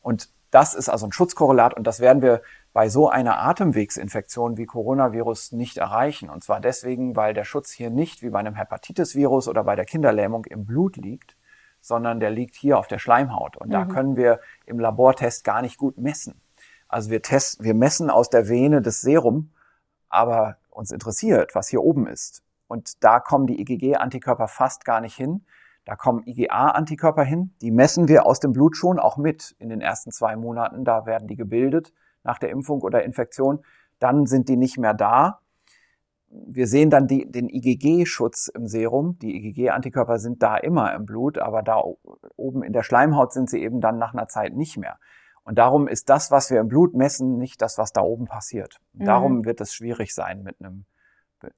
Und 0.00 0.30
das 0.52 0.74
ist 0.74 0.88
also 0.88 1.06
ein 1.06 1.12
Schutzkorrelat 1.12 1.74
und 1.74 1.86
das 1.88 1.98
werden 1.98 2.22
wir 2.22 2.40
bei 2.72 2.88
so 2.88 3.08
einer 3.08 3.40
Atemwegsinfektion 3.40 4.56
wie 4.56 4.66
Coronavirus 4.66 5.52
nicht 5.52 5.78
erreichen. 5.78 6.30
Und 6.30 6.44
zwar 6.44 6.60
deswegen, 6.60 7.16
weil 7.16 7.34
der 7.34 7.44
Schutz 7.44 7.72
hier 7.72 7.90
nicht 7.90 8.22
wie 8.22 8.30
bei 8.30 8.38
einem 8.38 8.54
Hepatitis-Virus 8.54 9.48
oder 9.48 9.64
bei 9.64 9.74
der 9.74 9.84
Kinderlähmung 9.84 10.44
im 10.44 10.64
Blut 10.64 10.96
liegt, 10.96 11.36
sondern 11.80 12.20
der 12.20 12.30
liegt 12.30 12.54
hier 12.54 12.78
auf 12.78 12.86
der 12.86 12.98
Schleimhaut. 12.98 13.56
Und 13.56 13.68
mhm. 13.68 13.72
da 13.72 13.84
können 13.86 14.16
wir 14.16 14.40
im 14.66 14.78
Labortest 14.78 15.42
gar 15.42 15.62
nicht 15.62 15.78
gut 15.78 15.98
messen. 15.98 16.40
Also 16.88 17.10
wir 17.10 17.22
testen, 17.22 17.64
wir 17.64 17.74
messen 17.74 18.10
aus 18.10 18.30
der 18.30 18.48
Vene 18.48 18.80
des 18.80 19.00
Serum, 19.00 19.50
aber 20.08 20.56
uns 20.70 20.90
interessiert, 20.90 21.54
was 21.54 21.68
hier 21.68 21.82
oben 21.82 22.06
ist. 22.06 22.42
Und 22.68 23.02
da 23.04 23.20
kommen 23.20 23.46
die 23.46 23.60
IgG-Antikörper 23.60 24.48
fast 24.48 24.84
gar 24.84 25.00
nicht 25.00 25.14
hin. 25.14 25.44
Da 25.84 25.94
kommen 25.94 26.24
IgA-Antikörper 26.26 27.22
hin. 27.22 27.54
Die 27.60 27.70
messen 27.70 28.08
wir 28.08 28.26
aus 28.26 28.40
dem 28.40 28.52
Blut 28.52 28.76
schon 28.76 28.98
auch 28.98 29.16
mit 29.16 29.54
in 29.58 29.68
den 29.68 29.80
ersten 29.80 30.10
zwei 30.10 30.36
Monaten. 30.36 30.84
Da 30.84 31.06
werden 31.06 31.28
die 31.28 31.36
gebildet 31.36 31.92
nach 32.24 32.38
der 32.38 32.50
Impfung 32.50 32.82
oder 32.82 33.04
Infektion. 33.04 33.64
Dann 34.00 34.26
sind 34.26 34.48
die 34.48 34.56
nicht 34.56 34.78
mehr 34.78 34.94
da 34.94 35.40
wir 36.28 36.66
sehen 36.66 36.90
dann 36.90 37.06
die, 37.06 37.30
den 37.30 37.48
IgG-Schutz 37.48 38.48
im 38.48 38.66
Serum. 38.66 39.18
Die 39.20 39.36
IgG-Antikörper 39.36 40.18
sind 40.18 40.42
da 40.42 40.56
immer 40.56 40.94
im 40.94 41.06
Blut, 41.06 41.38
aber 41.38 41.62
da 41.62 41.82
oben 42.36 42.62
in 42.62 42.72
der 42.72 42.82
Schleimhaut 42.82 43.32
sind 43.32 43.48
sie 43.48 43.62
eben 43.62 43.80
dann 43.80 43.98
nach 43.98 44.12
einer 44.12 44.28
Zeit 44.28 44.54
nicht 44.54 44.76
mehr. 44.76 44.98
Und 45.46 45.58
darum 45.58 45.86
ist 45.86 46.10
das, 46.10 46.32
was 46.32 46.50
wir 46.50 46.58
im 46.58 46.66
Blut 46.66 46.94
messen, 46.94 47.38
nicht 47.38 47.62
das, 47.62 47.78
was 47.78 47.92
da 47.92 48.00
oben 48.02 48.26
passiert. 48.26 48.80
Mhm. 48.92 49.04
Darum 49.04 49.44
wird 49.44 49.60
es 49.60 49.72
schwierig 49.72 50.12
sein 50.12 50.42
mit 50.42 50.60
einem 50.60 50.86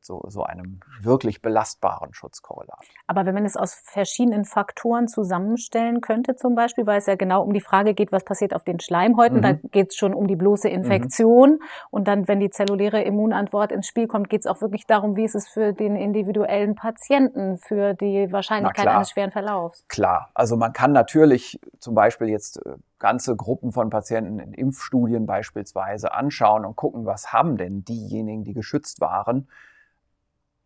so, 0.00 0.22
so 0.28 0.42
einem 0.42 0.80
wirklich 1.00 1.40
belastbaren 1.40 2.12
Schutzkorrelat. 2.12 2.80
Aber 3.06 3.24
wenn 3.26 3.34
man 3.34 3.44
es 3.44 3.56
aus 3.56 3.80
verschiedenen 3.84 4.44
Faktoren 4.44 5.08
zusammenstellen 5.08 6.00
könnte, 6.00 6.36
zum 6.36 6.54
Beispiel, 6.54 6.86
weil 6.86 6.98
es 6.98 7.06
ja 7.06 7.14
genau 7.14 7.42
um 7.42 7.52
die 7.52 7.60
Frage 7.60 7.94
geht, 7.94 8.12
was 8.12 8.24
passiert 8.24 8.54
auf 8.54 8.64
den 8.64 8.80
Schleimhäuten, 8.80 9.38
mhm. 9.38 9.42
da 9.42 9.52
geht 9.52 9.90
es 9.90 9.96
schon 9.96 10.14
um 10.14 10.26
die 10.26 10.36
bloße 10.36 10.68
Infektion. 10.68 11.52
Mhm. 11.52 11.62
Und 11.90 12.08
dann, 12.08 12.28
wenn 12.28 12.40
die 12.40 12.50
zelluläre 12.50 13.02
Immunantwort 13.02 13.72
ins 13.72 13.86
Spiel 13.86 14.06
kommt, 14.06 14.28
geht 14.28 14.40
es 14.40 14.46
auch 14.46 14.60
wirklich 14.60 14.86
darum, 14.86 15.16
wie 15.16 15.24
ist 15.24 15.34
es 15.34 15.48
für 15.48 15.72
den 15.72 15.96
individuellen 15.96 16.74
Patienten, 16.74 17.58
für 17.58 17.94
die 17.94 18.30
Wahrscheinlichkeit 18.32 18.86
eines 18.86 19.10
schweren 19.10 19.30
Verlaufs. 19.30 19.84
Klar, 19.88 20.30
also 20.34 20.56
man 20.56 20.72
kann 20.72 20.92
natürlich 20.92 21.60
zum 21.78 21.94
Beispiel 21.94 22.28
jetzt 22.28 22.58
äh, 22.66 22.76
ganze 22.98 23.36
Gruppen 23.36 23.72
von 23.72 23.90
Patienten 23.90 24.38
in 24.38 24.52
Impfstudien 24.52 25.26
beispielsweise 25.26 26.12
anschauen 26.12 26.64
und 26.64 26.76
gucken, 26.76 27.06
was 27.06 27.32
haben 27.32 27.56
denn 27.56 27.84
diejenigen, 27.84 28.44
die 28.44 28.54
geschützt 28.54 29.00
waren 29.00 29.48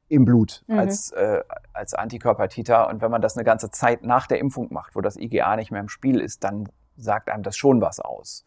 im 0.08 0.24
Blut 0.24 0.62
mhm. 0.66 0.78
als, 0.78 1.10
äh, 1.12 1.42
als 1.72 1.94
Antikörpertiter. 1.94 2.88
Und 2.88 3.00
wenn 3.00 3.10
man 3.10 3.22
das 3.22 3.36
eine 3.36 3.44
ganze 3.44 3.70
Zeit 3.70 4.02
nach 4.02 4.26
der 4.26 4.38
Impfung 4.38 4.68
macht, 4.72 4.94
wo 4.94 5.00
das 5.00 5.16
IgA 5.16 5.56
nicht 5.56 5.70
mehr 5.70 5.80
im 5.80 5.88
Spiel 5.88 6.20
ist, 6.20 6.44
dann 6.44 6.68
sagt 6.96 7.30
einem 7.30 7.42
das 7.42 7.56
schon 7.56 7.80
was 7.80 7.98
aus. 7.98 8.44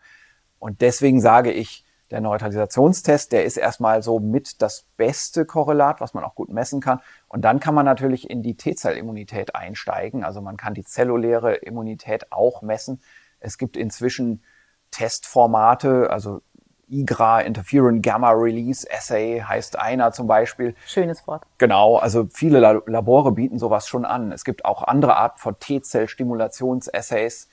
Und 0.59 0.81
deswegen 0.81 1.21
sage 1.21 1.51
ich, 1.51 1.83
der 2.11 2.21
Neutralisationstest, 2.21 3.31
der 3.31 3.45
ist 3.45 3.57
erstmal 3.57 4.03
so 4.03 4.19
mit 4.19 4.61
das 4.61 4.85
beste 4.95 5.45
Korrelat, 5.45 6.01
was 6.01 6.13
man 6.13 6.23
auch 6.23 6.35
gut 6.35 6.49
messen 6.49 6.79
kann. 6.79 6.99
Und 7.27 7.41
dann 7.41 7.59
kann 7.59 7.73
man 7.73 7.85
natürlich 7.85 8.29
in 8.29 8.43
die 8.43 8.55
T-Zellimmunität 8.55 9.55
einsteigen. 9.55 10.23
Also 10.23 10.39
man 10.39 10.55
kann 10.55 10.75
die 10.75 10.83
zelluläre 10.83 11.55
Immunität 11.55 12.31
auch 12.31 12.61
messen. 12.61 13.01
Es 13.39 13.57
gibt 13.57 13.77
inzwischen 13.77 14.43
Testformate, 14.91 16.09
also 16.09 16.41
IGRA, 16.87 17.41
Interferon 17.41 18.01
Gamma 18.01 18.31
Release 18.31 18.87
Assay 18.91 19.41
heißt 19.41 19.79
einer 19.79 20.11
zum 20.11 20.27
Beispiel. 20.27 20.75
Schönes 20.85 21.25
Wort. 21.27 21.43
Genau, 21.57 21.97
also 21.97 22.27
viele 22.31 22.59
Labore 22.59 23.31
bieten 23.31 23.57
sowas 23.59 23.87
schon 23.87 24.05
an. 24.05 24.31
Es 24.31 24.45
gibt 24.45 24.65
auch 24.65 24.83
andere 24.83 25.15
Arten 25.15 25.39
von 25.39 25.59
T-Zell-Stimulationsassays, 25.59 27.49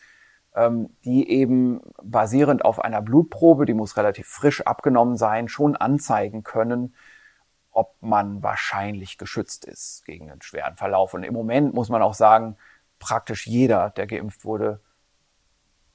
ähm, 0.55 0.91
die 1.05 1.31
eben 1.31 1.81
basierend 2.03 2.65
auf 2.65 2.81
einer 2.81 3.01
Blutprobe, 3.01 3.65
die 3.65 3.75
muss 3.75 3.97
relativ 3.97 4.29
frisch 4.29 4.61
abgenommen 4.67 5.17
sein, 5.17 5.49
schon 5.49 5.77
anzeigen 5.77 6.43
können, 6.43 6.95
ob 7.71 7.95
man 8.01 8.43
wahrscheinlich 8.43 9.17
geschützt 9.17 9.65
ist 9.65 10.05
gegen 10.05 10.31
einen 10.31 10.43
schweren 10.43 10.77
Verlauf. 10.77 11.15
Und 11.15 11.23
im 11.23 11.33
Moment 11.33 11.73
muss 11.73 11.89
man 11.89 12.03
auch 12.03 12.15
sagen, 12.15 12.57
praktisch 12.99 13.47
jeder, 13.47 13.91
der 13.91 14.07
geimpft 14.07 14.45
wurde, 14.45 14.81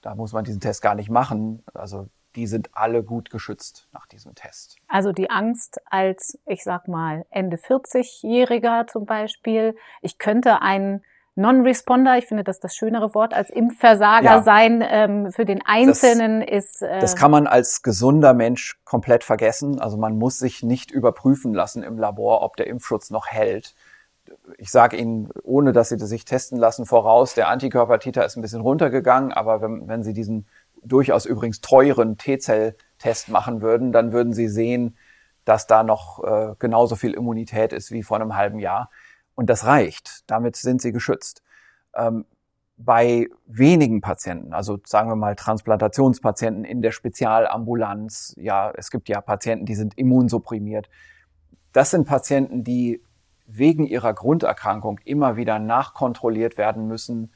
da 0.08 0.16
muss 0.16 0.32
man 0.32 0.46
diesen 0.46 0.62
Test 0.62 0.82
gar 0.82 0.96
nicht 0.96 1.10
machen. 1.10 1.64
Also 1.74 2.08
die 2.38 2.48
sind 2.48 2.70
alle 2.72 3.04
gut 3.04 3.30
geschützt 3.30 3.90
nach 3.92 4.06
diesem 4.06 4.36
Test. 4.36 4.78
Also 4.88 5.12
die 5.12 5.30
Angst 5.30 5.82
als, 5.84 6.40
ich 6.46 6.64
sag 6.64 6.88
mal, 6.88 7.26
Ende 7.30 7.58
40-Jähriger 7.58 8.88
zum 8.88 9.06
Beispiel, 9.06 9.76
ich 10.02 10.18
könnte 10.18 10.62
ein 10.62 11.02
Non-Responder, 11.36 12.18
ich 12.18 12.26
finde 12.26 12.46
das 12.46 12.62
das 12.62 12.74
schönere 12.74 13.14
Wort, 13.16 13.34
als 13.34 13.50
Impfversager 13.50 14.24
ja. 14.24 14.44
sein, 14.44 14.82
ähm, 14.88 15.34
für 15.34 15.44
den 15.44 15.62
Einzelnen 15.66 16.40
das, 16.40 16.50
ist. 16.50 16.82
Äh, 16.84 17.02
das 17.02 17.18
kann 17.18 17.30
man 17.30 17.46
als 17.46 17.84
gesunder 17.84 18.34
Mensch 18.34 18.80
komplett 18.86 19.26
vergessen. 19.26 19.82
Also 19.82 19.98
man 19.98 20.18
muss 20.18 20.40
sich 20.40 20.64
nicht 20.64 20.90
überprüfen 20.90 21.54
lassen 21.54 21.84
im 21.84 21.98
Labor, 21.98 22.44
ob 22.44 22.56
der 22.56 22.68
Impfschutz 22.68 23.10
noch 23.10 23.28
hält. 23.28 23.76
Ich 24.58 24.72
sage 24.72 24.98
Ihnen, 24.98 25.30
ohne 25.44 25.74
dass 25.74 25.90
Sie 25.90 25.98
das 25.98 26.10
sich 26.10 26.26
testen 26.26 26.58
lassen, 26.58 26.86
voraus, 26.86 27.34
der 27.34 27.50
Antikörpertiter 27.50 28.26
ist 28.26 28.36
ein 28.36 28.42
bisschen 28.42 28.62
runtergegangen, 28.62 29.32
aber 29.32 29.62
wenn, 29.62 29.88
wenn 29.88 30.04
Sie 30.04 30.14
diesen 30.14 30.48
durchaus 30.84 31.26
übrigens 31.26 31.62
teuren 31.62 32.18
T-Zell-Test 32.18 33.30
machen 33.30 33.62
würden, 33.62 33.92
dann 33.92 34.12
würden 34.12 34.34
sie 34.34 34.48
sehen, 34.48 34.98
dass 35.46 35.68
da 35.68 35.84
noch 35.84 36.24
äh, 36.24 36.56
genauso 36.60 36.96
viel 36.96 37.14
Immunität 37.14 37.74
ist 37.74 37.92
wie 37.92 38.04
vor 38.04 38.18
einem 38.18 38.36
halben 38.36 38.60
Jahr. 38.60 38.90
Und 39.36 39.50
das 39.50 39.66
reicht. 39.66 40.24
Damit 40.28 40.56
sind 40.56 40.82
sie 40.82 40.92
geschützt. 40.92 41.44
Ähm, 41.96 42.26
bei 42.80 43.28
wenigen 43.48 44.02
Patienten, 44.02 44.54
also 44.54 44.78
sagen 44.86 45.10
wir 45.10 45.16
mal 45.16 45.36
Transplantationspatienten 45.36 46.64
in 46.64 46.82
der 46.82 46.92
Spezialambulanz, 46.92 48.36
ja, 48.38 48.72
es 48.76 48.92
gibt 48.92 49.10
ja 49.10 49.20
Patienten, 49.20 49.66
die 49.66 49.74
sind 49.74 49.98
immunsupprimiert. 49.98 50.90
Das 51.74 51.90
sind 51.90 52.06
Patienten, 52.06 52.64
die 52.64 53.02
wegen 53.48 53.88
ihrer 53.88 54.14
Grunderkrankung 54.14 55.00
immer 55.06 55.38
wieder 55.38 55.58
nachkontrolliert 55.58 56.58
werden 56.58 56.88
müssen, 56.88 57.32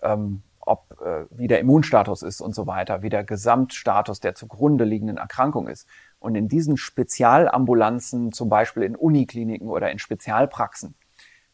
ähm, 0.00 0.42
ob 0.60 1.00
äh, 1.00 1.26
wie 1.30 1.48
der 1.48 1.60
Immunstatus 1.60 2.22
ist 2.22 2.40
und 2.40 2.54
so 2.54 2.66
weiter, 2.66 3.02
wie 3.02 3.08
der 3.08 3.24
Gesamtstatus 3.24 4.20
der 4.20 4.34
zugrunde 4.34 4.84
liegenden 4.84 5.16
Erkrankung 5.16 5.68
ist. 5.68 5.86
Und 6.18 6.34
in 6.34 6.48
diesen 6.48 6.76
Spezialambulanzen, 6.76 8.32
zum 8.32 8.48
Beispiel 8.48 8.82
in 8.82 8.96
Unikliniken 8.96 9.68
oder 9.68 9.90
in 9.90 9.98
Spezialpraxen, 9.98 10.94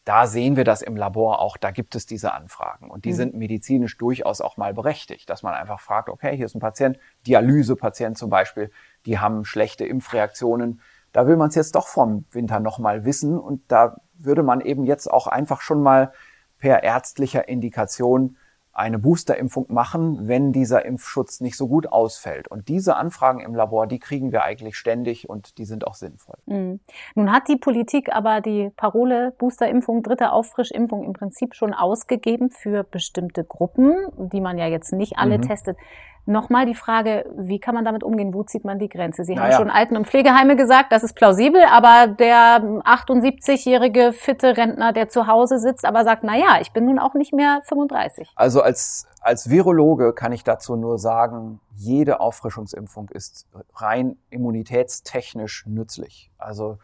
da 0.05 0.27
sehen 0.27 0.57
wir 0.57 0.65
das 0.65 0.81
im 0.81 0.97
Labor 0.97 1.39
auch, 1.39 1.55
da 1.57 1.71
gibt 1.71 1.95
es 1.95 2.05
diese 2.05 2.33
Anfragen. 2.33 2.89
Und 2.89 3.05
die 3.05 3.11
mhm. 3.11 3.15
sind 3.15 3.35
medizinisch 3.35 3.97
durchaus 3.97 4.41
auch 4.41 4.57
mal 4.57 4.73
berechtigt, 4.73 5.29
dass 5.29 5.43
man 5.43 5.53
einfach 5.53 5.79
fragt, 5.79 6.09
okay, 6.09 6.35
hier 6.35 6.45
ist 6.45 6.55
ein 6.55 6.59
Patient, 6.59 6.99
Dialysepatient 7.25 8.17
zum 8.17 8.29
Beispiel, 8.29 8.69
die 9.05 9.19
haben 9.19 9.45
schlechte 9.45 9.85
Impfreaktionen. 9.85 10.81
Da 11.13 11.27
will 11.27 11.37
man 11.37 11.49
es 11.49 11.55
jetzt 11.55 11.75
doch 11.75 11.87
vom 11.87 12.25
Winter 12.31 12.59
nochmal 12.59 13.05
wissen. 13.05 13.39
Und 13.39 13.61
da 13.69 13.97
würde 14.17 14.43
man 14.43 14.61
eben 14.61 14.83
jetzt 14.83 15.09
auch 15.09 15.27
einfach 15.27 15.61
schon 15.61 15.81
mal 15.81 16.11
per 16.59 16.83
ärztlicher 16.83 17.47
Indikation 17.47 18.37
eine 18.75 18.97
Boosterimpfung 18.97 19.67
machen, 19.69 20.27
wenn 20.27 20.51
dieser 20.51 20.83
Impfschutz 20.83 21.41
nicht 21.41 21.55
so 21.55 21.67
gut 21.67 21.91
ausfällt. 21.91 22.47
Und 22.47 22.69
diese 22.69 22.95
Anfragen 22.95 23.39
im 23.39 23.53
Labor, 23.53 23.85
die 23.85 23.99
kriegen 23.99 24.31
wir 24.31 24.43
eigentlich 24.43 24.77
ständig 24.77 25.29
und 25.29 25.59
die 25.59 25.65
sind 25.65 25.85
auch 25.85 25.93
sinnvoll. 25.93 26.37
Mhm. 26.47 26.79
Nun 27.13 27.31
hat 27.31 27.47
die 27.47 27.57
Politik 27.57 28.11
aber 28.11 28.41
die 28.41 28.71
Parole 28.75 29.31
Boosterimpfung, 29.37 30.01
dritte 30.01 30.31
Auffrischimpfung 30.31 31.03
im 31.03 31.13
Prinzip 31.13 31.53
schon 31.53 31.73
ausgegeben 31.73 32.49
für 32.49 32.83
bestimmte 32.83 33.43
Gruppen, 33.43 33.93
die 34.17 34.41
man 34.41 34.57
ja 34.57 34.65
jetzt 34.65 34.91
nicht 34.91 35.17
alle 35.17 35.37
mhm. 35.37 35.43
testet. 35.43 35.77
Nochmal 36.25 36.65
die 36.65 36.75
Frage, 36.75 37.25
wie 37.35 37.59
kann 37.59 37.75
man 37.75 37.83
damit 37.83 38.01
umgehen? 38.01 38.33
Wo 38.33 38.43
zieht 38.43 38.63
man 38.63 38.79
die 38.79 38.87
Grenze? 38.87 39.25
Sie 39.25 39.35
naja. 39.35 39.57
haben 39.57 39.63
schon 39.63 39.69
Alten- 39.69 39.97
und 39.97 40.07
Pflegeheime 40.07 40.55
gesagt, 40.55 40.93
das 40.93 41.03
ist 41.03 41.15
plausibel, 41.15 41.61
aber 41.69 42.07
der 42.07 42.61
78-jährige 42.85 44.13
fitte 44.13 44.55
Rentner, 44.55 44.93
der 44.93 45.09
zu 45.09 45.27
Hause 45.27 45.59
sitzt, 45.59 45.83
aber 45.83 46.05
sagt, 46.05 46.23
na 46.23 46.37
ja, 46.37 46.59
ich 46.61 46.71
bin 46.71 46.85
nun 46.85 46.97
auch 46.97 47.13
nicht 47.13 47.33
mehr 47.33 47.59
35. 47.65 48.31
Also 48.35 48.61
als, 48.61 49.05
als 49.19 49.49
Virologe 49.49 50.13
kann 50.13 50.31
ich 50.31 50.45
dazu 50.45 50.77
nur 50.77 50.97
sagen, 50.97 51.59
jede 51.75 52.21
Auffrischungsimpfung 52.21 53.09
ist 53.09 53.45
rein 53.75 54.15
immunitätstechnisch 54.29 55.65
nützlich. 55.67 56.31
Also 56.37 56.77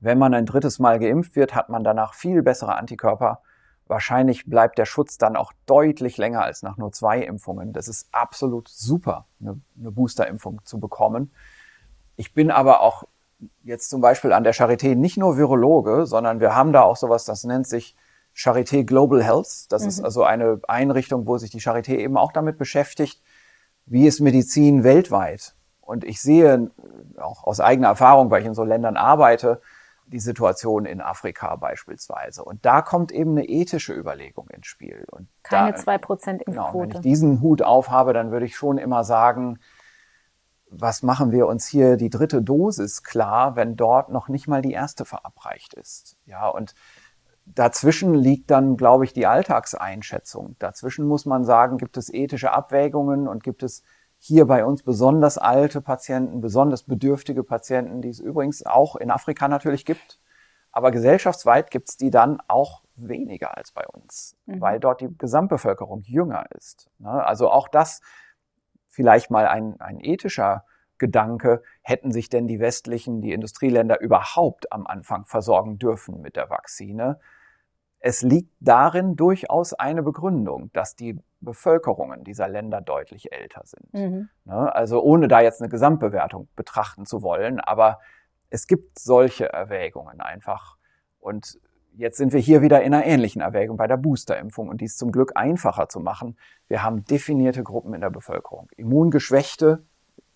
wenn 0.00 0.16
man 0.16 0.32
ein 0.32 0.46
drittes 0.46 0.78
Mal 0.78 0.98
geimpft 0.98 1.36
wird, 1.36 1.54
hat 1.54 1.68
man 1.68 1.84
danach 1.84 2.14
viel 2.14 2.42
bessere 2.42 2.76
Antikörper 2.76 3.40
Wahrscheinlich 3.88 4.46
bleibt 4.46 4.78
der 4.78 4.84
Schutz 4.84 5.16
dann 5.16 5.36
auch 5.36 5.52
deutlich 5.66 6.16
länger 6.16 6.42
als 6.42 6.62
nach 6.62 6.76
nur 6.76 6.92
zwei 6.92 7.20
Impfungen. 7.20 7.72
Das 7.72 7.86
ist 7.86 8.08
absolut 8.12 8.68
super, 8.68 9.26
eine, 9.40 9.60
eine 9.78 9.92
Boosterimpfung 9.92 10.60
zu 10.64 10.80
bekommen. 10.80 11.32
Ich 12.16 12.34
bin 12.34 12.50
aber 12.50 12.80
auch 12.80 13.04
jetzt 13.62 13.90
zum 13.90 14.00
Beispiel 14.00 14.32
an 14.32 14.44
der 14.44 14.54
Charité 14.54 14.94
nicht 14.94 15.18
nur 15.18 15.36
Virologe, 15.36 16.06
sondern 16.06 16.40
wir 16.40 16.54
haben 16.54 16.72
da 16.72 16.82
auch 16.82 16.96
sowas, 16.96 17.24
das 17.24 17.44
nennt 17.44 17.66
sich 17.66 17.94
Charité 18.34 18.84
Global 18.84 19.22
Health. 19.22 19.66
Das 19.70 19.82
mhm. 19.82 19.88
ist 19.88 20.00
also 20.02 20.24
eine 20.24 20.60
Einrichtung, 20.68 21.26
wo 21.26 21.38
sich 21.38 21.50
die 21.50 21.60
Charité 21.60 21.96
eben 21.96 22.16
auch 22.16 22.32
damit 22.32 22.58
beschäftigt, 22.58 23.22
wie 23.86 24.06
ist 24.06 24.20
Medizin 24.20 24.84
weltweit. 24.84 25.54
Und 25.80 26.04
ich 26.04 26.20
sehe 26.20 26.70
auch 27.18 27.44
aus 27.44 27.60
eigener 27.60 27.88
Erfahrung, 27.88 28.30
weil 28.30 28.40
ich 28.40 28.46
in 28.46 28.54
so 28.54 28.64
Ländern 28.64 28.96
arbeite, 28.96 29.60
die 30.06 30.20
Situation 30.20 30.86
in 30.86 31.00
Afrika 31.00 31.56
beispielsweise. 31.56 32.44
Und 32.44 32.64
da 32.64 32.82
kommt 32.82 33.12
eben 33.12 33.32
eine 33.32 33.48
ethische 33.48 33.92
Überlegung 33.92 34.48
ins 34.48 34.66
Spiel. 34.66 35.04
Und 35.10 35.28
Keine 35.42 35.74
zwei 35.74 35.98
Prozent 35.98 36.42
Impfquote. 36.42 36.72
Genau, 36.72 36.80
wenn 36.80 36.90
ich 36.90 37.00
diesen 37.00 37.40
Hut 37.40 37.62
aufhabe, 37.62 38.12
dann 38.12 38.30
würde 38.30 38.46
ich 38.46 38.56
schon 38.56 38.78
immer 38.78 39.04
sagen, 39.04 39.58
was 40.68 41.02
machen 41.02 41.32
wir 41.32 41.46
uns 41.46 41.66
hier 41.66 41.96
die 41.96 42.10
dritte 42.10 42.42
Dosis 42.42 43.02
klar, 43.02 43.56
wenn 43.56 43.76
dort 43.76 44.10
noch 44.10 44.28
nicht 44.28 44.48
mal 44.48 44.62
die 44.62 44.72
erste 44.72 45.04
verabreicht 45.04 45.74
ist? 45.74 46.16
Ja, 46.26 46.48
und 46.48 46.74
dazwischen 47.44 48.14
liegt 48.14 48.50
dann, 48.50 48.76
glaube 48.76 49.04
ich, 49.04 49.12
die 49.12 49.26
Alltagseinschätzung. 49.26 50.56
Dazwischen 50.58 51.06
muss 51.06 51.24
man 51.24 51.44
sagen, 51.44 51.78
gibt 51.78 51.96
es 51.96 52.12
ethische 52.12 52.52
Abwägungen 52.52 53.28
und 53.28 53.42
gibt 53.42 53.62
es 53.62 53.82
hier 54.26 54.46
bei 54.46 54.64
uns 54.64 54.82
besonders 54.82 55.38
alte 55.38 55.80
Patienten, 55.80 56.40
besonders 56.40 56.82
bedürftige 56.82 57.44
Patienten, 57.44 58.02
die 58.02 58.08
es 58.08 58.18
übrigens 58.18 58.66
auch 58.66 58.96
in 58.96 59.12
Afrika 59.12 59.46
natürlich 59.46 59.84
gibt. 59.84 60.20
Aber 60.72 60.90
gesellschaftsweit 60.90 61.70
gibt 61.70 61.88
es 61.88 61.96
die 61.96 62.10
dann 62.10 62.38
auch 62.48 62.82
weniger 62.96 63.56
als 63.56 63.70
bei 63.70 63.86
uns, 63.86 64.36
mhm. 64.46 64.60
weil 64.60 64.80
dort 64.80 65.00
die 65.00 65.16
Gesamtbevölkerung 65.16 66.02
jünger 66.02 66.44
ist. 66.56 66.90
Ne? 66.98 67.08
Also 67.08 67.50
auch 67.50 67.68
das 67.68 68.00
vielleicht 68.88 69.30
mal 69.30 69.46
ein, 69.46 69.80
ein 69.80 70.00
ethischer 70.00 70.64
Gedanke, 70.98 71.62
hätten 71.82 72.10
sich 72.10 72.28
denn 72.28 72.48
die 72.48 72.58
westlichen, 72.58 73.20
die 73.20 73.32
Industrieländer 73.32 74.00
überhaupt 74.00 74.72
am 74.72 74.86
Anfang 74.86 75.24
versorgen 75.26 75.78
dürfen 75.78 76.20
mit 76.20 76.36
der 76.36 76.50
Vakzine? 76.50 77.20
Es 78.00 78.22
liegt 78.22 78.52
darin 78.60 79.16
durchaus 79.16 79.72
eine 79.72 80.02
Begründung, 80.02 80.70
dass 80.72 80.96
die 80.96 81.18
Bevölkerungen 81.40 82.24
dieser 82.24 82.48
Länder 82.48 82.80
deutlich 82.80 83.32
älter 83.32 83.62
sind. 83.64 83.92
Mhm. 83.94 84.28
Ne, 84.44 84.74
also 84.74 85.02
ohne 85.02 85.28
da 85.28 85.40
jetzt 85.40 85.60
eine 85.60 85.68
Gesamtbewertung 85.68 86.48
betrachten 86.56 87.06
zu 87.06 87.22
wollen, 87.22 87.60
aber 87.60 88.00
es 88.50 88.66
gibt 88.66 88.98
solche 88.98 89.52
Erwägungen 89.52 90.20
einfach. 90.20 90.76
Und 91.18 91.58
jetzt 91.94 92.18
sind 92.18 92.32
wir 92.32 92.40
hier 92.40 92.62
wieder 92.62 92.82
in 92.82 92.94
einer 92.94 93.04
ähnlichen 93.04 93.40
Erwägung 93.40 93.76
bei 93.76 93.86
der 93.86 93.96
Boosterimpfung 93.96 94.68
und 94.68 94.80
dies 94.80 94.96
zum 94.96 95.10
Glück 95.12 95.32
einfacher 95.34 95.88
zu 95.88 96.00
machen. 96.00 96.36
Wir 96.68 96.82
haben 96.82 97.04
definierte 97.04 97.62
Gruppen 97.62 97.94
in 97.94 98.00
der 98.00 98.10
Bevölkerung. 98.10 98.68
Immungeschwächte, 98.76 99.84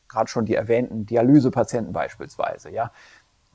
gerade 0.09 0.29
schon 0.29 0.45
die 0.45 0.55
erwähnten 0.55 1.07
Dialysepatienten 1.07 1.93
beispielsweise, 1.93 2.71
ja. 2.71 2.91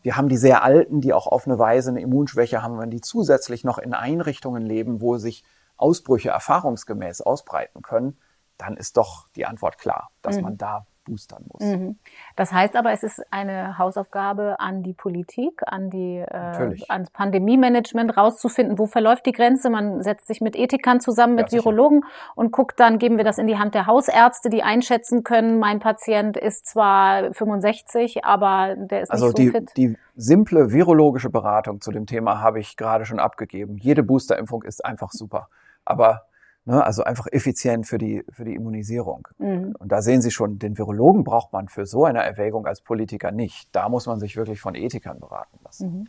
Wir 0.05 0.17
haben 0.17 0.29
die 0.29 0.37
sehr 0.37 0.61
Alten, 0.61 1.01
die 1.01 1.13
auch 1.13 1.25
auf 1.25 1.47
eine 1.47 1.57
Weise 1.57 1.89
eine 1.89 1.99
Immunschwäche 1.99 2.61
haben, 2.61 2.77
wenn 2.77 2.91
die 2.91 3.01
zusätzlich 3.01 3.63
noch 3.63 3.79
in 3.79 3.95
Einrichtungen 3.95 4.63
leben, 4.63 5.01
wo 5.01 5.17
sich 5.17 5.43
Ausbrüche 5.77 6.29
erfahrungsgemäß 6.29 7.21
ausbreiten 7.21 7.81
können, 7.81 8.19
dann 8.59 8.77
ist 8.77 8.97
doch 8.97 9.27
die 9.35 9.47
Antwort 9.47 9.79
klar, 9.79 10.11
dass 10.21 10.35
mhm. 10.35 10.43
man 10.43 10.57
da 10.59 10.85
boostern 11.05 11.45
muss. 11.51 11.63
Mhm. 11.63 11.97
Das 12.35 12.51
heißt 12.51 12.75
aber, 12.75 12.91
es 12.91 13.03
ist 13.03 13.21
eine 13.31 13.77
Hausaufgabe 13.77 14.59
an 14.59 14.83
die 14.83 14.93
Politik, 14.93 15.61
an 15.65 15.89
die 15.89 16.17
äh, 16.17 16.75
ans 16.89 17.11
Pandemie-Management 17.11 18.17
rauszufinden, 18.17 18.77
wo 18.77 18.85
verläuft 18.85 19.25
die 19.25 19.31
Grenze. 19.31 19.69
Man 19.69 20.01
setzt 20.01 20.27
sich 20.27 20.41
mit 20.41 20.55
Ethikern 20.55 20.99
zusammen, 20.99 21.35
mit 21.35 21.51
ja, 21.51 21.59
Virologen 21.59 22.03
und 22.35 22.51
guckt 22.51 22.79
dann, 22.79 22.97
geben 22.97 23.17
wir 23.17 23.23
das 23.23 23.37
in 23.37 23.47
die 23.47 23.57
Hand 23.57 23.75
der 23.75 23.87
Hausärzte, 23.87 24.49
die 24.49 24.63
einschätzen 24.63 25.23
können, 25.23 25.59
mein 25.59 25.79
Patient 25.79 26.37
ist 26.37 26.65
zwar 26.67 27.33
65, 27.33 28.25
aber 28.25 28.75
der 28.75 29.01
ist 29.01 29.11
also 29.11 29.27
nicht 29.27 29.37
so 29.37 29.43
die, 29.43 29.49
fit. 29.51 29.71
Die 29.77 29.97
simple 30.15 30.71
virologische 30.71 31.29
Beratung 31.29 31.81
zu 31.81 31.91
dem 31.91 32.05
Thema 32.05 32.41
habe 32.41 32.59
ich 32.59 32.77
gerade 32.77 33.05
schon 33.05 33.19
abgegeben. 33.19 33.77
Jede 33.77 34.03
Boosterimpfung 34.03 34.63
ist 34.63 34.83
einfach 34.83 35.11
super. 35.11 35.49
Aber 35.83 36.23
Ne, 36.67 36.83
also 36.83 37.03
einfach 37.03 37.27
effizient 37.31 37.85
für 37.85 37.99
die, 37.99 38.23
für 38.31 38.43
die 38.43 38.55
Immunisierung. 38.55 39.27
Mhm. 39.37 39.75
Und 39.77 39.91
da 39.91 40.01
sehen 40.01 40.23
Sie 40.23 40.31
schon, 40.31 40.57
den 40.57 40.79
Virologen 40.79 41.23
braucht 41.23 41.53
man 41.53 41.67
für 41.67 41.85
so 41.85 42.05
eine 42.05 42.23
Erwägung 42.23 42.65
als 42.65 42.81
Politiker 42.81 43.31
nicht. 43.31 43.69
Da 43.71 43.87
muss 43.87 44.07
man 44.07 44.19
sich 44.19 44.35
wirklich 44.35 44.59
von 44.59 44.73
Ethikern 44.73 45.19
beraten 45.19 45.59
lassen. 45.63 45.87
Mhm. 45.91 46.07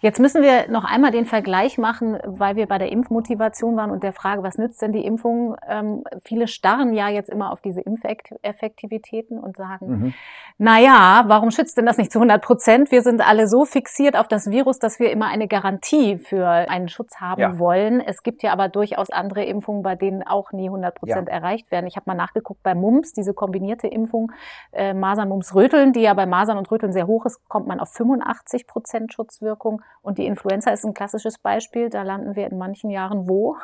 Jetzt 0.00 0.20
müssen 0.20 0.42
wir 0.42 0.70
noch 0.70 0.84
einmal 0.84 1.10
den 1.10 1.26
Vergleich 1.26 1.76
machen, 1.76 2.18
weil 2.24 2.54
wir 2.54 2.66
bei 2.68 2.78
der 2.78 2.92
Impfmotivation 2.92 3.76
waren 3.76 3.90
und 3.90 4.04
der 4.04 4.12
Frage, 4.12 4.44
was 4.44 4.58
nützt 4.58 4.80
denn 4.80 4.92
die 4.92 5.04
Impfung? 5.04 5.56
Ähm, 5.66 6.04
viele 6.22 6.46
starren 6.46 6.92
ja 6.92 7.08
jetzt 7.08 7.28
immer 7.28 7.50
auf 7.50 7.60
diese 7.60 7.80
Impfeffektivitäten 7.80 9.40
und 9.40 9.56
sagen, 9.56 9.88
mhm. 9.88 10.14
na 10.56 10.78
ja, 10.78 11.24
warum 11.26 11.50
schützt 11.50 11.78
denn 11.78 11.86
das 11.86 11.98
nicht 11.98 12.12
zu 12.12 12.20
100 12.20 12.40
Prozent? 12.44 12.92
Wir 12.92 13.02
sind 13.02 13.26
alle 13.26 13.48
so 13.48 13.64
fixiert 13.64 14.16
auf 14.16 14.28
das 14.28 14.50
Virus, 14.50 14.78
dass 14.78 15.00
wir 15.00 15.10
immer 15.10 15.26
eine 15.26 15.48
Garantie 15.48 16.16
für 16.16 16.46
einen 16.46 16.88
Schutz 16.88 17.16
haben 17.16 17.40
ja. 17.40 17.58
wollen. 17.58 18.00
Es 18.00 18.22
gibt 18.22 18.44
ja 18.44 18.52
aber 18.52 18.68
durchaus 18.68 19.10
andere 19.10 19.42
Impfungen, 19.42 19.82
bei 19.82 19.95
denen 19.96 20.22
auch 20.22 20.52
nie 20.52 20.66
100 20.66 20.94
Prozent 20.94 21.28
ja. 21.28 21.34
erreicht 21.34 21.70
werden. 21.70 21.86
Ich 21.86 21.96
habe 21.96 22.04
mal 22.06 22.14
nachgeguckt 22.14 22.62
bei 22.62 22.74
Mumps, 22.74 23.12
diese 23.12 23.34
kombinierte 23.34 23.86
Impfung 23.86 24.32
äh, 24.72 24.94
Masern, 24.94 25.28
Mumps, 25.28 25.54
Röteln, 25.54 25.92
die 25.92 26.00
ja 26.00 26.14
bei 26.14 26.26
Masern 26.26 26.58
und 26.58 26.70
Röteln 26.70 26.92
sehr 26.92 27.06
hoch 27.06 27.26
ist, 27.26 27.48
kommt 27.48 27.66
man 27.66 27.80
auf 27.80 27.92
85 27.92 28.66
Prozent 28.66 29.12
Schutzwirkung. 29.12 29.82
Und 30.02 30.18
die 30.18 30.26
Influenza 30.26 30.70
ist 30.70 30.84
ein 30.84 30.94
klassisches 30.94 31.38
Beispiel. 31.38 31.90
Da 31.90 32.02
landen 32.02 32.36
wir 32.36 32.50
in 32.50 32.58
manchen 32.58 32.90
Jahren 32.90 33.28
wo 33.28 33.56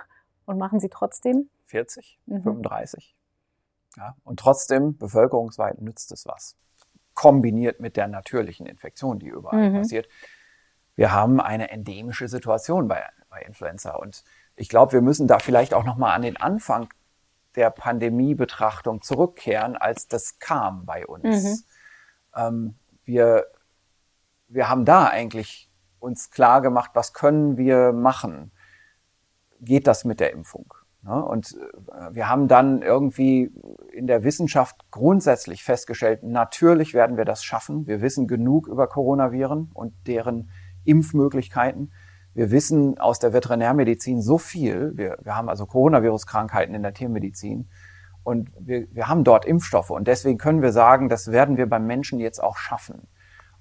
und 0.44 0.58
machen 0.58 0.80
sie 0.80 0.88
trotzdem? 0.88 1.48
40, 1.66 2.18
mhm. 2.26 2.42
35. 2.42 3.16
Ja, 3.96 4.16
und 4.24 4.40
trotzdem, 4.40 4.96
bevölkerungsweit 4.96 5.80
nützt 5.80 6.12
es 6.12 6.26
was. 6.26 6.56
Kombiniert 7.14 7.80
mit 7.80 7.96
der 7.96 8.08
natürlichen 8.08 8.66
Infektion, 8.66 9.18
die 9.18 9.28
überall 9.28 9.70
mhm. 9.70 9.78
passiert. 9.78 10.08
Wir 10.94 11.12
haben 11.12 11.40
eine 11.40 11.70
endemische 11.70 12.28
Situation 12.28 12.88
bei, 12.88 13.04
bei 13.28 13.42
Influenza 13.42 13.96
und 13.96 14.24
ich 14.56 14.68
glaube, 14.68 14.92
wir 14.92 15.00
müssen 15.02 15.26
da 15.26 15.38
vielleicht 15.38 15.74
auch 15.74 15.84
nochmal 15.84 16.14
an 16.14 16.22
den 16.22 16.36
Anfang 16.36 16.88
der 17.56 17.70
Pandemiebetrachtung 17.70 19.02
zurückkehren, 19.02 19.76
als 19.76 20.08
das 20.08 20.38
kam 20.38 20.86
bei 20.86 21.06
uns. 21.06 21.44
Mhm. 21.44 21.58
Ähm, 22.34 22.74
wir, 23.04 23.46
wir 24.48 24.68
haben 24.68 24.84
da 24.84 25.06
eigentlich 25.06 25.70
uns 25.98 26.30
klar 26.30 26.62
gemacht, 26.62 26.90
was 26.94 27.12
können 27.12 27.56
wir 27.56 27.92
machen? 27.92 28.52
Geht 29.60 29.86
das 29.86 30.04
mit 30.04 30.20
der 30.20 30.32
Impfung? 30.32 30.74
Ne? 31.02 31.24
Und 31.24 31.56
äh, 31.90 32.14
wir 32.14 32.28
haben 32.28 32.48
dann 32.48 32.82
irgendwie 32.82 33.52
in 33.92 34.06
der 34.06 34.24
Wissenschaft 34.24 34.90
grundsätzlich 34.90 35.62
festgestellt, 35.64 36.22
natürlich 36.22 36.94
werden 36.94 37.16
wir 37.16 37.24
das 37.24 37.44
schaffen. 37.44 37.86
Wir 37.86 38.00
wissen 38.00 38.26
genug 38.26 38.66
über 38.66 38.86
Coronaviren 38.86 39.70
und 39.74 39.94
deren 40.06 40.50
Impfmöglichkeiten. 40.84 41.92
Wir 42.34 42.50
wissen 42.50 42.98
aus 42.98 43.18
der 43.18 43.32
Veterinärmedizin 43.32 44.22
so 44.22 44.38
viel. 44.38 44.92
Wir, 44.96 45.18
wir 45.22 45.36
haben 45.36 45.48
also 45.48 45.66
Coronavirus-Krankheiten 45.66 46.74
in 46.74 46.82
der 46.82 46.94
Tiermedizin. 46.94 47.68
Und 48.24 48.50
wir, 48.58 48.86
wir 48.92 49.08
haben 49.08 49.24
dort 49.24 49.44
Impfstoffe. 49.44 49.90
Und 49.90 50.08
deswegen 50.08 50.38
können 50.38 50.62
wir 50.62 50.72
sagen, 50.72 51.08
das 51.08 51.32
werden 51.32 51.56
wir 51.56 51.68
beim 51.68 51.86
Menschen 51.86 52.20
jetzt 52.20 52.42
auch 52.42 52.56
schaffen. 52.56 53.08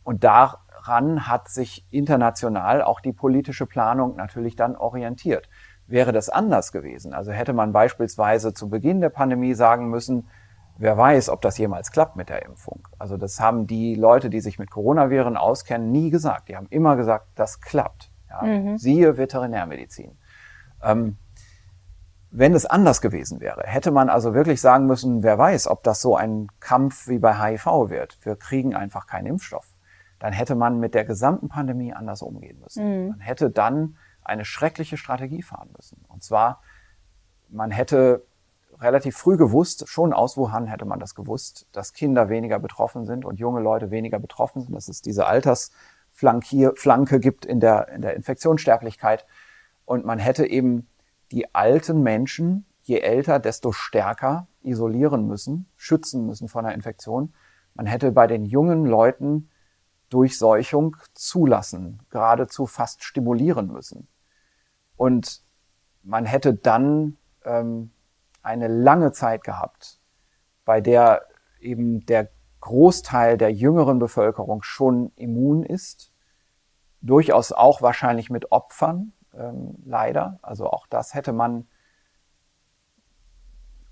Und 0.04 0.24
daran 0.24 1.28
hat 1.28 1.50
sich 1.50 1.86
international 1.92 2.82
auch 2.82 3.02
die 3.02 3.14
politische 3.14 3.66
Planung 3.66 4.16
natürlich 4.16 4.56
dann 4.56 4.76
orientiert. 4.76 5.50
Wäre 5.88 6.12
das 6.12 6.30
anders 6.30 6.72
gewesen, 6.72 7.14
also 7.14 7.32
hätte 7.32 7.54
man 7.54 7.74
beispielsweise 7.74 8.54
zu 8.54 8.70
Beginn 8.70 9.02
der 9.02 9.10
Pandemie 9.10 9.54
sagen 9.54 9.90
müssen, 9.90 10.30
wer 10.78 10.98
weiß, 10.98 11.30
ob 11.30 11.42
das 11.42 11.58
jemals 11.58 11.92
klappt 11.92 12.16
mit 12.16 12.30
der 12.30 12.46
Impfung. 12.46 12.88
Also 12.98 13.18
das 13.18 13.40
haben 13.40 13.68
die 13.68 13.96
Leute, 13.96 14.30
die 14.30 14.40
sich 14.40 14.58
mit 14.58 14.72
Coronaviren 14.72 15.38
auskennen, 15.38 15.92
nie 15.92 16.10
gesagt. 16.10 16.48
Die 16.48 16.56
haben 16.56 16.68
immer 16.70 16.96
gesagt, 16.96 17.28
das 17.36 17.60
klappt. 17.60 18.11
Ja, 18.32 18.48
mhm. 18.48 18.78
Siehe 18.78 19.18
Veterinärmedizin. 19.18 20.18
Ähm, 20.82 21.18
wenn 22.32 22.54
es 22.54 22.66
anders 22.66 23.02
gewesen 23.02 23.42
wäre, 23.42 23.64
hätte 23.66 23.92
man 23.92 24.10
also 24.10 24.34
wirklich 24.34 24.62
sagen 24.62 24.86
müssen, 24.86 25.22
wer 25.22 25.38
weiß, 25.38 25.68
ob 25.68 25.84
das 25.84 26.02
so 26.02 26.16
ein 26.16 26.48
Kampf 26.62 27.08
wie 27.08 27.20
bei 27.20 27.36
HIV 27.36 27.90
wird. 27.90 28.18
Wir 28.24 28.38
kriegen 28.38 28.74
einfach 28.74 29.06
keinen 29.06 29.28
Impfstoff. 29.28 29.68
Dann 30.18 30.32
hätte 30.32 30.56
man 30.56 30.80
mit 30.80 30.94
der 30.94 31.04
gesamten 31.04 31.50
Pandemie 31.50 31.94
anders 31.94 32.22
umgehen 32.22 32.60
müssen. 32.60 32.86
Mhm. 33.04 33.10
Man 33.10 33.20
hätte 33.20 33.50
dann 33.50 33.98
eine 34.24 34.46
schreckliche 34.46 34.96
Strategie 34.96 35.42
fahren 35.42 35.72
müssen. 35.76 36.06
Und 36.08 36.24
zwar, 36.24 36.62
man 37.50 37.70
hätte 37.70 38.24
relativ 38.80 39.18
früh 39.18 39.36
gewusst, 39.36 39.90
schon 39.90 40.14
aus 40.14 40.38
Wuhan 40.38 40.68
hätte 40.68 40.86
man 40.86 41.00
das 41.00 41.16
gewusst, 41.16 41.68
dass 41.72 41.94
Kinder 41.94 42.30
weniger 42.30 42.60
betroffen 42.60 43.06
sind 43.06 43.26
und 43.26 43.40
junge 43.40 43.60
Leute 43.60 43.92
weniger 43.92 44.20
betroffen 44.20 44.62
sind, 44.62 44.74
dass 44.74 44.88
es 44.88 45.02
diese 45.02 45.28
Altersflanke 46.24 47.20
gibt 47.20 47.46
in 47.46 47.60
der, 47.60 47.90
in 47.90 48.02
der 48.02 48.16
Infektionssterblichkeit. 48.16 49.26
Und 49.86 50.06
man 50.06 50.20
hätte 50.20 50.46
eben 50.46 50.88
die 51.32 51.54
alten 51.54 52.02
Menschen, 52.04 52.66
je 52.82 53.00
älter, 53.00 53.40
desto 53.40 53.72
stärker 53.72 54.48
isolieren 54.64 55.28
müssen, 55.28 55.70
schützen 55.76 56.26
müssen 56.26 56.48
vor 56.48 56.62
einer 56.62 56.74
Infektion. 56.74 57.34
Man 57.74 57.86
hätte 57.86 58.12
bei 58.12 58.28
den 58.28 58.46
jungen 58.46 58.86
Leuten 58.86 59.50
Durchseuchung 60.10 60.98
zulassen, 61.14 62.02
geradezu 62.10 62.66
fast 62.66 63.04
stimulieren 63.04 63.68
müssen. 63.72 64.08
Und 64.98 65.42
man 66.04 66.26
hätte 66.26 66.54
dann 66.54 67.18
ähm, 67.46 67.92
eine 68.44 68.68
lange 68.68 69.14
Zeit 69.14 69.44
gehabt, 69.44 70.02
bei 70.66 70.82
der 70.82 71.28
eben 71.60 72.06
der 72.06 72.30
Großteil 72.60 73.38
der 73.38 73.52
jüngeren 73.52 74.00
Bevölkerung 74.00 74.64
schon 74.64 75.12
immun 75.16 75.64
ist, 75.64 76.11
durchaus 77.02 77.52
auch 77.52 77.82
wahrscheinlich 77.82 78.30
mit 78.30 78.52
Opfern, 78.52 79.14
ähm, 79.38 79.76
leider. 79.86 80.40
Also 80.42 80.70
auch 80.70 80.88
das 80.88 81.14
hätte 81.14 81.34
man 81.34 81.68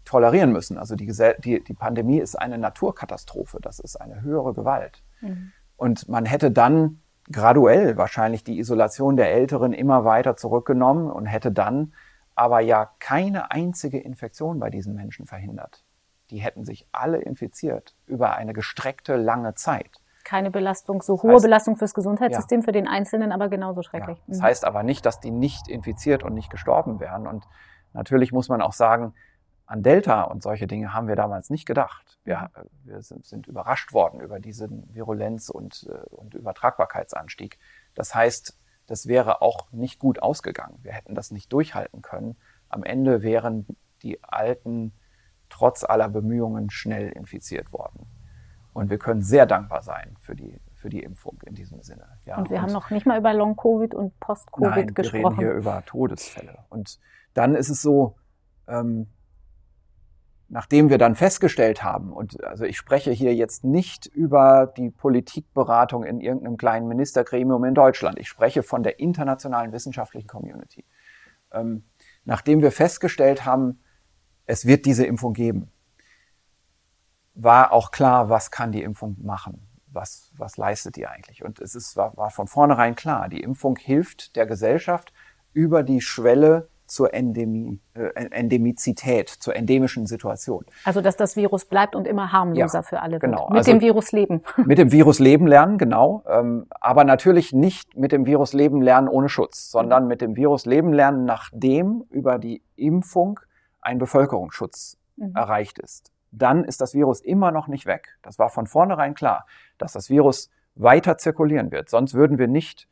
tolerieren 0.05 0.51
müssen. 0.51 0.77
Also 0.77 0.95
die, 0.95 1.11
die, 1.39 1.63
die 1.63 1.73
Pandemie 1.73 2.19
ist 2.19 2.35
eine 2.35 2.57
Naturkatastrophe, 2.57 3.59
das 3.61 3.79
ist 3.79 3.95
eine 3.95 4.21
höhere 4.21 4.53
Gewalt. 4.53 5.03
Mhm. 5.21 5.51
Und 5.77 6.09
man 6.09 6.25
hätte 6.25 6.51
dann 6.51 7.01
graduell 7.31 7.95
wahrscheinlich 7.95 8.43
die 8.43 8.59
Isolation 8.59 9.15
der 9.15 9.31
Älteren 9.31 9.71
immer 9.71 10.03
weiter 10.03 10.35
zurückgenommen 10.35 11.11
und 11.11 11.27
hätte 11.27 11.51
dann 11.51 11.93
aber 12.35 12.59
ja 12.59 12.89
keine 12.99 13.51
einzige 13.51 13.99
Infektion 13.99 14.59
bei 14.59 14.69
diesen 14.69 14.95
Menschen 14.95 15.27
verhindert. 15.27 15.83
Die 16.31 16.37
hätten 16.37 16.63
sich 16.63 16.87
alle 16.91 17.19
infiziert 17.19 17.95
über 18.07 18.35
eine 18.35 18.53
gestreckte 18.53 19.15
lange 19.15 19.55
Zeit 19.55 19.98
keine 20.29 20.51
Belastung, 20.51 21.01
so 21.01 21.23
hohe 21.23 21.33
heißt, 21.33 21.43
Belastung 21.43 21.75
fürs 21.75 21.95
Gesundheitssystem, 21.95 22.59
ja. 22.59 22.65
für 22.65 22.71
den 22.71 22.87
Einzelnen 22.87 23.31
aber 23.31 23.49
genauso 23.49 23.81
schrecklich. 23.81 24.19
Ja. 24.19 24.23
Das 24.27 24.37
mhm. 24.37 24.43
heißt 24.43 24.65
aber 24.65 24.83
nicht, 24.83 25.03
dass 25.05 25.19
die 25.19 25.31
nicht 25.31 25.67
infiziert 25.67 26.21
und 26.23 26.35
nicht 26.35 26.51
gestorben 26.51 26.99
wären. 26.99 27.25
Und 27.25 27.47
natürlich 27.93 28.31
muss 28.31 28.47
man 28.47 28.61
auch 28.61 28.73
sagen, 28.73 29.15
an 29.65 29.81
Delta 29.81 30.21
und 30.23 30.43
solche 30.43 30.67
Dinge 30.67 30.93
haben 30.93 31.07
wir 31.07 31.15
damals 31.15 31.49
nicht 31.49 31.65
gedacht. 31.65 32.19
Wir, 32.25 32.51
mhm. 32.55 32.69
wir 32.83 33.01
sind, 33.01 33.25
sind, 33.25 33.47
überrascht 33.47 33.91
worden 33.91 34.19
über 34.19 34.39
diesen 34.39 34.87
Virulenz- 34.93 35.49
und, 35.49 35.89
äh, 35.89 35.97
und 36.09 36.35
Übertragbarkeitsanstieg. 36.35 37.57
Das 37.95 38.13
heißt, 38.13 38.55
das 38.85 39.07
wäre 39.07 39.41
auch 39.41 39.71
nicht 39.71 39.97
gut 39.97 40.21
ausgegangen. 40.21 40.77
Wir 40.83 40.91
hätten 40.91 41.15
das 41.15 41.31
nicht 41.31 41.51
durchhalten 41.51 42.03
können. 42.03 42.37
Am 42.69 42.83
Ende 42.83 43.23
wären 43.23 43.65
die 44.03 44.23
Alten 44.23 44.93
trotz 45.49 45.83
aller 45.83 46.07
Bemühungen 46.07 46.69
schnell 46.69 47.09
infiziert 47.09 47.73
worden. 47.73 48.05
Und 48.79 48.89
wir 48.89 48.97
können 48.97 49.21
sehr 49.21 49.45
dankbar 49.45 49.81
sein 49.81 50.15
für 50.19 50.35
die, 50.35 50.59
für 50.73 50.89
die 50.89 51.03
Impfung 51.03 51.39
in 51.45 51.55
diesem 51.55 51.81
Sinne. 51.81 52.07
Ja, 52.25 52.37
und 52.37 52.49
wir 52.49 52.57
und 52.57 52.63
haben 52.63 52.73
noch 52.73 52.89
nicht 52.89 53.05
mal 53.05 53.19
über 53.19 53.33
Long-Covid 53.33 53.93
und 53.93 54.19
Post-Covid 54.19 54.95
gesprochen. 54.95 55.23
Wir 55.23 55.29
reden 55.29 55.37
hier 55.37 55.51
über 55.51 55.83
Todesfälle. 55.85 56.65
Und 56.69 56.99
dann 57.33 57.55
ist 57.55 57.69
es 57.69 57.81
so, 57.81 58.15
ähm, 58.67 59.07
nachdem 60.49 60.89
wir 60.89 60.97
dann 60.97 61.15
festgestellt 61.15 61.83
haben, 61.83 62.11
und 62.11 62.43
also 62.43 62.65
ich 62.65 62.77
spreche 62.77 63.11
hier 63.11 63.35
jetzt 63.35 63.63
nicht 63.63 64.07
über 64.07 64.65
die 64.65 64.89
Politikberatung 64.89 66.03
in 66.03 66.21
irgendeinem 66.21 66.57
kleinen 66.57 66.87
Ministergremium 66.87 67.63
in 67.65 67.75
Deutschland, 67.75 68.17
ich 68.17 68.27
spreche 68.27 68.63
von 68.63 68.83
der 68.83 68.99
internationalen 68.99 69.71
wissenschaftlichen 69.71 70.27
Community. 70.27 70.85
Ähm, 71.51 71.83
nachdem 72.25 72.61
wir 72.61 72.71
festgestellt 72.71 73.45
haben, 73.45 73.81
es 74.45 74.65
wird 74.65 74.85
diese 74.85 75.05
Impfung 75.05 75.33
geben, 75.33 75.71
war 77.43 77.71
auch 77.71 77.91
klar, 77.91 78.29
was 78.29 78.51
kann 78.51 78.71
die 78.71 78.83
Impfung 78.83 79.15
machen? 79.21 79.65
Was, 79.91 80.31
was 80.37 80.57
leistet 80.57 80.95
die 80.97 81.07
eigentlich? 81.07 81.43
Und 81.43 81.59
es 81.59 81.73
ist, 81.73 81.97
war, 81.97 82.15
war 82.15 82.29
von 82.29 82.47
vornherein 82.47 82.95
klar, 82.95 83.27
die 83.29 83.41
Impfung 83.41 83.75
hilft 83.77 84.35
der 84.35 84.45
Gesellschaft 84.45 85.13
über 85.53 85.81
die 85.83 86.01
Schwelle 86.01 86.69
zur 86.85 87.13
Endemie, 87.13 87.79
äh, 87.93 88.09
Endemizität, 88.15 89.29
zur 89.29 89.55
endemischen 89.55 90.07
Situation. 90.07 90.65
Also 90.85 91.01
dass 91.01 91.17
das 91.17 91.35
Virus 91.35 91.65
bleibt 91.65 91.95
und 91.95 92.07
immer 92.07 92.31
harmloser 92.31 92.79
ja, 92.79 92.83
für 92.83 93.01
alle 93.01 93.19
genau. 93.19 93.41
Wird. 93.41 93.49
Mit 93.49 93.57
also, 93.59 93.71
dem 93.71 93.81
Virus 93.81 94.11
leben. 94.11 94.41
Mit 94.65 94.77
dem 94.79 94.91
Virus 94.91 95.19
leben 95.19 95.47
lernen, 95.47 95.77
genau. 95.77 96.23
Ähm, 96.27 96.65
aber 96.69 97.03
natürlich 97.03 97.53
nicht 97.53 97.95
mit 97.95 98.11
dem 98.11 98.25
Virus 98.25 98.53
leben 98.53 98.81
lernen 98.81 99.07
ohne 99.07 99.29
Schutz, 99.29 99.69
sondern 99.69 100.07
mit 100.07 100.21
dem 100.21 100.35
Virus 100.35 100.65
leben 100.65 100.93
lernen, 100.93 101.25
nachdem 101.25 102.03
über 102.09 102.39
die 102.39 102.63
Impfung 102.75 103.39
ein 103.81 103.99
Bevölkerungsschutz 103.99 104.97
mhm. 105.15 105.35
erreicht 105.35 105.79
ist 105.79 106.11
dann 106.31 106.63
ist 106.63 106.81
das 106.81 106.93
Virus 106.93 107.21
immer 107.21 107.51
noch 107.51 107.67
nicht 107.67 107.85
weg. 107.85 108.17
Das 108.21 108.39
war 108.39 108.49
von 108.49 108.67
vornherein 108.67 109.13
klar, 109.13 109.45
dass 109.77 109.93
das 109.93 110.09
Virus 110.09 110.49
weiter 110.75 111.17
zirkulieren 111.17 111.71
wird. 111.71 111.89
Sonst 111.89 112.13
würden 112.13 112.37
wir 112.37 112.47
nicht, 112.47 112.87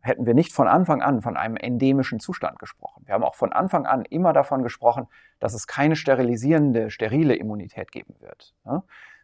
hätten 0.00 0.26
wir 0.26 0.34
nicht 0.34 0.52
von 0.52 0.68
Anfang 0.68 1.02
an 1.02 1.22
von 1.22 1.36
einem 1.36 1.56
endemischen 1.56 2.20
Zustand 2.20 2.58
gesprochen. 2.58 3.02
Wir 3.06 3.14
haben 3.14 3.24
auch 3.24 3.34
von 3.34 3.52
Anfang 3.52 3.86
an 3.86 4.04
immer 4.04 4.32
davon 4.32 4.62
gesprochen, 4.62 5.06
dass 5.40 5.54
es 5.54 5.66
keine 5.66 5.96
sterilisierende, 5.96 6.90
sterile 6.90 7.34
Immunität 7.34 7.90
geben 7.92 8.14
wird. 8.20 8.54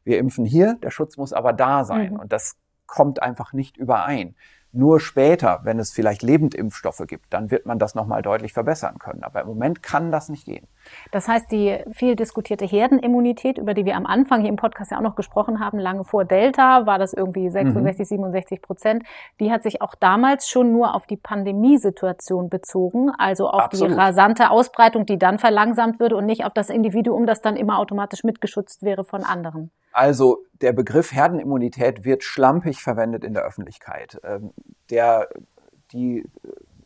Wir 0.04 0.18
impfen 0.18 0.44
hier, 0.44 0.74
der 0.82 0.90
Schutz 0.90 1.16
muss 1.16 1.32
aber 1.32 1.52
da 1.52 1.84
sein. 1.84 2.14
Mhm. 2.14 2.20
Und 2.20 2.32
das 2.32 2.56
kommt 2.86 3.22
einfach 3.22 3.52
nicht 3.52 3.76
überein. 3.76 4.34
Nur 4.72 5.00
später, 5.00 5.60
wenn 5.62 5.78
es 5.78 5.92
vielleicht 5.92 6.22
Lebendimpfstoffe 6.22 7.02
gibt, 7.06 7.32
dann 7.32 7.50
wird 7.50 7.64
man 7.64 7.78
das 7.78 7.94
nochmal 7.94 8.20
deutlich 8.20 8.52
verbessern 8.52 8.98
können. 8.98 9.22
Aber 9.22 9.40
im 9.40 9.46
Moment 9.46 9.82
kann 9.82 10.12
das 10.12 10.28
nicht 10.28 10.44
gehen. 10.44 10.66
Das 11.10 11.26
heißt, 11.26 11.50
die 11.50 11.78
viel 11.90 12.16
diskutierte 12.16 12.66
Herdenimmunität, 12.66 13.56
über 13.56 13.72
die 13.72 13.86
wir 13.86 13.96
am 13.96 14.04
Anfang 14.04 14.40
hier 14.40 14.50
im 14.50 14.56
Podcast 14.56 14.90
ja 14.90 14.98
auch 14.98 15.02
noch 15.02 15.16
gesprochen 15.16 15.58
haben, 15.58 15.78
lange 15.78 16.04
vor 16.04 16.26
Delta 16.26 16.84
war 16.84 16.98
das 16.98 17.14
irgendwie 17.14 17.48
66, 17.48 18.00
mhm. 18.00 18.24
67 18.24 18.62
Prozent, 18.62 19.02
die 19.40 19.50
hat 19.50 19.62
sich 19.62 19.80
auch 19.80 19.94
damals 19.94 20.48
schon 20.48 20.70
nur 20.72 20.94
auf 20.94 21.06
die 21.06 21.16
Pandemiesituation 21.16 22.50
bezogen, 22.50 23.10
also 23.16 23.48
auf 23.48 23.64
Absolut. 23.64 23.92
die 23.92 23.98
rasante 23.98 24.50
Ausbreitung, 24.50 25.06
die 25.06 25.18
dann 25.18 25.38
verlangsamt 25.38 25.98
würde 25.98 26.16
und 26.16 26.26
nicht 26.26 26.44
auf 26.44 26.52
das 26.52 26.68
Individuum, 26.68 27.26
das 27.26 27.40
dann 27.40 27.56
immer 27.56 27.78
automatisch 27.78 28.22
mitgeschützt 28.22 28.82
wäre 28.82 29.04
von 29.04 29.24
anderen. 29.24 29.70
Also 29.98 30.44
der 30.60 30.72
Begriff 30.72 31.12
Herdenimmunität 31.12 32.04
wird 32.04 32.22
schlampig 32.22 32.82
verwendet 32.82 33.24
in 33.24 33.34
der 33.34 33.42
Öffentlichkeit. 33.42 34.20
Ähm, 34.22 34.52
der, 34.90 35.28
die 35.90 36.24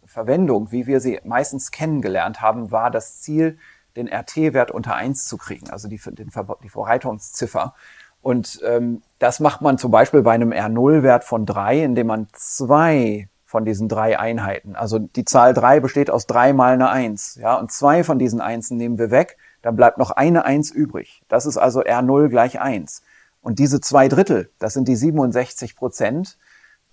Verwendung, 0.06 0.72
wie 0.72 0.86
wir 0.86 0.98
sie 0.98 1.20
meistens 1.22 1.70
kennengelernt 1.70 2.40
haben, 2.40 2.70
war 2.70 2.90
das 2.90 3.20
Ziel, 3.20 3.58
den 3.96 4.08
RT-Wert 4.08 4.70
unter 4.70 4.94
eins 4.94 5.26
zu 5.26 5.36
kriegen, 5.36 5.68
also 5.68 5.88
die, 5.88 5.98
den, 5.98 6.30
die 6.64 6.68
Verbreitungsziffer. 6.70 7.74
Und 8.22 8.62
ähm, 8.64 9.02
das 9.18 9.40
macht 9.40 9.60
man 9.60 9.76
zum 9.76 9.90
Beispiel 9.90 10.22
bei 10.22 10.32
einem 10.32 10.52
R0-Wert 10.52 11.24
von 11.24 11.44
drei, 11.44 11.84
indem 11.84 12.06
man 12.06 12.28
zwei 12.32 13.28
von 13.44 13.66
diesen 13.66 13.90
drei 13.90 14.18
Einheiten, 14.18 14.74
also 14.74 14.98
die 14.98 15.26
Zahl 15.26 15.52
drei 15.52 15.80
besteht 15.80 16.08
aus 16.08 16.26
drei 16.26 16.54
mal 16.54 16.72
eine 16.72 16.88
Eins, 16.88 17.34
ja, 17.34 17.56
und 17.56 17.70
zwei 17.70 18.04
von 18.04 18.18
diesen 18.18 18.40
Einsen 18.40 18.78
nehmen 18.78 18.96
wir 18.96 19.10
weg, 19.10 19.36
dann 19.62 19.76
bleibt 19.76 19.98
noch 19.98 20.10
eine 20.10 20.44
Eins 20.44 20.70
übrig. 20.70 21.22
Das 21.28 21.46
ist 21.46 21.56
also 21.56 21.80
R0 21.82 22.28
gleich 22.28 22.60
eins. 22.60 23.02
Und 23.40 23.58
diese 23.58 23.80
zwei 23.80 24.08
Drittel, 24.08 24.50
das 24.58 24.74
sind 24.74 24.86
die 24.86 24.96
67 24.96 25.74
Prozent, 25.74 26.38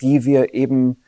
die 0.01 0.25
wir 0.25 0.53
eben 0.53 1.03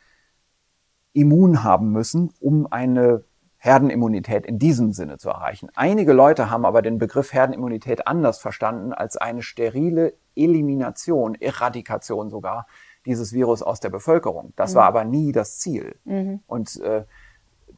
immun 1.13 1.63
haben 1.63 1.91
müssen, 1.91 2.31
um 2.39 2.71
eine 2.71 3.23
Herdenimmunität 3.57 4.45
in 4.45 4.57
diesem 4.57 4.91
Sinne 4.91 5.17
zu 5.17 5.29
erreichen. 5.29 5.69
Einige 5.75 6.13
Leute 6.13 6.49
haben 6.49 6.65
aber 6.65 6.81
den 6.81 6.97
Begriff 6.97 7.31
Herdenimmunität 7.31 8.07
anders 8.07 8.39
verstanden 8.39 8.91
als 8.91 9.17
eine 9.17 9.43
sterile 9.43 10.13
Elimination, 10.35 11.35
Eradikation 11.35 12.29
sogar 12.29 12.65
dieses 13.05 13.33
Virus 13.33 13.61
aus 13.61 13.79
der 13.79 13.89
Bevölkerung. 13.89 14.53
Das 14.55 14.73
mhm. 14.73 14.77
war 14.77 14.85
aber 14.85 15.03
nie 15.03 15.31
das 15.31 15.59
Ziel. 15.59 15.95
Mhm. 16.05 16.39
Und 16.47 16.79
äh, 16.81 17.03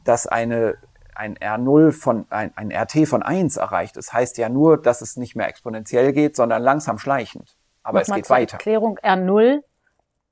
dass 0.04 0.26
eine 0.26 0.76
ein 1.16 1.36
R0 1.36 1.92
von, 1.92 2.26
ein, 2.30 2.52
ein 2.56 2.72
RT 2.72 3.06
von 3.08 3.22
1 3.22 3.56
erreicht 3.56 3.96
ist, 3.96 4.12
heißt 4.12 4.38
ja 4.38 4.48
nur, 4.48 4.80
dass 4.80 5.00
es 5.00 5.16
nicht 5.16 5.36
mehr 5.36 5.48
exponentiell 5.48 6.12
geht, 6.12 6.36
sondern 6.36 6.62
langsam 6.62 6.98
schleichend. 6.98 7.56
Aber 7.82 7.98
Noch 8.00 8.08
es 8.08 8.14
geht 8.14 8.30
weiter. 8.30 8.54
Erklärung 8.54 8.98
R0 8.98 9.62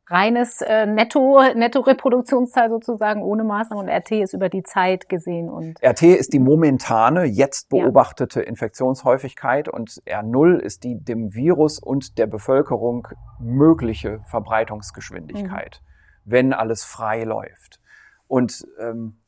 reines 0.09 0.61
äh, 0.61 0.87
Netto, 0.87 1.41
Netto-Reproduktionszahl 1.55 2.69
sozusagen 2.69 3.23
ohne 3.23 3.45
Maßnahmen 3.45 3.87
und 3.87 3.91
RT 3.91 4.13
ist 4.13 4.35
über 4.35 4.49
die 4.49 4.63
Zeit 4.63 5.09
gesehen 5.09 5.49
und 5.49 5.83
RT 5.83 6.03
ist 6.03 6.33
die 6.33 6.39
momentane, 6.39 7.25
jetzt 7.25 7.71
beobachtete 7.71 8.41
ja. 8.41 8.47
Infektionshäufigkeit 8.47 9.69
und 9.69 10.03
R0 10.07 10.59
ist 10.59 10.85
die 10.85 11.03
dem 11.03 11.35
Virus 11.35 11.79
und 11.79 12.19
der 12.19 12.27
Bevölkerung 12.27 13.09
mögliche 13.41 14.21
Verbreitungsgeschwindigkeit, 14.29 15.81
mhm. 15.83 16.31
wenn 16.31 16.53
alles 16.53 16.85
frei 16.85 17.25
läuft. 17.25 17.81
Und 18.29 18.67
ähm, 18.81 19.22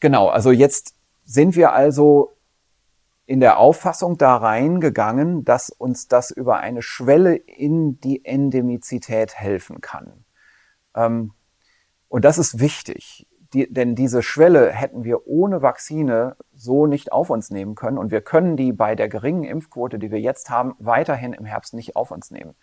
Genau, 0.00 0.28
also 0.28 0.50
jetzt 0.50 0.94
sind 1.24 1.56
wir 1.56 1.72
also 1.72 2.34
in 3.26 3.40
der 3.40 3.58
Auffassung 3.58 4.18
da 4.18 4.36
reingegangen, 4.36 5.44
dass 5.44 5.70
uns 5.70 6.08
das 6.08 6.30
über 6.30 6.58
eine 6.58 6.82
Schwelle 6.82 7.36
in 7.36 7.98
die 8.00 8.24
Endemizität 8.24 9.34
helfen 9.34 9.80
kann. 9.80 10.24
Ähm, 10.94 11.32
und 12.08 12.24
das 12.24 12.38
ist 12.38 12.60
wichtig, 12.60 13.26
denn 13.54 13.94
diese 13.94 14.22
Schwelle 14.22 14.70
hätten 14.70 15.04
wir 15.04 15.26
ohne 15.26 15.62
Vakzine 15.62 16.36
so 16.52 16.86
nicht 16.86 17.12
auf 17.12 17.30
uns 17.30 17.50
nehmen 17.50 17.74
können 17.74 17.98
und 17.98 18.10
wir 18.10 18.20
können 18.20 18.56
die 18.56 18.72
bei 18.72 18.94
der 18.94 19.08
geringen 19.08 19.44
Impfquote, 19.44 19.98
die 19.98 20.10
wir 20.10 20.20
jetzt 20.20 20.50
haben, 20.50 20.74
weiterhin 20.78 21.32
im 21.32 21.44
Herbst 21.44 21.74
nicht 21.74 21.96
auf 21.96 22.10
uns 22.10 22.30
nehmen. 22.30 22.54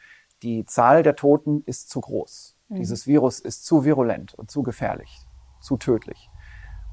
Die 0.43 0.65
Zahl 0.65 1.03
der 1.03 1.15
Toten 1.15 1.63
ist 1.65 1.89
zu 1.89 2.01
groß. 2.01 2.57
Mhm. 2.69 2.75
Dieses 2.75 3.07
Virus 3.07 3.39
ist 3.39 3.65
zu 3.65 3.85
virulent 3.85 4.33
und 4.33 4.51
zu 4.51 4.63
gefährlich, 4.63 5.25
zu 5.61 5.77
tödlich. 5.77 6.30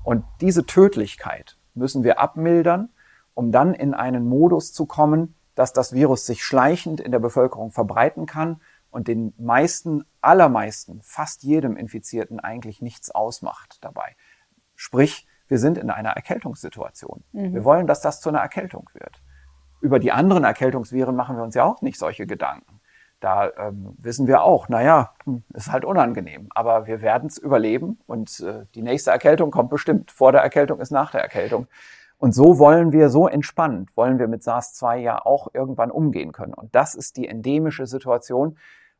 Und 0.04 0.24
diese 0.40 0.64
Tödlichkeit 0.64 1.58
müssen 1.74 2.04
wir 2.04 2.18
abmildern 2.18 2.90
um 3.38 3.52
dann 3.52 3.72
in 3.72 3.94
einen 3.94 4.28
Modus 4.28 4.72
zu 4.72 4.84
kommen, 4.84 5.36
dass 5.54 5.72
das 5.72 5.92
Virus 5.92 6.26
sich 6.26 6.42
schleichend 6.42 6.98
in 6.98 7.12
der 7.12 7.20
Bevölkerung 7.20 7.70
verbreiten 7.70 8.26
kann 8.26 8.60
und 8.90 9.06
den 9.06 9.32
meisten, 9.38 10.04
allermeisten, 10.20 11.02
fast 11.04 11.44
jedem 11.44 11.76
Infizierten 11.76 12.40
eigentlich 12.40 12.82
nichts 12.82 13.12
ausmacht 13.12 13.78
dabei. 13.80 14.16
Sprich, 14.74 15.28
wir 15.46 15.58
sind 15.58 15.78
in 15.78 15.88
einer 15.88 16.10
Erkältungssituation. 16.10 17.22
Mhm. 17.30 17.54
Wir 17.54 17.64
wollen, 17.64 17.86
dass 17.86 18.00
das 18.00 18.20
zu 18.20 18.28
einer 18.28 18.40
Erkältung 18.40 18.90
wird. 18.92 19.22
Über 19.80 20.00
die 20.00 20.10
anderen 20.10 20.42
Erkältungsviren 20.42 21.14
machen 21.14 21.36
wir 21.36 21.44
uns 21.44 21.54
ja 21.54 21.62
auch 21.62 21.80
nicht 21.80 22.00
solche 22.00 22.26
Gedanken. 22.26 22.77
Da 23.20 23.50
ähm, 23.56 23.96
wissen 23.98 24.26
wir 24.26 24.42
auch, 24.42 24.68
naja, 24.68 25.14
hm, 25.24 25.42
ist 25.54 25.72
halt 25.72 25.84
unangenehm, 25.84 26.48
aber 26.54 26.86
wir 26.86 27.02
werden 27.02 27.28
es 27.28 27.38
überleben 27.38 27.98
und 28.06 28.40
äh, 28.40 28.66
die 28.74 28.82
nächste 28.82 29.10
Erkältung 29.10 29.50
kommt 29.50 29.70
bestimmt. 29.70 30.12
Vor 30.12 30.30
der 30.32 30.42
Erkältung 30.42 30.80
ist 30.80 30.92
nach 30.92 31.10
der 31.10 31.22
Erkältung. 31.22 31.66
Und 32.18 32.32
so 32.32 32.58
wollen 32.58 32.92
wir, 32.92 33.10
so 33.10 33.28
entspannt, 33.28 33.96
wollen 33.96 34.18
wir 34.18 34.26
mit 34.26 34.42
SARS-2 34.42 34.96
ja 34.96 35.24
auch 35.24 35.48
irgendwann 35.54 35.90
umgehen 35.90 36.32
können. 36.32 36.54
Und 36.54 36.74
das 36.74 36.94
ist 36.94 37.16
die 37.16 37.28
endemische 37.28 37.86
Situation. 37.86 38.58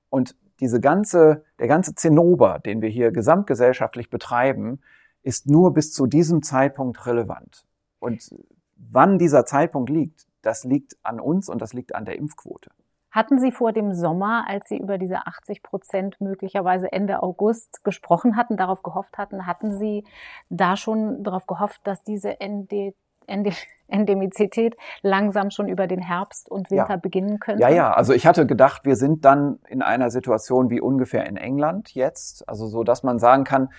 Und 0.09 0.37
diese 0.61 0.81
ganze, 0.81 1.45
der 1.59 1.67
ganze 1.67 1.95
Zinnober, 1.95 2.61
den 2.61 2.81
wir 2.81 2.89
hier 2.89 3.11
gesamtgesellschaftlich 3.11 4.09
betreiben, 4.09 4.81
ist 5.23 5.49
nur 5.49 5.75
bis 5.75 5.93
zu 5.93 6.07
diesem 6.07 6.43
Zeitpunkt 6.43 7.07
relevant. 7.07 7.67
Und 7.99 8.31
wann 8.77 9.19
dieser 9.19 9.45
Zeitpunkt 9.45 9.91
liegt, 9.91 10.27
das 10.43 10.65
liegt 10.65 10.97
an 11.03 11.19
uns 11.19 11.49
und 11.49 11.61
das 11.61 11.73
liegt 11.73 11.95
an 11.95 12.05
der 12.05 12.17
Impfquote. 12.17 12.71
Hatten 13.11 13.39
Sie 13.39 13.53
vor 13.53 13.73
dem 13.73 13.95
Sommer, 13.95 14.45
als 14.49 14.69
Sie 14.69 14.77
über 14.77 14.99
diese 14.99 15.27
80 15.27 15.63
Prozent 15.63 16.21
möglicherweise 16.21 16.93
Ende 16.93 17.23
August 17.23 17.83
gesprochen 17.83 18.37
hatten, 18.37 18.57
darauf 18.57 18.83
gehofft 18.83 19.17
hatten, 19.17 19.47
hatten 19.47 19.77
Sie 19.79 20.05
da 20.51 20.77
schon 20.77 21.23
darauf 21.23 21.47
gehofft, 21.47 21.81
dass 21.85 22.03
diese 22.03 22.37
ND 22.43 22.95
Endemizität 23.89 24.77
langsam 25.01 25.51
schon 25.51 25.67
über 25.69 25.87
den 25.87 26.01
Herbst 26.01 26.51
und 26.51 26.71
Winter 26.71 26.91
ja. 26.91 26.97
beginnen 26.97 27.41
könnte? 27.41 27.63
Ja, 27.63 27.71
ja. 27.71 27.93
Also 27.93 28.13
ich 28.13 28.27
hatte 28.27 28.47
gedacht, 28.47 28.85
wir 28.85 28.97
sind 28.97 29.25
dann 29.25 29.61
in 29.67 29.81
einer 29.81 30.11
Situation 30.11 30.69
wie 30.69 30.81
ungefähr 30.81 31.25
in 31.27 31.39
England 31.39 31.95
jetzt. 31.95 32.47
Also 32.49 32.67
so, 32.67 32.85
dass 32.85 33.03
man 33.03 33.19
sagen 33.19 33.45
kann, 33.45 33.71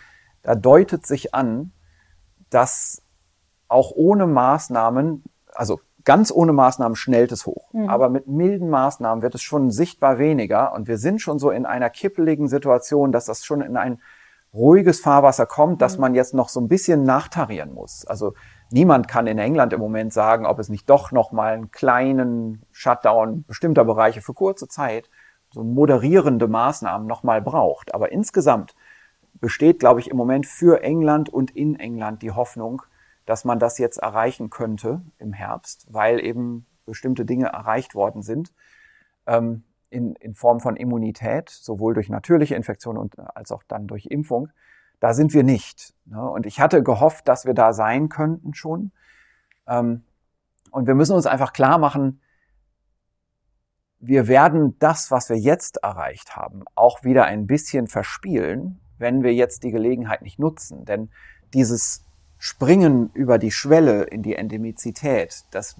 da 0.42 0.56
deutet 0.56 1.06
sich 1.06 1.36
an, 1.36 1.74
dass 2.50 3.04
auch 3.68 3.92
ohne 3.92 4.26
Maßnahmen, 4.26 5.24
also 5.54 5.80
ganz 6.10 6.32
ohne 6.32 6.54
Maßnahmen 6.54 6.96
schnellt 6.96 7.32
es 7.32 7.46
hoch. 7.46 7.72
Mhm. 7.72 7.88
Aber 7.88 8.10
mit 8.10 8.26
milden 8.26 8.68
Maßnahmen 8.72 9.22
wird 9.22 9.36
es 9.36 9.44
schon 9.44 9.70
sichtbar 9.70 10.18
weniger. 10.18 10.74
Und 10.74 10.88
wir 10.88 10.98
sind 10.98 11.22
schon 11.22 11.38
so 11.38 11.52
in 11.52 11.68
einer 11.68 11.92
kippeligen 11.92 12.48
Situation, 12.48 13.12
dass 13.12 13.26
das 13.26 13.46
schon 13.46 13.62
in 13.62 13.78
ein 13.78 14.02
ruhiges 14.52 15.02
Fahrwasser 15.02 15.46
kommt, 15.46 15.84
dass 15.84 15.98
mhm. 15.98 16.02
man 16.02 16.16
jetzt 16.16 16.34
noch 16.34 16.50
so 16.50 16.62
ein 16.62 16.68
bisschen 16.68 17.04
nachtarieren 17.04 17.76
muss. 17.76 18.08
Also 18.08 18.34
niemand 18.72 19.08
kann 19.08 19.28
in 19.28 19.38
England 19.38 19.72
im 19.72 19.80
Moment 19.80 20.12
sagen, 20.12 20.48
ob 20.48 20.58
es 20.58 20.70
nicht 20.70 20.90
doch 20.90 21.12
noch 21.12 21.32
mal 21.32 21.54
einen 21.54 21.70
kleinen 21.70 22.64
Shutdown 22.72 23.44
bestimmter 23.44 23.86
Bereiche 23.86 24.22
für 24.22 24.34
kurze 24.34 24.68
Zeit, 24.68 25.12
so 25.52 25.64
moderierende 25.64 26.48
Maßnahmen 26.48 27.06
noch 27.06 27.22
mal 27.22 27.40
braucht. 27.40 27.94
Aber 27.94 28.12
insgesamt 28.12 28.74
besteht, 29.34 29.78
glaube 29.78 30.00
ich, 30.00 30.10
im 30.10 30.18
Moment 30.18 30.48
für 30.48 30.82
England 30.82 31.30
und 31.30 31.52
in 31.52 31.80
England 31.80 32.24
die 32.24 32.32
Hoffnung, 32.32 32.82
dass 33.30 33.46
man 33.46 33.60
das 33.60 33.78
jetzt 33.78 33.98
erreichen 33.98 34.50
könnte 34.50 35.04
im 35.20 35.34
Herbst, 35.34 35.86
weil 35.88 36.20
eben 36.20 36.66
bestimmte 36.88 37.26
Dinge 37.26 37.46
erreicht 37.50 37.94
worden 37.94 38.24
sind. 38.24 38.52
Ähm, 39.28 39.66
in, 39.92 40.16
in 40.16 40.34
Form 40.34 40.60
von 40.60 40.76
Immunität, 40.76 41.48
sowohl 41.48 41.94
durch 41.94 42.10
natürliche 42.10 42.56
Infektion 42.56 42.98
und, 42.98 43.20
als 43.20 43.52
auch 43.52 43.62
dann 43.68 43.86
durch 43.86 44.08
Impfung. 44.08 44.50
Da 45.00 45.14
sind 45.14 45.36
wir 45.36 45.44
nicht. 45.44 45.94
Ne? 46.06 46.28
Und 46.28 46.48
ich 46.48 46.60
hatte 46.60 46.82
gehofft, 46.82 47.28
dass 47.28 47.46
wir 47.46 47.54
da 47.54 47.72
sein 47.72 48.10
könnten 48.10 48.56
schon. 48.56 48.92
Ähm, 49.68 50.02
und 50.72 50.88
wir 50.88 50.96
müssen 50.96 51.16
uns 51.16 51.28
einfach 51.28 51.54
klar 51.54 51.78
machen, 51.78 52.22
wir 54.00 54.28
werden 54.28 54.76
das, 54.80 55.12
was 55.12 55.30
wir 55.30 55.38
jetzt 55.38 55.78
erreicht 55.84 56.36
haben, 56.36 56.64
auch 56.74 57.04
wieder 57.04 57.26
ein 57.26 57.46
bisschen 57.46 57.86
verspielen, 57.86 58.80
wenn 58.98 59.22
wir 59.22 59.36
jetzt 59.36 59.62
die 59.64 59.72
Gelegenheit 59.72 60.24
nicht 60.24 60.40
nutzen. 60.40 60.84
Denn 60.84 61.12
dieses 61.54 62.09
Springen 62.42 63.12
über 63.14 63.38
die 63.38 63.52
Schwelle 63.52 64.04
in 64.04 64.24
die 64.24 64.36
Endemizität, 64.36 65.44
das, 65.52 65.76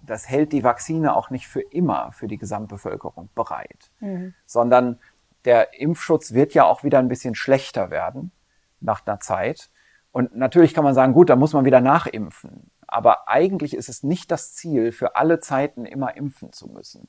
das 0.00 0.26
hält 0.28 0.52
die 0.52 0.64
Vakzine 0.64 1.14
auch 1.14 1.28
nicht 1.28 1.46
für 1.46 1.60
immer 1.60 2.12
für 2.12 2.28
die 2.28 2.38
Gesamtbevölkerung 2.38 3.28
bereit, 3.34 3.90
mhm. 4.00 4.34
sondern 4.46 4.98
der 5.44 5.78
Impfschutz 5.78 6.32
wird 6.32 6.54
ja 6.54 6.64
auch 6.64 6.82
wieder 6.82 6.98
ein 6.98 7.08
bisschen 7.08 7.34
schlechter 7.34 7.90
werden 7.90 8.32
nach 8.80 9.06
einer 9.06 9.20
Zeit. 9.20 9.70
Und 10.10 10.34
natürlich 10.34 10.72
kann 10.72 10.84
man 10.84 10.94
sagen, 10.94 11.12
gut, 11.12 11.28
da 11.28 11.36
muss 11.36 11.52
man 11.52 11.66
wieder 11.66 11.82
nachimpfen. 11.82 12.70
Aber 12.86 13.28
eigentlich 13.28 13.74
ist 13.74 13.90
es 13.90 14.02
nicht 14.02 14.30
das 14.30 14.54
Ziel, 14.54 14.92
für 14.92 15.14
alle 15.14 15.40
Zeiten 15.40 15.84
immer 15.84 16.16
impfen 16.16 16.52
zu 16.54 16.68
müssen. 16.68 17.08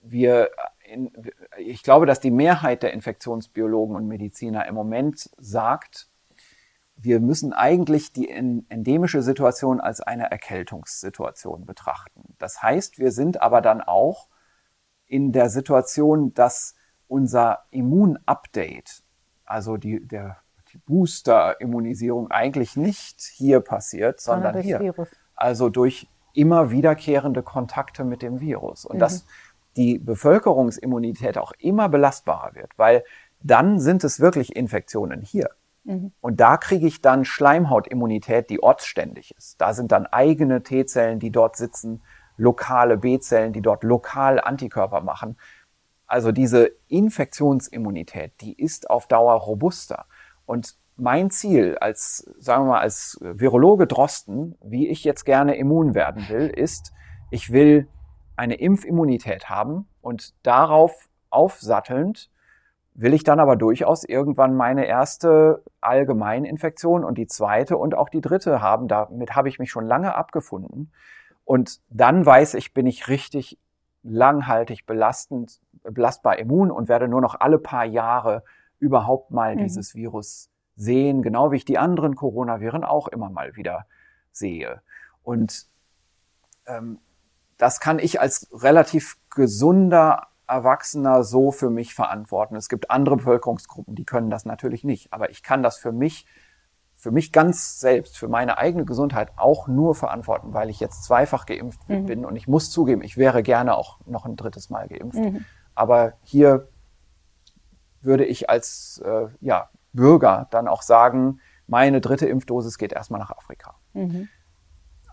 Wir, 0.00 0.50
in, 0.84 1.12
ich 1.58 1.84
glaube, 1.84 2.06
dass 2.06 2.18
die 2.18 2.32
Mehrheit 2.32 2.82
der 2.82 2.92
Infektionsbiologen 2.92 3.94
und 3.94 4.08
Mediziner 4.08 4.66
im 4.66 4.74
Moment 4.74 5.30
sagt, 5.38 6.08
wir 6.96 7.20
müssen 7.20 7.52
eigentlich 7.52 8.12
die 8.12 8.30
endemische 8.30 9.22
Situation 9.22 9.80
als 9.80 10.00
eine 10.00 10.30
Erkältungssituation 10.30 11.66
betrachten. 11.66 12.34
Das 12.38 12.62
heißt, 12.62 12.98
wir 12.98 13.12
sind 13.12 13.42
aber 13.42 13.60
dann 13.60 13.82
auch 13.82 14.28
in 15.06 15.32
der 15.32 15.50
Situation, 15.50 16.32
dass 16.32 16.74
unser 17.06 17.64
Immunupdate, 17.70 19.02
also 19.44 19.76
die, 19.76 20.06
der 20.06 20.38
die 20.72 20.78
Booster-Immunisierung 20.78 22.30
eigentlich 22.30 22.76
nicht 22.76 23.20
hier 23.20 23.60
passiert, 23.60 24.20
sondern, 24.20 24.54
sondern 24.54 24.62
hier. 24.62 24.80
Virus. 24.80 25.08
Also 25.34 25.68
durch 25.68 26.08
immer 26.32 26.70
wiederkehrende 26.70 27.42
Kontakte 27.42 28.04
mit 28.04 28.22
dem 28.22 28.40
Virus. 28.40 28.84
Und 28.84 28.96
mhm. 28.96 29.00
dass 29.00 29.26
die 29.76 29.98
Bevölkerungsimmunität 29.98 31.38
auch 31.38 31.52
immer 31.58 31.88
belastbarer 31.88 32.54
wird, 32.54 32.72
weil 32.78 33.04
dann 33.42 33.78
sind 33.78 34.02
es 34.04 34.20
wirklich 34.20 34.56
Infektionen 34.56 35.22
hier. 35.22 35.50
Mhm. 35.86 36.12
Und 36.20 36.40
da 36.40 36.56
kriege 36.56 36.86
ich 36.86 37.00
dann 37.00 37.24
Schleimhautimmunität, 37.24 38.50
die 38.50 38.62
ortsständig 38.62 39.34
ist. 39.36 39.60
Da 39.60 39.72
sind 39.72 39.92
dann 39.92 40.06
eigene 40.06 40.62
T-Zellen, 40.62 41.20
die 41.20 41.30
dort 41.30 41.56
sitzen, 41.56 42.02
lokale 42.36 42.98
B-Zellen, 42.98 43.52
die 43.52 43.62
dort 43.62 43.82
lokal 43.82 44.40
Antikörper 44.40 45.00
machen. 45.00 45.38
Also 46.06 46.32
diese 46.32 46.70
Infektionsimmunität, 46.88 48.40
die 48.40 48.52
ist 48.52 48.90
auf 48.90 49.06
Dauer 49.06 49.34
robuster. 49.34 50.06
Und 50.44 50.76
mein 50.96 51.30
Ziel 51.30 51.78
als, 51.78 52.30
sagen 52.38 52.64
wir 52.64 52.72
mal, 52.72 52.80
als 52.80 53.18
Virologe 53.20 53.86
Drosten, 53.86 54.56
wie 54.62 54.88
ich 54.88 55.04
jetzt 55.04 55.24
gerne 55.24 55.56
immun 55.56 55.94
werden 55.94 56.28
will, 56.28 56.48
ist, 56.48 56.92
ich 57.30 57.52
will 57.52 57.88
eine 58.36 58.54
Impfimmunität 58.54 59.48
haben 59.48 59.88
und 60.00 60.34
darauf 60.42 61.08
aufsattelnd 61.30 62.30
will 62.98 63.12
ich 63.12 63.24
dann 63.24 63.40
aber 63.40 63.56
durchaus 63.56 64.04
irgendwann 64.04 64.56
meine 64.56 64.86
erste 64.86 65.62
Allgemeininfektion 65.82 67.04
und 67.04 67.18
die 67.18 67.26
zweite 67.26 67.76
und 67.76 67.94
auch 67.94 68.08
die 68.08 68.22
dritte 68.22 68.62
haben. 68.62 68.88
Damit 68.88 69.36
habe 69.36 69.50
ich 69.50 69.58
mich 69.58 69.70
schon 69.70 69.86
lange 69.86 70.14
abgefunden. 70.14 70.90
Und 71.44 71.80
dann 71.90 72.24
weiß 72.24 72.54
ich, 72.54 72.72
bin 72.72 72.86
ich 72.86 73.08
richtig 73.08 73.58
langhaltig 74.02 74.86
belastend, 74.86 75.60
belastbar 75.82 76.38
immun 76.38 76.70
und 76.70 76.88
werde 76.88 77.06
nur 77.06 77.20
noch 77.20 77.38
alle 77.38 77.58
paar 77.58 77.84
Jahre 77.84 78.42
überhaupt 78.78 79.30
mal 79.30 79.54
mhm. 79.54 79.60
dieses 79.60 79.94
Virus 79.94 80.50
sehen, 80.74 81.22
genau 81.22 81.52
wie 81.52 81.56
ich 81.56 81.64
die 81.64 81.78
anderen 81.78 82.16
Coronaviren 82.16 82.82
auch 82.82 83.08
immer 83.08 83.28
mal 83.28 83.56
wieder 83.56 83.86
sehe. 84.32 84.80
Und 85.22 85.66
ähm, 86.66 86.98
das 87.58 87.80
kann 87.80 87.98
ich 87.98 88.20
als 88.20 88.48
relativ 88.52 89.18
gesunder 89.30 90.28
Erwachsener 90.48 91.24
so 91.24 91.50
für 91.50 91.70
mich 91.70 91.94
verantworten. 91.94 92.56
Es 92.56 92.68
gibt 92.68 92.90
andere 92.90 93.16
Bevölkerungsgruppen, 93.16 93.94
die 93.94 94.04
können 94.04 94.30
das 94.30 94.44
natürlich 94.44 94.84
nicht. 94.84 95.12
Aber 95.12 95.30
ich 95.30 95.42
kann 95.42 95.62
das 95.62 95.78
für 95.78 95.92
mich, 95.92 96.26
für 96.94 97.10
mich 97.10 97.32
ganz 97.32 97.80
selbst, 97.80 98.16
für 98.16 98.28
meine 98.28 98.58
eigene 98.58 98.84
Gesundheit 98.84 99.32
auch 99.36 99.68
nur 99.68 99.94
verantworten, 99.94 100.54
weil 100.54 100.70
ich 100.70 100.80
jetzt 100.80 101.04
zweifach 101.04 101.46
geimpft 101.46 101.88
mhm. 101.88 102.06
bin. 102.06 102.24
Und 102.24 102.36
ich 102.36 102.48
muss 102.48 102.70
zugeben, 102.70 103.02
ich 103.02 103.16
wäre 103.16 103.42
gerne 103.42 103.76
auch 103.76 103.98
noch 104.06 104.24
ein 104.24 104.36
drittes 104.36 104.70
Mal 104.70 104.88
geimpft. 104.88 105.18
Mhm. 105.18 105.44
Aber 105.74 106.14
hier 106.22 106.68
würde 108.00 108.24
ich 108.24 108.48
als 108.48 109.02
äh, 109.04 109.28
ja, 109.40 109.68
Bürger 109.92 110.46
dann 110.50 110.68
auch 110.68 110.82
sagen, 110.82 111.40
meine 111.66 112.00
dritte 112.00 112.26
Impfdosis 112.26 112.78
geht 112.78 112.92
erstmal 112.92 113.20
nach 113.20 113.30
Afrika. 113.30 113.74
Mhm. 113.92 114.28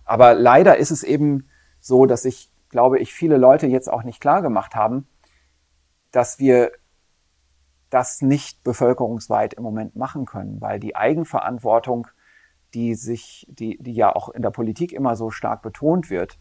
Aber 0.06 0.34
leider 0.34 0.78
ist 0.78 0.92
es 0.92 1.04
eben 1.04 1.48
so, 1.80 2.06
dass 2.06 2.26
ich, 2.26 2.52
glaube 2.70 3.00
ich, 3.00 3.14
viele 3.14 3.38
Leute 3.38 3.68
jetzt 3.68 3.92
auch 3.92 4.04
nicht 4.04 4.20
klar 4.20 4.42
gemacht 4.42 4.76
haben, 4.76 5.08
dass 6.14 6.40
wir 6.40 6.72
das 7.90 8.22
nicht 8.22 8.64
bevölkerungsweit 8.64 9.54
im 9.56 9.64
Moment 9.64 9.96
machen 9.96 10.26
können, 10.26 10.62
weil 10.62 10.80
die 10.80 10.96
Eigenverantwortung, 10.96 12.08
die 12.74 12.96
sich, 12.96 13.46
die, 13.50 13.78
die 13.82 13.94
ja 13.94 14.16
auch 14.16 14.30
in 14.30 14.42
der 14.42 14.50
Politik 14.52 14.94
immer 14.94 15.16
so 15.16 15.30
stark 15.30 15.62
betont 15.62 16.10
wird, 16.10 16.40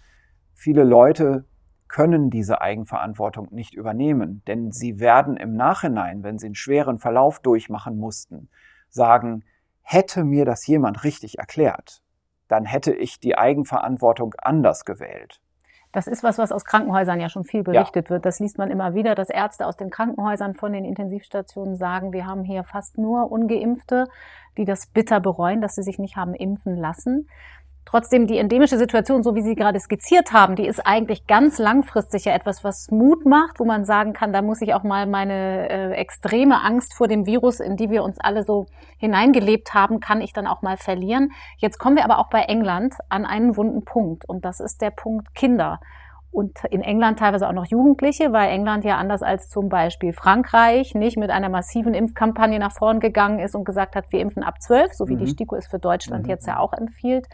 viele 0.54 0.84
Leute 0.84 1.44
können 1.88 2.30
diese 2.30 2.62
Eigenverantwortung 2.62 3.48
nicht 3.50 3.74
übernehmen, 3.74 4.42
denn 4.46 4.72
sie 4.72 4.98
werden 4.98 5.36
im 5.36 5.54
Nachhinein, 5.54 6.22
wenn 6.22 6.38
sie 6.38 6.46
einen 6.46 6.54
schweren 6.54 6.98
Verlauf 6.98 7.40
durchmachen 7.40 7.98
mussten, 7.98 8.48
sagen, 8.88 9.44
hätte 9.82 10.24
mir 10.24 10.46
das 10.46 10.66
jemand 10.66 11.04
richtig 11.04 11.38
erklärt, 11.38 12.02
dann 12.48 12.64
hätte 12.64 12.94
ich 12.94 13.20
die 13.20 13.36
Eigenverantwortung 13.36 14.34
anders 14.38 14.86
gewählt. 14.86 15.41
Das 15.92 16.06
ist 16.06 16.22
was, 16.22 16.38
was 16.38 16.52
aus 16.52 16.64
Krankenhäusern 16.64 17.20
ja 17.20 17.28
schon 17.28 17.44
viel 17.44 17.62
berichtet 17.62 18.06
ja. 18.06 18.10
wird. 18.10 18.24
Das 18.24 18.40
liest 18.40 18.58
man 18.58 18.70
immer 18.70 18.94
wieder, 18.94 19.14
dass 19.14 19.28
Ärzte 19.28 19.66
aus 19.66 19.76
den 19.76 19.90
Krankenhäusern 19.90 20.54
von 20.54 20.72
den 20.72 20.84
Intensivstationen 20.84 21.76
sagen, 21.76 22.12
wir 22.12 22.26
haben 22.26 22.44
hier 22.44 22.64
fast 22.64 22.96
nur 22.96 23.30
ungeimpfte, 23.30 24.08
die 24.56 24.64
das 24.64 24.86
bitter 24.86 25.20
bereuen, 25.20 25.60
dass 25.60 25.74
sie 25.74 25.82
sich 25.82 25.98
nicht 25.98 26.16
haben 26.16 26.34
impfen 26.34 26.76
lassen. 26.76 27.28
Trotzdem, 27.84 28.26
die 28.26 28.38
endemische 28.38 28.78
Situation, 28.78 29.22
so 29.22 29.34
wie 29.34 29.42
Sie 29.42 29.54
gerade 29.54 29.78
skizziert 29.80 30.32
haben, 30.32 30.54
die 30.54 30.66
ist 30.66 30.80
eigentlich 30.86 31.26
ganz 31.26 31.58
langfristig 31.58 32.24
ja 32.24 32.32
etwas, 32.32 32.62
was 32.62 32.90
Mut 32.90 33.26
macht, 33.26 33.58
wo 33.58 33.64
man 33.64 33.84
sagen 33.84 34.12
kann, 34.12 34.32
da 34.32 34.40
muss 34.40 34.62
ich 34.62 34.72
auch 34.72 34.84
mal 34.84 35.06
meine 35.06 35.68
äh, 35.68 35.90
extreme 35.92 36.62
Angst 36.62 36.94
vor 36.94 37.08
dem 37.08 37.26
Virus, 37.26 37.60
in 37.60 37.76
die 37.76 37.90
wir 37.90 38.04
uns 38.04 38.18
alle 38.20 38.44
so 38.44 38.66
hineingelebt 38.98 39.74
haben, 39.74 40.00
kann 40.00 40.20
ich 40.20 40.32
dann 40.32 40.46
auch 40.46 40.62
mal 40.62 40.76
verlieren. 40.76 41.32
Jetzt 41.58 41.78
kommen 41.78 41.96
wir 41.96 42.04
aber 42.04 42.18
auch 42.18 42.30
bei 42.30 42.42
England 42.42 42.94
an 43.08 43.26
einen 43.26 43.56
wunden 43.56 43.84
Punkt 43.84 44.28
und 44.28 44.44
das 44.44 44.60
ist 44.60 44.80
der 44.80 44.90
Punkt 44.90 45.34
Kinder. 45.34 45.80
Und 46.30 46.64
in 46.70 46.80
England 46.80 47.18
teilweise 47.18 47.46
auch 47.46 47.52
noch 47.52 47.66
Jugendliche, 47.66 48.32
weil 48.32 48.48
England 48.48 48.86
ja 48.86 48.96
anders 48.96 49.22
als 49.22 49.50
zum 49.50 49.68
Beispiel 49.68 50.14
Frankreich 50.14 50.94
nicht 50.94 51.18
mit 51.18 51.28
einer 51.28 51.50
massiven 51.50 51.92
Impfkampagne 51.92 52.58
nach 52.58 52.72
vorn 52.72 53.00
gegangen 53.00 53.38
ist 53.38 53.54
und 53.54 53.64
gesagt 53.64 53.96
hat, 53.96 54.06
wir 54.12 54.20
impfen 54.20 54.42
ab 54.42 54.62
zwölf, 54.62 54.94
so 54.94 55.08
wie 55.08 55.14
mhm. 55.14 55.18
die 55.18 55.26
STIKO 55.26 55.56
es 55.56 55.66
für 55.66 55.78
Deutschland 55.78 56.24
mhm. 56.24 56.30
jetzt 56.30 56.46
ja 56.46 56.58
auch 56.58 56.72
empfiehlt 56.72 57.26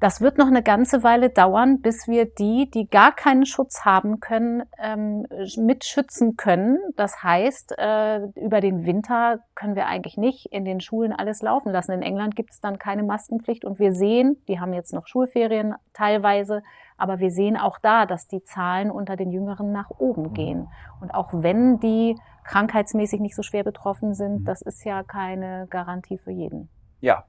das 0.00 0.22
wird 0.22 0.38
noch 0.38 0.46
eine 0.46 0.62
ganze 0.62 1.02
Weile 1.02 1.28
dauern, 1.28 1.82
bis 1.82 2.08
wir 2.08 2.24
die, 2.24 2.70
die 2.70 2.88
gar 2.88 3.14
keinen 3.14 3.44
Schutz 3.44 3.84
haben 3.84 4.18
können, 4.18 4.62
ähm, 4.82 5.26
mitschützen 5.58 6.36
können. 6.36 6.78
Das 6.96 7.22
heißt, 7.22 7.74
äh, 7.76 8.24
über 8.34 8.62
den 8.62 8.86
Winter 8.86 9.40
können 9.54 9.76
wir 9.76 9.86
eigentlich 9.86 10.16
nicht 10.16 10.46
in 10.46 10.64
den 10.64 10.80
Schulen 10.80 11.12
alles 11.12 11.42
laufen 11.42 11.70
lassen. 11.70 11.92
In 11.92 12.02
England 12.02 12.34
gibt 12.34 12.50
es 12.52 12.60
dann 12.60 12.78
keine 12.78 13.02
Maskenpflicht 13.02 13.66
und 13.66 13.78
wir 13.78 13.92
sehen, 13.92 14.42
die 14.48 14.58
haben 14.58 14.72
jetzt 14.72 14.94
noch 14.94 15.06
Schulferien 15.06 15.74
teilweise, 15.92 16.62
aber 16.96 17.18
wir 17.18 17.30
sehen 17.30 17.58
auch 17.58 17.78
da, 17.78 18.06
dass 18.06 18.26
die 18.26 18.42
Zahlen 18.42 18.90
unter 18.90 19.16
den 19.16 19.30
Jüngeren 19.30 19.70
nach 19.70 19.90
oben 19.98 20.32
gehen. 20.32 20.68
Und 21.02 21.10
auch 21.10 21.28
wenn 21.32 21.78
die 21.78 22.16
krankheitsmäßig 22.44 23.20
nicht 23.20 23.36
so 23.36 23.42
schwer 23.42 23.64
betroffen 23.64 24.14
sind, 24.14 24.48
das 24.48 24.62
ist 24.62 24.82
ja 24.84 25.02
keine 25.02 25.66
Garantie 25.68 26.16
für 26.16 26.30
jeden. 26.30 26.70
Ja, 27.00 27.24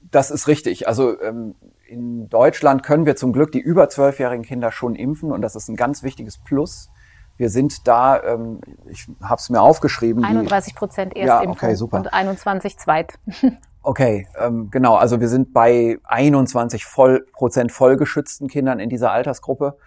das 0.00 0.30
ist 0.30 0.48
richtig. 0.48 0.88
Also 0.88 1.20
ähm, 1.20 1.54
in 1.86 2.28
Deutschland 2.28 2.82
können 2.82 3.06
wir 3.06 3.16
zum 3.16 3.32
Glück 3.32 3.52
die 3.52 3.60
über 3.60 3.88
zwölfjährigen 3.88 4.44
Kinder 4.44 4.72
schon 4.72 4.94
impfen 4.94 5.32
und 5.32 5.42
das 5.42 5.56
ist 5.56 5.68
ein 5.68 5.76
ganz 5.76 6.02
wichtiges 6.02 6.38
Plus. 6.38 6.90
Wir 7.36 7.48
sind 7.48 7.88
da, 7.88 8.22
ähm, 8.22 8.60
ich 8.90 9.08
habe 9.22 9.36
es 9.36 9.48
mir 9.48 9.62
aufgeschrieben. 9.62 10.24
31 10.24 10.74
Prozent 10.74 11.16
Erstimpfung 11.16 11.68
ja, 11.68 11.68
okay, 11.68 11.74
super. 11.74 11.96
und 11.96 12.12
21 12.12 12.78
Zweit. 12.78 13.18
okay, 13.82 14.28
ähm, 14.38 14.70
genau. 14.70 14.96
Also 14.96 15.20
wir 15.20 15.28
sind 15.28 15.54
bei 15.54 15.98
21 16.04 16.84
voll, 16.84 17.26
Prozent 17.32 17.72
vollgeschützten 17.72 18.48
Kindern 18.48 18.78
in 18.78 18.90
dieser 18.90 19.10
Altersgruppe. 19.10 19.78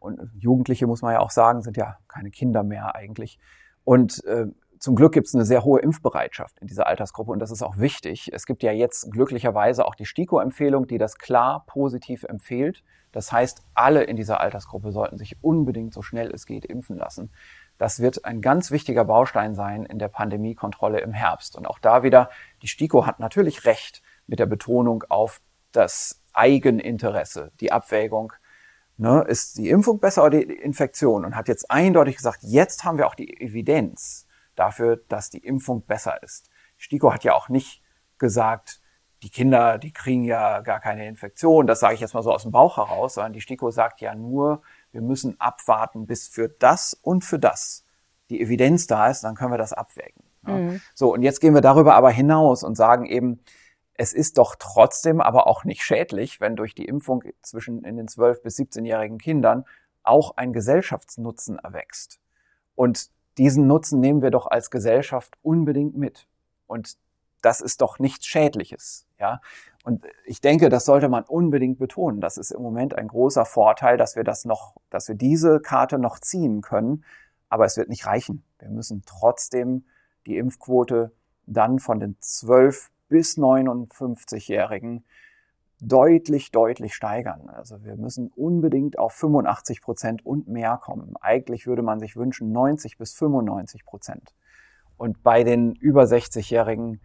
Und 0.00 0.18
Jugendliche, 0.38 0.86
muss 0.88 1.02
man 1.02 1.12
ja 1.12 1.20
auch 1.20 1.30
sagen, 1.30 1.62
sind 1.62 1.76
ja 1.76 1.96
keine 2.08 2.30
Kinder 2.30 2.64
mehr 2.64 2.96
eigentlich. 2.96 3.38
Und 3.84 4.24
äh, 4.24 4.46
zum 4.78 4.94
Glück 4.94 5.12
gibt 5.12 5.26
es 5.26 5.34
eine 5.34 5.44
sehr 5.44 5.64
hohe 5.64 5.80
Impfbereitschaft 5.80 6.58
in 6.60 6.66
dieser 6.66 6.86
Altersgruppe 6.86 7.30
und 7.32 7.38
das 7.38 7.50
ist 7.50 7.62
auch 7.62 7.78
wichtig. 7.78 8.30
Es 8.32 8.46
gibt 8.46 8.62
ja 8.62 8.72
jetzt 8.72 9.10
glücklicherweise 9.10 9.86
auch 9.86 9.94
die 9.94 10.06
STIKO-Empfehlung, 10.06 10.86
die 10.86 10.98
das 10.98 11.18
klar 11.18 11.64
positiv 11.66 12.24
empfiehlt. 12.24 12.82
Das 13.12 13.32
heißt, 13.32 13.62
alle 13.74 14.04
in 14.04 14.16
dieser 14.16 14.40
Altersgruppe 14.40 14.92
sollten 14.92 15.16
sich 15.16 15.42
unbedingt 15.42 15.94
so 15.94 16.02
schnell 16.02 16.30
es 16.30 16.46
geht 16.46 16.64
impfen 16.64 16.96
lassen. 16.96 17.32
Das 17.78 18.00
wird 18.00 18.24
ein 18.24 18.40
ganz 18.40 18.70
wichtiger 18.70 19.04
Baustein 19.04 19.54
sein 19.54 19.84
in 19.84 19.98
der 19.98 20.08
Pandemiekontrolle 20.08 21.00
im 21.00 21.12
Herbst. 21.12 21.56
Und 21.56 21.66
auch 21.66 21.78
da 21.78 22.02
wieder, 22.02 22.30
die 22.62 22.68
STIKO 22.68 23.06
hat 23.06 23.20
natürlich 23.20 23.64
recht 23.64 24.02
mit 24.26 24.38
der 24.38 24.46
Betonung 24.46 25.04
auf 25.08 25.40
das 25.72 26.22
Eigeninteresse, 26.32 27.52
die 27.60 27.72
Abwägung, 27.72 28.32
ne, 28.96 29.24
ist 29.26 29.58
die 29.58 29.70
Impfung 29.70 30.00
besser 30.00 30.24
oder 30.24 30.38
die 30.38 30.52
Infektion? 30.52 31.24
Und 31.24 31.36
hat 31.36 31.48
jetzt 31.48 31.70
eindeutig 31.70 32.16
gesagt, 32.16 32.38
jetzt 32.42 32.84
haben 32.84 32.98
wir 32.98 33.06
auch 33.06 33.14
die 33.14 33.40
Evidenz 33.40 34.25
dafür, 34.56 34.96
dass 35.08 35.30
die 35.30 35.44
Impfung 35.44 35.84
besser 35.86 36.22
ist. 36.22 36.50
STIKO 36.78 37.12
hat 37.12 37.24
ja 37.24 37.34
auch 37.34 37.48
nicht 37.48 37.82
gesagt, 38.18 38.80
die 39.22 39.30
Kinder, 39.30 39.78
die 39.78 39.92
kriegen 39.92 40.24
ja 40.24 40.60
gar 40.60 40.80
keine 40.80 41.06
Infektion. 41.06 41.66
Das 41.66 41.80
sage 41.80 41.94
ich 41.94 42.00
jetzt 42.00 42.14
mal 42.14 42.22
so 42.22 42.32
aus 42.32 42.42
dem 42.42 42.52
Bauch 42.52 42.76
heraus, 42.76 43.14
sondern 43.14 43.32
die 43.32 43.40
STIKO 43.40 43.70
sagt 43.70 44.00
ja 44.00 44.14
nur, 44.14 44.62
wir 44.92 45.00
müssen 45.00 45.40
abwarten, 45.40 46.06
bis 46.06 46.28
für 46.28 46.48
das 46.48 46.94
und 46.94 47.24
für 47.24 47.38
das 47.38 47.86
die 48.30 48.40
Evidenz 48.40 48.86
da 48.86 49.08
ist, 49.08 49.22
dann 49.22 49.34
können 49.34 49.52
wir 49.52 49.58
das 49.58 49.72
abwägen. 49.72 50.24
Mhm. 50.42 50.80
So, 50.94 51.12
und 51.12 51.22
jetzt 51.22 51.40
gehen 51.40 51.54
wir 51.54 51.60
darüber 51.60 51.94
aber 51.94 52.10
hinaus 52.10 52.62
und 52.62 52.74
sagen 52.74 53.06
eben, 53.06 53.40
es 53.94 54.12
ist 54.12 54.38
doch 54.38 54.56
trotzdem 54.58 55.20
aber 55.20 55.46
auch 55.46 55.64
nicht 55.64 55.82
schädlich, 55.82 56.40
wenn 56.40 56.56
durch 56.56 56.74
die 56.74 56.84
Impfung 56.84 57.22
zwischen 57.42 57.82
in 57.84 57.96
den 57.96 58.08
12 58.08 58.42
bis 58.42 58.58
17-jährigen 58.58 59.18
Kindern 59.18 59.64
auch 60.02 60.36
ein 60.36 60.52
Gesellschaftsnutzen 60.52 61.58
erwächst. 61.58 62.20
Und 62.74 63.10
diesen 63.38 63.66
Nutzen 63.66 64.00
nehmen 64.00 64.22
wir 64.22 64.30
doch 64.30 64.46
als 64.46 64.70
Gesellschaft 64.70 65.36
unbedingt 65.42 65.96
mit. 65.96 66.26
Und 66.66 66.96
das 67.42 67.60
ist 67.60 67.80
doch 67.80 67.98
nichts 67.98 68.26
Schädliches, 68.26 69.06
ja. 69.18 69.40
Und 69.84 70.04
ich 70.24 70.40
denke, 70.40 70.68
das 70.68 70.84
sollte 70.84 71.08
man 71.08 71.22
unbedingt 71.22 71.78
betonen. 71.78 72.20
Das 72.20 72.38
ist 72.38 72.50
im 72.50 72.60
Moment 72.60 72.98
ein 72.98 73.06
großer 73.06 73.44
Vorteil, 73.44 73.96
dass 73.96 74.16
wir 74.16 74.24
das 74.24 74.44
noch, 74.44 74.74
dass 74.90 75.06
wir 75.06 75.14
diese 75.14 75.60
Karte 75.60 75.98
noch 75.98 76.18
ziehen 76.18 76.60
können. 76.60 77.04
Aber 77.48 77.66
es 77.66 77.76
wird 77.76 77.88
nicht 77.88 78.04
reichen. 78.04 78.42
Wir 78.58 78.68
müssen 78.68 79.04
trotzdem 79.06 79.84
die 80.26 80.38
Impfquote 80.38 81.12
dann 81.46 81.78
von 81.78 82.00
den 82.00 82.16
12 82.18 82.90
bis 83.08 83.38
59-Jährigen 83.38 85.04
deutlich, 85.80 86.50
deutlich 86.50 86.94
steigern. 86.94 87.48
Also 87.48 87.84
wir 87.84 87.96
müssen 87.96 88.28
unbedingt 88.34 88.98
auf 88.98 89.12
85 89.12 89.82
Prozent 89.82 90.24
und 90.24 90.48
mehr 90.48 90.78
kommen. 90.82 91.14
Eigentlich 91.20 91.66
würde 91.66 91.82
man 91.82 92.00
sich 92.00 92.16
wünschen 92.16 92.52
90 92.52 92.96
bis 92.96 93.14
95 93.14 93.84
Prozent. 93.84 94.34
Und 94.96 95.22
bei 95.22 95.44
den 95.44 95.74
über 95.74 96.04
60-Jährigen 96.04 97.00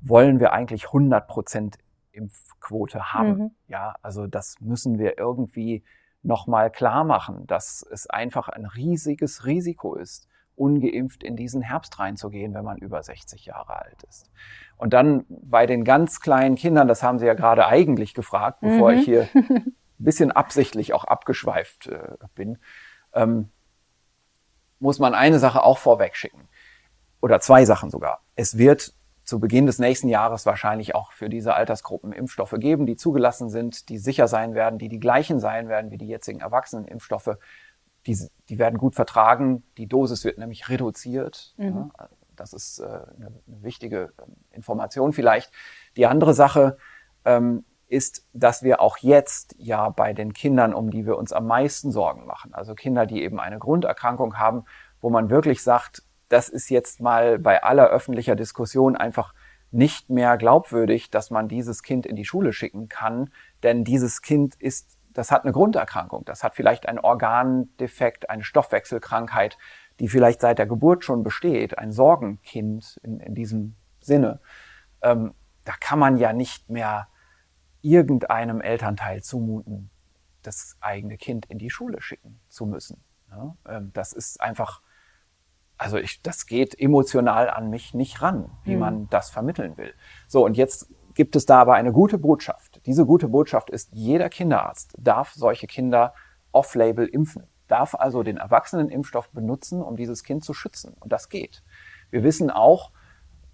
wollen 0.00 0.38
wir 0.38 0.52
eigentlich 0.52 0.86
100 0.86 1.26
Prozent 1.26 1.78
Impfquote 2.12 3.12
haben. 3.12 3.38
Mhm. 3.38 3.50
Ja, 3.68 3.96
also 4.02 4.26
das 4.26 4.56
müssen 4.60 4.98
wir 4.98 5.18
irgendwie 5.18 5.84
nochmal 6.22 6.70
klar 6.70 7.04
machen, 7.04 7.46
dass 7.46 7.86
es 7.90 8.08
einfach 8.08 8.48
ein 8.48 8.66
riesiges 8.66 9.46
Risiko 9.46 9.94
ist, 9.94 10.28
ungeimpft 10.56 11.22
in 11.22 11.36
diesen 11.36 11.62
Herbst 11.62 11.98
reinzugehen, 11.98 12.54
wenn 12.54 12.64
man 12.64 12.78
über 12.78 13.02
60 13.02 13.46
Jahre 13.46 13.76
alt 13.76 14.02
ist. 14.08 14.30
Und 14.76 14.92
dann 14.92 15.24
bei 15.28 15.66
den 15.66 15.84
ganz 15.84 16.20
kleinen 16.20 16.56
Kindern, 16.56 16.88
das 16.88 17.02
haben 17.02 17.18
Sie 17.18 17.26
ja 17.26 17.34
gerade 17.34 17.66
eigentlich 17.66 18.14
gefragt, 18.14 18.60
bevor 18.60 18.92
mhm. 18.92 18.98
ich 18.98 19.04
hier 19.04 19.28
ein 19.34 19.74
bisschen 19.98 20.32
absichtlich 20.32 20.92
auch 20.92 21.04
abgeschweift 21.04 21.86
äh, 21.88 22.16
bin, 22.34 22.58
ähm, 23.14 23.50
muss 24.78 24.98
man 24.98 25.14
eine 25.14 25.38
Sache 25.38 25.62
auch 25.62 25.78
vorweg 25.78 26.16
schicken. 26.16 26.48
Oder 27.20 27.40
zwei 27.40 27.64
Sachen 27.64 27.90
sogar. 27.90 28.20
Es 28.34 28.58
wird 28.58 28.94
zu 29.26 29.40
Beginn 29.40 29.66
des 29.66 29.80
nächsten 29.80 30.08
Jahres 30.08 30.46
wahrscheinlich 30.46 30.94
auch 30.94 31.10
für 31.12 31.28
diese 31.28 31.54
Altersgruppen 31.54 32.12
Impfstoffe 32.12 32.54
geben, 32.58 32.86
die 32.86 32.94
zugelassen 32.94 33.50
sind, 33.50 33.88
die 33.88 33.98
sicher 33.98 34.28
sein 34.28 34.54
werden, 34.54 34.78
die 34.78 34.88
die 34.88 35.00
gleichen 35.00 35.40
sein 35.40 35.68
werden 35.68 35.90
wie 35.90 35.98
die 35.98 36.06
jetzigen 36.06 36.40
Erwachsenenimpfstoffe 36.40 37.36
die, 38.06 38.18
die 38.48 38.58
werden 38.58 38.78
gut 38.78 38.94
vertragen. 38.94 39.62
Die 39.76 39.86
Dosis 39.86 40.24
wird 40.24 40.38
nämlich 40.38 40.68
reduziert. 40.68 41.54
Mhm. 41.56 41.90
Ja, 41.98 42.08
das 42.36 42.52
ist 42.52 42.78
äh, 42.78 42.84
eine, 42.84 43.26
eine, 43.26 43.62
wichtige 43.62 44.12
ähm, 44.22 44.36
Information 44.52 45.12
vielleicht. 45.12 45.50
Die 45.96 46.06
andere 46.06 46.34
Sache 46.34 46.76
ähm, 47.24 47.64
ist, 47.88 48.26
dass 48.32 48.62
wir 48.62 48.80
auch 48.80 48.98
jetzt 48.98 49.54
ja 49.58 49.88
bei 49.90 50.12
den 50.12 50.32
Kindern, 50.32 50.74
um 50.74 50.90
die 50.90 51.06
wir 51.06 51.16
uns 51.16 51.32
am 51.32 51.46
meisten 51.46 51.92
Sorgen 51.92 52.26
machen, 52.26 52.52
also 52.52 52.74
Kinder, 52.74 53.06
die 53.06 53.22
eben 53.22 53.40
eine 53.40 53.58
Grunderkrankung 53.58 54.38
haben, 54.38 54.64
wo 55.00 55.10
man 55.10 55.30
wirklich 55.30 55.62
sagt, 55.62 56.02
das 56.28 56.48
ist 56.48 56.68
jetzt 56.68 57.00
mal 57.00 57.38
bei 57.38 57.62
aller 57.62 57.86
öffentlicher 57.86 58.34
Diskussion 58.34 58.96
einfach 58.96 59.32
nicht 59.70 60.10
mehr 60.10 60.36
glaubwürdig, 60.36 61.10
dass 61.10 61.30
man 61.30 61.48
dieses 61.48 61.82
Kind 61.82 62.06
in 62.06 62.16
die 62.16 62.24
Schule 62.24 62.52
schicken 62.52 62.88
kann, 62.88 63.30
denn 63.62 63.84
dieses 63.84 64.22
Kind 64.22 64.54
ist 64.56 64.95
das 65.16 65.30
hat 65.30 65.44
eine 65.44 65.52
Grunderkrankung. 65.52 66.24
Das 66.24 66.44
hat 66.44 66.54
vielleicht 66.54 66.86
einen 66.88 66.98
Organdefekt, 66.98 68.28
eine 68.28 68.44
Stoffwechselkrankheit, 68.44 69.56
die 69.98 70.08
vielleicht 70.08 70.42
seit 70.42 70.58
der 70.58 70.66
Geburt 70.66 71.04
schon 71.04 71.22
besteht, 71.22 71.78
ein 71.78 71.90
Sorgenkind 71.90 73.00
in, 73.02 73.20
in 73.20 73.34
diesem 73.34 73.76
Sinne. 74.00 74.40
Ähm, 75.02 75.34
da 75.64 75.72
kann 75.80 75.98
man 75.98 76.16
ja 76.16 76.32
nicht 76.32 76.68
mehr 76.68 77.08
irgendeinem 77.80 78.60
Elternteil 78.60 79.22
zumuten, 79.22 79.90
das 80.42 80.76
eigene 80.80 81.16
Kind 81.16 81.46
in 81.46 81.58
die 81.58 81.70
Schule 81.70 82.00
schicken 82.00 82.40
zu 82.48 82.66
müssen. 82.66 83.02
Ja, 83.30 83.56
ähm, 83.68 83.90
das 83.94 84.12
ist 84.12 84.40
einfach, 84.40 84.82
also 85.78 85.96
ich, 85.96 86.20
das 86.22 86.46
geht 86.46 86.78
emotional 86.78 87.48
an 87.48 87.70
mich 87.70 87.94
nicht 87.94 88.20
ran, 88.20 88.50
wie 88.64 88.74
mhm. 88.74 88.80
man 88.80 89.08
das 89.08 89.30
vermitteln 89.30 89.76
will. 89.78 89.94
So, 90.28 90.44
und 90.44 90.56
jetzt 90.56 90.92
gibt 91.14 91.36
es 91.36 91.46
da 91.46 91.60
aber 91.60 91.74
eine 91.74 91.92
gute 91.92 92.18
Botschaft. 92.18 92.75
Diese 92.86 93.04
gute 93.04 93.28
Botschaft 93.28 93.70
ist, 93.70 93.90
jeder 93.92 94.28
Kinderarzt 94.28 94.94
darf 94.98 95.32
solche 95.34 95.66
Kinder 95.66 96.14
off-label 96.52 97.06
impfen, 97.06 97.44
darf 97.68 97.94
also 97.94 98.22
den 98.22 98.36
Erwachsenenimpfstoff 98.36 99.30
benutzen, 99.30 99.82
um 99.82 99.96
dieses 99.96 100.22
Kind 100.22 100.44
zu 100.44 100.54
schützen. 100.54 100.94
Und 101.00 101.12
das 101.12 101.28
geht. 101.28 101.62
Wir 102.10 102.22
wissen 102.22 102.50
auch, 102.50 102.92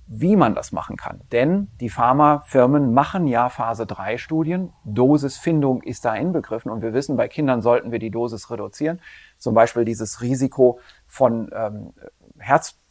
wie 0.06 0.36
man 0.36 0.54
das 0.54 0.72
machen 0.72 0.96
kann. 0.96 1.22
Denn 1.32 1.68
die 1.80 1.88
Pharmafirmen 1.88 2.92
machen 2.92 3.26
ja 3.26 3.48
Phase 3.48 3.86
3 3.86 4.18
Studien. 4.18 4.72
Dosisfindung 4.84 5.82
ist 5.82 6.04
da 6.04 6.14
inbegriffen 6.14 6.70
und 6.70 6.82
wir 6.82 6.92
wissen, 6.92 7.16
bei 7.16 7.28
Kindern 7.28 7.62
sollten 7.62 7.92
wir 7.92 7.98
die 7.98 8.10
Dosis 8.10 8.50
reduzieren. 8.50 9.00
Zum 9.38 9.54
Beispiel 9.54 9.84
dieses 9.86 10.20
Risiko 10.20 10.80
von 11.06 11.50
ähm, 11.54 11.92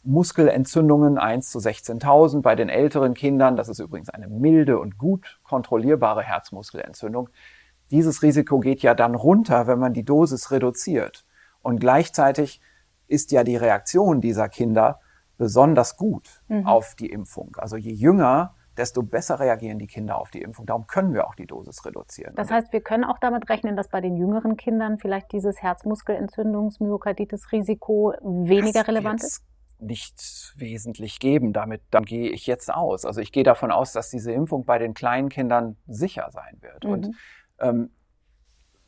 Herzmuskelentzündungen 0.02 1.16
1 1.16 1.50
zu 1.50 1.58
16.000 1.58 2.42
bei 2.42 2.56
den 2.56 2.68
älteren 2.68 3.14
Kindern. 3.14 3.56
Das 3.56 3.68
ist 3.68 3.78
übrigens 3.78 4.10
eine 4.10 4.26
milde 4.28 4.80
und 4.80 4.98
gut 4.98 5.38
kontrollierbare 5.44 6.22
Herzmuskelentzündung. 6.22 7.28
Dieses 7.90 8.22
Risiko 8.22 8.58
geht 8.58 8.82
ja 8.82 8.94
dann 8.94 9.14
runter, 9.14 9.68
wenn 9.68 9.78
man 9.78 9.94
die 9.94 10.04
Dosis 10.04 10.50
reduziert. 10.50 11.24
Und 11.62 11.78
gleichzeitig 11.78 12.60
ist 13.06 13.30
ja 13.30 13.44
die 13.44 13.54
Reaktion 13.56 14.20
dieser 14.20 14.48
Kinder 14.48 14.98
besonders 15.38 15.96
gut 15.96 16.42
mhm. 16.48 16.66
auf 16.66 16.96
die 16.96 17.10
Impfung. 17.10 17.54
Also 17.58 17.76
je 17.76 17.92
jünger, 17.92 18.56
desto 18.76 19.02
besser 19.02 19.38
reagieren 19.38 19.78
die 19.78 19.86
Kinder 19.86 20.18
auf 20.18 20.30
die 20.30 20.42
Impfung. 20.42 20.66
Darum 20.66 20.88
können 20.88 21.14
wir 21.14 21.28
auch 21.28 21.36
die 21.36 21.46
Dosis 21.46 21.84
reduzieren. 21.84 22.34
Das 22.34 22.50
heißt, 22.50 22.72
wir 22.72 22.80
können 22.80 23.04
auch 23.04 23.18
damit 23.18 23.48
rechnen, 23.48 23.76
dass 23.76 23.86
bei 23.88 24.00
den 24.00 24.16
jüngeren 24.16 24.56
Kindern 24.56 24.98
vielleicht 24.98 25.30
dieses 25.32 25.62
Herzmuskelentzündungs-Myokarditis-Risiko 25.62 28.14
weniger 28.22 28.88
relevant 28.88 29.22
ist? 29.22 29.44
Nicht 29.82 30.52
wesentlich 30.56 31.18
geben. 31.18 31.52
Damit 31.52 31.82
dann 31.90 32.04
gehe 32.04 32.30
ich 32.30 32.46
jetzt 32.46 32.72
aus. 32.72 33.04
Also 33.04 33.20
ich 33.20 33.32
gehe 33.32 33.44
davon 33.44 33.70
aus, 33.70 33.92
dass 33.92 34.10
diese 34.10 34.32
Impfung 34.32 34.64
bei 34.64 34.78
den 34.78 34.94
kleinen 34.94 35.28
Kindern 35.28 35.76
sicher 35.86 36.30
sein 36.32 36.58
wird. 36.60 36.84
Mhm. 36.84 36.90
Und 36.90 37.16
ähm, 37.58 37.90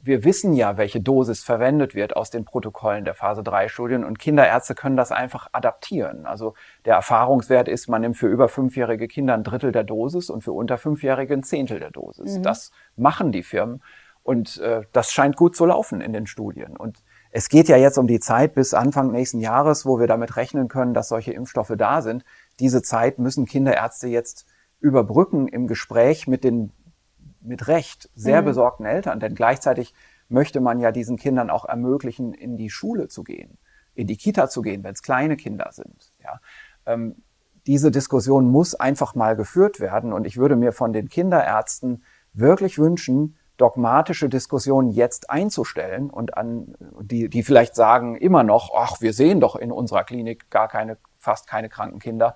wir 0.04 0.22
wissen 0.22 0.52
ja, 0.52 0.76
welche 0.76 1.00
Dosis 1.00 1.42
verwendet 1.42 1.94
wird 1.94 2.14
aus 2.14 2.28
den 2.28 2.44
Protokollen 2.44 3.06
der 3.06 3.14
Phase 3.14 3.42
3 3.42 3.68
Studien 3.68 4.04
und 4.04 4.18
Kinderärzte 4.18 4.74
können 4.74 4.98
das 4.98 5.12
einfach 5.12 5.48
adaptieren. 5.52 6.26
Also 6.26 6.54
der 6.84 6.94
Erfahrungswert 6.94 7.68
ist, 7.68 7.88
man 7.88 8.02
nimmt 8.02 8.18
für 8.18 8.26
über 8.26 8.48
fünfjährige 8.48 9.08
Kinder 9.08 9.32
ein 9.32 9.44
Drittel 9.44 9.72
der 9.72 9.84
Dosis 9.84 10.28
und 10.28 10.44
für 10.44 10.52
unter 10.52 10.76
fünfjährige 10.76 11.32
ein 11.32 11.42
Zehntel 11.42 11.80
der 11.80 11.90
Dosis. 11.90 12.38
Mhm. 12.38 12.42
Das 12.42 12.70
machen 12.96 13.32
die 13.32 13.42
Firmen 13.42 13.82
und 14.22 14.58
äh, 14.58 14.82
das 14.92 15.10
scheint 15.10 15.36
gut 15.36 15.56
zu 15.56 15.64
laufen 15.64 16.02
in 16.02 16.12
den 16.12 16.26
Studien. 16.26 16.76
Und 16.76 17.02
es 17.36 17.48
geht 17.48 17.68
ja 17.68 17.76
jetzt 17.76 17.98
um 17.98 18.06
die 18.06 18.20
Zeit 18.20 18.54
bis 18.54 18.74
Anfang 18.74 19.10
nächsten 19.10 19.40
Jahres, 19.40 19.84
wo 19.84 19.98
wir 19.98 20.06
damit 20.06 20.36
rechnen 20.36 20.68
können, 20.68 20.94
dass 20.94 21.08
solche 21.08 21.32
Impfstoffe 21.32 21.72
da 21.76 22.00
sind. 22.00 22.24
Diese 22.60 22.80
Zeit 22.80 23.18
müssen 23.18 23.44
Kinderärzte 23.44 24.06
jetzt 24.06 24.46
überbrücken 24.78 25.48
im 25.48 25.66
Gespräch 25.66 26.28
mit 26.28 26.44
den 26.44 26.70
mit 27.40 27.66
Recht 27.66 28.08
sehr 28.14 28.40
mhm. 28.40 28.46
besorgten 28.46 28.86
Eltern, 28.86 29.18
denn 29.18 29.34
gleichzeitig 29.34 29.94
möchte 30.28 30.60
man 30.60 30.78
ja 30.78 30.92
diesen 30.92 31.16
Kindern 31.16 31.50
auch 31.50 31.64
ermöglichen, 31.64 32.34
in 32.34 32.56
die 32.56 32.70
Schule 32.70 33.08
zu 33.08 33.24
gehen, 33.24 33.58
in 33.94 34.06
die 34.06 34.16
Kita 34.16 34.48
zu 34.48 34.62
gehen, 34.62 34.84
wenn 34.84 34.92
es 34.92 35.02
kleine 35.02 35.36
Kinder 35.36 35.70
sind. 35.72 36.12
Ja. 36.22 36.40
Ähm, 36.86 37.16
diese 37.66 37.90
Diskussion 37.90 38.48
muss 38.48 38.76
einfach 38.76 39.16
mal 39.16 39.34
geführt 39.34 39.80
werden 39.80 40.12
und 40.12 40.24
ich 40.24 40.36
würde 40.36 40.54
mir 40.54 40.70
von 40.70 40.92
den 40.92 41.08
Kinderärzten 41.08 42.04
wirklich 42.32 42.78
wünschen, 42.78 43.36
dogmatische 43.56 44.28
Diskussionen 44.28 44.90
jetzt 44.90 45.30
einzustellen 45.30 46.10
und 46.10 46.36
an 46.36 46.74
die, 47.00 47.28
die 47.28 47.42
vielleicht 47.42 47.76
sagen 47.76 48.16
immer 48.16 48.42
noch, 48.42 48.72
ach, 48.76 49.00
wir 49.00 49.12
sehen 49.12 49.40
doch 49.40 49.56
in 49.56 49.70
unserer 49.70 50.04
Klinik 50.04 50.50
gar 50.50 50.68
keine, 50.68 50.98
fast 51.18 51.46
keine 51.46 51.68
kranken 51.68 52.00
Kinder 52.00 52.34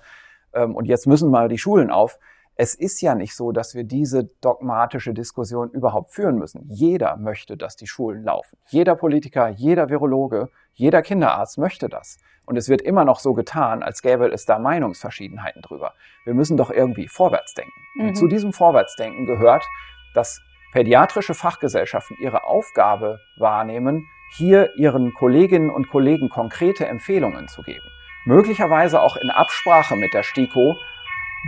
ähm, 0.53 0.75
und 0.75 0.85
jetzt 0.85 1.07
müssen 1.07 1.29
mal 1.29 1.49
die 1.49 1.57
Schulen 1.57 1.91
auf 1.91 2.19
es 2.61 2.75
ist 2.75 2.99
ja 2.99 3.15
nicht 3.15 3.37
so, 3.37 3.53
dass 3.53 3.73
wir 3.73 3.85
diese 3.85 4.25
dogmatische 4.41 5.13
Diskussion 5.13 5.69
überhaupt 5.69 6.11
führen 6.11 6.35
müssen. 6.35 6.65
Jeder 6.67 7.15
möchte, 7.15 7.55
dass 7.55 7.77
die 7.77 7.87
Schulen 7.87 8.25
laufen. 8.25 8.57
Jeder 8.67 8.97
Politiker, 8.97 9.47
jeder 9.47 9.89
Virologe, 9.89 10.49
jeder 10.73 11.01
Kinderarzt 11.01 11.57
möchte 11.57 11.87
das. 11.87 12.17
Und 12.45 12.57
es 12.57 12.67
wird 12.67 12.81
immer 12.81 13.05
noch 13.05 13.19
so 13.21 13.33
getan, 13.33 13.81
als 13.81 14.01
gäbe 14.01 14.27
es 14.27 14.45
da 14.45 14.59
Meinungsverschiedenheiten 14.59 15.61
drüber. 15.61 15.93
Wir 16.25 16.33
müssen 16.33 16.57
doch 16.57 16.69
irgendwie 16.69 17.07
vorwärts 17.07 17.53
denken. 17.53 17.71
Mhm. 17.95 18.07
Und 18.09 18.15
zu 18.15 18.27
diesem 18.27 18.51
Vorwärtsdenken 18.51 19.25
gehört, 19.25 19.65
dass 20.13 20.41
pädiatrische 20.71 21.33
Fachgesellschaften 21.33 22.17
ihre 22.19 22.43
Aufgabe 22.43 23.19
wahrnehmen, 23.37 24.07
hier 24.37 24.75
ihren 24.77 25.13
Kolleginnen 25.13 25.69
und 25.69 25.89
Kollegen 25.89 26.29
konkrete 26.29 26.87
Empfehlungen 26.87 27.47
zu 27.47 27.63
geben. 27.63 27.85
Möglicherweise 28.25 29.01
auch 29.01 29.15
in 29.15 29.31
Absprache 29.31 29.95
mit 29.95 30.13
der 30.13 30.23
STIKO 30.23 30.75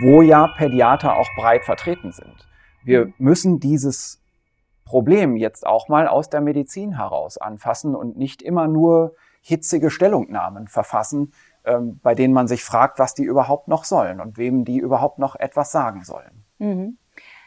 wo 0.00 0.22
ja 0.22 0.48
Pädiater 0.48 1.16
auch 1.16 1.28
breit 1.36 1.64
vertreten 1.64 2.12
sind. 2.12 2.48
Wir 2.82 3.06
mhm. 3.06 3.14
müssen 3.18 3.60
dieses 3.60 4.20
Problem 4.84 5.36
jetzt 5.36 5.66
auch 5.66 5.88
mal 5.88 6.08
aus 6.08 6.30
der 6.30 6.40
Medizin 6.40 6.96
heraus 6.96 7.38
anfassen 7.38 7.94
und 7.94 8.16
nicht 8.16 8.42
immer 8.42 8.68
nur 8.68 9.14
hitzige 9.40 9.90
Stellungnahmen 9.90 10.68
verfassen, 10.68 11.32
ähm, 11.64 12.00
bei 12.02 12.14
denen 12.14 12.34
man 12.34 12.48
sich 12.48 12.64
fragt, 12.64 12.98
was 12.98 13.14
die 13.14 13.24
überhaupt 13.24 13.68
noch 13.68 13.84
sollen 13.84 14.20
und 14.20 14.38
wem 14.38 14.64
die 14.64 14.78
überhaupt 14.78 15.18
noch 15.18 15.36
etwas 15.36 15.72
sagen 15.72 16.04
sollen. 16.04 16.44
Mhm. 16.58 16.98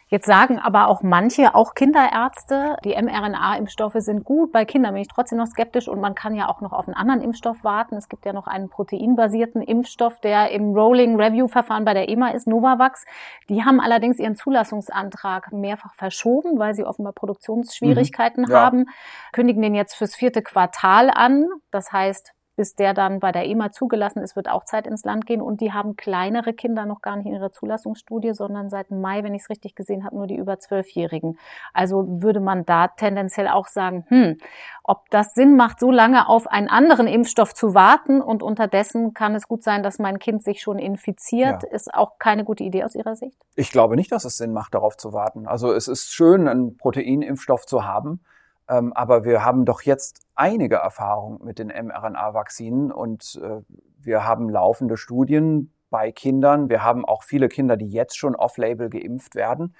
Jetzt 0.07 0.27
sagen 0.27 0.59
aber 0.59 0.87
auch 0.87 1.01
manche, 1.01 1.55
auch 1.55 1.73
Kinderärzte, 1.73 2.77
die 2.83 2.93
mRNA-Impfstoffe 2.93 3.95
sind 3.97 4.23
gut. 4.23 4.51
Bei 4.51 4.63
Kindern 4.63 4.93
bin 4.93 5.01
ich 5.01 5.07
trotzdem 5.07 5.39
noch 5.39 5.47
skeptisch 5.47 5.87
und 5.87 5.99
man 5.99 6.13
kann 6.13 6.35
ja 6.35 6.47
auch 6.47 6.61
noch 6.61 6.73
auf 6.73 6.87
einen 6.87 6.95
anderen 6.95 7.21
Impfstoff 7.21 7.63
warten. 7.63 7.95
Es 7.95 8.07
gibt 8.07 8.23
ja 8.23 8.31
noch 8.31 8.45
einen 8.45 8.69
proteinbasierten 8.69 9.63
Impfstoff, 9.63 10.19
der 10.19 10.51
im 10.51 10.75
Rolling 10.75 11.19
Review 11.19 11.47
Verfahren 11.47 11.85
bei 11.85 11.95
der 11.95 12.07
EMA 12.07 12.29
ist, 12.29 12.45
Novavax. 12.45 13.05
Die 13.49 13.63
haben 13.63 13.79
allerdings 13.79 14.19
ihren 14.19 14.35
Zulassungsantrag 14.35 15.51
mehrfach 15.51 15.95
verschoben, 15.95 16.59
weil 16.59 16.75
sie 16.75 16.83
offenbar 16.83 17.13
Produktionsschwierigkeiten 17.13 18.43
mhm, 18.43 18.51
ja. 18.51 18.61
haben, 18.61 18.85
kündigen 19.31 19.63
den 19.63 19.73
jetzt 19.73 19.95
fürs 19.95 20.15
vierte 20.15 20.43
Quartal 20.43 21.09
an. 21.09 21.47
Das 21.71 21.91
heißt, 21.91 22.34
bis 22.55 22.75
der 22.75 22.93
dann 22.93 23.19
bei 23.19 23.31
der 23.31 23.45
EMA 23.45 23.71
zugelassen 23.71 24.21
ist, 24.21 24.35
wird 24.35 24.49
auch 24.49 24.63
Zeit 24.63 24.87
ins 24.87 25.03
Land 25.03 25.25
gehen. 25.25 25.41
Und 25.41 25.61
die 25.61 25.73
haben 25.73 25.95
kleinere 25.95 26.53
Kinder 26.53 26.85
noch 26.85 27.01
gar 27.01 27.15
nicht 27.15 27.25
in 27.25 27.33
ihrer 27.33 27.51
Zulassungsstudie, 27.51 28.33
sondern 28.33 28.69
seit 28.69 28.91
Mai, 28.91 29.23
wenn 29.23 29.33
ich 29.33 29.43
es 29.43 29.49
richtig 29.49 29.75
gesehen 29.75 30.05
habe, 30.05 30.15
nur 30.15 30.27
die 30.27 30.35
über 30.35 30.59
Zwölfjährigen. 30.59 31.37
Also 31.73 32.05
würde 32.21 32.39
man 32.39 32.65
da 32.65 32.87
tendenziell 32.87 33.47
auch 33.47 33.67
sagen, 33.67 34.05
hm, 34.07 34.37
ob 34.83 35.09
das 35.09 35.33
Sinn 35.33 35.55
macht, 35.55 35.79
so 35.79 35.91
lange 35.91 36.29
auf 36.29 36.47
einen 36.47 36.69
anderen 36.69 37.07
Impfstoff 37.07 37.53
zu 37.53 37.73
warten 37.73 38.21
und 38.21 38.43
unterdessen 38.43 39.13
kann 39.13 39.35
es 39.35 39.47
gut 39.47 39.63
sein, 39.63 39.83
dass 39.83 39.99
mein 39.99 40.19
Kind 40.19 40.43
sich 40.43 40.61
schon 40.61 40.79
infiziert, 40.79 41.63
ja. 41.63 41.69
ist 41.69 41.93
auch 41.93 42.19
keine 42.19 42.43
gute 42.43 42.63
Idee 42.63 42.83
aus 42.83 42.95
Ihrer 42.95 43.15
Sicht? 43.15 43.37
Ich 43.55 43.71
glaube 43.71 43.95
nicht, 43.95 44.11
dass 44.11 44.25
es 44.25 44.37
Sinn 44.37 44.53
macht, 44.53 44.73
darauf 44.73 44.95
zu 44.97 45.11
warten. 45.13 45.47
Also 45.47 45.73
es 45.73 45.87
ist 45.87 46.13
schön, 46.13 46.47
einen 46.47 46.77
Proteinimpfstoff 46.77 47.65
zu 47.65 47.85
haben. 47.85 48.21
Ähm, 48.67 48.93
aber 48.93 49.25
wir 49.25 49.43
haben 49.43 49.65
doch 49.65 49.81
jetzt 49.81 50.24
einige 50.35 50.75
Erfahrungen 50.75 51.43
mit 51.43 51.59
den 51.59 51.67
mRNA-Vakzinen 51.67 52.91
und 52.91 53.39
äh, 53.41 53.61
wir 53.99 54.25
haben 54.25 54.49
laufende 54.49 54.97
Studien 54.97 55.71
bei 55.89 56.11
Kindern. 56.11 56.69
Wir 56.69 56.83
haben 56.83 57.05
auch 57.05 57.23
viele 57.23 57.49
Kinder, 57.49 57.77
die 57.77 57.87
jetzt 57.87 58.17
schon 58.17 58.35
off-label 58.35 58.89
geimpft 58.89 59.35
werden. 59.35 59.75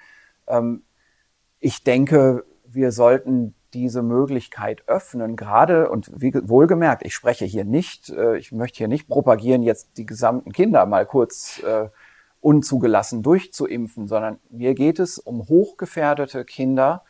Ähm, 0.46 0.84
ich 1.60 1.84
denke, 1.84 2.44
wir 2.64 2.92
sollten 2.92 3.54
diese 3.74 4.02
Möglichkeit 4.02 4.88
öffnen, 4.88 5.36
gerade 5.36 5.90
und 5.90 6.10
wie 6.14 6.32
wohlgemerkt, 6.34 7.04
ich 7.04 7.14
spreche 7.14 7.44
hier 7.44 7.64
nicht, 7.64 8.08
äh, 8.10 8.38
ich 8.38 8.52
möchte 8.52 8.78
hier 8.78 8.88
nicht 8.88 9.08
propagieren, 9.08 9.62
jetzt 9.62 9.98
die 9.98 10.06
gesamten 10.06 10.52
Kinder 10.52 10.86
mal 10.86 11.04
kurz 11.04 11.62
äh, 11.62 11.88
unzugelassen 12.40 13.22
durchzuimpfen, 13.22 14.06
sondern 14.06 14.38
mir 14.50 14.74
geht 14.74 14.98
es 14.98 15.18
um 15.18 15.48
hochgefährdete 15.48 16.44
Kinder, 16.44 17.04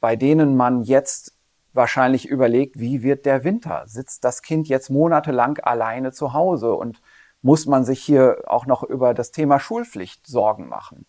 bei 0.00 0.16
denen 0.16 0.56
man 0.56 0.82
jetzt 0.82 1.34
wahrscheinlich 1.74 2.26
überlegt, 2.28 2.78
wie 2.78 3.02
wird 3.02 3.26
der 3.26 3.44
Winter? 3.44 3.82
Sitzt 3.86 4.24
das 4.24 4.42
Kind 4.42 4.68
jetzt 4.68 4.90
monatelang 4.90 5.58
alleine 5.58 6.12
zu 6.12 6.32
Hause 6.32 6.74
und 6.74 7.02
muss 7.42 7.66
man 7.66 7.84
sich 7.84 8.02
hier 8.02 8.42
auch 8.46 8.66
noch 8.66 8.82
über 8.82 9.12
das 9.12 9.32
Thema 9.32 9.60
Schulpflicht 9.60 10.26
Sorgen 10.26 10.68
machen? 10.68 11.06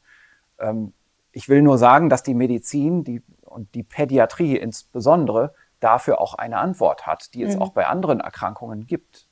Ähm, 0.59 0.93
ich 1.31 1.49
will 1.49 1.61
nur 1.61 1.77
sagen, 1.77 2.09
dass 2.09 2.23
die 2.23 2.33
Medizin 2.33 3.03
die, 3.03 3.21
und 3.41 3.73
die 3.75 3.83
Pädiatrie 3.83 4.57
insbesondere 4.57 5.53
dafür 5.79 6.19
auch 6.19 6.33
eine 6.33 6.57
Antwort 6.57 7.05
hat, 7.05 7.33
die 7.33 7.43
es 7.43 7.55
mhm. 7.55 7.61
auch 7.61 7.69
bei 7.69 7.87
anderen 7.87 8.19
Erkrankungen 8.19 8.87
gibt. 8.87 9.24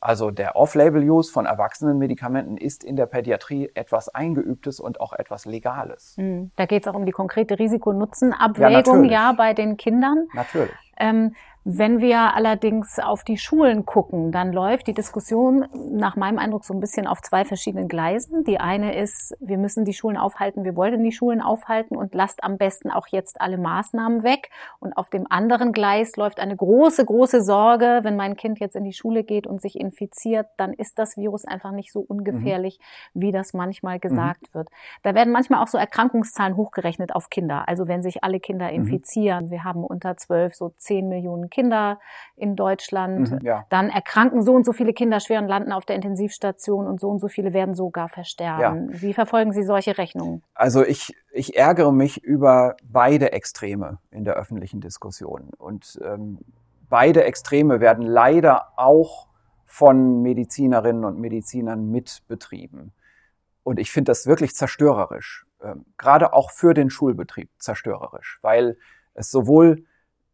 Also 0.00 0.30
der 0.30 0.54
Off-Label-Use 0.54 1.32
von 1.32 1.46
Erwachsenenmedikamenten 1.46 2.56
ist 2.56 2.84
in 2.84 2.94
der 2.94 3.06
Pädiatrie 3.06 3.70
etwas 3.74 4.08
Eingeübtes 4.08 4.78
und 4.78 5.00
auch 5.00 5.12
etwas 5.12 5.44
Legales. 5.44 6.14
Hm. 6.16 6.52
Da 6.54 6.66
geht 6.66 6.84
es 6.84 6.88
auch 6.88 6.94
um 6.94 7.04
die 7.04 7.12
konkrete 7.12 7.58
Risiko-Nutzen-Abwägung, 7.58 9.04
ja, 9.04 9.10
ja, 9.10 9.32
bei 9.32 9.54
den 9.54 9.76
Kindern. 9.76 10.28
Natürlich. 10.34 10.70
Ähm, 10.98 11.34
Wenn 11.70 12.00
wir 12.00 12.34
allerdings 12.34 12.98
auf 12.98 13.24
die 13.24 13.36
Schulen 13.36 13.84
gucken, 13.84 14.32
dann 14.32 14.54
läuft 14.54 14.86
die 14.86 14.94
Diskussion 14.94 15.66
nach 15.90 16.16
meinem 16.16 16.38
Eindruck 16.38 16.64
so 16.64 16.72
ein 16.72 16.80
bisschen 16.80 17.06
auf 17.06 17.20
zwei 17.20 17.44
verschiedenen 17.44 17.88
Gleisen. 17.88 18.42
Die 18.44 18.58
eine 18.58 18.96
ist, 18.96 19.36
wir 19.38 19.58
müssen 19.58 19.84
die 19.84 19.92
Schulen 19.92 20.16
aufhalten, 20.16 20.64
wir 20.64 20.76
wollen 20.76 21.04
die 21.04 21.12
Schulen 21.12 21.42
aufhalten 21.42 21.94
und 21.94 22.14
lasst 22.14 22.42
am 22.42 22.56
besten 22.56 22.90
auch 22.90 23.08
jetzt 23.08 23.42
alle 23.42 23.58
Maßnahmen 23.58 24.22
weg. 24.22 24.48
Und 24.80 24.96
auf 24.96 25.10
dem 25.10 25.26
anderen 25.28 25.72
Gleis 25.72 26.16
läuft 26.16 26.40
eine 26.40 26.56
große, 26.56 27.04
große 27.04 27.42
Sorge, 27.42 28.00
wenn 28.00 28.16
mein 28.16 28.36
Kind 28.36 28.60
jetzt 28.60 28.74
in 28.74 28.84
die 28.84 28.94
Schule 28.94 29.22
geht 29.22 29.46
und 29.46 29.60
sich 29.60 29.78
infiziert, 29.78 30.46
dann 30.56 30.72
ist 30.72 30.98
das 30.98 31.18
Virus 31.18 31.44
einfach 31.44 31.72
nicht 31.72 31.92
so 31.92 32.00
ungefährlich, 32.00 32.80
mhm. 33.12 33.20
wie 33.20 33.30
das 33.30 33.52
manchmal 33.52 33.98
gesagt 33.98 34.40
mhm. 34.40 34.58
wird. 34.58 34.68
Da 35.02 35.14
werden 35.14 35.34
manchmal 35.34 35.62
auch 35.62 35.68
so 35.68 35.76
Erkrankungszahlen 35.76 36.56
hochgerechnet 36.56 37.14
auf 37.14 37.28
Kinder. 37.28 37.68
Also 37.68 37.88
wenn 37.88 38.02
sich 38.02 38.24
alle 38.24 38.40
Kinder 38.40 38.68
mhm. 38.68 38.74
infizieren, 38.74 39.44
mhm. 39.44 39.50
wir 39.50 39.64
haben 39.64 39.84
unter 39.84 40.16
zwölf 40.16 40.54
so 40.54 40.70
zehn 40.70 41.10
Millionen 41.10 41.50
Kinder 41.50 41.57
in 42.36 42.56
Deutschland. 42.56 43.30
Mhm, 43.30 43.38
ja. 43.42 43.66
Dann 43.68 43.90
erkranken 43.90 44.42
so 44.42 44.52
und 44.52 44.64
so 44.64 44.72
viele 44.72 44.92
Kinder 44.92 45.20
schwer 45.20 45.40
und 45.40 45.48
landen 45.48 45.72
auf 45.72 45.84
der 45.84 45.96
Intensivstation 45.96 46.86
und 46.86 47.00
so 47.00 47.08
und 47.08 47.18
so 47.18 47.28
viele 47.28 47.52
werden 47.52 47.74
sogar 47.74 48.08
versterben. 48.08 48.90
Ja. 48.92 49.02
Wie 49.02 49.14
verfolgen 49.14 49.52
Sie 49.52 49.62
solche 49.62 49.98
Rechnungen? 49.98 50.42
Also 50.54 50.84
ich, 50.84 51.14
ich 51.32 51.56
ärgere 51.56 51.92
mich 51.92 52.22
über 52.22 52.76
beide 52.84 53.32
Extreme 53.32 53.98
in 54.10 54.24
der 54.24 54.34
öffentlichen 54.34 54.80
Diskussion. 54.80 55.50
Und 55.56 55.98
ähm, 56.04 56.38
beide 56.88 57.24
Extreme 57.24 57.80
werden 57.80 58.04
leider 58.04 58.68
auch 58.76 59.28
von 59.66 60.22
Medizinerinnen 60.22 61.04
und 61.04 61.18
Medizinern 61.18 61.90
mitbetrieben. 61.90 62.92
Und 63.62 63.78
ich 63.78 63.92
finde 63.92 64.10
das 64.10 64.26
wirklich 64.26 64.54
zerstörerisch, 64.54 65.44
ähm, 65.62 65.84
gerade 65.98 66.32
auch 66.32 66.50
für 66.50 66.72
den 66.72 66.88
Schulbetrieb 66.88 67.50
zerstörerisch, 67.58 68.38
weil 68.40 68.78
es 69.12 69.30
sowohl 69.30 69.84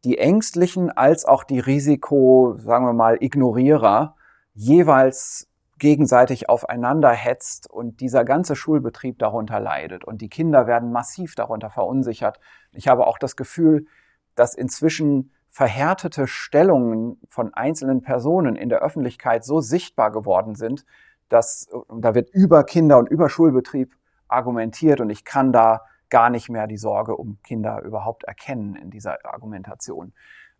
die 0.04 0.18
Ängstlichen 0.18 0.90
als 0.90 1.24
auch 1.24 1.44
die 1.44 1.60
Risiko, 1.60 2.56
sagen 2.58 2.86
wir 2.86 2.92
mal, 2.92 3.16
Ignorierer 3.20 4.16
jeweils 4.52 5.48
gegenseitig 5.78 6.48
aufeinander 6.48 7.10
hetzt 7.10 7.70
und 7.70 8.00
dieser 8.00 8.24
ganze 8.24 8.54
Schulbetrieb 8.54 9.18
darunter 9.18 9.58
leidet 9.60 10.04
und 10.04 10.20
die 10.20 10.28
Kinder 10.28 10.66
werden 10.66 10.92
massiv 10.92 11.34
darunter 11.34 11.70
verunsichert. 11.70 12.38
Ich 12.72 12.86
habe 12.86 13.06
auch 13.06 13.18
das 13.18 13.34
Gefühl, 13.34 13.86
dass 14.34 14.54
inzwischen 14.54 15.32
verhärtete 15.48 16.26
Stellungen 16.26 17.20
von 17.28 17.54
einzelnen 17.54 18.02
Personen 18.02 18.56
in 18.56 18.68
der 18.68 18.80
Öffentlichkeit 18.80 19.44
so 19.44 19.60
sichtbar 19.60 20.12
geworden 20.12 20.54
sind, 20.54 20.84
dass 21.28 21.68
da 21.88 22.14
wird 22.14 22.30
über 22.30 22.64
Kinder 22.64 22.98
und 22.98 23.08
über 23.08 23.28
Schulbetrieb 23.28 23.94
argumentiert 24.28 25.00
und 25.00 25.10
ich 25.10 25.24
kann 25.24 25.52
da 25.52 25.82
gar 26.14 26.30
nicht 26.30 26.48
mehr 26.48 26.68
die 26.68 26.76
Sorge 26.76 27.16
um 27.16 27.38
Kinder 27.42 27.82
überhaupt 27.82 28.22
erkennen 28.22 28.76
in 28.76 28.88
dieser 28.88 29.18
Argumentation. 29.24 30.12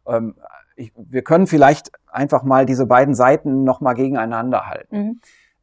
Ähm, 0.05 0.35
ich, 0.75 0.93
wir 0.97 1.23
können 1.23 1.47
vielleicht 1.47 1.93
einfach 2.09 2.43
mal 2.43 2.67
diese 2.67 2.87
beiden 2.87 3.15
Seiten 3.15 3.63
nochmal 3.63 3.95
gegeneinander 3.95 4.67
halten. 4.67 4.97
Mhm. 4.97 5.21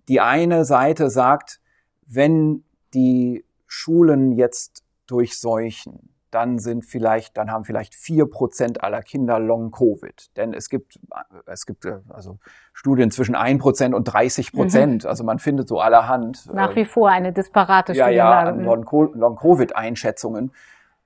Die 0.08 0.22
eine 0.22 0.64
Seite 0.64 1.10
sagt, 1.10 1.60
wenn 2.08 2.64
die 2.94 3.44
Schulen 3.68 4.32
jetzt 4.32 4.86
durchseuchen, 5.08 6.11
dann 6.32 6.60
sind 6.60 6.86
vielleicht, 6.86 7.38
dann 7.38 7.52
haben 7.52 7.66
vielleicht 7.66 7.94
vier 7.94 8.26
Prozent 8.26 8.84
aller 8.84 9.02
Kinder 9.02 9.38
Long-Covid. 9.38 10.36
Denn 10.38 10.54
es 10.54 10.70
gibt, 10.70 11.00
es 11.46 11.66
gibt 11.66 11.86
äh, 11.86 12.00
also 12.10 12.40
Studien 12.74 13.12
zwischen 13.12 13.36
ein 13.36 13.60
Prozent 13.60 13.94
und 13.94 14.06
30 14.06 14.54
Prozent. 14.54 15.04
Mhm. 15.04 15.10
Also 15.10 15.24
man 15.24 15.40
findet 15.40 15.68
so 15.68 15.80
allerhand. 15.80 16.52
Nach 16.54 16.76
wie 16.76 16.86
vor 16.86 17.10
eine 17.10 17.34
disparate 17.34 17.94
ja, 17.94 18.06
Studienlage. 18.06 18.50
Ja, 18.50 18.76
mhm. 18.76 18.86
Long-Covid-Einschätzungen. 19.20 20.54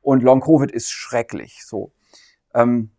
Und 0.02 0.22
Long-Covid 0.22 0.72
ist 0.72 0.91
schrecklich, 0.91 1.65
so. 1.65 1.91
Ähm, 2.53 2.91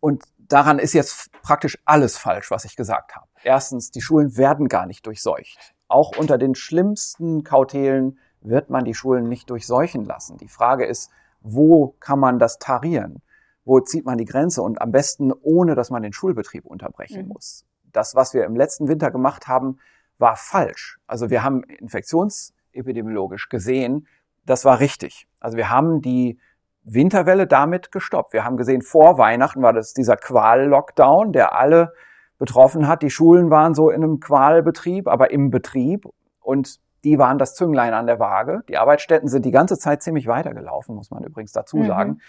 und 0.00 0.24
daran 0.38 0.80
ist 0.80 0.92
jetzt 0.92 1.30
praktisch 1.42 1.78
alles 1.84 2.18
falsch, 2.18 2.50
was 2.50 2.64
ich 2.64 2.74
gesagt 2.74 3.14
habe. 3.14 3.26
Erstens, 3.44 3.92
die 3.92 4.00
Schulen 4.00 4.36
werden 4.36 4.68
gar 4.68 4.86
nicht 4.86 5.06
durchseucht. 5.06 5.74
Auch 5.86 6.16
unter 6.16 6.36
den 6.36 6.56
schlimmsten 6.56 7.44
Kautelen 7.44 8.18
wird 8.40 8.70
man 8.70 8.84
die 8.84 8.94
Schulen 8.94 9.28
nicht 9.28 9.50
durchseuchen 9.50 10.04
lassen. 10.04 10.38
Die 10.38 10.48
Frage 10.48 10.84
ist, 10.84 11.10
wo 11.40 11.96
kann 12.00 12.18
man 12.18 12.38
das 12.38 12.58
tarieren? 12.58 13.22
Wo 13.64 13.80
zieht 13.80 14.04
man 14.04 14.18
die 14.18 14.24
Grenze? 14.24 14.62
Und 14.62 14.80
am 14.80 14.92
besten 14.92 15.32
ohne, 15.32 15.74
dass 15.74 15.90
man 15.90 16.02
den 16.02 16.12
Schulbetrieb 16.12 16.64
unterbrechen 16.64 17.22
mhm. 17.22 17.28
muss. 17.28 17.66
Das, 17.92 18.14
was 18.14 18.34
wir 18.34 18.44
im 18.44 18.56
letzten 18.56 18.88
Winter 18.88 19.10
gemacht 19.10 19.48
haben, 19.48 19.78
war 20.18 20.36
falsch. 20.36 20.98
Also 21.06 21.30
wir 21.30 21.42
haben 21.42 21.62
infektionsepidemiologisch 21.62 23.48
gesehen, 23.48 24.06
das 24.44 24.64
war 24.64 24.80
richtig. 24.80 25.28
Also 25.40 25.56
wir 25.56 25.70
haben 25.70 26.00
die 26.00 26.38
Winterwelle 26.82 27.46
damit 27.46 27.92
gestoppt. 27.92 28.32
Wir 28.32 28.44
haben 28.44 28.56
gesehen, 28.56 28.82
vor 28.82 29.18
Weihnachten 29.18 29.62
war 29.62 29.72
das 29.72 29.92
dieser 29.92 30.16
Qual-Lockdown, 30.16 31.32
der 31.32 31.54
alle 31.54 31.92
betroffen 32.38 32.88
hat. 32.88 33.02
Die 33.02 33.10
Schulen 33.10 33.50
waren 33.50 33.74
so 33.74 33.90
in 33.90 34.02
einem 34.02 34.20
Qualbetrieb, 34.20 35.06
aber 35.06 35.30
im 35.30 35.50
Betrieb. 35.50 36.06
Und 36.40 36.80
die 37.04 37.18
waren 37.18 37.38
das 37.38 37.54
Zünglein 37.54 37.94
an 37.94 38.06
der 38.06 38.18
Waage. 38.18 38.62
Die 38.68 38.76
Arbeitsstätten 38.76 39.28
sind 39.28 39.44
die 39.44 39.50
ganze 39.50 39.78
Zeit 39.78 40.02
ziemlich 40.02 40.26
weitergelaufen, 40.26 40.94
muss 40.94 41.10
man 41.10 41.24
übrigens 41.24 41.52
dazu 41.52 41.78
mhm. 41.78 41.86
sagen. 41.86 42.10
Mhm. 42.10 42.20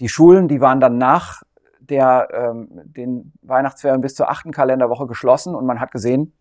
Die 0.00 0.08
Schulen, 0.08 0.48
die 0.48 0.60
waren 0.60 0.80
dann 0.80 0.98
nach 0.98 1.42
der, 1.80 2.28
ähm, 2.32 2.68
den 2.84 3.32
Weihnachtsferien 3.42 4.00
bis 4.00 4.14
zur 4.14 4.30
achten 4.30 4.52
Kalenderwoche 4.52 5.06
geschlossen 5.06 5.54
und 5.54 5.66
man 5.66 5.80
hat 5.80 5.90
gesehen, 5.90 6.34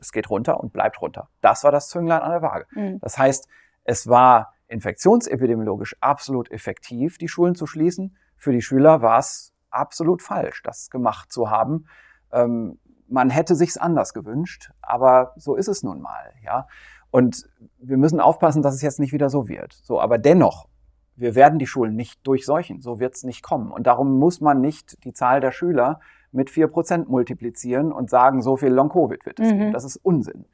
es 0.00 0.12
geht 0.12 0.28
runter 0.30 0.60
und 0.60 0.72
bleibt 0.72 1.00
runter. 1.00 1.28
Das 1.40 1.64
war 1.64 1.72
das 1.72 1.88
Zünglein 1.88 2.20
an 2.20 2.30
der 2.30 2.42
Waage. 2.42 2.66
Mhm. 2.72 2.98
Das 3.00 3.18
heißt, 3.18 3.48
es 3.84 4.08
war 4.08 4.54
infektionsepidemiologisch 4.66 5.96
absolut 6.00 6.50
effektiv, 6.50 7.18
die 7.18 7.28
Schulen 7.28 7.54
zu 7.54 7.66
schließen. 7.66 8.16
Für 8.36 8.52
die 8.52 8.62
Schüler 8.62 9.02
war 9.02 9.18
es 9.18 9.54
absolut 9.70 10.22
falsch, 10.22 10.62
das 10.62 10.90
gemacht 10.90 11.32
zu 11.32 11.50
haben. 11.50 11.86
Ähm, 12.32 12.78
man 13.08 13.30
hätte 13.30 13.54
sich's 13.54 13.78
anders 13.78 14.12
gewünscht, 14.12 14.70
aber 14.82 15.32
so 15.36 15.54
ist 15.54 15.68
es 15.68 15.82
nun 15.82 16.00
mal, 16.02 16.32
ja. 16.44 16.66
Und 17.10 17.48
wir 17.78 17.96
müssen 17.96 18.20
aufpassen, 18.20 18.62
dass 18.62 18.74
es 18.74 18.82
jetzt 18.82 19.00
nicht 19.00 19.12
wieder 19.12 19.30
so 19.30 19.48
wird. 19.48 19.72
So, 19.82 20.00
aber 20.00 20.18
dennoch, 20.18 20.68
wir 21.16 21.34
werden 21.34 21.58
die 21.58 21.66
Schulen 21.66 21.96
nicht 21.96 22.26
durchseuchen. 22.26 22.80
So 22.80 23.00
wird 23.00 23.14
es 23.14 23.24
nicht 23.24 23.42
kommen. 23.42 23.72
Und 23.72 23.86
darum 23.86 24.18
muss 24.18 24.40
man 24.40 24.60
nicht 24.60 25.02
die 25.04 25.12
Zahl 25.12 25.40
der 25.40 25.50
Schüler 25.50 26.00
mit 26.30 26.50
vier 26.50 26.68
Prozent 26.68 27.08
multiplizieren 27.08 27.92
und 27.92 28.10
sagen, 28.10 28.42
so 28.42 28.56
viel 28.56 28.68
Long-Covid 28.68 29.24
wird 29.26 29.40
es 29.40 29.52
mhm. 29.52 29.58
geben. 29.58 29.72
Das 29.72 29.84
ist 29.84 29.96
Unsinn. 29.96 30.44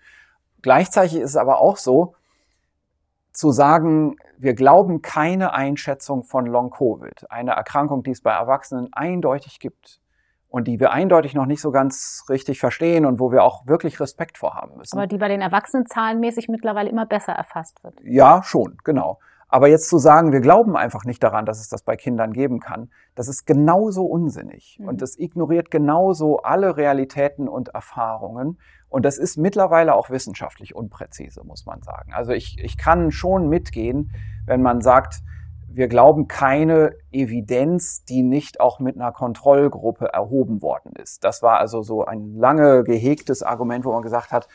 Gleichzeitig 0.63 1.17
ist 1.17 1.31
es 1.31 1.37
aber 1.37 1.61
auch 1.61 1.77
so, 1.77 2.15
zu 3.33 3.51
sagen, 3.51 4.17
wir 4.39 4.55
glauben 4.55 5.03
keine 5.03 5.53
Einschätzung 5.53 6.23
von 6.23 6.47
Long-Covid, 6.47 7.31
eine 7.31 7.51
Erkrankung, 7.51 8.05
die 8.05 8.13
es 8.13 8.21
bei 8.21 8.33
Erwachsenen 8.33 8.93
eindeutig 8.93 9.59
gibt, 9.59 10.01
und 10.55 10.69
die 10.69 10.79
wir 10.79 10.93
eindeutig 10.93 11.35
noch 11.35 11.47
nicht 11.47 11.61
so 11.61 11.73
ganz 11.73 12.27
richtig 12.29 12.61
verstehen 12.61 13.07
und 13.07 13.19
wo 13.19 13.33
wir 13.33 13.43
auch 13.43 13.67
wirklich 13.67 13.99
Respekt 13.99 14.39
vorhaben 14.39 14.77
müssen. 14.77 14.97
Aber 14.97 15.09
die 15.09 15.19
bei 15.19 15.27
den 15.27 15.41
Erwachsenen 15.41 15.85
zahlenmäßig 15.85 16.47
mittlerweile 16.49 16.89
immer 16.89 17.07
besser 17.07 17.33
erfasst 17.33 17.83
wird. 17.83 17.95
Ja, 18.05 18.41
schon, 18.45 18.77
genau. 18.85 19.19
Aber 19.49 19.67
jetzt 19.67 19.89
zu 19.89 19.99
sagen, 19.99 20.31
wir 20.31 20.39
glauben 20.39 20.77
einfach 20.77 21.05
nicht 21.07 21.25
daran, 21.25 21.45
dass 21.45 21.59
es 21.59 21.69
das 21.69 21.83
bei 21.83 21.97
Kindern 21.97 22.33
geben 22.33 22.61
kann, 22.61 22.89
das 23.17 23.27
ist 23.27 23.49
genauso 23.49 24.05
unsinnig. 24.05 24.79
Mhm. 24.79 24.87
Und 24.87 25.03
das 25.03 25.19
ignoriert 25.19 25.73
genauso 25.73 26.37
alle 26.37 26.77
Realitäten 26.77 27.49
und 27.49 27.71
Erfahrungen. 27.71 28.61
Und 28.89 29.05
das 29.05 29.19
ist 29.19 29.37
mittlerweile 29.37 29.97
auch 29.97 30.09
wissenschaftlich 30.09 30.77
unpräzise, 30.77 31.43
muss 31.43 31.67
man 31.67 31.83
sagen. 31.83 32.13
Also 32.13 32.31
ich, 32.31 32.63
ich 32.63 32.79
kann 32.79 33.11
schon 33.11 33.49
mitgehen, 33.49 34.13
wenn 34.47 34.63
man 34.63 34.83
sagt, 34.83 35.17
wir 35.75 35.89
glauben 35.89 36.29
keine 36.29 36.95
Evidenz, 37.11 38.05
die 38.05 38.23
nicht 38.23 38.61
auch 38.61 38.79
mit 38.79 38.97
einer 38.97 39.13
Kontrollgruppe 39.13 40.13
erhoben 40.13 40.63
worden 40.63 40.93
ist. 40.97 41.25
Das 41.25 41.43
war 41.43 41.59
also 41.59 41.83
so 41.83 42.05
ein 42.05 42.37
lange 42.37 42.85
gehegtes 42.85 43.43
Argument, 43.43 43.85
wo 43.85 43.93
man 43.93 44.03
gesagt 44.03 44.33
hat, 44.33 44.49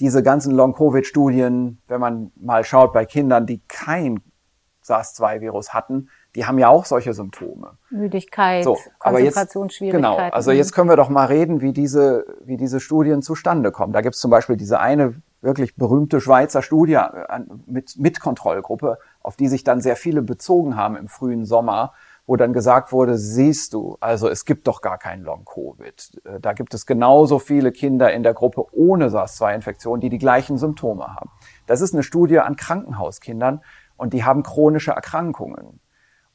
diese 0.00 0.22
ganzen 0.22 0.52
Long-Covid-Studien, 0.52 1.80
wenn 1.86 2.00
man 2.00 2.32
mal 2.34 2.64
schaut 2.64 2.92
bei 2.92 3.04
Kindern, 3.04 3.46
die 3.46 3.62
kein 3.68 4.20
SARS-2-Virus 4.82 5.72
hatten, 5.72 6.08
die 6.34 6.44
haben 6.44 6.58
ja 6.58 6.68
auch 6.68 6.86
solche 6.86 7.14
Symptome. 7.14 7.78
Müdigkeit, 7.90 8.64
so, 8.64 8.78
Konzentrationsschwierigkeiten. 8.98 10.16
Genau, 10.16 10.34
also 10.34 10.50
jetzt 10.50 10.72
können 10.72 10.88
wir 10.88 10.96
doch 10.96 11.08
mal 11.08 11.26
reden, 11.26 11.60
wie 11.60 11.72
diese, 11.72 12.24
wie 12.44 12.56
diese 12.56 12.80
Studien 12.80 13.22
zustande 13.22 13.70
kommen. 13.70 13.92
Da 13.92 14.00
gibt 14.00 14.16
es 14.16 14.20
zum 14.20 14.30
Beispiel 14.30 14.56
diese 14.56 14.80
eine 14.80 15.14
wirklich 15.40 15.76
berühmte 15.76 16.20
Schweizer 16.20 16.62
Studie 16.62 16.98
mit, 17.66 17.96
mit 17.98 18.20
Kontrollgruppe, 18.20 18.98
auf 19.22 19.36
die 19.36 19.48
sich 19.48 19.64
dann 19.64 19.80
sehr 19.80 19.96
viele 19.96 20.22
bezogen 20.22 20.76
haben 20.76 20.96
im 20.96 21.08
frühen 21.08 21.44
Sommer, 21.44 21.92
wo 22.26 22.36
dann 22.36 22.52
gesagt 22.52 22.92
wurde, 22.92 23.18
siehst 23.18 23.74
du, 23.74 23.96
also 24.00 24.28
es 24.28 24.44
gibt 24.44 24.68
doch 24.68 24.80
gar 24.80 24.98
kein 24.98 25.22
Long-Covid. 25.22 26.20
Äh, 26.24 26.40
da 26.40 26.52
gibt 26.52 26.72
es 26.74 26.86
genauso 26.86 27.38
viele 27.38 27.72
Kinder 27.72 28.12
in 28.12 28.22
der 28.22 28.34
Gruppe 28.34 28.64
ohne 28.72 29.10
SARS-2-Infektion, 29.10 30.00
die 30.00 30.08
die 30.08 30.18
gleichen 30.18 30.56
Symptome 30.56 31.14
haben. 31.14 31.30
Das 31.66 31.80
ist 31.80 31.94
eine 31.94 32.02
Studie 32.02 32.38
an 32.38 32.56
Krankenhauskindern 32.56 33.60
und 33.96 34.12
die 34.12 34.24
haben 34.24 34.42
chronische 34.42 34.92
Erkrankungen. 34.92 35.80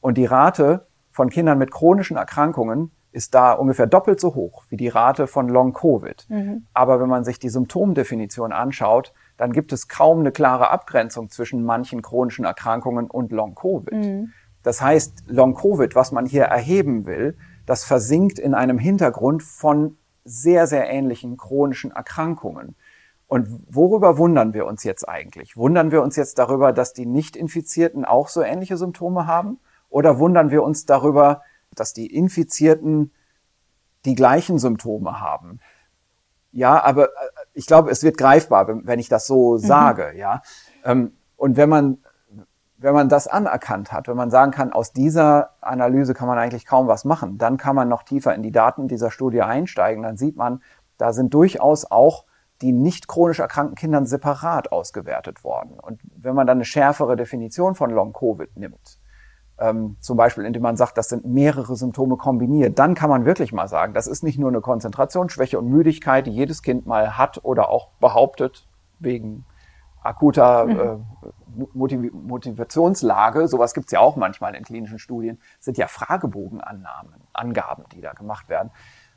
Und 0.01 0.17
die 0.17 0.25
Rate 0.25 0.87
von 1.09 1.29
Kindern 1.29 1.57
mit 1.57 1.71
chronischen 1.71 2.17
Erkrankungen 2.17 2.91
ist 3.11 3.33
da 3.33 3.53
ungefähr 3.53 3.87
doppelt 3.87 4.19
so 4.19 4.35
hoch 4.35 4.65
wie 4.69 4.77
die 4.77 4.89
Rate 4.89 5.25
von 5.25 5.49
Long-Covid. 5.49 6.27
Mhm. 6.29 6.67
Aber 6.73 6.99
wenn 6.99 7.09
man 7.09 7.23
sich 7.23 7.39
die 7.39 7.49
Symptomdefinition 7.49 8.51
anschaut, 8.51 9.13
dann 9.37 9.53
gibt 9.53 9.71
es 9.71 9.87
kaum 9.87 10.19
eine 10.19 10.31
klare 10.31 10.69
Abgrenzung 10.71 11.29
zwischen 11.29 11.63
manchen 11.63 12.01
chronischen 12.01 12.45
Erkrankungen 12.45 13.09
und 13.09 13.31
Long-Covid. 13.31 13.93
Mhm. 13.93 14.33
Das 14.63 14.81
heißt, 14.81 15.23
Long-Covid, 15.27 15.95
was 15.95 16.11
man 16.11 16.25
hier 16.25 16.43
erheben 16.43 17.05
will, 17.05 17.37
das 17.65 17.83
versinkt 17.83 18.39
in 18.39 18.53
einem 18.53 18.79
Hintergrund 18.79 19.43
von 19.43 19.97
sehr, 20.25 20.67
sehr 20.67 20.89
ähnlichen 20.89 21.37
chronischen 21.37 21.91
Erkrankungen. 21.91 22.75
Und 23.27 23.47
worüber 23.69 24.17
wundern 24.17 24.53
wir 24.53 24.65
uns 24.65 24.83
jetzt 24.83 25.07
eigentlich? 25.07 25.57
Wundern 25.57 25.91
wir 25.91 26.01
uns 26.01 26.15
jetzt 26.15 26.39
darüber, 26.39 26.73
dass 26.73 26.93
die 26.93 27.05
Nicht-Infizierten 27.05 28.05
auch 28.05 28.29
so 28.29 28.41
ähnliche 28.41 28.77
Symptome 28.77 29.27
haben? 29.27 29.59
Oder 29.89 30.17
wundern 30.17 30.49
wir 30.49 30.63
uns 30.63 30.85
darüber, 30.85 31.41
dass 31.75 31.93
die 31.93 32.07
Infizierten 32.07 33.11
die 34.05 34.15
gleichen 34.15 34.59
Symptome 34.59 35.19
haben? 35.19 35.59
Ja, 36.51 36.83
aber 36.83 37.09
ich 37.57 37.65
glaube, 37.65 37.89
es 37.89 38.03
wird 38.03 38.19
greifbar, 38.19 38.67
wenn 38.67 38.99
ich 38.99 39.09
das 39.09 39.25
so 39.25 39.53
mhm. 39.53 39.57
sage, 39.57 40.13
ja. 40.15 40.41
Ähm, 40.85 41.13
und 41.35 41.57
wenn 41.57 41.69
man, 41.69 41.97
wenn 42.77 42.93
man 42.93 43.09
das 43.09 43.27
anerkannt 43.27 43.91
hat, 43.91 44.07
wenn 44.07 44.15
man 44.15 44.29
sagen 44.29 44.51
kann, 44.51 44.71
aus 44.71 44.93
dieser 44.93 45.55
Analyse 45.61 46.13
kann 46.13 46.27
man 46.27 46.37
eigentlich 46.37 46.67
kaum 46.67 46.87
was 46.87 47.03
machen, 47.03 47.39
dann 47.39 47.57
kann 47.57 47.75
man 47.75 47.89
noch 47.89 48.03
tiefer 48.03 48.35
in 48.35 48.43
die 48.43 48.51
Daten 48.51 48.87
dieser 48.87 49.09
Studie 49.09 49.41
einsteigen, 49.41 50.03
dann 50.03 50.17
sieht 50.17 50.35
man, 50.35 50.61
da 50.99 51.13
sind 51.13 51.33
durchaus 51.33 51.89
auch 51.89 52.25
die 52.61 52.73
nicht 52.73 53.07
chronisch 53.07 53.39
erkrankten 53.39 53.75
Kindern 53.75 54.05
separat 54.05 54.71
ausgewertet 54.71 55.43
worden. 55.43 55.79
Und 55.79 55.99
wenn 56.15 56.35
man 56.35 56.47
dann 56.47 56.57
eine 56.57 56.65
schärfere 56.65 57.15
Definition 57.15 57.75
von 57.75 57.89
Long-Covid 57.89 58.55
nimmt, 58.57 58.99
ähm, 59.59 59.97
zum 59.99 60.17
Beispiel 60.17 60.45
indem 60.45 60.61
man 60.61 60.77
sagt, 60.77 60.97
das 60.97 61.09
sind 61.09 61.25
mehrere 61.25 61.75
Symptome 61.75 62.17
kombiniert, 62.17 62.77
dann 62.77 62.93
kann 62.93 63.09
man 63.09 63.25
wirklich 63.25 63.53
mal 63.53 63.67
sagen, 63.67 63.93
das 63.93 64.07
ist 64.07 64.23
nicht 64.23 64.37
nur 64.37 64.49
eine 64.49 64.61
Konzentrationsschwäche 64.61 65.57
und 65.57 65.67
Müdigkeit, 65.67 66.27
die 66.27 66.31
jedes 66.31 66.61
Kind 66.61 66.85
mal 66.85 67.17
hat 67.17 67.43
oder 67.43 67.69
auch 67.69 67.89
behauptet, 67.99 68.67
wegen 68.99 69.45
akuter 70.03 70.65
mhm. 70.65 70.79
äh, 70.79 71.65
Motiv 71.73 72.13
Motivationslage, 72.13 73.47
sowas 73.47 73.73
gibt's 73.73 73.91
ja 73.91 73.99
auch 73.99 74.15
manchmal 74.15 74.53
in 74.53 74.63
klinischen 74.63 74.99
Studien, 74.99 75.39
sind 75.59 75.77
ja 75.77 75.87
Fragebogenannahmen, 75.87 77.15
Angaben, 77.33 77.85
die 77.93 78.01
da 78.01 78.13
gemacht 78.13 78.47
werden. 78.47 78.69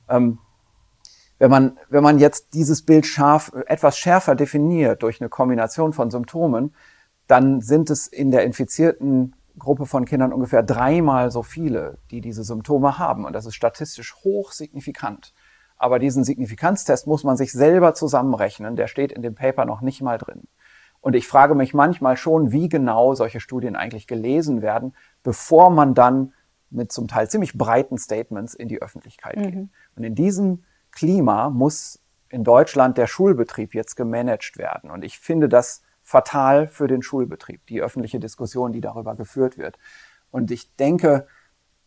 Ähm, 0.08 0.38
wenn 1.38 1.50
man, 1.50 1.78
wenn 1.88 2.02
man 2.02 2.18
jetzt 2.18 2.54
dieses 2.54 2.84
Bild 2.84 3.06
scharf, 3.06 3.52
etwas 3.66 3.98
schärfer 3.98 4.34
definiert 4.34 5.02
durch 5.02 5.20
eine 5.20 5.28
Kombination 5.28 5.92
von 5.92 6.10
Symptomen, 6.10 6.74
dann 7.26 7.60
sind 7.60 7.90
es 7.90 8.06
in 8.06 8.30
der 8.30 8.44
infizierten 8.44 9.34
Gruppe 9.60 9.86
von 9.86 10.04
Kindern 10.04 10.32
ungefähr 10.32 10.64
dreimal 10.64 11.30
so 11.30 11.44
viele, 11.44 11.98
die 12.10 12.20
diese 12.20 12.42
Symptome 12.42 12.98
haben. 12.98 13.24
Und 13.24 13.32
das 13.34 13.46
ist 13.46 13.54
statistisch 13.54 14.16
hoch 14.24 14.50
signifikant. 14.50 15.32
Aber 15.76 15.98
diesen 15.98 16.24
Signifikanztest 16.24 17.06
muss 17.06 17.22
man 17.22 17.36
sich 17.36 17.52
selber 17.52 17.94
zusammenrechnen. 17.94 18.74
Der 18.74 18.88
steht 18.88 19.12
in 19.12 19.22
dem 19.22 19.34
Paper 19.34 19.64
noch 19.64 19.80
nicht 19.80 20.02
mal 20.02 20.18
drin. 20.18 20.48
Und 21.00 21.14
ich 21.14 21.26
frage 21.26 21.54
mich 21.54 21.72
manchmal 21.72 22.16
schon, 22.16 22.52
wie 22.52 22.68
genau 22.68 23.14
solche 23.14 23.40
Studien 23.40 23.76
eigentlich 23.76 24.06
gelesen 24.06 24.60
werden, 24.60 24.94
bevor 25.22 25.70
man 25.70 25.94
dann 25.94 26.34
mit 26.68 26.92
zum 26.92 27.08
Teil 27.08 27.28
ziemlich 27.30 27.56
breiten 27.56 27.98
Statements 27.98 28.54
in 28.54 28.68
die 28.68 28.82
Öffentlichkeit 28.82 29.36
mhm. 29.36 29.42
geht. 29.42 29.68
Und 29.96 30.04
in 30.04 30.14
diesem 30.14 30.64
Klima 30.92 31.50
muss 31.50 32.00
in 32.28 32.44
Deutschland 32.44 32.98
der 32.98 33.06
Schulbetrieb 33.06 33.74
jetzt 33.74 33.96
gemanagt 33.96 34.58
werden. 34.58 34.90
Und 34.90 35.04
ich 35.04 35.18
finde 35.18 35.48
das 35.48 35.82
fatal 36.10 36.66
für 36.66 36.88
den 36.88 37.02
Schulbetrieb, 37.02 37.64
die 37.66 37.80
öffentliche 37.80 38.18
Diskussion, 38.18 38.72
die 38.72 38.80
darüber 38.80 39.14
geführt 39.14 39.58
wird. 39.58 39.78
Und 40.30 40.50
ich 40.50 40.74
denke, 40.74 41.28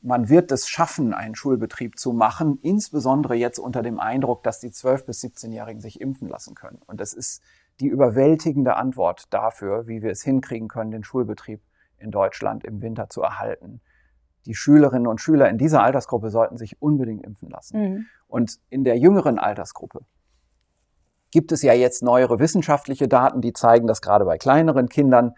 man 0.01 0.29
wird 0.29 0.51
es 0.51 0.69
schaffen, 0.69 1.13
einen 1.13 1.35
Schulbetrieb 1.35 1.99
zu 1.99 2.13
machen, 2.13 2.57
insbesondere 2.61 3.35
jetzt 3.35 3.59
unter 3.59 3.81
dem 3.81 3.99
Eindruck, 3.99 4.43
dass 4.43 4.59
die 4.59 4.69
12- 4.69 5.05
bis 5.05 5.23
17-Jährigen 5.23 5.81
sich 5.81 5.99
impfen 5.99 6.29
lassen 6.29 6.55
können. 6.55 6.79
Und 6.87 7.01
das 7.01 7.13
ist 7.13 7.41
die 7.79 7.87
überwältigende 7.87 8.75
Antwort 8.75 9.25
dafür, 9.33 9.87
wie 9.87 10.01
wir 10.01 10.11
es 10.11 10.23
hinkriegen 10.23 10.69
können, 10.69 10.91
den 10.91 11.03
Schulbetrieb 11.03 11.61
in 11.97 12.11
Deutschland 12.11 12.63
im 12.63 12.81
Winter 12.81 13.09
zu 13.09 13.21
erhalten 13.21 13.81
die 14.45 14.55
Schülerinnen 14.55 15.07
und 15.07 15.21
Schüler 15.21 15.49
in 15.49 15.57
dieser 15.57 15.83
Altersgruppe 15.83 16.29
sollten 16.29 16.57
sich 16.57 16.81
unbedingt 16.81 17.23
impfen 17.23 17.49
lassen. 17.49 17.79
Mhm. 17.79 18.05
Und 18.27 18.59
in 18.69 18.83
der 18.83 18.97
jüngeren 18.97 19.39
Altersgruppe 19.39 20.05
gibt 21.33 21.51
es 21.51 21.63
ja 21.63 21.73
jetzt 21.73 22.03
neuere 22.03 22.37
wissenschaftliche 22.37 23.07
Daten, 23.07 23.41
die 23.41 23.53
zeigen, 23.53 23.87
dass 23.87 24.03
gerade 24.03 24.23
bei 24.23 24.37
kleineren 24.37 24.87
Kindern 24.87 25.33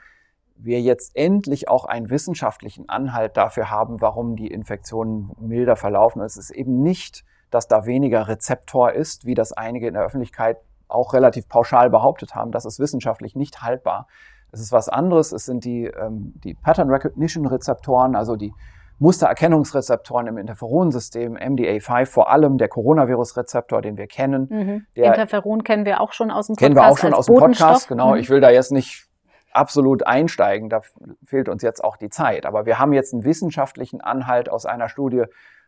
wir 0.58 0.82
jetzt 0.82 1.16
endlich 1.16 1.70
auch 1.70 1.86
einen 1.86 2.10
wissenschaftlichen 2.10 2.90
Anhalt 2.90 3.38
dafür 3.38 3.72
haben, 3.72 4.02
warum 4.02 4.36
die 4.36 4.48
Infektionen 4.48 5.32
milder 5.40 5.78
verlaufen. 5.78 6.22
Es 6.22 6.36
ist 6.36 6.50
eben 6.50 6.84
nicht, 6.84 7.24
dass 7.50 7.70
da 7.70 7.86
weniger 7.86 8.28
Rezeptor 8.28 8.92
ist, 8.92 9.26
wie 9.26 9.36
das 9.36 9.54
einige 9.54 9.88
in 9.88 9.94
der 9.94 10.04
Öffentlichkeit 10.04 10.58
auch 10.90 11.14
relativ 11.14 11.48
pauschal 11.48 11.90
behauptet 11.90 12.36
haben. 12.36 12.52
Das 12.52 12.66
ist 12.66 12.78
wissenschaftlich 12.78 13.38
nicht 13.38 13.62
haltbar. 13.62 14.08
Es 14.52 14.60
ist 14.60 14.74
was 14.74 14.90
anderes. 14.90 15.32
Es 15.32 15.46
sind 15.46 15.64
die, 15.64 15.86
ähm, 15.86 16.34
die 16.44 16.56
Pattern 16.56 16.90
Recognition 16.90 17.46
Rezeptoren, 17.46 18.18
also 18.18 18.36
die 18.36 18.54
Mustererkennungsrezeptoren 19.00 20.28
im 20.28 20.38
Interferonsystem, 20.38 21.36
MDA5, 21.36 22.06
vor 22.06 22.30
allem 22.30 22.58
der 22.58 22.70
Coronavirus-Rezeptor, 22.70 23.82
den 23.82 23.98
wir 23.98 24.08
kennen. 24.08 24.48
Mhm. 24.50 24.86
Interferon 24.94 25.64
kennen 25.64 25.86
wir 25.86 26.02
auch 26.02 26.14
schon 26.14 26.32
aus 26.32 26.48
dem 26.48 26.56
Podcast. 26.56 26.66
Kennen 26.66 26.76
wir 26.76 26.90
auch 26.90 26.98
schon 26.98 27.14
aus 27.14 27.26
dem 27.26 27.36
Podcast, 27.36 27.88
genau. 27.88 28.12
Mhm. 28.12 28.18
Ich 28.18 28.30
will 28.30 28.40
da 28.40 28.50
jetzt 28.50 28.72
nicht 28.72 29.08
absolut 29.52 30.06
einsteigen, 30.06 30.70
da 30.70 30.82
fehlt 31.24 31.50
uns 31.50 31.62
jetzt 31.64 31.84
auch 31.84 31.98
die 31.98 32.10
Zeit. 32.10 32.46
Aber 32.46 32.66
wir 32.66 32.80
haben 32.80 32.94
jetzt 32.94 33.14
einen 33.14 33.24
wissenschaftlichen 33.24 34.02
Anhalt 34.02 34.50
aus 34.50 34.66
einer 34.66 34.90
Studie 34.90 35.24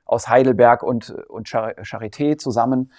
aus 0.06 0.28
Heidelberg 0.30 0.84
und, 0.84 1.10
und 1.28 1.48
Charité 1.48 2.38
zusammen, 2.38 2.92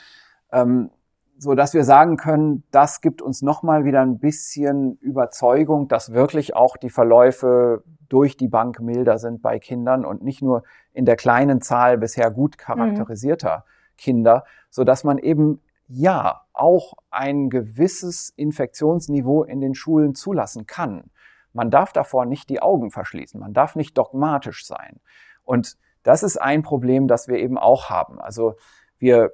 ähm, 0.52 0.90
so 1.38 1.54
dass 1.54 1.72
wir 1.72 1.84
sagen 1.84 2.16
können, 2.16 2.64
das 2.70 3.00
gibt 3.00 3.22
uns 3.22 3.42
nochmal 3.42 3.84
wieder 3.84 4.00
ein 4.02 4.18
bisschen 4.18 4.98
Überzeugung, 5.00 5.88
dass 5.88 6.12
wirklich 6.12 6.56
auch 6.56 6.76
die 6.76 6.90
Verläufe 6.90 7.84
durch 8.08 8.36
die 8.36 8.48
Bank 8.48 8.80
milder 8.80 9.18
sind 9.18 9.40
bei 9.40 9.58
Kindern 9.58 10.04
und 10.04 10.22
nicht 10.22 10.42
nur 10.42 10.64
in 10.92 11.04
der 11.04 11.16
kleinen 11.16 11.60
Zahl 11.60 11.96
bisher 11.96 12.30
gut 12.30 12.58
charakterisierter 12.58 13.58
mhm. 13.58 13.96
Kinder, 13.96 14.44
so 14.70 14.84
dass 14.84 15.04
man 15.04 15.18
eben 15.18 15.60
ja 15.86 16.42
auch 16.52 16.94
ein 17.10 17.50
gewisses 17.50 18.32
Infektionsniveau 18.36 19.44
in 19.44 19.60
den 19.60 19.74
Schulen 19.74 20.14
zulassen 20.14 20.66
kann. 20.66 21.10
Man 21.52 21.70
darf 21.70 21.92
davor 21.92 22.26
nicht 22.26 22.50
die 22.50 22.60
Augen 22.60 22.90
verschließen. 22.90 23.40
Man 23.40 23.54
darf 23.54 23.74
nicht 23.74 23.96
dogmatisch 23.96 24.66
sein. 24.66 25.00
Und 25.44 25.76
das 26.02 26.22
ist 26.22 26.36
ein 26.36 26.62
Problem, 26.62 27.08
das 27.08 27.28
wir 27.28 27.38
eben 27.38 27.58
auch 27.58 27.90
haben. 27.90 28.20
Also 28.20 28.56
wir 28.98 29.32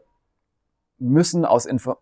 müssen 0.98 1.44
aus 1.44 1.66
Info 1.66 1.96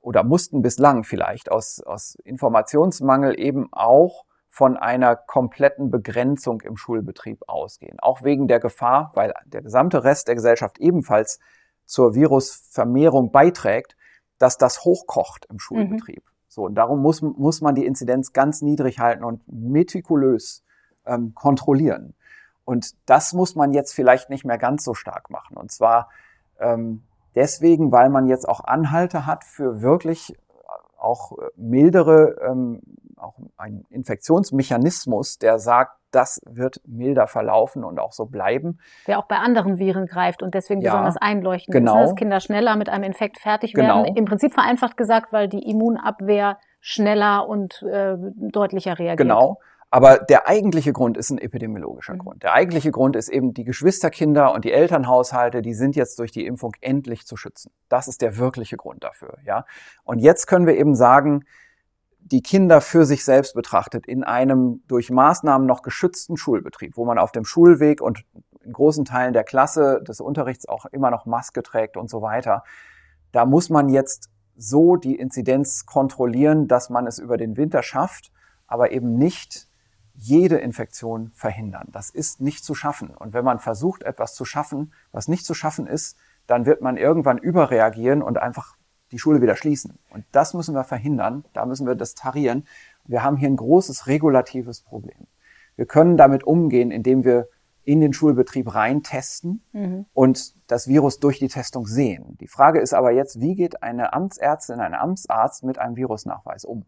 oder 0.00 0.24
mussten 0.24 0.62
bislang 0.62 1.04
vielleicht 1.04 1.50
aus, 1.50 1.80
aus 1.80 2.14
Informationsmangel 2.24 3.38
eben 3.38 3.68
auch 3.72 4.24
von 4.48 4.76
einer 4.76 5.16
kompletten 5.16 5.90
Begrenzung 5.90 6.60
im 6.60 6.76
Schulbetrieb 6.76 7.42
ausgehen. 7.46 7.98
Auch 8.00 8.22
wegen 8.22 8.48
der 8.48 8.60
Gefahr, 8.60 9.10
weil 9.14 9.32
der 9.46 9.62
gesamte 9.62 10.04
Rest 10.04 10.28
der 10.28 10.34
Gesellschaft 10.34 10.78
ebenfalls 10.78 11.40
zur 11.86 12.14
Virusvermehrung 12.14 13.32
beiträgt, 13.32 13.96
dass 14.38 14.58
das 14.58 14.84
hochkocht 14.84 15.46
im 15.46 15.58
Schulbetrieb. 15.58 16.24
Mhm. 16.24 16.32
So, 16.48 16.64
und 16.66 16.74
darum 16.74 17.00
muss, 17.00 17.22
muss 17.22 17.62
man 17.62 17.74
die 17.74 17.86
Inzidenz 17.86 18.34
ganz 18.34 18.60
niedrig 18.60 18.98
halten 18.98 19.24
und 19.24 19.40
metikulös 19.50 20.62
ähm, 21.06 21.34
kontrollieren. 21.34 22.14
Und 22.64 22.94
das 23.06 23.32
muss 23.32 23.54
man 23.54 23.72
jetzt 23.72 23.94
vielleicht 23.94 24.28
nicht 24.28 24.44
mehr 24.44 24.58
ganz 24.58 24.84
so 24.84 24.92
stark 24.92 25.30
machen. 25.30 25.56
Und 25.56 25.72
zwar 25.72 26.10
ähm, 26.60 27.04
deswegen, 27.34 27.92
weil 27.92 28.10
man 28.10 28.26
jetzt 28.26 28.48
auch 28.48 28.64
Anhalte 28.64 29.26
hat 29.26 29.44
für 29.44 29.82
wirklich 29.82 30.36
auch 30.98 31.32
mildere 31.56 32.36
ähm, 32.48 32.80
auch 33.22 33.34
ein 33.56 33.84
Infektionsmechanismus, 33.90 35.38
der 35.38 35.58
sagt, 35.58 35.96
das 36.10 36.40
wird 36.44 36.80
milder 36.86 37.26
verlaufen 37.26 37.84
und 37.84 37.98
auch 37.98 38.12
so 38.12 38.26
bleiben. 38.26 38.78
Der 39.06 39.18
auch 39.18 39.26
bei 39.26 39.36
anderen 39.36 39.78
Viren 39.78 40.06
greift 40.06 40.42
und 40.42 40.54
deswegen 40.54 40.82
ja, 40.82 40.90
besonders 40.90 41.16
einleuchtend 41.16 41.72
genau. 41.72 41.94
ist, 41.94 41.98
ne? 41.98 42.04
dass 42.04 42.14
Kinder 42.16 42.40
schneller 42.40 42.76
mit 42.76 42.88
einem 42.88 43.04
Infekt 43.04 43.38
fertig 43.38 43.72
genau. 43.72 44.04
werden. 44.04 44.16
Im 44.16 44.24
Prinzip 44.26 44.52
vereinfacht 44.52 44.96
gesagt, 44.96 45.32
weil 45.32 45.48
die 45.48 45.70
Immunabwehr 45.70 46.58
schneller 46.80 47.48
und 47.48 47.82
äh, 47.82 48.16
deutlicher 48.18 48.98
reagiert. 48.98 49.18
Genau. 49.18 49.58
Aber 49.94 50.16
der 50.16 50.48
eigentliche 50.48 50.94
Grund 50.94 51.18
ist 51.18 51.28
ein 51.28 51.36
epidemiologischer 51.36 52.14
mhm. 52.14 52.20
Grund. 52.20 52.42
Der 52.42 52.54
eigentliche 52.54 52.90
Grund 52.90 53.14
ist 53.14 53.28
eben 53.28 53.52
die 53.52 53.62
Geschwisterkinder 53.62 54.54
und 54.54 54.64
die 54.64 54.72
Elternhaushalte, 54.72 55.60
die 55.60 55.74
sind 55.74 55.96
jetzt 55.96 56.18
durch 56.18 56.32
die 56.32 56.46
Impfung 56.46 56.72
endlich 56.80 57.26
zu 57.26 57.36
schützen. 57.36 57.70
Das 57.90 58.08
ist 58.08 58.22
der 58.22 58.38
wirkliche 58.38 58.78
Grund 58.78 59.04
dafür, 59.04 59.36
ja. 59.44 59.66
Und 60.02 60.20
jetzt 60.20 60.46
können 60.46 60.66
wir 60.66 60.78
eben 60.78 60.94
sagen, 60.94 61.44
die 62.20 62.40
Kinder 62.40 62.80
für 62.80 63.04
sich 63.04 63.22
selbst 63.22 63.54
betrachtet 63.54 64.06
in 64.06 64.24
einem 64.24 64.82
durch 64.88 65.10
Maßnahmen 65.10 65.66
noch 65.66 65.82
geschützten 65.82 66.38
Schulbetrieb, 66.38 66.96
wo 66.96 67.04
man 67.04 67.18
auf 67.18 67.30
dem 67.30 67.44
Schulweg 67.44 68.00
und 68.00 68.24
in 68.64 68.72
großen 68.72 69.04
Teilen 69.04 69.34
der 69.34 69.44
Klasse 69.44 70.02
des 70.08 70.22
Unterrichts 70.22 70.66
auch 70.66 70.86
immer 70.86 71.10
noch 71.10 71.26
Maske 71.26 71.62
trägt 71.62 71.98
und 71.98 72.08
so 72.08 72.22
weiter, 72.22 72.64
da 73.30 73.44
muss 73.44 73.68
man 73.68 73.90
jetzt 73.90 74.30
so 74.56 74.96
die 74.96 75.16
Inzidenz 75.16 75.84
kontrollieren, 75.84 76.66
dass 76.66 76.88
man 76.88 77.06
es 77.06 77.18
über 77.18 77.36
den 77.36 77.58
Winter 77.58 77.82
schafft, 77.82 78.32
aber 78.66 78.92
eben 78.92 79.18
nicht 79.18 79.68
jede 80.14 80.58
Infektion 80.58 81.30
verhindern. 81.32 81.88
Das 81.92 82.10
ist 82.10 82.40
nicht 82.40 82.64
zu 82.64 82.74
schaffen. 82.74 83.10
Und 83.10 83.32
wenn 83.32 83.44
man 83.44 83.58
versucht, 83.58 84.02
etwas 84.02 84.34
zu 84.34 84.44
schaffen, 84.44 84.92
was 85.10 85.28
nicht 85.28 85.44
zu 85.44 85.54
schaffen 85.54 85.86
ist, 85.86 86.16
dann 86.46 86.66
wird 86.66 86.80
man 86.80 86.96
irgendwann 86.96 87.38
überreagieren 87.38 88.22
und 88.22 88.38
einfach 88.38 88.76
die 89.10 89.18
Schule 89.18 89.40
wieder 89.40 89.56
schließen. 89.56 89.98
Und 90.10 90.24
das 90.32 90.54
müssen 90.54 90.74
wir 90.74 90.84
verhindern. 90.84 91.44
Da 91.52 91.66
müssen 91.66 91.86
wir 91.86 91.94
das 91.94 92.14
tarieren. 92.14 92.66
Wir 93.04 93.22
haben 93.22 93.36
hier 93.36 93.48
ein 93.48 93.56
großes 93.56 94.06
regulatives 94.06 94.80
Problem. 94.80 95.26
Wir 95.76 95.86
können 95.86 96.16
damit 96.16 96.44
umgehen, 96.44 96.90
indem 96.90 97.24
wir 97.24 97.48
in 97.84 98.00
den 98.00 98.12
Schulbetrieb 98.12 98.74
rein 98.74 99.02
testen 99.02 99.62
mhm. 99.72 100.06
und 100.12 100.54
das 100.70 100.86
Virus 100.86 101.18
durch 101.18 101.38
die 101.38 101.48
Testung 101.48 101.86
sehen. 101.86 102.36
Die 102.40 102.46
Frage 102.46 102.80
ist 102.80 102.94
aber 102.94 103.10
jetzt, 103.10 103.40
wie 103.40 103.54
geht 103.54 103.82
eine 103.82 104.12
Amtsärztin, 104.12 104.80
ein 104.80 104.94
Amtsarzt 104.94 105.64
mit 105.64 105.78
einem 105.78 105.96
Virusnachweis 105.96 106.64
um? 106.64 106.84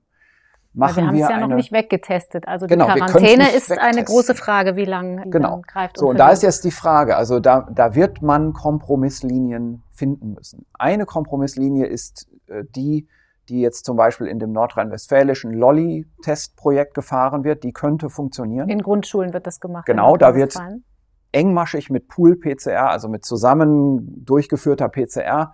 Machen 0.74 0.96
wir 0.96 1.06
haben 1.06 1.14
es 1.14 1.20
ja 1.20 1.28
eine, 1.28 1.48
noch 1.48 1.56
nicht 1.56 1.70
weggetestet. 1.70 2.48
Also 2.48 2.66
die 2.66 2.74
genau, 2.74 2.86
Quarantäne 2.86 3.44
ist 3.44 3.70
wegtesten. 3.70 3.78
eine 3.78 4.02
große 4.02 4.34
Frage, 4.34 4.74
wie 4.74 4.84
lange 4.84 5.22
die 5.22 5.30
genau. 5.30 5.62
greift. 5.66 5.98
So, 5.98 6.08
und 6.08 6.18
da 6.18 6.30
ist 6.30 6.42
jetzt 6.42 6.64
die 6.64 6.72
Frage, 6.72 7.16
also 7.16 7.38
da, 7.38 7.68
da 7.72 7.94
wird 7.94 8.22
man 8.22 8.52
Kompromisslinien 8.52 9.84
finden 9.92 10.34
müssen. 10.34 10.66
Eine 10.72 11.06
Kompromisslinie 11.06 11.86
ist 11.86 12.28
äh, 12.48 12.64
die, 12.74 13.06
die 13.48 13.60
jetzt 13.60 13.84
zum 13.84 13.96
Beispiel 13.96 14.26
in 14.26 14.40
dem 14.40 14.50
nordrhein-westfälischen 14.50 15.52
Lolli-Testprojekt 15.52 16.94
gefahren 16.94 17.44
wird, 17.44 17.62
die 17.62 17.72
könnte 17.72 18.10
funktionieren. 18.10 18.68
In 18.68 18.82
Grundschulen 18.82 19.32
wird 19.32 19.46
das 19.46 19.60
gemacht. 19.60 19.86
Genau, 19.86 20.16
da 20.16 20.34
wird 20.34 20.58
engmaschig 21.30 21.90
mit 21.90 22.08
Pool-PCR, 22.08 22.90
also 22.90 23.08
mit 23.08 23.24
zusammen 23.24 24.24
durchgeführter 24.24 24.88
PCR 24.88 25.52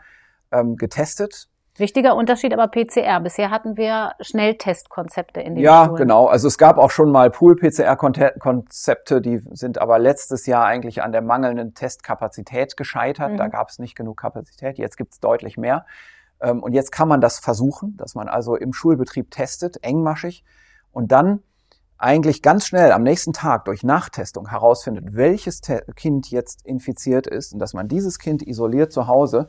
ähm, 0.50 0.76
getestet. 0.76 1.49
Wichtiger 1.80 2.14
Unterschied 2.14 2.52
aber 2.52 2.68
PCR. 2.68 3.20
Bisher 3.20 3.50
hatten 3.50 3.76
wir 3.76 4.12
Schnelltestkonzepte 4.20 5.40
in 5.40 5.54
den 5.54 5.64
Ja, 5.64 5.86
Schulen. 5.86 5.96
genau. 5.96 6.26
Also 6.26 6.46
es 6.48 6.58
gab 6.58 6.78
auch 6.78 6.90
schon 6.90 7.10
mal 7.10 7.30
Pool-PCR-Konzepte, 7.30 9.20
die 9.20 9.40
sind 9.52 9.78
aber 9.80 9.98
letztes 9.98 10.46
Jahr 10.46 10.64
eigentlich 10.64 11.02
an 11.02 11.12
der 11.12 11.22
mangelnden 11.22 11.74
Testkapazität 11.74 12.76
gescheitert. 12.76 13.32
Mhm. 13.32 13.36
Da 13.38 13.48
gab 13.48 13.70
es 13.70 13.78
nicht 13.78 13.96
genug 13.96 14.18
Kapazität. 14.20 14.78
Jetzt 14.78 14.96
gibt 14.96 15.14
es 15.14 15.20
deutlich 15.20 15.56
mehr. 15.56 15.84
Ähm, 16.40 16.62
und 16.62 16.72
jetzt 16.72 16.92
kann 16.92 17.08
man 17.08 17.20
das 17.20 17.38
versuchen, 17.38 17.96
dass 17.96 18.14
man 18.14 18.28
also 18.28 18.54
im 18.56 18.72
Schulbetrieb 18.72 19.30
testet, 19.30 19.82
engmaschig, 19.82 20.44
und 20.92 21.12
dann 21.12 21.42
eigentlich 22.00 22.40
ganz 22.42 22.66
schnell 22.66 22.92
am 22.92 23.02
nächsten 23.02 23.34
Tag 23.34 23.66
durch 23.66 23.82
Nachtestung 23.82 24.48
herausfindet, 24.48 25.14
welches 25.14 25.60
Kind 25.96 26.30
jetzt 26.30 26.64
infiziert 26.64 27.26
ist 27.26 27.52
und 27.52 27.58
dass 27.58 27.74
man 27.74 27.88
dieses 27.88 28.18
Kind 28.18 28.42
isoliert 28.42 28.90
zu 28.90 29.06
Hause 29.06 29.48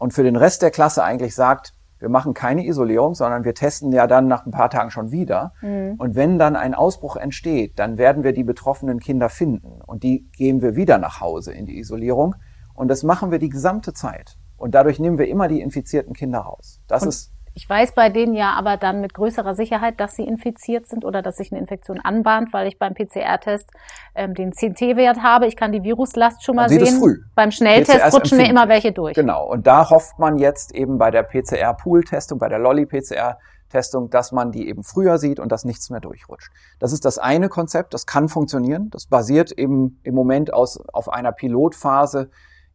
und 0.00 0.14
für 0.14 0.22
den 0.22 0.36
Rest 0.36 0.62
der 0.62 0.70
Klasse 0.70 1.04
eigentlich 1.04 1.34
sagt, 1.34 1.74
wir 1.98 2.08
machen 2.08 2.32
keine 2.32 2.66
Isolierung, 2.66 3.14
sondern 3.14 3.44
wir 3.44 3.54
testen 3.54 3.92
ja 3.92 4.06
dann 4.06 4.26
nach 4.26 4.46
ein 4.46 4.50
paar 4.50 4.70
Tagen 4.70 4.90
schon 4.90 5.12
wieder. 5.12 5.52
Mhm. 5.60 5.96
Und 5.98 6.14
wenn 6.14 6.38
dann 6.38 6.56
ein 6.56 6.74
Ausbruch 6.74 7.16
entsteht, 7.16 7.78
dann 7.78 7.98
werden 7.98 8.24
wir 8.24 8.32
die 8.32 8.42
betroffenen 8.42 8.98
Kinder 8.98 9.28
finden 9.28 9.82
und 9.82 10.02
die 10.02 10.30
geben 10.32 10.62
wir 10.62 10.74
wieder 10.74 10.96
nach 10.96 11.20
Hause 11.20 11.52
in 11.52 11.66
die 11.66 11.78
Isolierung. 11.78 12.34
Und 12.74 12.88
das 12.88 13.02
machen 13.02 13.30
wir 13.30 13.38
die 13.38 13.50
gesamte 13.50 13.92
Zeit. 13.92 14.38
Und 14.56 14.74
dadurch 14.74 14.98
nehmen 14.98 15.18
wir 15.18 15.28
immer 15.28 15.48
die 15.48 15.60
infizierten 15.60 16.14
Kinder 16.14 16.38
raus. 16.38 16.80
Das 16.86 17.02
und 17.02 17.10
ist 17.10 17.34
ich 17.60 17.68
weiß 17.68 17.92
bei 17.92 18.08
denen 18.08 18.32
ja 18.32 18.54
aber 18.54 18.78
dann 18.78 19.02
mit 19.02 19.12
größerer 19.12 19.54
Sicherheit, 19.54 20.00
dass 20.00 20.16
sie 20.16 20.24
infiziert 20.24 20.86
sind 20.86 21.04
oder 21.04 21.20
dass 21.20 21.36
sich 21.36 21.52
eine 21.52 21.60
Infektion 21.60 22.00
anbahnt, 22.00 22.54
weil 22.54 22.66
ich 22.66 22.78
beim 22.78 22.94
PCR-Test 22.94 23.70
ähm, 24.14 24.32
den 24.32 24.52
CT-Wert 24.52 25.22
habe. 25.22 25.46
Ich 25.46 25.56
kann 25.56 25.70
die 25.70 25.82
Viruslast 25.82 26.42
schon 26.42 26.56
mal 26.56 26.70
sehen. 26.70 26.80
Das 26.80 26.94
früh. 26.94 27.18
Beim 27.34 27.50
Schnelltest 27.50 28.14
rutschen 28.14 28.38
mir 28.38 28.48
immer 28.48 28.70
welche 28.70 28.92
durch. 28.92 29.14
Genau. 29.14 29.46
Und 29.46 29.66
da 29.66 29.90
hofft 29.90 30.18
man 30.18 30.38
jetzt 30.38 30.74
eben 30.74 30.96
bei 30.96 31.10
der 31.10 31.22
PCR-Pool-Testung, 31.22 32.38
bei 32.38 32.48
der 32.48 32.58
Lolli-PCR, 32.60 33.36
Testung, 33.68 34.08
dass 34.08 34.32
man 34.32 34.52
die 34.52 34.66
eben 34.66 34.82
früher 34.82 35.18
sieht 35.18 35.38
und 35.38 35.52
dass 35.52 35.66
nichts 35.66 35.90
mehr 35.90 36.00
durchrutscht. 36.00 36.50
Das 36.78 36.92
ist 36.92 37.04
das 37.04 37.18
eine 37.18 37.50
Konzept, 37.50 37.92
das 37.92 38.06
kann 38.06 38.30
funktionieren. 38.30 38.88
Das 38.90 39.04
basiert 39.04 39.52
eben 39.52 40.00
im 40.02 40.14
Moment 40.14 40.54
aus, 40.54 40.80
auf 40.94 41.10
einer 41.10 41.32
Pilotphase 41.32 42.30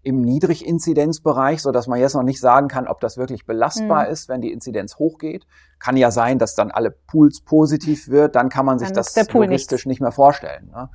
im 0.05 0.21
Niedriginzidenzbereich, 0.21 1.63
so 1.63 1.71
dass 1.71 1.87
man 1.87 1.99
jetzt 1.99 2.13
noch 2.13 2.21
nicht 2.21 2.39
sagen 2.39 2.67
kann, 2.67 2.87
ob 2.87 3.01
das 3.01 3.17
wirklich 3.17 3.47
belastbar 3.47 4.05
mhm. 4.05 4.11
ist, 4.11 4.29
wenn 4.29 4.39
die 4.39 4.51
Inzidenz 4.51 4.97
hochgeht. 4.99 5.47
Kann 5.79 5.97
ja 5.97 6.11
sein, 6.11 6.37
dass 6.37 6.53
dann 6.53 6.69
alle 6.69 6.91
Pools 6.91 7.41
positiv 7.41 8.07
wird, 8.07 8.35
dann 8.35 8.49
kann 8.49 8.67
man 8.67 8.77
sich 8.77 8.91
das 8.91 9.15
logistisch 9.33 9.85
nicht. 9.85 9.95
nicht. 9.95 10.01
mehr 10.01 10.11
vorstellen. 10.11 10.69
Ne? 10.71 10.89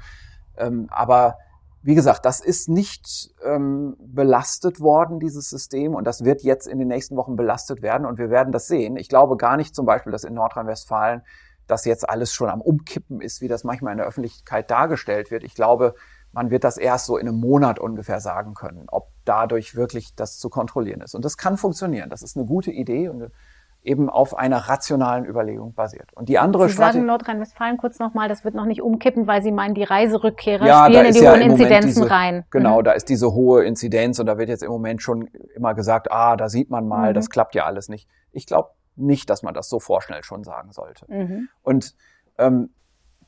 Ähm, 0.56 0.86
aber 0.90 1.38
wie 1.82 1.96
gesagt, 1.96 2.24
das 2.24 2.40
ist 2.40 2.68
nicht 2.68 3.34
ähm, 3.44 3.96
belastet 3.98 4.80
worden, 4.80 5.18
dieses 5.18 5.50
System, 5.50 5.94
und 5.96 6.04
das 6.04 6.24
wird 6.24 6.42
jetzt 6.42 6.68
in 6.68 6.78
den 6.78 6.88
nächsten 6.88 7.16
Wochen 7.16 7.34
belastet 7.34 7.82
werden 7.82 8.06
und 8.06 8.18
wir 8.18 8.30
werden 8.30 8.52
das 8.52 8.68
sehen. 8.68 8.96
Ich 8.96 9.08
glaube 9.08 9.36
gar 9.36 9.56
nicht 9.56 9.74
zum 9.74 9.86
Beispiel, 9.86 10.12
dass 10.12 10.22
in 10.22 10.34
Nordrhein-Westfalen 10.34 11.22
das 11.66 11.84
jetzt 11.84 12.08
alles 12.08 12.32
schon 12.32 12.48
am 12.48 12.60
Umkippen 12.60 13.20
ist, 13.20 13.40
wie 13.40 13.48
das 13.48 13.64
manchmal 13.64 13.92
in 13.92 13.98
der 13.98 14.06
Öffentlichkeit 14.06 14.70
dargestellt 14.70 15.32
wird. 15.32 15.42
Ich 15.42 15.54
glaube, 15.54 15.94
man 16.32 16.50
wird 16.50 16.64
das 16.64 16.76
erst 16.76 17.06
so 17.06 17.16
in 17.16 17.28
einem 17.28 17.40
Monat 17.40 17.78
ungefähr 17.78 18.20
sagen 18.20 18.54
können, 18.54 18.86
ob 18.90 19.08
dadurch 19.24 19.74
wirklich 19.74 20.14
das 20.14 20.38
zu 20.38 20.48
kontrollieren 20.48 21.00
ist. 21.00 21.14
Und 21.14 21.24
das 21.24 21.36
kann 21.36 21.56
funktionieren. 21.56 22.10
Das 22.10 22.22
ist 22.22 22.36
eine 22.36 22.46
gute 22.46 22.70
Idee 22.70 23.08
und 23.08 23.30
eben 23.82 24.10
auf 24.10 24.36
einer 24.36 24.58
rationalen 24.68 25.24
Überlegung 25.24 25.72
basiert. 25.72 26.12
Und 26.14 26.28
die 26.28 26.38
andere 26.38 26.68
Sie 26.68 26.74
sagen 26.74 27.06
Nordrhein-Westfalen 27.06 27.78
kurz 27.78 27.98
nochmal, 27.98 28.28
das 28.28 28.44
wird 28.44 28.54
noch 28.54 28.66
nicht 28.66 28.82
umkippen, 28.82 29.26
weil 29.26 29.42
Sie 29.42 29.52
meinen, 29.52 29.74
die 29.74 29.84
Reiserückkehrer 29.84 30.66
ja, 30.66 30.84
spielen 30.84 31.06
in 31.06 31.14
die 31.14 31.20
ja 31.20 31.32
hohen 31.32 31.40
Inzidenzen 31.40 32.02
diese, 32.02 32.10
rein. 32.10 32.44
Genau, 32.50 32.80
mhm. 32.80 32.84
da 32.84 32.92
ist 32.92 33.08
diese 33.08 33.32
hohe 33.32 33.64
Inzidenz 33.64 34.18
und 34.18 34.26
da 34.26 34.36
wird 34.36 34.50
jetzt 34.50 34.62
im 34.62 34.70
Moment 34.70 35.00
schon 35.00 35.28
immer 35.54 35.74
gesagt, 35.74 36.12
ah, 36.12 36.36
da 36.36 36.48
sieht 36.48 36.68
man 36.68 36.86
mal, 36.86 37.10
mhm. 37.10 37.14
das 37.14 37.30
klappt 37.30 37.54
ja 37.54 37.64
alles 37.64 37.88
nicht. 37.88 38.06
Ich 38.32 38.46
glaube 38.46 38.70
nicht, 38.96 39.30
dass 39.30 39.42
man 39.42 39.54
das 39.54 39.68
so 39.68 39.80
vorschnell 39.80 40.22
schon 40.24 40.44
sagen 40.44 40.72
sollte. 40.72 41.06
Mhm. 41.08 41.48
Und 41.62 41.94
ähm, 42.36 42.70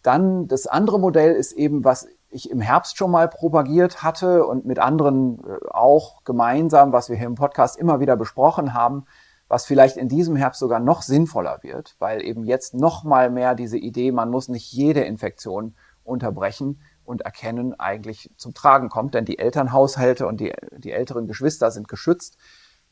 dann 0.02 0.48
das 0.48 0.66
andere 0.66 1.00
Modell 1.00 1.32
ist 1.32 1.52
eben, 1.52 1.84
was 1.84 2.06
ich 2.32 2.50
im 2.50 2.60
Herbst 2.60 2.96
schon 2.96 3.10
mal 3.10 3.28
propagiert 3.28 4.02
hatte 4.02 4.46
und 4.46 4.64
mit 4.64 4.78
anderen 4.78 5.38
äh, 5.44 5.68
auch 5.70 6.24
gemeinsam, 6.24 6.92
was 6.92 7.08
wir 7.08 7.16
hier 7.16 7.26
im 7.26 7.34
Podcast 7.34 7.78
immer 7.78 8.00
wieder 8.00 8.16
besprochen 8.16 8.74
haben, 8.74 9.04
was 9.48 9.66
vielleicht 9.66 9.96
in 9.96 10.08
diesem 10.08 10.34
Herbst 10.34 10.60
sogar 10.60 10.80
noch 10.80 11.02
sinnvoller 11.02 11.58
wird, 11.62 11.94
weil 11.98 12.22
eben 12.24 12.44
jetzt 12.44 12.74
noch 12.74 13.04
mal 13.04 13.30
mehr 13.30 13.54
diese 13.54 13.76
Idee, 13.76 14.10
man 14.10 14.30
muss 14.30 14.48
nicht 14.48 14.72
jede 14.72 15.02
Infektion 15.02 15.74
unterbrechen 16.04 16.80
und 17.04 17.22
erkennen, 17.22 17.78
eigentlich 17.78 18.30
zum 18.36 18.54
Tragen 18.54 18.88
kommt, 18.88 19.14
denn 19.14 19.24
die 19.24 19.38
Elternhaushalte 19.38 20.26
und 20.26 20.40
die, 20.40 20.52
die 20.78 20.92
älteren 20.92 21.26
Geschwister 21.26 21.70
sind 21.70 21.88
geschützt, 21.88 22.38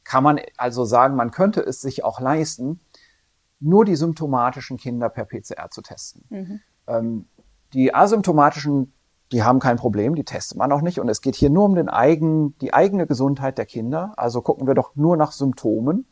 kann 0.05 0.23
man 0.23 0.41
also 0.57 0.85
sagen, 0.85 1.17
man 1.17 1.31
könnte 1.31 1.61
es 1.61 1.81
sich 1.81 2.05
auch 2.05 2.21
leisten, 2.21 2.81
nur 3.59 3.85
die 3.85 3.97
symptomatischen 3.97 4.77
Kinder 4.77 5.09
per 5.09 5.25
PCR 5.25 5.71
zu 5.71 5.83
testen. 5.83 6.25
Mhm. 6.29 6.61
Ähm, 6.87 7.29
die 7.73 7.95
asymptomatischen 7.95 8.93
die 9.33 9.45
haben 9.45 9.61
kein 9.61 9.77
Problem, 9.77 10.15
die 10.15 10.25
testet 10.25 10.59
man 10.59 10.73
auch 10.73 10.81
nicht. 10.81 10.99
Und 10.99 11.09
es 11.09 11.21
geht 11.21 11.37
hier 11.37 11.51
nur 11.51 11.65
um 11.65 11.75
den 11.75 11.89
eigen, 11.89 12.59
die 12.59 12.75
eigene 12.75 13.07
Gesundheit 13.07 13.59
der 13.59 13.67
Kinder. 13.67 14.13
Also 14.17 14.43
gucken 14.43 14.67
wir 14.67 14.75
doch 14.75 14.97
nur 14.97 15.17
nach 15.17 15.33
Symptomen. 15.33 16.07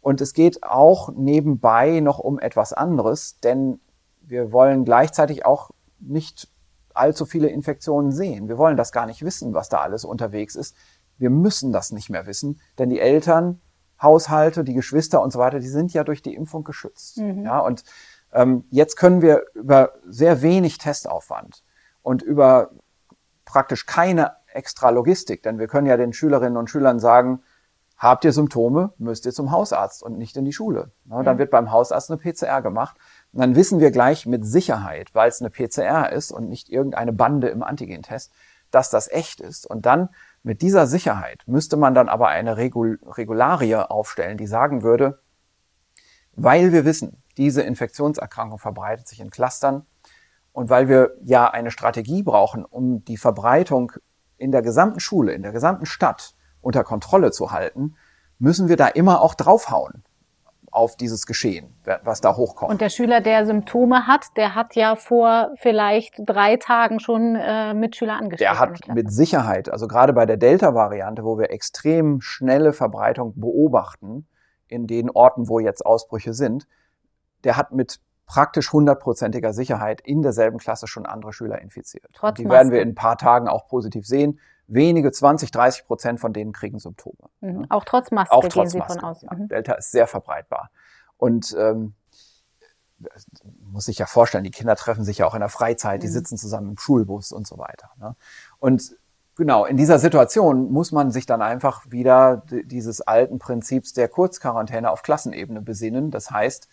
Und 0.00 0.20
es 0.20 0.32
geht 0.32 0.62
auch 0.62 1.10
nebenbei 1.14 2.00
noch 2.00 2.18
um 2.18 2.38
etwas 2.38 2.72
anderes, 2.72 3.38
denn 3.40 3.80
wir 4.22 4.52
wollen 4.52 4.84
gleichzeitig 4.84 5.44
auch 5.44 5.70
nicht 6.00 6.48
allzu 6.94 7.26
viele 7.26 7.48
Infektionen 7.48 8.12
sehen. 8.12 8.48
Wir 8.48 8.58
wollen 8.58 8.76
das 8.76 8.92
gar 8.92 9.06
nicht 9.06 9.24
wissen, 9.24 9.54
was 9.54 9.68
da 9.68 9.78
alles 9.78 10.04
unterwegs 10.04 10.56
ist. 10.56 10.74
Wir 11.16 11.30
müssen 11.30 11.72
das 11.72 11.92
nicht 11.92 12.10
mehr 12.10 12.26
wissen, 12.26 12.60
denn 12.78 12.90
die 12.90 13.00
Eltern, 13.00 13.60
Haushalte, 14.00 14.64
die 14.64 14.74
Geschwister 14.74 15.20
und 15.22 15.32
so 15.32 15.38
weiter, 15.38 15.58
die 15.58 15.68
sind 15.68 15.92
ja 15.92 16.04
durch 16.04 16.22
die 16.22 16.34
Impfung 16.34 16.64
geschützt. 16.64 17.18
Mhm. 17.18 17.44
Ja, 17.44 17.58
und 17.60 17.82
ähm, 18.32 18.64
jetzt 18.70 18.96
können 18.96 19.22
wir 19.22 19.44
über 19.54 19.92
sehr 20.04 20.42
wenig 20.42 20.78
Testaufwand 20.78 21.62
und 22.02 22.22
über 22.22 22.70
praktisch 23.44 23.86
keine 23.86 24.32
extra 24.52 24.90
Logistik, 24.90 25.42
denn 25.42 25.58
wir 25.58 25.68
können 25.68 25.86
ja 25.86 25.96
den 25.96 26.12
Schülerinnen 26.12 26.56
und 26.56 26.70
Schülern 26.70 26.98
sagen, 26.98 27.42
habt 27.98 28.24
ihr 28.24 28.32
Symptome, 28.32 28.92
müsst 28.98 29.26
ihr 29.26 29.32
zum 29.32 29.50
Hausarzt 29.50 30.02
und 30.02 30.18
nicht 30.18 30.36
in 30.36 30.44
die 30.44 30.52
Schule. 30.52 30.92
Ja, 31.10 31.22
dann 31.22 31.38
wird 31.38 31.50
beim 31.50 31.72
Hausarzt 31.72 32.10
eine 32.10 32.18
PCR 32.18 32.62
gemacht. 32.62 32.96
Und 33.32 33.40
dann 33.40 33.56
wissen 33.56 33.80
wir 33.80 33.90
gleich 33.90 34.24
mit 34.24 34.46
Sicherheit, 34.46 35.14
weil 35.14 35.28
es 35.28 35.40
eine 35.40 35.50
PCR 35.50 36.12
ist 36.12 36.30
und 36.30 36.48
nicht 36.48 36.68
irgendeine 36.68 37.12
Bande 37.12 37.48
im 37.48 37.62
Antigentest, 37.62 38.32
dass 38.70 38.90
das 38.90 39.10
echt 39.10 39.40
ist. 39.40 39.66
Und 39.66 39.84
dann 39.84 40.10
mit 40.42 40.62
dieser 40.62 40.86
Sicherheit 40.86 41.42
müsste 41.46 41.76
man 41.76 41.94
dann 41.94 42.08
aber 42.08 42.28
eine 42.28 42.56
Regul 42.56 43.00
Regularie 43.04 43.74
aufstellen, 43.74 44.38
die 44.38 44.46
sagen 44.46 44.82
würde, 44.82 45.18
weil 46.32 46.72
wir 46.72 46.84
wissen, 46.84 47.22
diese 47.36 47.62
Infektionserkrankung 47.62 48.58
verbreitet 48.58 49.08
sich 49.08 49.20
in 49.20 49.30
Clustern, 49.30 49.86
und 50.58 50.70
weil 50.70 50.88
wir 50.88 51.12
ja 51.22 51.48
eine 51.48 51.70
Strategie 51.70 52.24
brauchen, 52.24 52.64
um 52.64 53.04
die 53.04 53.16
Verbreitung 53.16 53.92
in 54.38 54.50
der 54.50 54.60
gesamten 54.60 54.98
Schule, 54.98 55.32
in 55.32 55.42
der 55.42 55.52
gesamten 55.52 55.86
Stadt 55.86 56.34
unter 56.60 56.82
Kontrolle 56.82 57.30
zu 57.30 57.52
halten, 57.52 57.94
müssen 58.40 58.68
wir 58.68 58.76
da 58.76 58.88
immer 58.88 59.22
auch 59.22 59.36
draufhauen 59.36 60.02
auf 60.72 60.96
dieses 60.96 61.26
Geschehen, 61.26 61.76
was 62.02 62.20
da 62.20 62.36
hochkommt. 62.36 62.72
Und 62.72 62.80
der 62.80 62.88
Schüler, 62.88 63.20
der 63.20 63.46
Symptome 63.46 64.08
hat, 64.08 64.36
der 64.36 64.56
hat 64.56 64.74
ja 64.74 64.96
vor 64.96 65.52
vielleicht 65.54 66.14
drei 66.18 66.56
Tagen 66.56 66.98
schon 66.98 67.36
äh, 67.36 67.72
Mitschüler 67.72 68.14
angesteckt. 68.14 68.40
Der 68.40 68.58
hat 68.58 68.88
mit 68.88 69.12
Sicherheit, 69.12 69.70
also 69.70 69.86
gerade 69.86 70.12
bei 70.12 70.26
der 70.26 70.38
Delta-Variante, 70.38 71.22
wo 71.22 71.38
wir 71.38 71.52
extrem 71.52 72.20
schnelle 72.20 72.72
Verbreitung 72.72 73.34
beobachten, 73.36 74.26
in 74.66 74.88
den 74.88 75.08
Orten, 75.08 75.48
wo 75.48 75.60
jetzt 75.60 75.86
Ausbrüche 75.86 76.34
sind, 76.34 76.66
der 77.44 77.56
hat 77.56 77.70
mit 77.70 78.00
praktisch 78.28 78.72
hundertprozentiger 78.72 79.52
Sicherheit 79.52 80.02
in 80.02 80.22
derselben 80.22 80.58
Klasse 80.58 80.86
schon 80.86 81.06
andere 81.06 81.32
Schüler 81.32 81.60
infiziert. 81.60 82.06
Trotz 82.14 82.36
die 82.36 82.48
werden 82.48 82.70
wir 82.70 82.82
in 82.82 82.90
ein 82.90 82.94
paar 82.94 83.16
Tagen 83.16 83.48
auch 83.48 83.66
positiv 83.66 84.06
sehen. 84.06 84.38
Wenige, 84.66 85.10
20, 85.10 85.50
30 85.50 85.86
Prozent 85.86 86.20
von 86.20 86.34
denen 86.34 86.52
kriegen 86.52 86.78
Symptome. 86.78 87.16
Mhm. 87.40 87.66
Auch 87.70 87.84
trotz 87.84 88.10
Maske 88.10 88.34
auch 88.34 88.46
trotz 88.46 88.72
gehen 88.72 88.80
Maske, 88.80 88.92
Sie 88.92 89.00
von 89.00 89.08
aus. 89.08 89.22
Ja. 89.22 89.34
Mhm. 89.34 89.48
Delta 89.48 89.72
ist 89.72 89.90
sehr 89.90 90.06
verbreitbar. 90.06 90.70
Und 91.16 91.56
ähm, 91.58 91.94
muss 93.62 93.86
sich 93.86 93.98
ja 93.98 94.04
vorstellen, 94.04 94.44
die 94.44 94.50
Kinder 94.50 94.76
treffen 94.76 95.04
sich 95.04 95.18
ja 95.18 95.26
auch 95.26 95.34
in 95.34 95.40
der 95.40 95.48
Freizeit, 95.48 96.02
die 96.02 96.06
mhm. 96.06 96.12
sitzen 96.12 96.36
zusammen 96.36 96.70
im 96.72 96.78
Schulbus 96.78 97.32
und 97.32 97.46
so 97.46 97.56
weiter. 97.56 97.90
Ne? 97.98 98.14
Und 98.58 98.94
genau, 99.36 99.64
in 99.64 99.78
dieser 99.78 99.98
Situation 99.98 100.70
muss 100.70 100.92
man 100.92 101.12
sich 101.12 101.24
dann 101.24 101.40
einfach 101.40 101.90
wieder 101.90 102.42
dieses 102.46 103.00
alten 103.00 103.38
Prinzips 103.38 103.94
der 103.94 104.08
Kurzquarantäne 104.08 104.90
auf 104.90 105.02
Klassenebene 105.02 105.62
besinnen. 105.62 106.10
Das 106.10 106.30
heißt, 106.30 106.68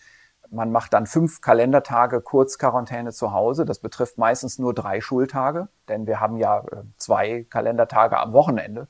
man 0.55 0.71
macht 0.71 0.93
dann 0.93 1.05
fünf 1.05 1.41
Kalendertage 1.41 2.21
Kurzquarantäne 2.21 3.11
zu 3.11 3.31
Hause. 3.31 3.65
Das 3.65 3.79
betrifft 3.79 4.17
meistens 4.17 4.57
nur 4.57 4.73
drei 4.73 5.01
Schultage, 5.01 5.67
denn 5.87 6.07
wir 6.07 6.19
haben 6.19 6.37
ja 6.37 6.59
äh, 6.59 6.83
zwei 6.97 7.43
Kalendertage 7.49 8.17
am 8.17 8.33
Wochenende. 8.33 8.87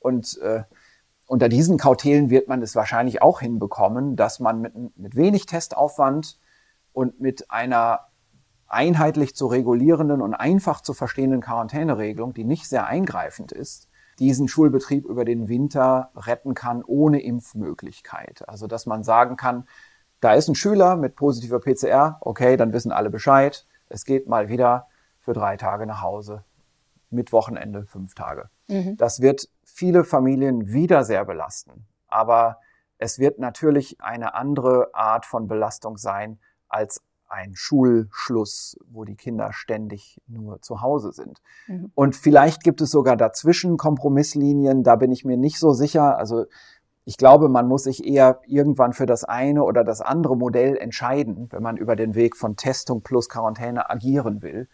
Und 0.00 0.38
äh, 0.42 0.64
unter 1.26 1.48
diesen 1.48 1.78
Kautelen 1.78 2.30
wird 2.30 2.48
man 2.48 2.60
es 2.60 2.76
wahrscheinlich 2.76 3.22
auch 3.22 3.40
hinbekommen, 3.40 4.16
dass 4.16 4.40
man 4.40 4.60
mit, 4.60 4.98
mit 4.98 5.16
wenig 5.16 5.46
Testaufwand 5.46 6.38
und 6.92 7.20
mit 7.20 7.50
einer 7.50 8.00
einheitlich 8.66 9.34
zu 9.34 9.46
regulierenden 9.46 10.20
und 10.20 10.34
einfach 10.34 10.80
zu 10.80 10.94
verstehenden 10.94 11.40
Quarantäneregelung, 11.40 12.34
die 12.34 12.44
nicht 12.44 12.68
sehr 12.68 12.86
eingreifend 12.86 13.52
ist, 13.52 13.88
diesen 14.18 14.48
Schulbetrieb 14.48 15.06
über 15.06 15.24
den 15.24 15.48
Winter 15.48 16.10
retten 16.16 16.54
kann 16.54 16.82
ohne 16.84 17.22
Impfmöglichkeit. 17.22 18.48
Also 18.48 18.66
dass 18.66 18.86
man 18.86 19.04
sagen 19.04 19.36
kann, 19.36 19.66
da 20.20 20.34
ist 20.34 20.48
ein 20.48 20.54
Schüler 20.54 20.96
mit 20.96 21.16
positiver 21.16 21.60
PCR, 21.60 22.18
okay, 22.20 22.56
dann 22.56 22.72
wissen 22.72 22.92
alle 22.92 23.10
Bescheid. 23.10 23.66
Es 23.88 24.04
geht 24.04 24.28
mal 24.28 24.48
wieder 24.48 24.88
für 25.18 25.32
drei 25.32 25.56
Tage 25.56 25.86
nach 25.86 26.02
Hause. 26.02 26.44
Mit 27.10 27.32
Wochenende 27.32 27.86
fünf 27.86 28.14
Tage. 28.14 28.48
Mhm. 28.68 28.96
Das 28.96 29.20
wird 29.20 29.48
viele 29.62 30.04
Familien 30.04 30.72
wieder 30.72 31.04
sehr 31.04 31.24
belasten. 31.24 31.86
Aber 32.08 32.58
es 32.98 33.18
wird 33.18 33.38
natürlich 33.38 34.00
eine 34.00 34.34
andere 34.34 34.94
Art 34.94 35.26
von 35.26 35.46
Belastung 35.46 35.96
sein 35.96 36.38
als 36.68 37.02
ein 37.28 37.54
Schulschluss, 37.54 38.76
wo 38.86 39.04
die 39.04 39.16
Kinder 39.16 39.52
ständig 39.52 40.20
nur 40.26 40.62
zu 40.62 40.80
Hause 40.80 41.12
sind. 41.12 41.40
Mhm. 41.66 41.90
Und 41.94 42.16
vielleicht 42.16 42.62
gibt 42.62 42.80
es 42.80 42.90
sogar 42.90 43.16
dazwischen 43.16 43.76
Kompromisslinien, 43.76 44.84
da 44.84 44.96
bin 44.96 45.10
ich 45.10 45.24
mir 45.24 45.36
nicht 45.36 45.58
so 45.58 45.72
sicher. 45.72 46.16
Also 46.16 46.46
ich 47.04 47.18
glaube, 47.18 47.48
man 47.48 47.68
muss 47.68 47.84
sich 47.84 48.06
eher 48.06 48.40
irgendwann 48.46 48.92
für 48.92 49.06
das 49.06 49.24
eine 49.24 49.62
oder 49.62 49.84
das 49.84 50.00
andere 50.00 50.36
Modell 50.36 50.76
entscheiden, 50.76 51.48
wenn 51.50 51.62
man 51.62 51.76
über 51.76 51.96
den 51.96 52.14
Weg 52.14 52.36
von 52.36 52.56
Testung 52.56 53.02
plus 53.02 53.28
Quarantäne 53.28 53.90
agieren 53.90 54.42
will. 54.42 54.68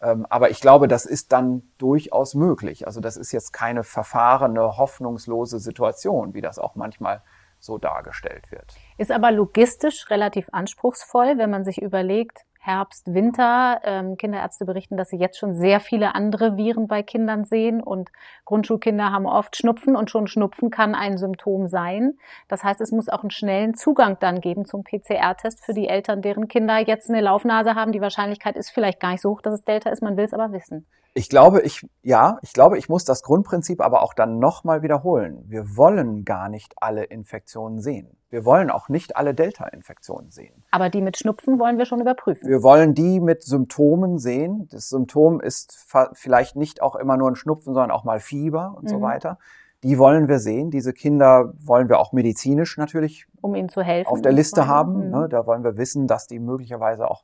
Ähm, 0.00 0.24
aber 0.28 0.50
ich 0.50 0.60
glaube, 0.60 0.86
das 0.86 1.04
ist 1.04 1.32
dann 1.32 1.62
durchaus 1.78 2.34
möglich. 2.34 2.86
Also 2.86 3.00
das 3.00 3.16
ist 3.16 3.32
jetzt 3.32 3.52
keine 3.52 3.82
verfahrene, 3.82 4.76
hoffnungslose 4.76 5.58
Situation, 5.58 6.34
wie 6.34 6.40
das 6.40 6.58
auch 6.58 6.76
manchmal 6.76 7.22
so 7.58 7.78
dargestellt 7.78 8.52
wird. 8.52 8.74
Ist 8.98 9.10
aber 9.10 9.32
logistisch 9.32 10.10
relativ 10.10 10.48
anspruchsvoll, 10.52 11.38
wenn 11.38 11.50
man 11.50 11.64
sich 11.64 11.80
überlegt, 11.80 12.44
Herbst, 12.64 13.12
Winter. 13.12 13.80
Ähm, 13.84 14.16
Kinderärzte 14.16 14.64
berichten, 14.64 14.96
dass 14.96 15.10
sie 15.10 15.18
jetzt 15.18 15.38
schon 15.38 15.54
sehr 15.54 15.80
viele 15.80 16.14
andere 16.14 16.56
Viren 16.56 16.88
bei 16.88 17.02
Kindern 17.02 17.44
sehen 17.44 17.82
und 17.82 18.10
Grundschulkinder 18.46 19.12
haben 19.12 19.26
oft 19.26 19.54
Schnupfen 19.54 19.96
und 19.96 20.10
schon 20.10 20.26
Schnupfen 20.26 20.70
kann 20.70 20.94
ein 20.94 21.18
Symptom 21.18 21.68
sein. 21.68 22.14
Das 22.48 22.64
heißt, 22.64 22.80
es 22.80 22.90
muss 22.90 23.10
auch 23.10 23.22
einen 23.22 23.30
schnellen 23.30 23.74
Zugang 23.74 24.16
dann 24.18 24.40
geben 24.40 24.64
zum 24.64 24.82
PCR-Test 24.82 25.62
für 25.62 25.74
die 25.74 25.88
Eltern, 25.88 26.22
deren 26.22 26.48
Kinder 26.48 26.78
jetzt 26.78 27.10
eine 27.10 27.20
Laufnase 27.20 27.74
haben. 27.74 27.92
Die 27.92 28.00
Wahrscheinlichkeit 28.00 28.56
ist 28.56 28.70
vielleicht 28.70 28.98
gar 28.98 29.10
nicht 29.10 29.20
so 29.20 29.32
hoch, 29.32 29.42
dass 29.42 29.52
es 29.52 29.64
Delta 29.64 29.90
ist, 29.90 30.02
man 30.02 30.16
will 30.16 30.24
es 30.24 30.32
aber 30.32 30.50
wissen. 30.52 30.86
Ich 31.16 31.28
glaube, 31.28 31.60
ich, 31.60 31.86
ja, 32.02 32.38
ich 32.42 32.52
glaube, 32.52 32.76
ich 32.76 32.88
muss 32.88 33.04
das 33.04 33.22
Grundprinzip 33.22 33.80
aber 33.80 34.02
auch 34.02 34.14
dann 34.14 34.40
nochmal 34.40 34.82
wiederholen. 34.82 35.44
Wir 35.46 35.76
wollen 35.76 36.24
gar 36.24 36.48
nicht 36.48 36.74
alle 36.80 37.04
Infektionen 37.04 37.80
sehen. 37.80 38.16
Wir 38.30 38.44
wollen 38.44 38.68
auch 38.68 38.88
nicht 38.88 39.16
alle 39.16 39.32
Delta-Infektionen 39.32 40.32
sehen. 40.32 40.64
Aber 40.72 40.90
die 40.90 41.00
mit 41.00 41.16
Schnupfen 41.16 41.60
wollen 41.60 41.78
wir 41.78 41.84
schon 41.84 42.00
überprüfen. 42.00 42.48
Wir 42.48 42.64
wollen 42.64 42.94
die 42.94 43.20
mit 43.20 43.44
Symptomen 43.44 44.18
sehen. 44.18 44.66
Das 44.72 44.88
Symptom 44.88 45.40
ist 45.40 45.86
vielleicht 46.14 46.56
nicht 46.56 46.82
auch 46.82 46.96
immer 46.96 47.16
nur 47.16 47.30
ein 47.30 47.36
Schnupfen, 47.36 47.74
sondern 47.74 47.92
auch 47.92 48.02
mal 48.02 48.18
Fieber 48.18 48.74
und 48.76 48.84
mhm. 48.84 48.88
so 48.88 49.00
weiter. 49.00 49.38
Die 49.84 49.98
wollen 49.98 50.26
wir 50.26 50.40
sehen. 50.40 50.72
Diese 50.72 50.92
Kinder 50.92 51.52
wollen 51.64 51.88
wir 51.88 52.00
auch 52.00 52.12
medizinisch 52.12 52.76
natürlich 52.76 53.28
um 53.40 53.54
ihnen 53.54 53.68
zu 53.68 53.82
helfen 53.82 54.10
auf 54.10 54.20
der 54.20 54.32
Liste 54.32 54.66
haben. 54.66 55.06
Mhm. 55.06 55.10
Ne? 55.10 55.28
Da 55.28 55.46
wollen 55.46 55.62
wir 55.62 55.76
wissen, 55.76 56.08
dass 56.08 56.26
die 56.26 56.40
möglicherweise 56.40 57.08
auch 57.08 57.22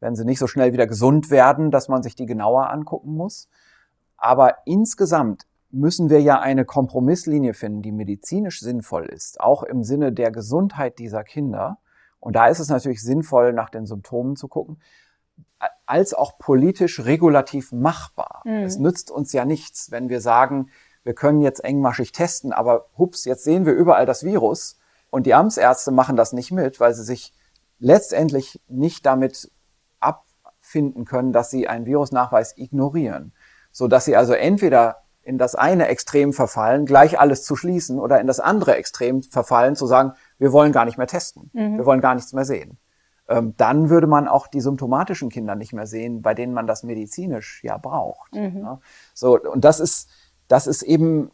wenn 0.00 0.16
sie 0.16 0.24
nicht 0.24 0.38
so 0.38 0.46
schnell 0.46 0.72
wieder 0.72 0.86
gesund 0.86 1.30
werden, 1.30 1.70
dass 1.70 1.88
man 1.88 2.02
sich 2.02 2.14
die 2.14 2.26
genauer 2.26 2.70
angucken 2.70 3.14
muss. 3.14 3.48
Aber 4.16 4.56
insgesamt 4.64 5.46
müssen 5.70 6.10
wir 6.10 6.20
ja 6.20 6.40
eine 6.40 6.64
Kompromisslinie 6.64 7.54
finden, 7.54 7.82
die 7.82 7.92
medizinisch 7.92 8.60
sinnvoll 8.60 9.06
ist, 9.06 9.40
auch 9.40 9.62
im 9.62 9.84
Sinne 9.84 10.12
der 10.12 10.30
Gesundheit 10.30 10.98
dieser 10.98 11.22
Kinder. 11.22 11.78
Und 12.18 12.34
da 12.36 12.48
ist 12.48 12.58
es 12.58 12.68
natürlich 12.68 13.02
sinnvoll, 13.02 13.52
nach 13.52 13.70
den 13.70 13.86
Symptomen 13.86 14.36
zu 14.36 14.48
gucken, 14.48 14.80
als 15.86 16.12
auch 16.12 16.38
politisch 16.38 17.00
regulativ 17.00 17.72
machbar. 17.72 18.42
Mhm. 18.44 18.64
Es 18.64 18.78
nützt 18.78 19.10
uns 19.10 19.32
ja 19.32 19.44
nichts, 19.44 19.90
wenn 19.90 20.08
wir 20.08 20.20
sagen, 20.20 20.70
wir 21.02 21.14
können 21.14 21.40
jetzt 21.40 21.64
engmaschig 21.64 22.12
testen, 22.12 22.52
aber 22.52 22.86
hups, 22.98 23.24
jetzt 23.24 23.44
sehen 23.44 23.64
wir 23.64 23.72
überall 23.72 24.06
das 24.06 24.22
Virus 24.22 24.78
und 25.10 25.26
die 25.26 25.34
Amtsärzte 25.34 25.92
machen 25.92 26.16
das 26.16 26.32
nicht 26.32 26.52
mit, 26.52 26.78
weil 26.78 26.94
sie 26.94 27.04
sich 27.04 27.32
letztendlich 27.78 28.60
nicht 28.68 29.06
damit 29.06 29.50
finden 30.70 31.04
können, 31.04 31.32
dass 31.32 31.50
sie 31.50 31.68
einen 31.68 31.86
Virusnachweis 31.86 32.56
ignorieren, 32.56 33.32
so 33.72 33.88
dass 33.88 34.04
sie 34.04 34.16
also 34.16 34.32
entweder 34.32 35.02
in 35.22 35.36
das 35.36 35.54
eine 35.54 35.88
Extrem 35.88 36.32
verfallen, 36.32 36.86
gleich 36.86 37.20
alles 37.20 37.44
zu 37.44 37.54
schließen, 37.54 37.98
oder 37.98 38.20
in 38.20 38.26
das 38.26 38.40
andere 38.40 38.76
Extrem 38.76 39.22
verfallen, 39.22 39.76
zu 39.76 39.86
sagen, 39.86 40.12
wir 40.38 40.52
wollen 40.52 40.72
gar 40.72 40.84
nicht 40.84 40.98
mehr 40.98 41.06
testen, 41.06 41.50
mhm. 41.52 41.76
wir 41.76 41.86
wollen 41.86 42.00
gar 42.00 42.14
nichts 42.14 42.32
mehr 42.32 42.44
sehen. 42.44 42.78
Ähm, 43.28 43.54
dann 43.56 43.90
würde 43.90 44.06
man 44.06 44.26
auch 44.26 44.48
die 44.48 44.60
symptomatischen 44.60 45.28
Kinder 45.28 45.54
nicht 45.54 45.72
mehr 45.72 45.86
sehen, 45.86 46.22
bei 46.22 46.34
denen 46.34 46.54
man 46.54 46.66
das 46.66 46.82
medizinisch 46.82 47.62
ja 47.62 47.76
braucht. 47.76 48.34
Mhm. 48.34 48.58
Ja? 48.58 48.80
So, 49.14 49.38
und 49.38 49.64
das 49.64 49.78
ist, 49.78 50.08
das 50.48 50.66
ist 50.66 50.82
eben 50.82 51.30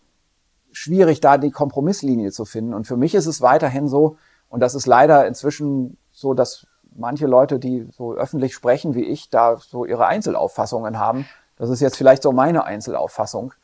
schwierig, 0.72 1.20
da 1.20 1.38
die 1.38 1.50
Kompromisslinie 1.50 2.32
zu 2.32 2.44
finden. 2.44 2.74
Und 2.74 2.86
für 2.86 2.98
mich 2.98 3.14
ist 3.14 3.26
es 3.26 3.40
weiterhin 3.40 3.88
so, 3.88 4.18
und 4.48 4.60
das 4.60 4.74
ist 4.74 4.86
leider 4.86 5.26
inzwischen 5.26 5.96
so, 6.12 6.34
dass 6.34 6.66
manche 6.98 7.26
Leute, 7.26 7.58
die 7.58 7.88
so 7.90 8.14
öffentlich 8.14 8.54
sprechen 8.54 8.94
wie 8.94 9.04
ich, 9.04 9.30
da 9.30 9.56
so 9.56 9.84
ihre 9.84 10.06
Einzelauffassungen 10.06 10.98
haben. 10.98 11.26
Das 11.56 11.70
ist 11.70 11.80
jetzt 11.80 11.96
vielleicht 11.96 12.22
so 12.22 12.32
meine 12.32 12.64
Einzelauffassung. 12.64 13.54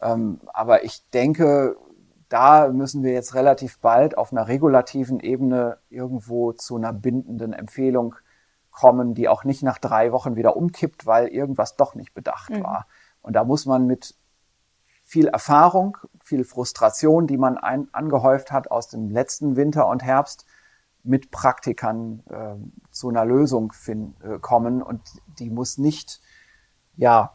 Ähm, 0.00 0.40
aber 0.52 0.84
ich 0.84 1.08
denke, 1.10 1.76
da 2.28 2.68
müssen 2.68 3.02
wir 3.02 3.12
jetzt 3.12 3.34
relativ 3.34 3.78
bald 3.78 4.16
auf 4.16 4.32
einer 4.32 4.48
regulativen 4.48 5.20
Ebene 5.20 5.78
irgendwo 5.90 6.52
zu 6.52 6.76
einer 6.76 6.92
bindenden 6.92 7.52
Empfehlung 7.52 8.14
kommen, 8.70 9.14
die 9.14 9.28
auch 9.28 9.44
nicht 9.44 9.62
nach 9.62 9.78
drei 9.78 10.12
Wochen 10.12 10.34
wieder 10.34 10.56
umkippt, 10.56 11.04
weil 11.04 11.28
irgendwas 11.28 11.76
doch 11.76 11.94
nicht 11.94 12.14
bedacht 12.14 12.50
mhm. 12.50 12.64
war. 12.64 12.86
Und 13.20 13.34
da 13.34 13.44
muss 13.44 13.66
man 13.66 13.86
mit 13.86 14.14
viel 15.02 15.28
Erfahrung, 15.28 15.98
viel 16.24 16.44
Frustration, 16.44 17.26
die 17.26 17.36
man 17.36 17.58
ein, 17.58 17.88
angehäuft 17.92 18.50
hat 18.50 18.70
aus 18.70 18.88
dem 18.88 19.10
letzten 19.10 19.56
Winter 19.56 19.86
und 19.86 20.02
Herbst, 20.02 20.46
mit 21.04 21.30
Praktikern 21.30 22.22
äh, 22.30 22.54
zu 22.90 23.08
einer 23.08 23.24
Lösung 23.24 23.72
finden, 23.72 24.14
äh, 24.22 24.38
kommen 24.38 24.82
und 24.82 25.00
die 25.38 25.50
muss 25.50 25.78
nicht, 25.78 26.20
ja, 26.96 27.32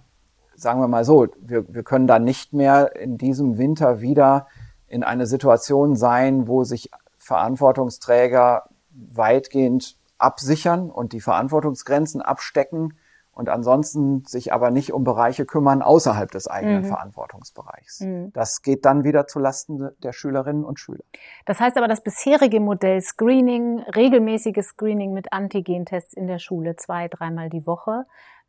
sagen 0.56 0.80
wir 0.80 0.88
mal 0.88 1.06
so, 1.06 1.28
wir, 1.40 1.74
wir 1.74 1.84
können 1.84 2.08
da 2.08 2.20
nicht 2.20 2.54
mehr 2.54 2.96
in 2.96 3.18
diesem 3.18 3.58
Winter 3.58 4.02
wieder 4.02 4.48
in 4.88 5.04
eine 5.04 5.28
Situation 5.28 5.96
sein, 5.96 6.48
wo 6.48 6.64
sich 6.64 6.90
Verantwortungsträger 7.18 8.70
weitgehend 8.92 9.98
absichern 10.18 10.90
und 10.90 11.14
die 11.14 11.22
Verantwortungsgrenzen 11.22 12.22
abstecken 12.22 12.98
und 13.38 13.50
ansonsten 13.50 14.26
sich 14.26 14.52
aber 14.52 14.72
nicht 14.72 14.94
um 14.94 15.04
Bereiche 15.04 15.46
kümmern 15.46 15.84
außerhalb 15.84 16.32
des 16.32 16.48
eigenen 16.48 16.82
mhm. 16.82 16.88
Verantwortungsbereichs. 16.88 18.00
Mhm. 18.00 18.32
Das 18.34 18.64
geht 18.64 18.84
dann 18.84 19.04
wieder 19.04 19.28
zu 19.28 19.38
Lasten 19.38 19.90
der 20.02 20.12
Schülerinnen 20.12 20.66
und 20.66 20.80
Schüler. 20.80 21.04
Das 21.46 21.60
heißt 21.60 21.78
aber, 21.78 21.88
das 21.88 22.02
bisherige 22.02 22.60
Modell 22.60 23.00
Screening, 23.02 23.80
regelmäßiges 23.96 24.70
Screening 24.70 25.14
mit 25.14 25.32
Antigentests 25.32 26.14
in 26.14 26.26
der 26.26 26.40
Schule 26.40 26.76
zwei, 26.78 27.08
dreimal 27.08 27.50
die 27.50 27.68
Woche, 27.68 28.06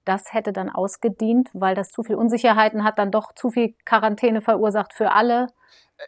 das 0.09 0.33
hätte 0.33 0.53
dann 0.53 0.71
ausgedient, 0.71 1.51
weil 1.53 1.75
das 1.75 1.91
zu 1.91 2.03
viel 2.03 2.17
Unsicherheiten 2.17 2.85
hat, 2.85 2.99
dann 2.99 3.11
doch 3.11 3.33
zu 3.35 3.51
viel 3.51 3.75
Quarantäne 3.85 4.41
verursacht 4.41 4.93
für 4.95 5.13
alle 5.13 5.49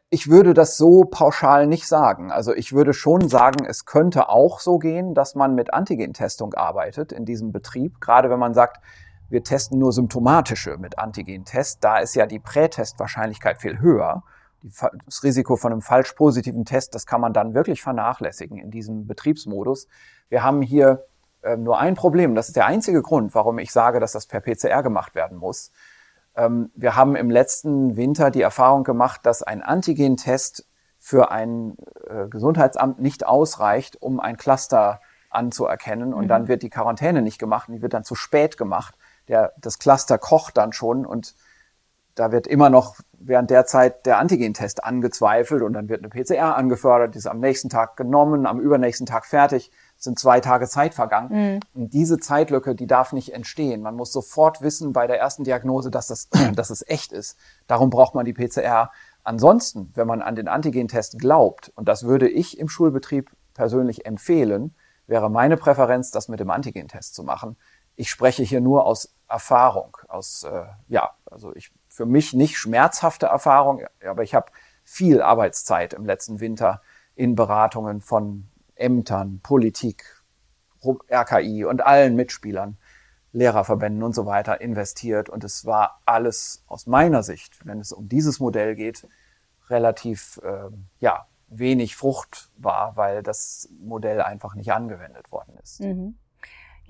ich 0.08 0.28
würde 0.28 0.54
das 0.54 0.76
so 0.76 1.04
pauschal 1.04 1.66
nicht 1.66 1.86
sagen. 1.86 2.30
Also 2.30 2.54
ich 2.54 2.72
würde 2.72 2.94
schon 2.94 3.28
sagen, 3.28 3.64
es 3.64 3.86
könnte 3.86 4.28
auch 4.28 4.60
so 4.60 4.78
gehen, 4.78 5.14
dass 5.14 5.34
man 5.34 5.54
mit 5.54 5.74
Antigentestung 5.74 6.54
arbeitet 6.54 7.12
in 7.12 7.24
diesem 7.24 7.52
Betrieb. 7.52 8.00
Gerade 8.00 8.30
wenn 8.30 8.38
man 8.38 8.54
sagt, 8.54 8.80
wir 9.28 9.42
testen 9.42 9.78
nur 9.78 9.92
symptomatische 9.92 10.76
mit 10.78 10.98
Antigentest, 10.98 11.82
da 11.82 11.98
ist 11.98 12.14
ja 12.14 12.26
die 12.26 12.38
Prätestwahrscheinlichkeit 12.38 13.58
viel 13.58 13.80
höher. 13.80 14.22
Das 14.62 15.22
Risiko 15.22 15.56
von 15.56 15.72
einem 15.72 15.82
falsch 15.82 16.12
positiven 16.12 16.64
Test, 16.64 16.94
das 16.94 17.06
kann 17.06 17.20
man 17.20 17.32
dann 17.32 17.54
wirklich 17.54 17.82
vernachlässigen 17.82 18.58
in 18.58 18.70
diesem 18.70 19.06
Betriebsmodus. 19.06 19.88
Wir 20.28 20.42
haben 20.42 20.62
hier 20.62 21.06
äh, 21.42 21.56
nur 21.56 21.78
ein 21.78 21.94
Problem. 21.94 22.34
Das 22.34 22.48
ist 22.48 22.56
der 22.56 22.66
einzige 22.66 23.02
Grund, 23.02 23.34
warum 23.34 23.58
ich 23.58 23.72
sage, 23.72 24.00
dass 24.00 24.12
das 24.12 24.26
per 24.26 24.40
PCR 24.40 24.82
gemacht 24.82 25.14
werden 25.14 25.38
muss. 25.38 25.72
Ähm, 26.36 26.70
wir 26.74 26.96
haben 26.96 27.16
im 27.16 27.30
letzten 27.30 27.96
Winter 27.96 28.30
die 28.30 28.42
Erfahrung 28.42 28.84
gemacht, 28.84 29.20
dass 29.24 29.42
ein 29.42 29.62
Antigentest 29.62 30.66
für 30.98 31.30
ein 31.30 31.76
äh, 32.08 32.28
Gesundheitsamt 32.28 33.00
nicht 33.00 33.26
ausreicht, 33.26 34.00
um 34.00 34.20
ein 34.20 34.36
Cluster 34.36 35.00
anzuerkennen 35.30 36.12
und 36.12 36.24
mhm. 36.24 36.28
dann 36.28 36.48
wird 36.48 36.62
die 36.62 36.70
Quarantäne 36.70 37.22
nicht 37.22 37.38
gemacht 37.38 37.68
und 37.68 37.76
die 37.76 37.82
wird 37.82 37.94
dann 37.94 38.04
zu 38.04 38.14
spät 38.14 38.56
gemacht. 38.56 38.94
Der, 39.28 39.52
das 39.58 39.78
Cluster 39.78 40.18
kocht 40.18 40.56
dann 40.56 40.72
schon 40.72 41.06
und 41.06 41.34
da 42.16 42.32
wird 42.32 42.46
immer 42.46 42.68
noch 42.68 42.96
während 43.12 43.50
der 43.50 43.64
Zeit 43.64 44.04
der 44.06 44.18
Antigentest 44.18 44.84
angezweifelt 44.84 45.62
und 45.62 45.72
dann 45.72 45.88
wird 45.88 46.00
eine 46.00 46.08
PCR 46.08 46.56
angefördert, 46.56 47.14
die 47.14 47.18
ist 47.18 47.26
am 47.26 47.40
nächsten 47.40 47.68
Tag 47.68 47.96
genommen, 47.96 48.46
am 48.46 48.60
übernächsten 48.60 49.06
Tag 49.06 49.24
fertig, 49.24 49.70
sind 50.02 50.18
zwei 50.18 50.40
Tage 50.40 50.66
Zeit 50.66 50.94
vergangen. 50.94 51.54
Mhm. 51.54 51.60
Und 51.74 51.92
diese 51.92 52.18
Zeitlücke, 52.18 52.74
die 52.74 52.86
darf 52.86 53.12
nicht 53.12 53.32
entstehen. 53.34 53.82
Man 53.82 53.94
muss 53.94 54.12
sofort 54.12 54.62
wissen 54.62 54.92
bei 54.92 55.06
der 55.06 55.20
ersten 55.20 55.44
Diagnose, 55.44 55.90
dass 55.90 56.08
das, 56.08 56.28
dass 56.54 56.70
es 56.70 56.86
echt 56.88 57.12
ist. 57.12 57.38
Darum 57.66 57.90
braucht 57.90 58.14
man 58.14 58.24
die 58.24 58.32
PCR. 58.32 58.90
Ansonsten, 59.22 59.92
wenn 59.94 60.06
man 60.06 60.22
an 60.22 60.34
den 60.34 60.48
Antigentest 60.48 61.18
glaubt, 61.18 61.70
und 61.74 61.88
das 61.88 62.04
würde 62.04 62.28
ich 62.28 62.58
im 62.58 62.68
Schulbetrieb 62.68 63.30
persönlich 63.54 64.06
empfehlen, 64.06 64.74
wäre 65.06 65.30
meine 65.30 65.56
Präferenz, 65.56 66.10
das 66.10 66.28
mit 66.28 66.40
dem 66.40 66.50
Antigentest 66.50 67.14
zu 67.14 67.22
machen. 67.22 67.56
Ich 67.96 68.08
spreche 68.08 68.42
hier 68.42 68.60
nur 68.60 68.86
aus 68.86 69.14
Erfahrung, 69.28 69.96
aus 70.08 70.44
äh, 70.44 70.64
ja, 70.88 71.10
also 71.26 71.54
ich 71.54 71.70
für 71.88 72.06
mich 72.06 72.32
nicht 72.32 72.56
schmerzhafte 72.56 73.26
Erfahrung, 73.26 73.82
aber 74.04 74.22
ich 74.22 74.34
habe 74.34 74.50
viel 74.82 75.20
Arbeitszeit 75.20 75.92
im 75.92 76.06
letzten 76.06 76.40
Winter 76.40 76.80
in 77.14 77.34
Beratungen 77.34 78.00
von 78.00 78.49
Ämtern, 78.80 79.40
Politik, 79.42 80.04
RKI 80.84 81.64
und 81.64 81.84
allen 81.84 82.16
Mitspielern, 82.16 82.78
Lehrerverbänden 83.32 84.02
und 84.02 84.14
so 84.14 84.26
weiter 84.26 84.60
investiert. 84.60 85.28
Und 85.28 85.44
es 85.44 85.64
war 85.66 86.00
alles 86.04 86.64
aus 86.66 86.86
meiner 86.86 87.22
Sicht, 87.22 87.64
wenn 87.66 87.80
es 87.80 87.92
um 87.92 88.08
dieses 88.08 88.40
Modell 88.40 88.74
geht, 88.74 89.06
relativ 89.68 90.40
äh, 90.42 90.70
ja, 90.98 91.26
wenig 91.48 91.96
fruchtbar, 91.96 92.96
weil 92.96 93.22
das 93.22 93.68
Modell 93.80 94.20
einfach 94.20 94.54
nicht 94.54 94.72
angewendet 94.72 95.30
worden 95.30 95.56
ist. 95.62 95.80
Mhm. 95.80 96.16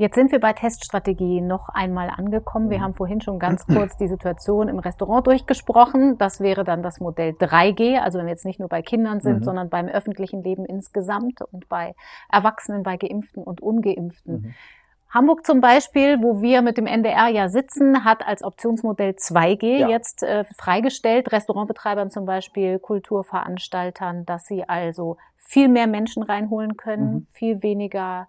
Jetzt 0.00 0.14
sind 0.14 0.32
wir 0.32 0.40
bei 0.40 0.54
Teststrategie 0.54 1.42
noch 1.42 1.68
einmal 1.68 2.08
angekommen. 2.08 2.70
Wir 2.70 2.78
mhm. 2.78 2.82
haben 2.84 2.94
vorhin 2.94 3.20
schon 3.20 3.38
ganz 3.38 3.66
kurz 3.66 3.98
die 3.98 4.08
Situation 4.08 4.68
im 4.68 4.78
Restaurant 4.78 5.26
durchgesprochen. 5.26 6.16
Das 6.16 6.40
wäre 6.40 6.64
dann 6.64 6.82
das 6.82 7.00
Modell 7.00 7.32
3G, 7.32 7.98
also 7.98 8.18
wenn 8.18 8.24
wir 8.24 8.30
jetzt 8.30 8.46
nicht 8.46 8.58
nur 8.58 8.70
bei 8.70 8.80
Kindern 8.80 9.20
sind, 9.20 9.40
mhm. 9.40 9.44
sondern 9.44 9.68
beim 9.68 9.88
öffentlichen 9.88 10.42
Leben 10.42 10.64
insgesamt 10.64 11.42
und 11.52 11.68
bei 11.68 11.94
Erwachsenen, 12.30 12.82
bei 12.82 12.96
Geimpften 12.96 13.42
und 13.42 13.60
Ungeimpften. 13.60 14.34
Mhm. 14.40 14.54
Hamburg 15.10 15.44
zum 15.44 15.60
Beispiel, 15.60 16.22
wo 16.22 16.40
wir 16.40 16.62
mit 16.62 16.78
dem 16.78 16.86
NDR 16.86 17.28
ja 17.28 17.50
sitzen, 17.50 18.02
hat 18.02 18.26
als 18.26 18.42
Optionsmodell 18.42 19.10
2G 19.10 19.80
ja. 19.80 19.88
jetzt 19.90 20.22
äh, 20.22 20.44
freigestellt, 20.56 21.30
Restaurantbetreibern 21.30 22.10
zum 22.10 22.24
Beispiel, 22.24 22.78
Kulturveranstaltern, 22.78 24.24
dass 24.24 24.46
sie 24.46 24.66
also 24.66 25.18
viel 25.36 25.68
mehr 25.68 25.86
Menschen 25.86 26.22
reinholen 26.22 26.78
können, 26.78 27.12
mhm. 27.12 27.26
viel 27.32 27.62
weniger 27.62 28.28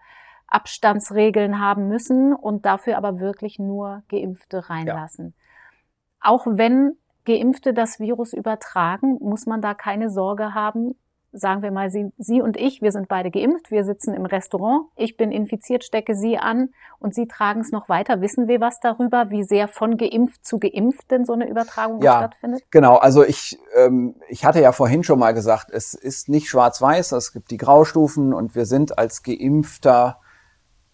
Abstandsregeln 0.51 1.59
haben 1.59 1.87
müssen 1.87 2.33
und 2.33 2.65
dafür 2.65 2.97
aber 2.97 3.19
wirklich 3.19 3.57
nur 3.57 4.03
Geimpfte 4.09 4.69
reinlassen. 4.69 5.33
Ja. 5.33 6.31
Auch 6.31 6.45
wenn 6.45 6.97
Geimpfte 7.25 7.73
das 7.73 7.99
Virus 7.99 8.33
übertragen, 8.33 9.17
muss 9.21 9.45
man 9.45 9.61
da 9.61 9.73
keine 9.73 10.09
Sorge 10.09 10.53
haben, 10.53 10.95
sagen 11.33 11.61
wir 11.61 11.71
mal, 11.71 11.89
Sie, 11.89 12.11
Sie 12.17 12.41
und 12.41 12.57
ich, 12.57 12.81
wir 12.81 12.91
sind 12.91 13.07
beide 13.07 13.31
geimpft, 13.31 13.71
wir 13.71 13.85
sitzen 13.85 14.13
im 14.13 14.25
Restaurant, 14.25 14.87
ich 14.95 15.17
bin 15.17 15.31
infiziert, 15.31 15.83
stecke 15.83 16.15
Sie 16.15 16.37
an 16.37 16.69
und 16.99 17.15
Sie 17.15 17.27
tragen 17.27 17.61
es 17.61 17.71
noch 17.71 17.89
weiter. 17.89 18.21
Wissen 18.21 18.47
wir 18.47 18.59
was 18.59 18.79
darüber, 18.81 19.29
wie 19.29 19.43
sehr 19.43 19.67
von 19.67 19.97
geimpft 19.97 20.45
zu 20.45 20.59
geimpft 20.59 21.09
denn 21.09 21.25
so 21.25 21.33
eine 21.33 21.49
Übertragung 21.49 22.01
ja, 22.01 22.17
stattfindet? 22.17 22.63
Genau, 22.71 22.97
also 22.97 23.23
ich, 23.23 23.57
ähm, 23.75 24.15
ich 24.27 24.45
hatte 24.45 24.61
ja 24.61 24.71
vorhin 24.71 25.03
schon 25.03 25.19
mal 25.19 25.33
gesagt, 25.33 25.71
es 25.71 25.93
ist 25.93 26.27
nicht 26.27 26.49
schwarz-weiß, 26.49 27.13
es 27.13 27.31
gibt 27.31 27.51
die 27.51 27.57
Graustufen 27.57 28.33
und 28.33 28.55
wir 28.55 28.65
sind 28.65 28.97
als 28.97 29.23
Geimpfter 29.23 30.19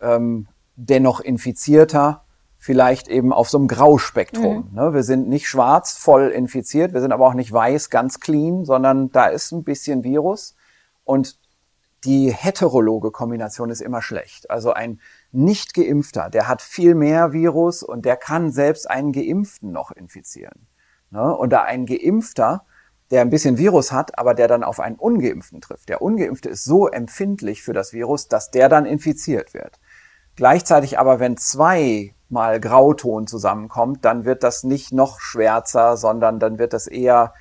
ähm, 0.02 0.48
dennoch 0.76 1.20
infizierter 1.20 2.24
vielleicht 2.58 3.08
eben 3.08 3.34
auf 3.34 3.50
so 3.50 3.58
einem 3.58 3.68
Grauspektrum. 3.68 4.70
Mhm. 4.70 4.76
Ne? 4.76 4.94
Wir 4.94 5.04
sind 5.04 5.30
nicht 5.30 5.48
schwarz 5.48 5.94
voll 5.94 6.30
infiziert, 6.30 6.94
wir 6.94 7.02
sind 7.02 7.12
aber 7.12 7.28
auch 7.28 7.34
nicht 7.34 7.52
weiß 7.52 7.90
ganz 7.90 8.20
clean, 8.20 8.66
sondern 8.66 9.12
da 9.12 9.28
ist 9.28 9.52
ein 9.52 9.64
bisschen 9.64 10.04
Virus 10.04 10.56
und 11.04 11.40
die 12.04 12.32
heterologe 12.32 13.12
Kombination 13.12 13.70
ist 13.70 13.82
immer 13.82 14.02
schlecht. 14.02 14.50
Also 14.50 14.72
ein 14.72 15.00
nicht 15.32 15.74
geimpfter, 15.74 16.30
der 16.30 16.48
hat 16.48 16.62
viel 16.62 16.96
mehr 16.96 17.34
Virus 17.34 17.84
und 17.84 18.06
der 18.06 18.18
kann 18.18 18.52
selbst 18.52 18.90
einen 18.90 19.12
geimpften 19.12 19.72
noch 19.72 19.92
infizieren. 19.92 20.68
Ne? 21.10 21.36
Und 21.36 21.52
da 21.52 21.64
ein 21.64 21.86
geimpfter, 21.86 22.66
der 23.12 23.22
ein 23.22 23.30
bisschen 23.30 23.58
Virus 23.58 23.92
hat, 23.92 24.18
aber 24.20 24.34
der 24.34 24.48
dann 24.48 24.64
auf 24.64 24.80
einen 24.80 24.98
ungeimpften 24.98 25.62
trifft. 25.62 25.90
Der 25.90 26.02
ungeimpfte 26.02 26.50
ist 26.50 26.66
so 26.66 26.88
empfindlich 26.88 27.64
für 27.64 27.74
das 27.74 27.94
Virus, 27.94 28.28
dass 28.28 28.52
der 28.52 28.70
dann 28.70 28.86
infiziert 28.86 29.54
wird. 29.54 29.80
Gleichzeitig 30.38 31.00
aber, 31.00 31.20
wenn 31.20 31.36
zwei 31.36 32.14
mal 32.30 32.60
Grauton 32.60 33.26
zusammenkommt, 33.26 34.06
dann 34.06 34.24
wird 34.24 34.44
das 34.44 34.64
nicht 34.64 34.94
noch 34.94 35.20
schwärzer, 35.20 35.98
sondern 35.98 36.40
dann 36.40 36.60
wird 36.60 36.74
das 36.74 36.88
eher 36.88 37.34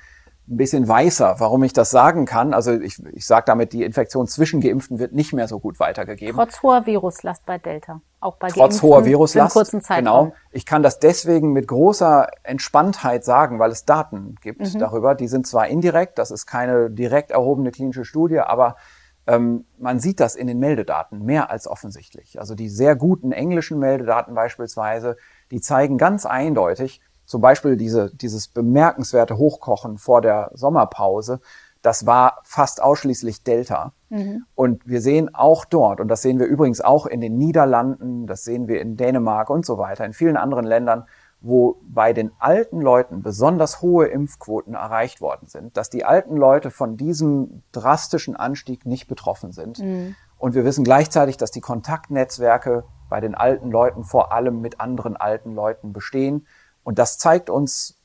ein 0.49 0.57
bisschen 0.57 0.87
weißer. 0.87 1.35
Warum 1.39 1.63
ich 1.63 1.73
das 1.73 1.91
sagen 1.91 2.25
kann, 2.25 2.53
also 2.53 2.71
ich, 2.71 3.03
ich 3.13 3.27
sage 3.27 3.43
damit, 3.45 3.73
die 3.73 3.83
Infektion 3.83 4.27
zwischen 4.27 4.61
Geimpften 4.61 4.97
wird 4.97 5.13
nicht 5.13 5.31
mehr 5.31 5.47
so 5.47 5.59
gut 5.59 5.79
weitergegeben. 5.79 6.35
Trotz 6.35 6.63
hoher 6.63 6.85
Viruslast 6.85 7.45
bei 7.45 7.57
Delta. 7.59 8.01
Auch 8.19 8.37
bei 8.37 8.47
Trotz 8.47 8.81
hoher 8.81 9.05
Viruslast. 9.05 9.53
kurzen 9.53 9.81
Zeitraum. 9.81 10.29
Genau. 10.29 10.35
Ich 10.51 10.65
kann 10.65 10.81
das 10.81 10.99
deswegen 10.99 11.51
mit 11.51 11.67
großer 11.67 12.29
Entspanntheit 12.43 13.25
sagen, 13.25 13.59
weil 13.59 13.71
es 13.71 13.85
Daten 13.85 14.35
gibt 14.41 14.73
mhm. 14.73 14.79
darüber. 14.79 15.13
Die 15.13 15.27
sind 15.27 15.45
zwar 15.45 15.67
indirekt, 15.67 16.17
das 16.17 16.31
ist 16.31 16.47
keine 16.47 16.89
direkt 16.89 17.29
erhobene 17.29 17.71
klinische 17.71 18.05
Studie, 18.05 18.39
aber 18.39 18.77
man 19.27 19.99
sieht 19.99 20.19
das 20.19 20.35
in 20.35 20.47
den 20.47 20.59
Meldedaten 20.59 21.23
mehr 21.23 21.51
als 21.51 21.67
offensichtlich. 21.67 22.39
Also 22.39 22.55
die 22.55 22.69
sehr 22.69 22.95
guten 22.95 23.31
englischen 23.31 23.77
Meldedaten 23.77 24.33
beispielsweise, 24.33 25.17
die 25.51 25.59
zeigen 25.59 25.97
ganz 25.97 26.25
eindeutig, 26.25 27.01
zum 27.25 27.41
Beispiel 27.41 27.75
diese, 27.75 28.15
dieses 28.15 28.47
bemerkenswerte 28.47 29.37
Hochkochen 29.37 29.97
vor 29.97 30.21
der 30.21 30.51
Sommerpause, 30.53 31.41
das 31.81 32.05
war 32.05 32.39
fast 32.43 32.81
ausschließlich 32.81 33.43
Delta. 33.43 33.93
Mhm. 34.09 34.45
Und 34.55 34.87
wir 34.87 35.01
sehen 35.01 35.35
auch 35.35 35.65
dort, 35.65 35.99
und 35.99 36.07
das 36.07 36.21
sehen 36.21 36.39
wir 36.39 36.45
übrigens 36.45 36.81
auch 36.81 37.05
in 37.05 37.21
den 37.21 37.37
Niederlanden, 37.37 38.27
das 38.27 38.43
sehen 38.43 38.67
wir 38.67 38.81
in 38.81 38.95
Dänemark 38.95 39.49
und 39.49 39.65
so 39.65 39.77
weiter, 39.77 40.05
in 40.05 40.13
vielen 40.13 40.37
anderen 40.37 40.65
Ländern, 40.65 41.05
wo 41.39 41.77
bei 41.83 42.13
den 42.13 42.31
alten 42.39 42.81
Leuten 42.81 43.21
besonders 43.21 43.81
hohe 43.81 44.07
Impfquoten 44.07 44.73
erreicht 44.73 45.21
worden 45.21 45.47
sind, 45.47 45.77
dass 45.77 45.89
die 45.89 46.03
alten 46.03 46.35
Leute 46.35 46.71
von 46.71 46.97
diesem 46.97 47.63
drastischen 47.71 48.35
Anstieg 48.35 48.85
nicht 48.85 49.07
betroffen 49.07 49.51
sind. 49.51 49.79
Mhm. 49.79 50.15
Und 50.39 50.55
wir 50.55 50.65
wissen 50.65 50.83
gleichzeitig, 50.83 51.37
dass 51.37 51.51
die 51.51 51.61
Kontaktnetzwerke 51.61 52.83
bei 53.09 53.21
den 53.21 53.35
alten 53.35 53.71
Leuten 53.71 54.03
vor 54.03 54.31
allem 54.31 54.61
mit 54.61 54.79
anderen 54.79 55.15
alten 55.15 55.53
Leuten 55.53 55.93
bestehen. 55.93 56.47
Und 56.83 56.99
das 56.99 57.17
zeigt 57.17 57.49
uns 57.49 57.97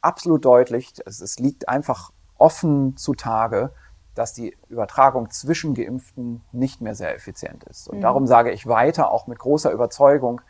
absolut 0.00 0.44
deutlich, 0.44 0.94
es, 1.06 1.38
liegt 1.38 1.68
einfach 1.68 2.12
offen 2.36 2.96
zutage, 2.96 3.70
dass 4.14 4.32
die 4.32 4.56
Übertragung 4.68 5.30
zwischen 5.30 5.74
Geimpften 5.74 6.42
nicht 6.52 6.80
mehr 6.80 6.94
sehr 6.94 7.14
effizient 7.14 7.64
ist. 7.64 7.88
Und 7.88 7.98
mhm. 7.98 8.02
darum 8.02 8.26
sage 8.26 8.52
ich 8.52 8.66
weiter, 8.66 9.10
auch 9.10 9.26
mit 9.26 9.38
großer 9.38 9.72
Überzeugung, 9.72 10.40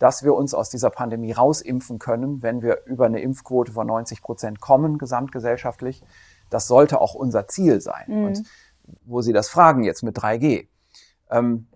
dass 0.00 0.24
wir 0.24 0.34
uns 0.34 0.54
aus 0.54 0.70
dieser 0.70 0.88
Pandemie 0.90 1.30
rausimpfen 1.30 1.98
können, 1.98 2.42
wenn 2.42 2.62
wir 2.62 2.86
über 2.86 3.04
eine 3.04 3.20
Impfquote 3.20 3.70
von 3.70 3.86
90 3.86 4.22
Prozent 4.22 4.60
kommen, 4.60 4.96
gesamtgesellschaftlich. 4.96 6.02
Das 6.48 6.66
sollte 6.66 7.00
auch 7.00 7.14
unser 7.14 7.46
Ziel 7.48 7.82
sein. 7.82 8.06
Mhm. 8.08 8.24
Und 8.24 8.42
wo 9.04 9.20
Sie 9.20 9.34
das 9.34 9.50
fragen 9.50 9.84
jetzt 9.84 10.02
mit 10.02 10.16
3G, 10.16 10.68
ähm, 11.30 11.68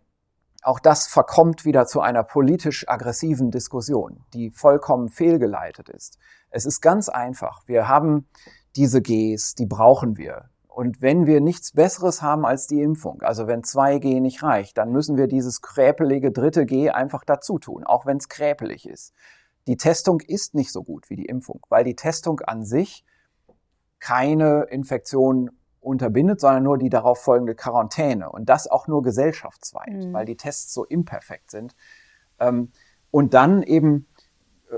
auch 0.63 0.81
das 0.81 1.07
verkommt 1.07 1.67
wieder 1.67 1.87
zu 1.87 2.01
einer 2.01 2.25
politisch 2.25 2.89
aggressiven 2.89 3.51
Diskussion, 3.51 4.25
die 4.33 4.51
vollkommen 4.51 5.11
fehlgeleitet 5.11 5.91
ist. 5.91 6.19
Es 6.49 6.65
ist 6.65 6.81
ganz 6.81 7.11
einfach. 7.11 7.61
Wir 7.67 7.89
haben 7.89 8.27
diese 8.75 9.03
Gs, 9.03 9.55
die 9.55 9.67
brauchen 9.67 10.17
wir. 10.17 10.49
Und 10.75 11.01
wenn 11.01 11.27
wir 11.27 11.41
nichts 11.41 11.71
Besseres 11.71 12.21
haben 12.21 12.45
als 12.45 12.67
die 12.67 12.83
Impfung, 12.83 13.23
also 13.23 13.47
wenn 13.47 13.63
2G 13.63 14.21
nicht 14.21 14.43
reicht, 14.43 14.77
dann 14.77 14.91
müssen 14.91 15.17
wir 15.17 15.29
dieses 15.29 15.63
kräpelige 15.63 16.33
dritte 16.33 16.67
G 16.67 16.91
einfach 16.91 17.25
dazu 17.25 17.61
tun, 17.61 17.85
auch 17.85 18.07
wenn 18.07 18.17
es 18.17 18.29
kräpelig 18.29 18.89
ist. 18.89 19.15
Die 19.69 19.77
Testung 19.77 20.21
ist 20.21 20.55
nicht 20.55 20.73
so 20.73 20.83
gut 20.83 21.09
wie 21.11 21.17
die 21.17 21.27
Impfung, 21.27 21.61
weil 21.69 21.85
die 21.85 21.95
Testung 21.95 22.41
an 22.41 22.65
sich 22.65 23.05
keine 24.01 24.65
Infektion 24.65 25.53
unterbindet, 25.79 26.41
sondern 26.41 26.65
nur 26.65 26.77
die 26.77 26.91
darauf 26.91 27.21
folgende 27.21 27.55
Quarantäne 27.55 28.33
und 28.33 28.49
das 28.49 28.67
auch 28.67 28.89
nur 28.89 29.03
gesellschaftsweit, 29.03 29.93
mhm. 29.93 30.13
weil 30.13 30.25
die 30.27 30.37
Tests 30.37 30.75
so 30.75 30.85
imperfekt 30.85 31.53
sind. 31.53 31.77
Ähm, 32.41 32.73
und 33.13 33.33
dann 33.33 33.63
eben 33.63 34.09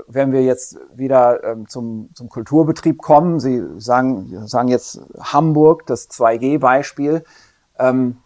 wenn 0.07 0.31
wir 0.31 0.43
jetzt 0.43 0.77
wieder 0.93 1.43
ähm, 1.43 1.67
zum, 1.67 2.09
zum 2.13 2.29
Kulturbetrieb 2.29 3.01
kommen, 3.01 3.39
Sie 3.39 3.63
sagen, 3.77 4.47
sagen 4.47 4.67
jetzt 4.67 5.01
Hamburg, 5.19 5.85
das 5.85 6.09
2G-Beispiel. 6.09 7.23
Ähm, 7.79 8.17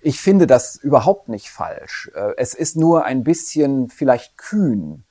ich 0.00 0.20
finde 0.20 0.46
das 0.46 0.76
überhaupt 0.76 1.28
nicht 1.28 1.50
falsch. 1.50 2.10
Äh, 2.14 2.34
es 2.36 2.54
ist 2.54 2.76
nur 2.76 3.04
ein 3.04 3.24
bisschen 3.24 3.88
vielleicht 3.88 4.38
kühn, 4.38 5.04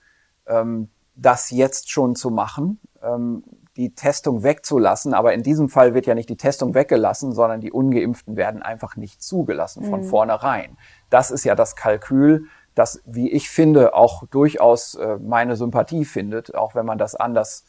ähm, 0.47 0.89
das 1.15 1.51
jetzt 1.51 1.91
schon 1.91 2.15
zu 2.15 2.29
machen. 2.31 2.79
Ähm, 3.01 3.43
die 3.77 3.93
Testung 3.93 4.43
wegzulassen. 4.43 5.13
Aber 5.13 5.33
in 5.33 5.43
diesem 5.43 5.69
Fall 5.69 5.93
wird 5.93 6.05
ja 6.05 6.15
nicht 6.15 6.29
die 6.29 6.37
Testung 6.37 6.73
weggelassen, 6.73 7.33
sondern 7.33 7.61
die 7.61 7.71
Ungeimpften 7.71 8.35
werden 8.37 8.61
einfach 8.61 8.95
nicht 8.95 9.21
zugelassen 9.21 9.83
von 9.83 10.01
mhm. 10.01 10.05
vornherein. 10.05 10.77
Das 11.09 11.31
ist 11.31 11.43
ja 11.43 11.55
das 11.55 11.75
Kalkül, 11.75 12.45
das, 12.75 13.01
wie 13.05 13.31
ich 13.31 13.49
finde, 13.49 13.93
auch 13.93 14.27
durchaus 14.27 14.95
äh, 14.95 15.17
meine 15.17 15.55
Sympathie 15.55 16.05
findet, 16.05 16.53
auch 16.53 16.75
wenn 16.75 16.85
man 16.85 16.97
das 16.97 17.15
anders 17.15 17.65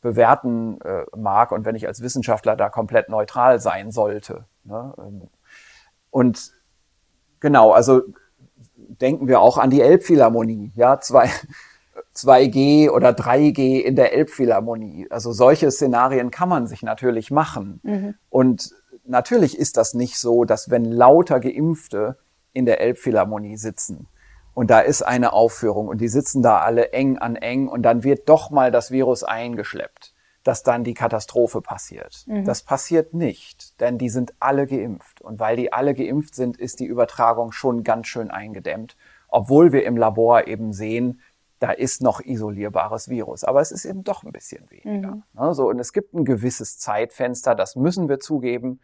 bewerten 0.00 0.80
äh, 0.82 1.04
mag 1.16 1.52
und 1.52 1.64
wenn 1.64 1.76
ich 1.76 1.86
als 1.86 2.02
Wissenschaftler 2.02 2.56
da 2.56 2.68
komplett 2.68 3.08
neutral 3.08 3.60
sein 3.60 3.90
sollte. 3.90 4.44
Ne? 4.64 4.92
Ähm, 4.98 5.22
und 6.10 6.52
genau, 7.40 7.72
also 7.72 8.02
denken 8.76 9.28
wir 9.28 9.40
auch 9.40 9.58
an 9.58 9.70
die 9.70 9.80
Elbphilharmonie, 9.80 10.72
ja, 10.74 11.00
zwei, 11.00 11.30
2G 12.16 12.90
oder 12.90 13.10
3G 13.10 13.80
in 13.80 13.94
der 13.94 14.12
Elbphilharmonie. 14.12 15.06
Also 15.10 15.32
solche 15.32 15.70
Szenarien 15.70 16.30
kann 16.32 16.48
man 16.48 16.66
sich 16.66 16.82
natürlich 16.82 17.30
machen. 17.30 17.80
Mhm. 17.84 18.14
Und 18.28 18.70
natürlich 19.04 19.56
ist 19.56 19.76
das 19.76 19.94
nicht 19.94 20.18
so, 20.18 20.44
dass 20.44 20.68
wenn 20.68 20.84
lauter 20.84 21.38
Geimpfte 21.38 22.18
in 22.52 22.66
der 22.66 22.80
Elbphilharmonie 22.80 23.56
sitzen 23.56 24.08
und 24.58 24.70
da 24.70 24.80
ist 24.80 25.02
eine 25.02 25.34
Aufführung 25.34 25.86
und 25.86 26.00
die 26.00 26.08
sitzen 26.08 26.42
da 26.42 26.58
alle 26.58 26.90
eng 26.90 27.16
an 27.16 27.36
eng 27.36 27.68
und 27.68 27.82
dann 27.82 28.02
wird 28.02 28.28
doch 28.28 28.50
mal 28.50 28.72
das 28.72 28.90
Virus 28.90 29.22
eingeschleppt, 29.22 30.12
dass 30.42 30.64
dann 30.64 30.82
die 30.82 30.94
Katastrophe 30.94 31.60
passiert. 31.60 32.24
Mhm. 32.26 32.44
Das 32.44 32.64
passiert 32.64 33.14
nicht, 33.14 33.80
denn 33.80 33.98
die 33.98 34.08
sind 34.08 34.34
alle 34.40 34.66
geimpft. 34.66 35.20
Und 35.20 35.38
weil 35.38 35.54
die 35.54 35.72
alle 35.72 35.94
geimpft 35.94 36.34
sind, 36.34 36.56
ist 36.56 36.80
die 36.80 36.86
Übertragung 36.86 37.52
schon 37.52 37.84
ganz 37.84 38.08
schön 38.08 38.32
eingedämmt, 38.32 38.96
obwohl 39.28 39.70
wir 39.70 39.84
im 39.86 39.96
Labor 39.96 40.48
eben 40.48 40.72
sehen, 40.72 41.20
da 41.60 41.70
ist 41.70 42.02
noch 42.02 42.20
isolierbares 42.20 43.08
Virus. 43.08 43.44
Aber 43.44 43.60
es 43.60 43.70
ist 43.70 43.84
eben 43.84 44.02
doch 44.02 44.24
ein 44.24 44.32
bisschen 44.32 44.68
weniger. 44.72 45.12
Mhm. 45.12 45.22
Also, 45.36 45.68
und 45.68 45.78
es 45.78 45.92
gibt 45.92 46.14
ein 46.14 46.24
gewisses 46.24 46.80
Zeitfenster, 46.80 47.54
das 47.54 47.76
müssen 47.76 48.08
wir 48.08 48.18
zugeben. 48.18 48.80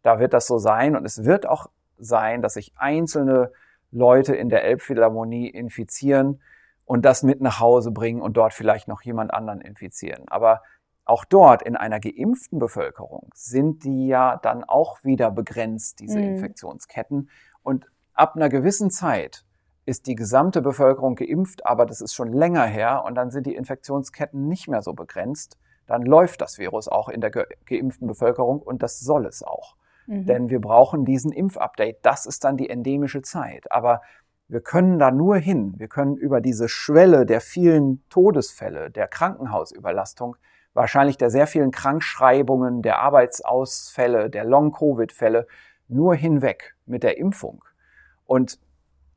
Da 0.00 0.20
wird 0.20 0.32
das 0.32 0.46
so 0.46 0.56
sein. 0.56 0.96
Und 0.96 1.04
es 1.04 1.24
wird 1.24 1.46
auch 1.46 1.66
sein, 1.98 2.40
dass 2.40 2.54
sich 2.54 2.72
einzelne 2.78 3.52
Leute 3.90 4.34
in 4.34 4.48
der 4.48 4.64
Elbphilharmonie 4.64 5.48
infizieren 5.48 6.40
und 6.84 7.04
das 7.04 7.22
mit 7.22 7.40
nach 7.40 7.60
Hause 7.60 7.90
bringen 7.90 8.20
und 8.20 8.36
dort 8.36 8.54
vielleicht 8.54 8.88
noch 8.88 9.02
jemand 9.02 9.32
anderen 9.32 9.60
infizieren. 9.60 10.26
Aber 10.28 10.62
auch 11.04 11.24
dort 11.24 11.62
in 11.62 11.74
einer 11.74 12.00
geimpften 12.00 12.58
Bevölkerung 12.58 13.30
sind 13.34 13.84
die 13.84 14.08
ja 14.08 14.36
dann 14.36 14.62
auch 14.62 15.02
wieder 15.04 15.30
begrenzt, 15.30 16.00
diese 16.00 16.18
mhm. 16.18 16.34
Infektionsketten. 16.34 17.30
Und 17.62 17.86
ab 18.12 18.36
einer 18.36 18.50
gewissen 18.50 18.90
Zeit 18.90 19.44
ist 19.86 20.06
die 20.06 20.16
gesamte 20.16 20.60
Bevölkerung 20.60 21.14
geimpft, 21.14 21.64
aber 21.64 21.86
das 21.86 22.02
ist 22.02 22.14
schon 22.14 22.30
länger 22.30 22.66
her 22.66 23.04
und 23.06 23.14
dann 23.14 23.30
sind 23.30 23.46
die 23.46 23.54
Infektionsketten 23.54 24.48
nicht 24.48 24.68
mehr 24.68 24.82
so 24.82 24.92
begrenzt. 24.92 25.56
Dann 25.86 26.02
läuft 26.02 26.42
das 26.42 26.58
Virus 26.58 26.88
auch 26.88 27.08
in 27.08 27.22
der 27.22 27.30
ge 27.30 27.46
geimpften 27.64 28.06
Bevölkerung 28.06 28.60
und 28.60 28.82
das 28.82 29.00
soll 29.00 29.24
es 29.24 29.42
auch. 29.42 29.76
Mhm. 30.08 30.26
Denn 30.26 30.50
wir 30.50 30.60
brauchen 30.60 31.04
diesen 31.04 31.30
Impfupdate. 31.30 31.98
Das 32.02 32.26
ist 32.26 32.42
dann 32.42 32.56
die 32.56 32.70
endemische 32.70 33.22
Zeit. 33.22 33.70
Aber 33.70 34.00
wir 34.48 34.62
können 34.62 34.98
da 34.98 35.10
nur 35.10 35.36
hin. 35.36 35.74
Wir 35.76 35.88
können 35.88 36.16
über 36.16 36.40
diese 36.40 36.68
Schwelle 36.68 37.26
der 37.26 37.42
vielen 37.42 38.02
Todesfälle, 38.08 38.90
der 38.90 39.06
Krankenhausüberlastung, 39.06 40.36
wahrscheinlich 40.72 41.18
der 41.18 41.28
sehr 41.28 41.46
vielen 41.46 41.70
Krankschreibungen, 41.70 42.80
der 42.80 42.98
Arbeitsausfälle, 43.00 44.30
der 44.30 44.44
Long-Covid-Fälle 44.44 45.46
nur 45.88 46.14
hinweg 46.14 46.74
mit 46.86 47.02
der 47.02 47.18
Impfung. 47.18 47.62
Und 48.24 48.58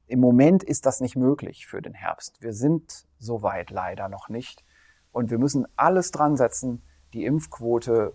im 0.07 0.19
Moment 0.19 0.63
ist 0.63 0.85
das 0.85 0.99
nicht 0.99 1.15
möglich 1.15 1.67
für 1.67 1.81
den 1.81 1.93
Herbst. 1.93 2.41
Wir 2.41 2.51
sind 2.51 3.05
soweit 3.17 3.71
leider 3.71 4.09
noch 4.09 4.27
nicht. 4.27 4.65
Und 5.13 5.31
wir 5.31 5.37
müssen 5.37 5.65
alles 5.77 6.11
dran 6.11 6.35
setzen, 6.35 6.83
die 7.13 7.23
Impfquote 7.23 8.13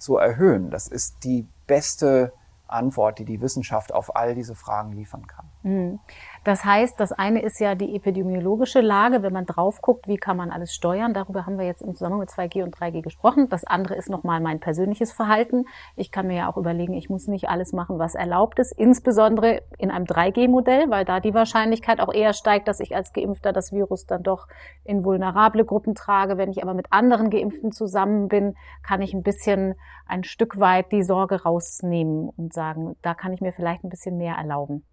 zu 0.00 0.16
erhöhen. 0.16 0.70
Das 0.70 0.88
ist 0.88 1.24
die 1.24 1.46
beste 1.66 2.32
Antwort, 2.72 3.18
die 3.18 3.24
die 3.24 3.40
Wissenschaft 3.40 3.92
auf 3.92 4.16
all 4.16 4.34
diese 4.34 4.54
Fragen 4.54 4.92
liefern 4.92 5.26
kann. 5.26 5.46
Mhm. 5.62 6.00
Das 6.44 6.64
heißt, 6.64 6.98
das 6.98 7.12
eine 7.12 7.42
ist 7.42 7.60
ja 7.60 7.74
die 7.74 7.94
epidemiologische 7.94 8.80
Lage, 8.80 9.22
wenn 9.22 9.32
man 9.32 9.44
drauf 9.44 9.82
guckt, 9.82 10.08
wie 10.08 10.16
kann 10.16 10.36
man 10.36 10.50
alles 10.50 10.74
steuern. 10.74 11.12
Darüber 11.12 11.44
haben 11.44 11.58
wir 11.58 11.66
jetzt 11.66 11.82
im 11.82 11.94
Zusammenhang 11.94 12.20
mit 12.20 12.30
2G 12.30 12.62
und 12.62 12.74
3G 12.74 13.02
gesprochen. 13.02 13.48
Das 13.48 13.64
andere 13.64 13.94
ist 13.94 14.08
nochmal 14.08 14.40
mein 14.40 14.58
persönliches 14.60 15.12
Verhalten. 15.12 15.66
Ich 15.96 16.10
kann 16.10 16.26
mir 16.26 16.36
ja 16.36 16.50
auch 16.50 16.56
überlegen, 16.56 16.94
ich 16.94 17.10
muss 17.10 17.26
nicht 17.26 17.48
alles 17.48 17.72
machen, 17.72 17.98
was 17.98 18.14
erlaubt 18.14 18.58
ist, 18.58 18.72
insbesondere 18.72 19.62
in 19.76 19.90
einem 19.90 20.06
3G-Modell, 20.06 20.90
weil 20.90 21.04
da 21.04 21.20
die 21.20 21.34
Wahrscheinlichkeit 21.34 22.00
auch 22.00 22.12
eher 22.12 22.32
steigt, 22.32 22.68
dass 22.68 22.80
ich 22.80 22.96
als 22.96 23.12
Geimpfter 23.12 23.52
das 23.52 23.72
Virus 23.72 24.06
dann 24.06 24.22
doch 24.22 24.48
in 24.84 25.04
vulnerable 25.04 25.64
Gruppen 25.64 25.94
trage. 25.94 26.38
Wenn 26.38 26.50
ich 26.50 26.62
aber 26.62 26.74
mit 26.74 26.86
anderen 26.90 27.28
Geimpften 27.28 27.72
zusammen 27.72 28.28
bin, 28.28 28.54
kann 28.82 29.02
ich 29.02 29.12
ein 29.12 29.22
bisschen 29.22 29.74
ein 30.06 30.24
Stück 30.24 30.58
weit 30.58 30.90
die 30.90 31.02
Sorge 31.02 31.42
rausnehmen 31.42 32.30
und 32.36 32.52
sagen, 32.52 32.59
da 33.02 33.14
kann 33.14 33.32
ich 33.32 33.40
mir 33.40 33.52
vielleicht 33.52 33.84
ein 33.84 33.90
bisschen 33.90 34.16
mehr 34.16 34.34
erlauben. 34.36 34.84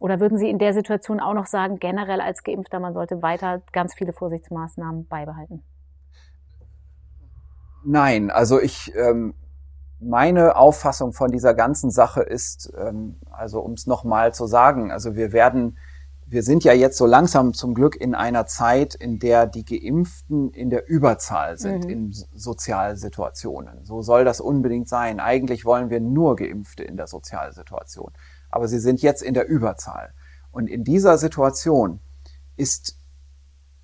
Oder 0.00 0.18
würden 0.18 0.38
Sie 0.38 0.48
in 0.48 0.58
der 0.58 0.72
Situation 0.72 1.20
auch 1.20 1.34
noch 1.34 1.46
sagen, 1.46 1.78
generell 1.78 2.20
als 2.20 2.42
Geimpfter, 2.42 2.80
man 2.80 2.94
sollte 2.94 3.22
weiter 3.22 3.60
ganz 3.72 3.94
viele 3.94 4.12
Vorsichtsmaßnahmen 4.12 5.06
beibehalten? 5.06 5.62
Nein, 7.84 8.30
also 8.30 8.60
ich, 8.60 8.94
ähm, 8.96 9.34
meine 10.00 10.56
Auffassung 10.56 11.12
von 11.12 11.30
dieser 11.30 11.54
ganzen 11.54 11.90
Sache 11.90 12.22
ist, 12.22 12.72
ähm, 12.78 13.20
also 13.30 13.60
um 13.60 13.72
es 13.72 13.86
nochmal 13.86 14.32
zu 14.32 14.46
sagen, 14.46 14.90
also 14.90 15.16
wir 15.16 15.32
werden, 15.32 15.76
wir 16.30 16.42
sind 16.42 16.64
ja 16.64 16.72
jetzt 16.72 16.96
so 16.96 17.06
langsam 17.06 17.54
zum 17.54 17.74
Glück 17.74 17.96
in 17.96 18.14
einer 18.14 18.46
Zeit, 18.46 18.94
in 18.94 19.18
der 19.18 19.46
die 19.46 19.64
Geimpften 19.64 20.50
in 20.50 20.70
der 20.70 20.88
Überzahl 20.88 21.58
sind 21.58 21.84
mhm. 21.84 21.90
in 21.90 22.12
Sozialsituationen. 22.34 23.84
So 23.84 24.02
soll 24.02 24.24
das 24.24 24.40
unbedingt 24.40 24.88
sein. 24.88 25.20
Eigentlich 25.20 25.64
wollen 25.64 25.90
wir 25.90 26.00
nur 26.00 26.36
Geimpfte 26.36 26.84
in 26.84 26.96
der 26.96 27.08
Sozialsituation 27.08 28.12
aber 28.50 28.68
sie 28.68 28.78
sind 28.78 29.00
jetzt 29.02 29.22
in 29.22 29.34
der 29.34 29.48
Überzahl. 29.48 30.12
Und 30.50 30.66
in 30.66 30.84
dieser 30.84 31.16
Situation 31.18 32.00
ist 32.56 32.98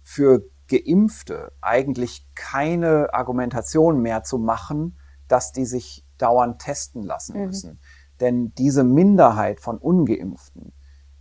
für 0.02 0.43
Geimpfte 0.68 1.52
eigentlich 1.60 2.27
keine 2.35 3.14
Argumentation 3.14 4.01
mehr 4.01 4.24
zu 4.24 4.39
machen, 4.39 4.98
dass 5.28 5.52
die 5.52 5.64
sich 5.64 6.05
dauernd 6.18 6.60
testen 6.60 7.02
lassen 7.02 7.39
mhm. 7.39 7.47
müssen. 7.47 7.81
Denn 8.20 8.52
diese 8.55 8.82
Minderheit 8.82 9.60
von 9.60 9.78
ungeimpften 9.78 10.73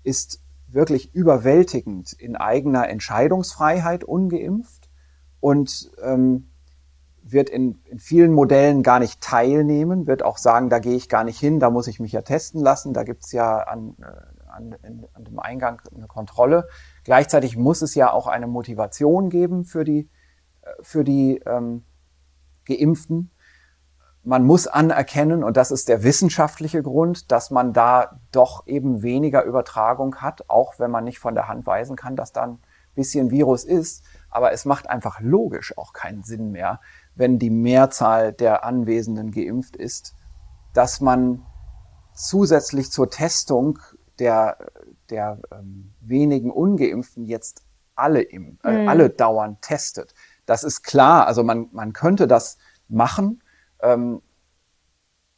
ist 0.03 0.41
wirklich 0.75 1.15
überwältigend 1.15 2.13
in 2.13 2.35
eigener 2.35 2.89
Entscheidungsfreiheit 2.89 4.03
ungeimpft 4.03 4.89
und 5.39 5.89
ähm, 6.03 6.51
wird 7.23 7.49
in, 7.49 7.79
in 7.85 7.97
vielen 7.97 8.33
Modellen 8.33 8.83
gar 8.83 8.99
nicht 8.99 9.21
teilnehmen, 9.21 10.05
wird 10.05 10.23
auch 10.23 10.37
sagen, 10.37 10.69
da 10.69 10.79
gehe 10.79 10.95
ich 10.95 11.09
gar 11.09 11.23
nicht 11.23 11.39
hin, 11.39 11.59
da 11.59 11.71
muss 11.71 11.87
ich 11.87 11.99
mich 11.99 12.11
ja 12.11 12.21
testen 12.21 12.61
lassen, 12.61 12.93
da 12.93 13.03
gibt's 13.03 13.31
ja 13.31 13.59
an, 13.59 13.95
äh, 13.99 14.49
an, 14.51 14.75
an 15.13 15.23
dem 15.23 15.39
Eingang 15.39 15.81
eine 15.95 16.07
Kontrolle. 16.07 16.67
Gleichzeitig 17.03 17.57
muss 17.57 17.81
es 17.81 17.95
ja 17.95 18.11
auch 18.11 18.27
eine 18.27 18.45
Motivation 18.45 19.29
geben 19.29 19.63
für 19.63 19.85
die, 19.85 20.09
äh, 20.61 20.69
für 20.81 21.03
die 21.03 21.41
ähm, 21.45 21.83
Geimpften. 22.65 23.31
Man 24.25 24.43
muss 24.43 24.65
anerkennen, 24.65 25.43
und 25.43 25.55
das 25.55 25.69
ist 25.69 25.87
der 25.87 26.03
wissenschaftliche 26.03 26.81
Grund, 26.81 27.31
dass 27.31 27.51
man 27.51 27.73
da 27.73 28.19
doch 28.31 28.65
eben 28.65 29.03
weniger 29.03 29.43
Übertragung 29.43 30.15
hat, 30.15 30.49
auch 30.49 30.79
wenn 30.79 30.89
man 30.89 31.03
nicht 31.03 31.19
von 31.19 31.35
der 31.35 31.47
Hand 31.47 31.67
weisen 31.67 31.95
kann, 31.95 32.15
dass 32.15 32.33
da 32.33 32.41
ein 32.43 32.59
bisschen 32.95 33.29
Virus 33.29 33.63
ist. 33.63 34.03
Aber 34.31 34.51
es 34.51 34.65
macht 34.65 34.89
einfach 34.89 35.19
logisch 35.19 35.77
auch 35.77 35.93
keinen 35.93 36.23
Sinn 36.23 36.51
mehr, 36.51 36.81
wenn 37.13 37.37
die 37.37 37.51
Mehrzahl 37.51 38.33
der 38.33 38.65
Anwesenden 38.65 39.31
geimpft 39.31 39.75
ist, 39.75 40.15
dass 40.73 41.01
man 41.01 41.45
zusätzlich 42.15 42.91
zur 42.91 43.09
Testung 43.11 43.79
der, 44.17 44.57
der 45.09 45.39
ähm, 45.51 45.93
wenigen 46.01 46.49
Ungeimpften 46.49 47.25
jetzt 47.25 47.63
alle, 47.95 48.21
im, 48.21 48.57
äh, 48.63 48.71
mhm. 48.71 48.89
alle 48.89 49.09
dauernd 49.09 49.61
testet. 49.61 50.13
Das 50.45 50.63
ist 50.63 50.83
klar, 50.83 51.27
also 51.27 51.43
man, 51.43 51.69
man 51.71 51.93
könnte 51.93 52.27
das 52.27 52.57
machen 52.87 53.41
ähm, 53.81 54.21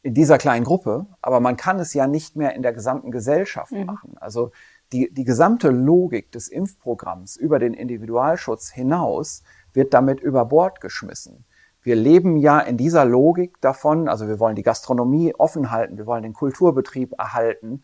in 0.02 0.14
dieser 0.14 0.38
kleinen 0.38 0.64
Gruppe, 0.64 1.08
aber 1.22 1.40
man 1.40 1.58
kann 1.58 1.80
es 1.80 1.94
ja 1.94 2.08
nicht 2.08 2.36
mehr 2.36 2.56
in 2.56 2.62
der 2.62 2.74
gesamten 2.74 3.12
Gesellschaft 3.12 3.72
mhm. 3.72 3.86
machen. 3.86 4.18
Also 4.20 4.52
die, 4.94 5.14
die 5.14 5.26
gesamte 5.26 5.70
Logik 5.70 6.32
des 6.32 6.48
Impfprogramms 6.48 7.36
über 7.36 7.60
den 7.60 7.74
Individualschutz 7.74 8.72
hinaus 8.72 9.44
wird 9.74 9.94
damit 9.94 10.22
über 10.22 10.46
Bord 10.46 10.80
geschmissen 10.80 11.46
wir 11.88 11.96
leben 11.96 12.36
ja 12.36 12.60
in 12.60 12.76
dieser 12.76 13.06
Logik 13.06 13.62
davon, 13.62 14.10
also 14.10 14.28
wir 14.28 14.42
wollen 14.42 14.58
die 14.58 14.62
Gastronomie 14.62 15.34
offen 15.34 15.72
halten, 15.72 15.98
wir 15.98 16.06
wollen 16.06 16.22
den 16.22 16.34
Kulturbetrieb 16.34 17.14
erhalten, 17.18 17.82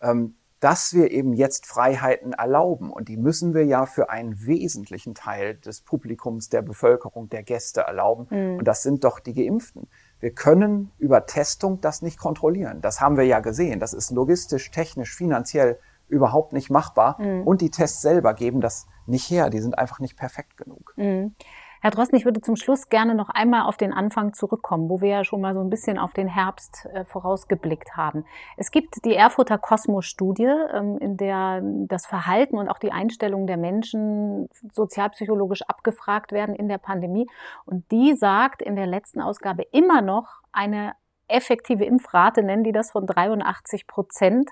ähm, 0.00 0.36
dass 0.62 0.94
wir 0.94 1.10
eben 1.10 1.32
jetzt 1.32 1.66
Freiheiten 1.66 2.34
erlauben. 2.34 2.92
Und 2.92 3.08
die 3.08 3.16
müssen 3.16 3.52
wir 3.52 3.64
ja 3.64 3.84
für 3.84 4.10
einen 4.10 4.46
wesentlichen 4.46 5.12
Teil 5.12 5.56
des 5.56 5.80
Publikums, 5.80 6.50
der 6.50 6.62
Bevölkerung, 6.62 7.28
der 7.28 7.42
Gäste 7.42 7.80
erlauben. 7.80 8.28
Mhm. 8.30 8.58
Und 8.58 8.68
das 8.68 8.84
sind 8.84 9.02
doch 9.02 9.18
die 9.18 9.34
Geimpften. 9.34 9.88
Wir 10.20 10.30
können 10.30 10.92
über 10.98 11.26
Testung 11.26 11.80
das 11.80 12.00
nicht 12.00 12.16
kontrollieren. 12.16 12.80
Das 12.80 13.00
haben 13.00 13.16
wir 13.16 13.24
ja 13.24 13.40
gesehen. 13.40 13.80
Das 13.80 13.92
ist 13.92 14.12
logistisch, 14.12 14.70
technisch, 14.70 15.16
finanziell 15.16 15.80
überhaupt 16.06 16.52
nicht 16.52 16.70
machbar. 16.70 17.20
Mhm. 17.20 17.42
Und 17.42 17.60
die 17.60 17.70
Tests 17.70 18.00
selber 18.00 18.32
geben 18.32 18.60
das 18.60 18.86
nicht 19.06 19.28
her. 19.30 19.50
Die 19.50 19.58
sind 19.58 19.76
einfach 19.76 19.98
nicht 19.98 20.16
perfekt 20.16 20.56
genug. 20.56 20.94
Mhm. 20.96 21.34
Herr 21.82 21.90
Drosten, 21.90 22.16
ich 22.16 22.24
würde 22.24 22.40
zum 22.40 22.54
Schluss 22.54 22.90
gerne 22.90 23.16
noch 23.16 23.28
einmal 23.28 23.62
auf 23.62 23.76
den 23.76 23.92
Anfang 23.92 24.34
zurückkommen, 24.34 24.88
wo 24.88 25.00
wir 25.00 25.08
ja 25.08 25.24
schon 25.24 25.40
mal 25.40 25.52
so 25.52 25.58
ein 25.58 25.68
bisschen 25.68 25.98
auf 25.98 26.12
den 26.12 26.28
Herbst 26.28 26.86
äh, 26.92 27.04
vorausgeblickt 27.04 27.96
haben. 27.96 28.24
Es 28.56 28.70
gibt 28.70 29.04
die 29.04 29.16
Erfurter 29.16 29.58
Kosmos-Studie, 29.58 30.46
ähm, 30.72 30.96
in 30.98 31.16
der 31.16 31.60
das 31.88 32.06
Verhalten 32.06 32.56
und 32.56 32.68
auch 32.68 32.78
die 32.78 32.92
Einstellung 32.92 33.48
der 33.48 33.56
Menschen 33.56 34.48
sozialpsychologisch 34.70 35.62
abgefragt 35.62 36.30
werden 36.30 36.54
in 36.54 36.68
der 36.68 36.78
Pandemie. 36.78 37.26
Und 37.64 37.90
die 37.90 38.14
sagt 38.14 38.62
in 38.62 38.76
der 38.76 38.86
letzten 38.86 39.20
Ausgabe 39.20 39.64
immer 39.72 40.02
noch 40.02 40.42
eine 40.52 40.92
effektive 41.26 41.84
Impfrate, 41.84 42.44
nennen 42.44 42.62
die 42.62 42.70
das 42.70 42.92
von 42.92 43.06
83 43.08 43.88
Prozent 43.88 44.50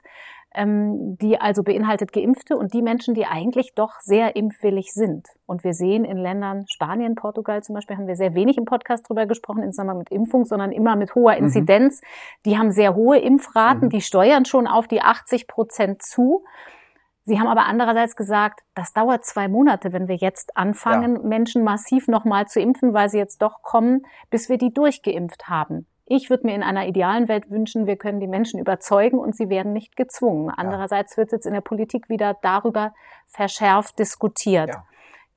die 0.52 1.40
also 1.40 1.62
beinhaltet 1.62 2.12
Geimpfte 2.12 2.56
und 2.56 2.74
die 2.74 2.82
Menschen, 2.82 3.14
die 3.14 3.24
eigentlich 3.24 3.74
doch 3.76 4.00
sehr 4.00 4.34
impfwillig 4.34 4.92
sind. 4.92 5.28
Und 5.46 5.62
wir 5.62 5.74
sehen 5.74 6.04
in 6.04 6.16
Ländern, 6.16 6.64
Spanien, 6.68 7.14
Portugal 7.14 7.62
zum 7.62 7.76
Beispiel, 7.76 7.96
haben 7.96 8.08
wir 8.08 8.16
sehr 8.16 8.34
wenig 8.34 8.58
im 8.58 8.64
Podcast 8.64 9.08
drüber 9.08 9.26
gesprochen, 9.26 9.62
in 9.62 9.70
Zusammenhang 9.70 9.98
mit 9.98 10.10
Impfung, 10.10 10.44
sondern 10.44 10.72
immer 10.72 10.96
mit 10.96 11.14
hoher 11.14 11.34
mhm. 11.36 11.44
Inzidenz. 11.44 12.00
Mhm. 12.00 12.06
Die 12.46 12.58
haben 12.58 12.72
sehr 12.72 12.96
hohe 12.96 13.18
Impfraten, 13.18 13.84
mhm. 13.84 13.90
die 13.90 14.00
steuern 14.00 14.44
schon 14.44 14.66
auf 14.66 14.88
die 14.88 15.02
80 15.02 15.46
Prozent 15.46 16.02
zu. 16.02 16.42
Sie 17.22 17.38
haben 17.38 17.46
aber 17.46 17.66
andererseits 17.66 18.16
gesagt, 18.16 18.60
das 18.74 18.92
dauert 18.92 19.24
zwei 19.24 19.46
Monate, 19.46 19.92
wenn 19.92 20.08
wir 20.08 20.16
jetzt 20.16 20.56
anfangen, 20.56 21.14
ja. 21.14 21.22
Menschen 21.22 21.62
massiv 21.62 22.08
nochmal 22.08 22.46
zu 22.46 22.60
impfen, 22.60 22.92
weil 22.92 23.08
sie 23.08 23.18
jetzt 23.18 23.40
doch 23.40 23.62
kommen, 23.62 24.04
bis 24.30 24.48
wir 24.48 24.58
die 24.58 24.72
durchgeimpft 24.72 25.48
haben. 25.48 25.86
Ich 26.12 26.28
würde 26.28 26.44
mir 26.44 26.56
in 26.56 26.64
einer 26.64 26.88
idealen 26.88 27.28
Welt 27.28 27.50
wünschen, 27.52 27.86
wir 27.86 27.94
können 27.94 28.18
die 28.18 28.26
Menschen 28.26 28.58
überzeugen 28.58 29.16
und 29.16 29.36
sie 29.36 29.48
werden 29.48 29.72
nicht 29.72 29.94
gezwungen. 29.94 30.50
Andererseits 30.50 31.16
wird 31.16 31.30
jetzt 31.30 31.46
in 31.46 31.52
der 31.52 31.60
Politik 31.60 32.08
wieder 32.08 32.36
darüber 32.42 32.92
verschärft 33.28 33.96
diskutiert. 34.00 34.70
Ja. 34.70 34.84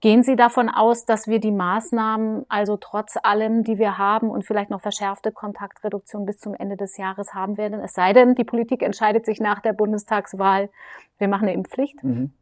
Gehen 0.01 0.23
Sie 0.23 0.35
davon 0.35 0.69
aus, 0.69 1.05
dass 1.05 1.27
wir 1.27 1.39
die 1.39 1.51
Maßnahmen, 1.51 2.47
also 2.49 2.75
trotz 2.77 3.17
allem, 3.21 3.63
die 3.63 3.77
wir 3.77 3.99
haben 3.99 4.31
und 4.31 4.47
vielleicht 4.47 4.71
noch 4.71 4.81
verschärfte 4.81 5.31
Kontaktreduktion 5.31 6.25
bis 6.25 6.39
zum 6.39 6.55
Ende 6.55 6.75
des 6.75 6.97
Jahres 6.97 7.35
haben 7.35 7.59
werden? 7.59 7.79
Es 7.79 7.93
sei 7.93 8.11
denn, 8.11 8.33
die 8.33 8.43
Politik 8.43 8.81
entscheidet 8.81 9.27
sich 9.27 9.39
nach 9.39 9.59
der 9.59 9.73
Bundestagswahl, 9.73 10.71
wir 11.19 11.27
machen 11.27 11.43
eine 11.43 11.53
Impfpflicht? 11.53 12.03
Mhm. 12.03 12.33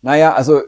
Naja, 0.00 0.32
also 0.34 0.60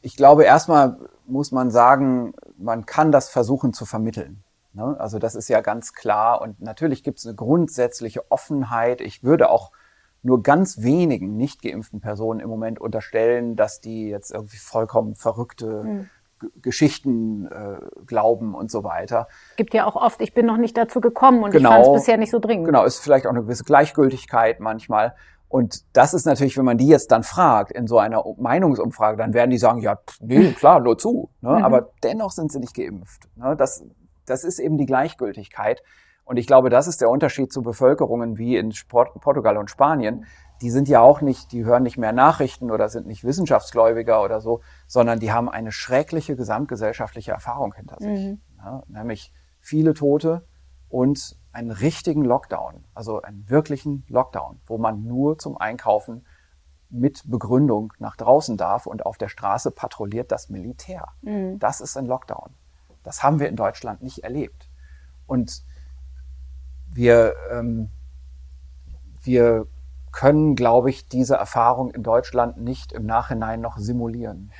ich 0.00 0.16
glaube, 0.16 0.42
erstmal 0.42 0.98
muss 1.24 1.52
man 1.52 1.70
sagen, 1.70 2.34
man 2.56 2.84
kann 2.84 3.12
das 3.12 3.30
versuchen 3.30 3.72
zu 3.72 3.86
vermitteln. 3.86 4.42
Ne? 4.72 4.96
Also 4.98 5.18
das 5.18 5.34
ist 5.34 5.48
ja 5.48 5.60
ganz 5.60 5.92
klar. 5.92 6.40
Und 6.40 6.60
natürlich 6.60 7.02
gibt 7.02 7.18
es 7.18 7.26
eine 7.26 7.34
grundsätzliche 7.34 8.30
Offenheit. 8.30 9.00
Ich 9.00 9.24
würde 9.24 9.50
auch 9.50 9.72
nur 10.22 10.42
ganz 10.42 10.82
wenigen 10.82 11.36
nicht 11.36 11.62
geimpften 11.62 12.00
Personen 12.00 12.40
im 12.40 12.48
Moment 12.48 12.80
unterstellen, 12.80 13.56
dass 13.56 13.80
die 13.80 14.08
jetzt 14.08 14.32
irgendwie 14.32 14.56
vollkommen 14.56 15.14
verrückte 15.14 15.84
mhm. 15.84 16.10
Geschichten 16.62 17.46
äh, 17.46 17.78
glauben 18.06 18.54
und 18.54 18.70
so 18.70 18.84
weiter. 18.84 19.26
Gibt 19.56 19.74
ja 19.74 19.86
auch 19.86 19.96
oft, 19.96 20.20
ich 20.20 20.34
bin 20.34 20.46
noch 20.46 20.56
nicht 20.56 20.76
dazu 20.76 21.00
gekommen 21.00 21.42
und 21.42 21.50
genau, 21.50 21.70
ich 21.70 21.74
fand 21.74 21.86
es 21.86 21.92
bisher 22.02 22.16
nicht 22.16 22.30
so 22.30 22.38
dringend. 22.38 22.66
Genau, 22.66 22.84
ist 22.84 23.00
vielleicht 23.00 23.26
auch 23.26 23.30
eine 23.30 23.42
gewisse 23.42 23.64
Gleichgültigkeit 23.64 24.60
manchmal. 24.60 25.14
Und 25.48 25.96
das 25.96 26.12
ist 26.12 26.26
natürlich, 26.26 26.58
wenn 26.58 26.66
man 26.66 26.76
die 26.76 26.86
jetzt 26.86 27.10
dann 27.10 27.22
fragt 27.22 27.72
in 27.72 27.86
so 27.86 27.98
einer 27.98 28.22
Meinungsumfrage, 28.36 29.16
dann 29.16 29.32
werden 29.32 29.50
die 29.50 29.58
sagen, 29.58 29.80
ja, 29.80 29.98
nee, 30.20 30.52
klar, 30.52 30.80
nur 30.80 30.98
zu. 30.98 31.30
Ne? 31.40 31.50
Mhm. 31.50 31.64
Aber 31.64 31.90
dennoch 32.02 32.32
sind 32.32 32.52
sie 32.52 32.60
nicht 32.60 32.74
geimpft. 32.74 33.28
Ne? 33.34 33.56
Das, 33.56 33.82
das 34.30 34.44
ist 34.44 34.58
eben 34.58 34.78
die 34.78 34.86
Gleichgültigkeit. 34.86 35.82
Und 36.24 36.36
ich 36.36 36.46
glaube, 36.46 36.68
das 36.68 36.86
ist 36.86 37.00
der 37.00 37.08
Unterschied 37.08 37.52
zu 37.52 37.62
Bevölkerungen 37.62 38.36
wie 38.36 38.56
in 38.56 38.72
Sport, 38.72 39.18
Portugal 39.20 39.56
und 39.56 39.70
Spanien. 39.70 40.26
Die 40.60 40.70
sind 40.70 40.88
ja 40.88 41.00
auch 41.00 41.22
nicht, 41.22 41.52
die 41.52 41.64
hören 41.64 41.84
nicht 41.84 41.96
mehr 41.96 42.12
Nachrichten 42.12 42.70
oder 42.70 42.88
sind 42.88 43.06
nicht 43.06 43.24
Wissenschaftsgläubiger 43.24 44.22
oder 44.22 44.40
so, 44.40 44.60
sondern 44.86 45.20
die 45.20 45.32
haben 45.32 45.48
eine 45.48 45.72
schreckliche 45.72 46.36
gesamtgesellschaftliche 46.36 47.32
Erfahrung 47.32 47.72
hinter 47.74 47.96
sich. 47.98 48.26
Mhm. 48.26 48.40
Ja, 48.58 48.82
nämlich 48.88 49.32
viele 49.60 49.94
Tote 49.94 50.46
und 50.88 51.38
einen 51.52 51.70
richtigen 51.70 52.24
Lockdown, 52.24 52.84
also 52.94 53.22
einen 53.22 53.48
wirklichen 53.48 54.04
Lockdown, 54.08 54.60
wo 54.66 54.78
man 54.78 55.04
nur 55.04 55.38
zum 55.38 55.56
Einkaufen 55.56 56.26
mit 56.90 57.22
Begründung 57.24 57.92
nach 57.98 58.16
draußen 58.16 58.56
darf 58.56 58.86
und 58.86 59.04
auf 59.04 59.18
der 59.18 59.28
Straße 59.28 59.70
patrouilliert 59.70 60.32
das 60.32 60.48
Militär. 60.48 61.06
Mhm. 61.22 61.58
Das 61.58 61.80
ist 61.80 61.96
ein 61.96 62.06
Lockdown. 62.06 62.54
Das 63.08 63.22
haben 63.22 63.40
wir 63.40 63.48
in 63.48 63.56
Deutschland 63.56 64.02
nicht 64.02 64.18
erlebt. 64.18 64.68
Und 65.26 65.62
wir, 66.90 67.34
ähm, 67.50 67.88
wir 69.22 69.66
können, 70.12 70.54
glaube 70.54 70.90
ich, 70.90 71.08
diese 71.08 71.36
Erfahrung 71.36 71.90
in 71.90 72.02
Deutschland 72.02 72.58
nicht 72.58 72.92
im 72.92 73.06
Nachhinein 73.06 73.62
noch 73.62 73.78
simulieren. 73.78 74.52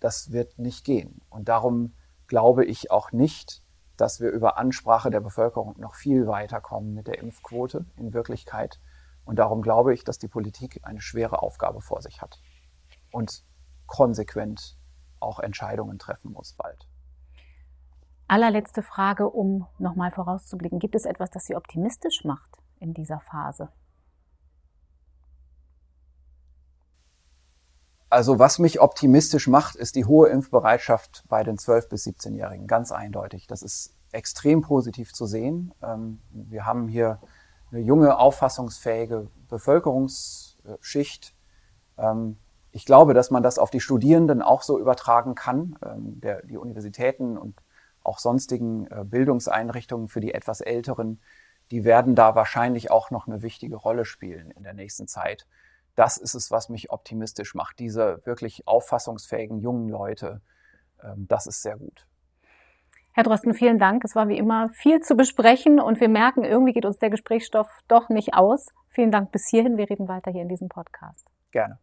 Das 0.00 0.32
wird 0.32 0.58
nicht 0.58 0.84
gehen. 0.84 1.20
Und 1.30 1.48
darum 1.48 1.94
glaube 2.26 2.64
ich 2.64 2.90
auch 2.90 3.12
nicht, 3.12 3.62
dass 3.96 4.18
wir 4.18 4.30
über 4.30 4.58
Ansprache 4.58 5.10
der 5.10 5.20
Bevölkerung 5.20 5.78
noch 5.78 5.94
viel 5.94 6.26
weiterkommen 6.26 6.92
mit 6.92 7.06
der 7.06 7.20
Impfquote 7.20 7.86
in 7.94 8.12
Wirklichkeit. 8.12 8.80
Und 9.24 9.38
darum 9.38 9.62
glaube 9.62 9.94
ich, 9.94 10.02
dass 10.02 10.18
die 10.18 10.26
Politik 10.26 10.80
eine 10.82 11.00
schwere 11.00 11.40
Aufgabe 11.40 11.80
vor 11.80 12.02
sich 12.02 12.20
hat 12.20 12.40
und 13.12 13.44
konsequent 13.86 14.76
auch 15.20 15.38
Entscheidungen 15.38 16.00
treffen 16.00 16.32
muss 16.32 16.54
bald. 16.54 16.89
Allerletzte 18.30 18.84
Frage, 18.84 19.28
um 19.28 19.66
nochmal 19.80 20.12
vorauszublicken. 20.12 20.78
Gibt 20.78 20.94
es 20.94 21.04
etwas, 21.04 21.30
das 21.30 21.46
Sie 21.46 21.56
optimistisch 21.56 22.22
macht 22.22 22.58
in 22.78 22.94
dieser 22.94 23.18
Phase? 23.18 23.70
Also 28.08 28.38
was 28.38 28.60
mich 28.60 28.80
optimistisch 28.80 29.48
macht, 29.48 29.74
ist 29.74 29.96
die 29.96 30.04
hohe 30.04 30.28
Impfbereitschaft 30.28 31.24
bei 31.28 31.42
den 31.42 31.56
12- 31.56 31.88
bis 31.88 32.06
17-Jährigen. 32.06 32.68
Ganz 32.68 32.92
eindeutig. 32.92 33.48
Das 33.48 33.62
ist 33.62 33.96
extrem 34.12 34.60
positiv 34.60 35.12
zu 35.12 35.26
sehen. 35.26 35.74
Ähm, 35.82 36.20
wir 36.30 36.64
haben 36.64 36.86
hier 36.86 37.18
eine 37.72 37.80
junge, 37.80 38.16
auffassungsfähige 38.16 39.28
Bevölkerungsschicht. 39.48 41.34
Ähm, 41.98 42.36
ich 42.70 42.86
glaube, 42.86 43.12
dass 43.12 43.32
man 43.32 43.42
das 43.42 43.58
auf 43.58 43.70
die 43.70 43.80
Studierenden 43.80 44.40
auch 44.40 44.62
so 44.62 44.78
übertragen 44.78 45.34
kann. 45.34 45.76
Ähm, 45.84 46.20
die 46.48 46.58
Universitäten 46.58 47.36
und 47.36 47.60
auch 48.02 48.18
sonstigen 48.18 48.86
äh, 48.86 49.04
Bildungseinrichtungen 49.04 50.08
für 50.08 50.20
die 50.20 50.34
etwas 50.34 50.60
Älteren, 50.60 51.20
die 51.70 51.84
werden 51.84 52.14
da 52.14 52.34
wahrscheinlich 52.34 52.90
auch 52.90 53.10
noch 53.10 53.26
eine 53.26 53.42
wichtige 53.42 53.76
Rolle 53.76 54.04
spielen 54.04 54.50
in 54.50 54.62
der 54.62 54.74
nächsten 54.74 55.06
Zeit. 55.06 55.46
Das 55.94 56.16
ist 56.16 56.34
es, 56.34 56.50
was 56.50 56.68
mich 56.68 56.90
optimistisch 56.90 57.54
macht. 57.54 57.78
Diese 57.78 58.20
wirklich 58.24 58.66
auffassungsfähigen 58.66 59.58
jungen 59.58 59.88
Leute, 59.88 60.40
ähm, 61.02 61.26
das 61.28 61.46
ist 61.46 61.62
sehr 61.62 61.76
gut. 61.76 62.06
Herr 63.12 63.24
Drosten, 63.24 63.54
vielen 63.54 63.78
Dank. 63.78 64.04
Es 64.04 64.14
war 64.14 64.28
wie 64.28 64.38
immer 64.38 64.70
viel 64.70 65.00
zu 65.00 65.16
besprechen 65.16 65.80
und 65.80 66.00
wir 66.00 66.08
merken, 66.08 66.44
irgendwie 66.44 66.72
geht 66.72 66.86
uns 66.86 66.98
der 66.98 67.10
Gesprächsstoff 67.10 67.68
doch 67.88 68.08
nicht 68.08 68.34
aus. 68.34 68.68
Vielen 68.88 69.10
Dank 69.10 69.32
bis 69.32 69.48
hierhin. 69.48 69.76
Wir 69.76 69.90
reden 69.90 70.08
weiter 70.08 70.30
hier 70.30 70.42
in 70.42 70.48
diesem 70.48 70.68
Podcast. 70.68 71.26
Gerne. 71.50 71.78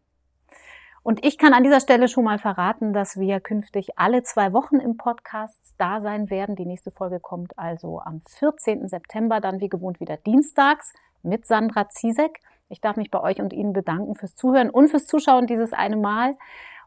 Und 1.08 1.24
ich 1.24 1.38
kann 1.38 1.54
an 1.54 1.64
dieser 1.64 1.80
Stelle 1.80 2.06
schon 2.06 2.24
mal 2.24 2.38
verraten, 2.38 2.92
dass 2.92 3.18
wir 3.18 3.40
künftig 3.40 3.98
alle 3.98 4.22
zwei 4.24 4.52
Wochen 4.52 4.76
im 4.76 4.98
Podcast 4.98 5.72
da 5.78 6.02
sein 6.02 6.28
werden. 6.28 6.54
Die 6.54 6.66
nächste 6.66 6.90
Folge 6.90 7.18
kommt 7.18 7.58
also 7.58 8.02
am 8.04 8.20
14. 8.28 8.86
September, 8.88 9.40
dann 9.40 9.58
wie 9.58 9.70
gewohnt 9.70 10.00
wieder 10.00 10.18
dienstags 10.18 10.92
mit 11.22 11.46
Sandra 11.46 11.88
Ziesek. 11.88 12.40
Ich 12.68 12.82
darf 12.82 12.98
mich 12.98 13.10
bei 13.10 13.22
euch 13.22 13.40
und 13.40 13.54
Ihnen 13.54 13.72
bedanken 13.72 14.16
fürs 14.16 14.34
Zuhören 14.34 14.68
und 14.68 14.90
fürs 14.90 15.06
Zuschauen 15.06 15.46
dieses 15.46 15.72
eine 15.72 15.96
Mal. 15.96 16.36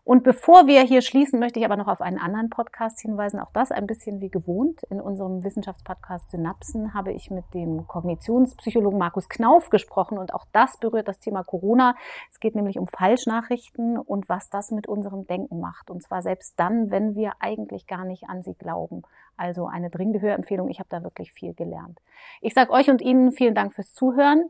Und 0.03 0.23
bevor 0.23 0.65
wir 0.65 0.81
hier 0.81 1.01
schließen, 1.01 1.39
möchte 1.39 1.59
ich 1.59 1.65
aber 1.65 1.77
noch 1.77 1.87
auf 1.87 2.01
einen 2.01 2.17
anderen 2.17 2.49
Podcast 2.49 2.99
hinweisen. 3.01 3.39
Auch 3.39 3.51
das 3.53 3.71
ein 3.71 3.85
bisschen 3.85 4.19
wie 4.19 4.29
gewohnt. 4.29 4.81
In 4.89 4.99
unserem 4.99 5.43
Wissenschaftspodcast 5.43 6.31
Synapsen 6.31 6.95
habe 6.95 7.11
ich 7.13 7.29
mit 7.29 7.45
dem 7.53 7.85
Kognitionspsychologen 7.85 8.97
Markus 8.97 9.29
Knauf 9.29 9.69
gesprochen 9.69 10.17
und 10.17 10.33
auch 10.33 10.45
das 10.53 10.77
berührt 10.77 11.07
das 11.07 11.19
Thema 11.19 11.43
Corona. 11.43 11.95
Es 12.31 12.39
geht 12.39 12.55
nämlich 12.55 12.79
um 12.79 12.87
Falschnachrichten 12.87 13.99
und 13.99 14.27
was 14.27 14.49
das 14.49 14.71
mit 14.71 14.87
unserem 14.87 15.27
Denken 15.27 15.59
macht. 15.59 15.91
Und 15.91 16.01
zwar 16.01 16.23
selbst 16.23 16.59
dann, 16.59 16.89
wenn 16.89 17.13
wir 17.15 17.33
eigentlich 17.39 17.85
gar 17.85 18.03
nicht 18.03 18.23
an 18.27 18.41
sie 18.41 18.55
glauben. 18.55 19.03
Also 19.37 19.67
eine 19.67 19.89
dringende 19.89 20.21
Hörempfehlung. 20.21 20.69
Ich 20.69 20.79
habe 20.79 20.89
da 20.89 21.03
wirklich 21.03 21.31
viel 21.31 21.53
gelernt. 21.53 21.99
Ich 22.41 22.53
sage 22.53 22.71
euch 22.71 22.89
und 22.89 23.01
Ihnen 23.01 23.31
vielen 23.31 23.55
Dank 23.55 23.73
fürs 23.73 23.93
Zuhören. 23.93 24.49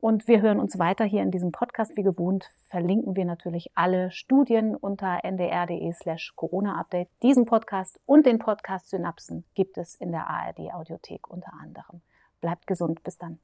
Und 0.00 0.28
wir 0.28 0.40
hören 0.40 0.60
uns 0.60 0.78
weiter 0.78 1.04
hier 1.04 1.22
in 1.22 1.32
diesem 1.32 1.50
Podcast. 1.50 1.96
Wie 1.96 2.04
gewohnt 2.04 2.48
verlinken 2.68 3.16
wir 3.16 3.24
natürlich 3.24 3.72
alle 3.74 4.12
Studien 4.12 4.76
unter 4.76 5.24
ndr.de 5.24 5.92
slash 5.92 6.34
Corona-Update. 6.36 7.08
Diesen 7.22 7.46
Podcast 7.46 8.00
und 8.06 8.24
den 8.24 8.38
Podcast 8.38 8.90
Synapsen 8.90 9.44
gibt 9.54 9.76
es 9.76 9.96
in 9.96 10.12
der 10.12 10.28
ARD 10.28 10.72
Audiothek 10.72 11.28
unter 11.28 11.52
anderem. 11.60 12.00
Bleibt 12.40 12.68
gesund. 12.68 13.02
Bis 13.02 13.18
dann. 13.18 13.40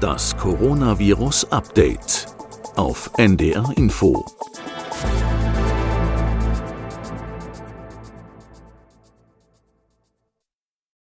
Das 0.00 0.36
Coronavirus 0.36 1.52
Update 1.52 2.26
auf 2.76 3.12
NDR 3.16 3.72
Info. 3.76 4.24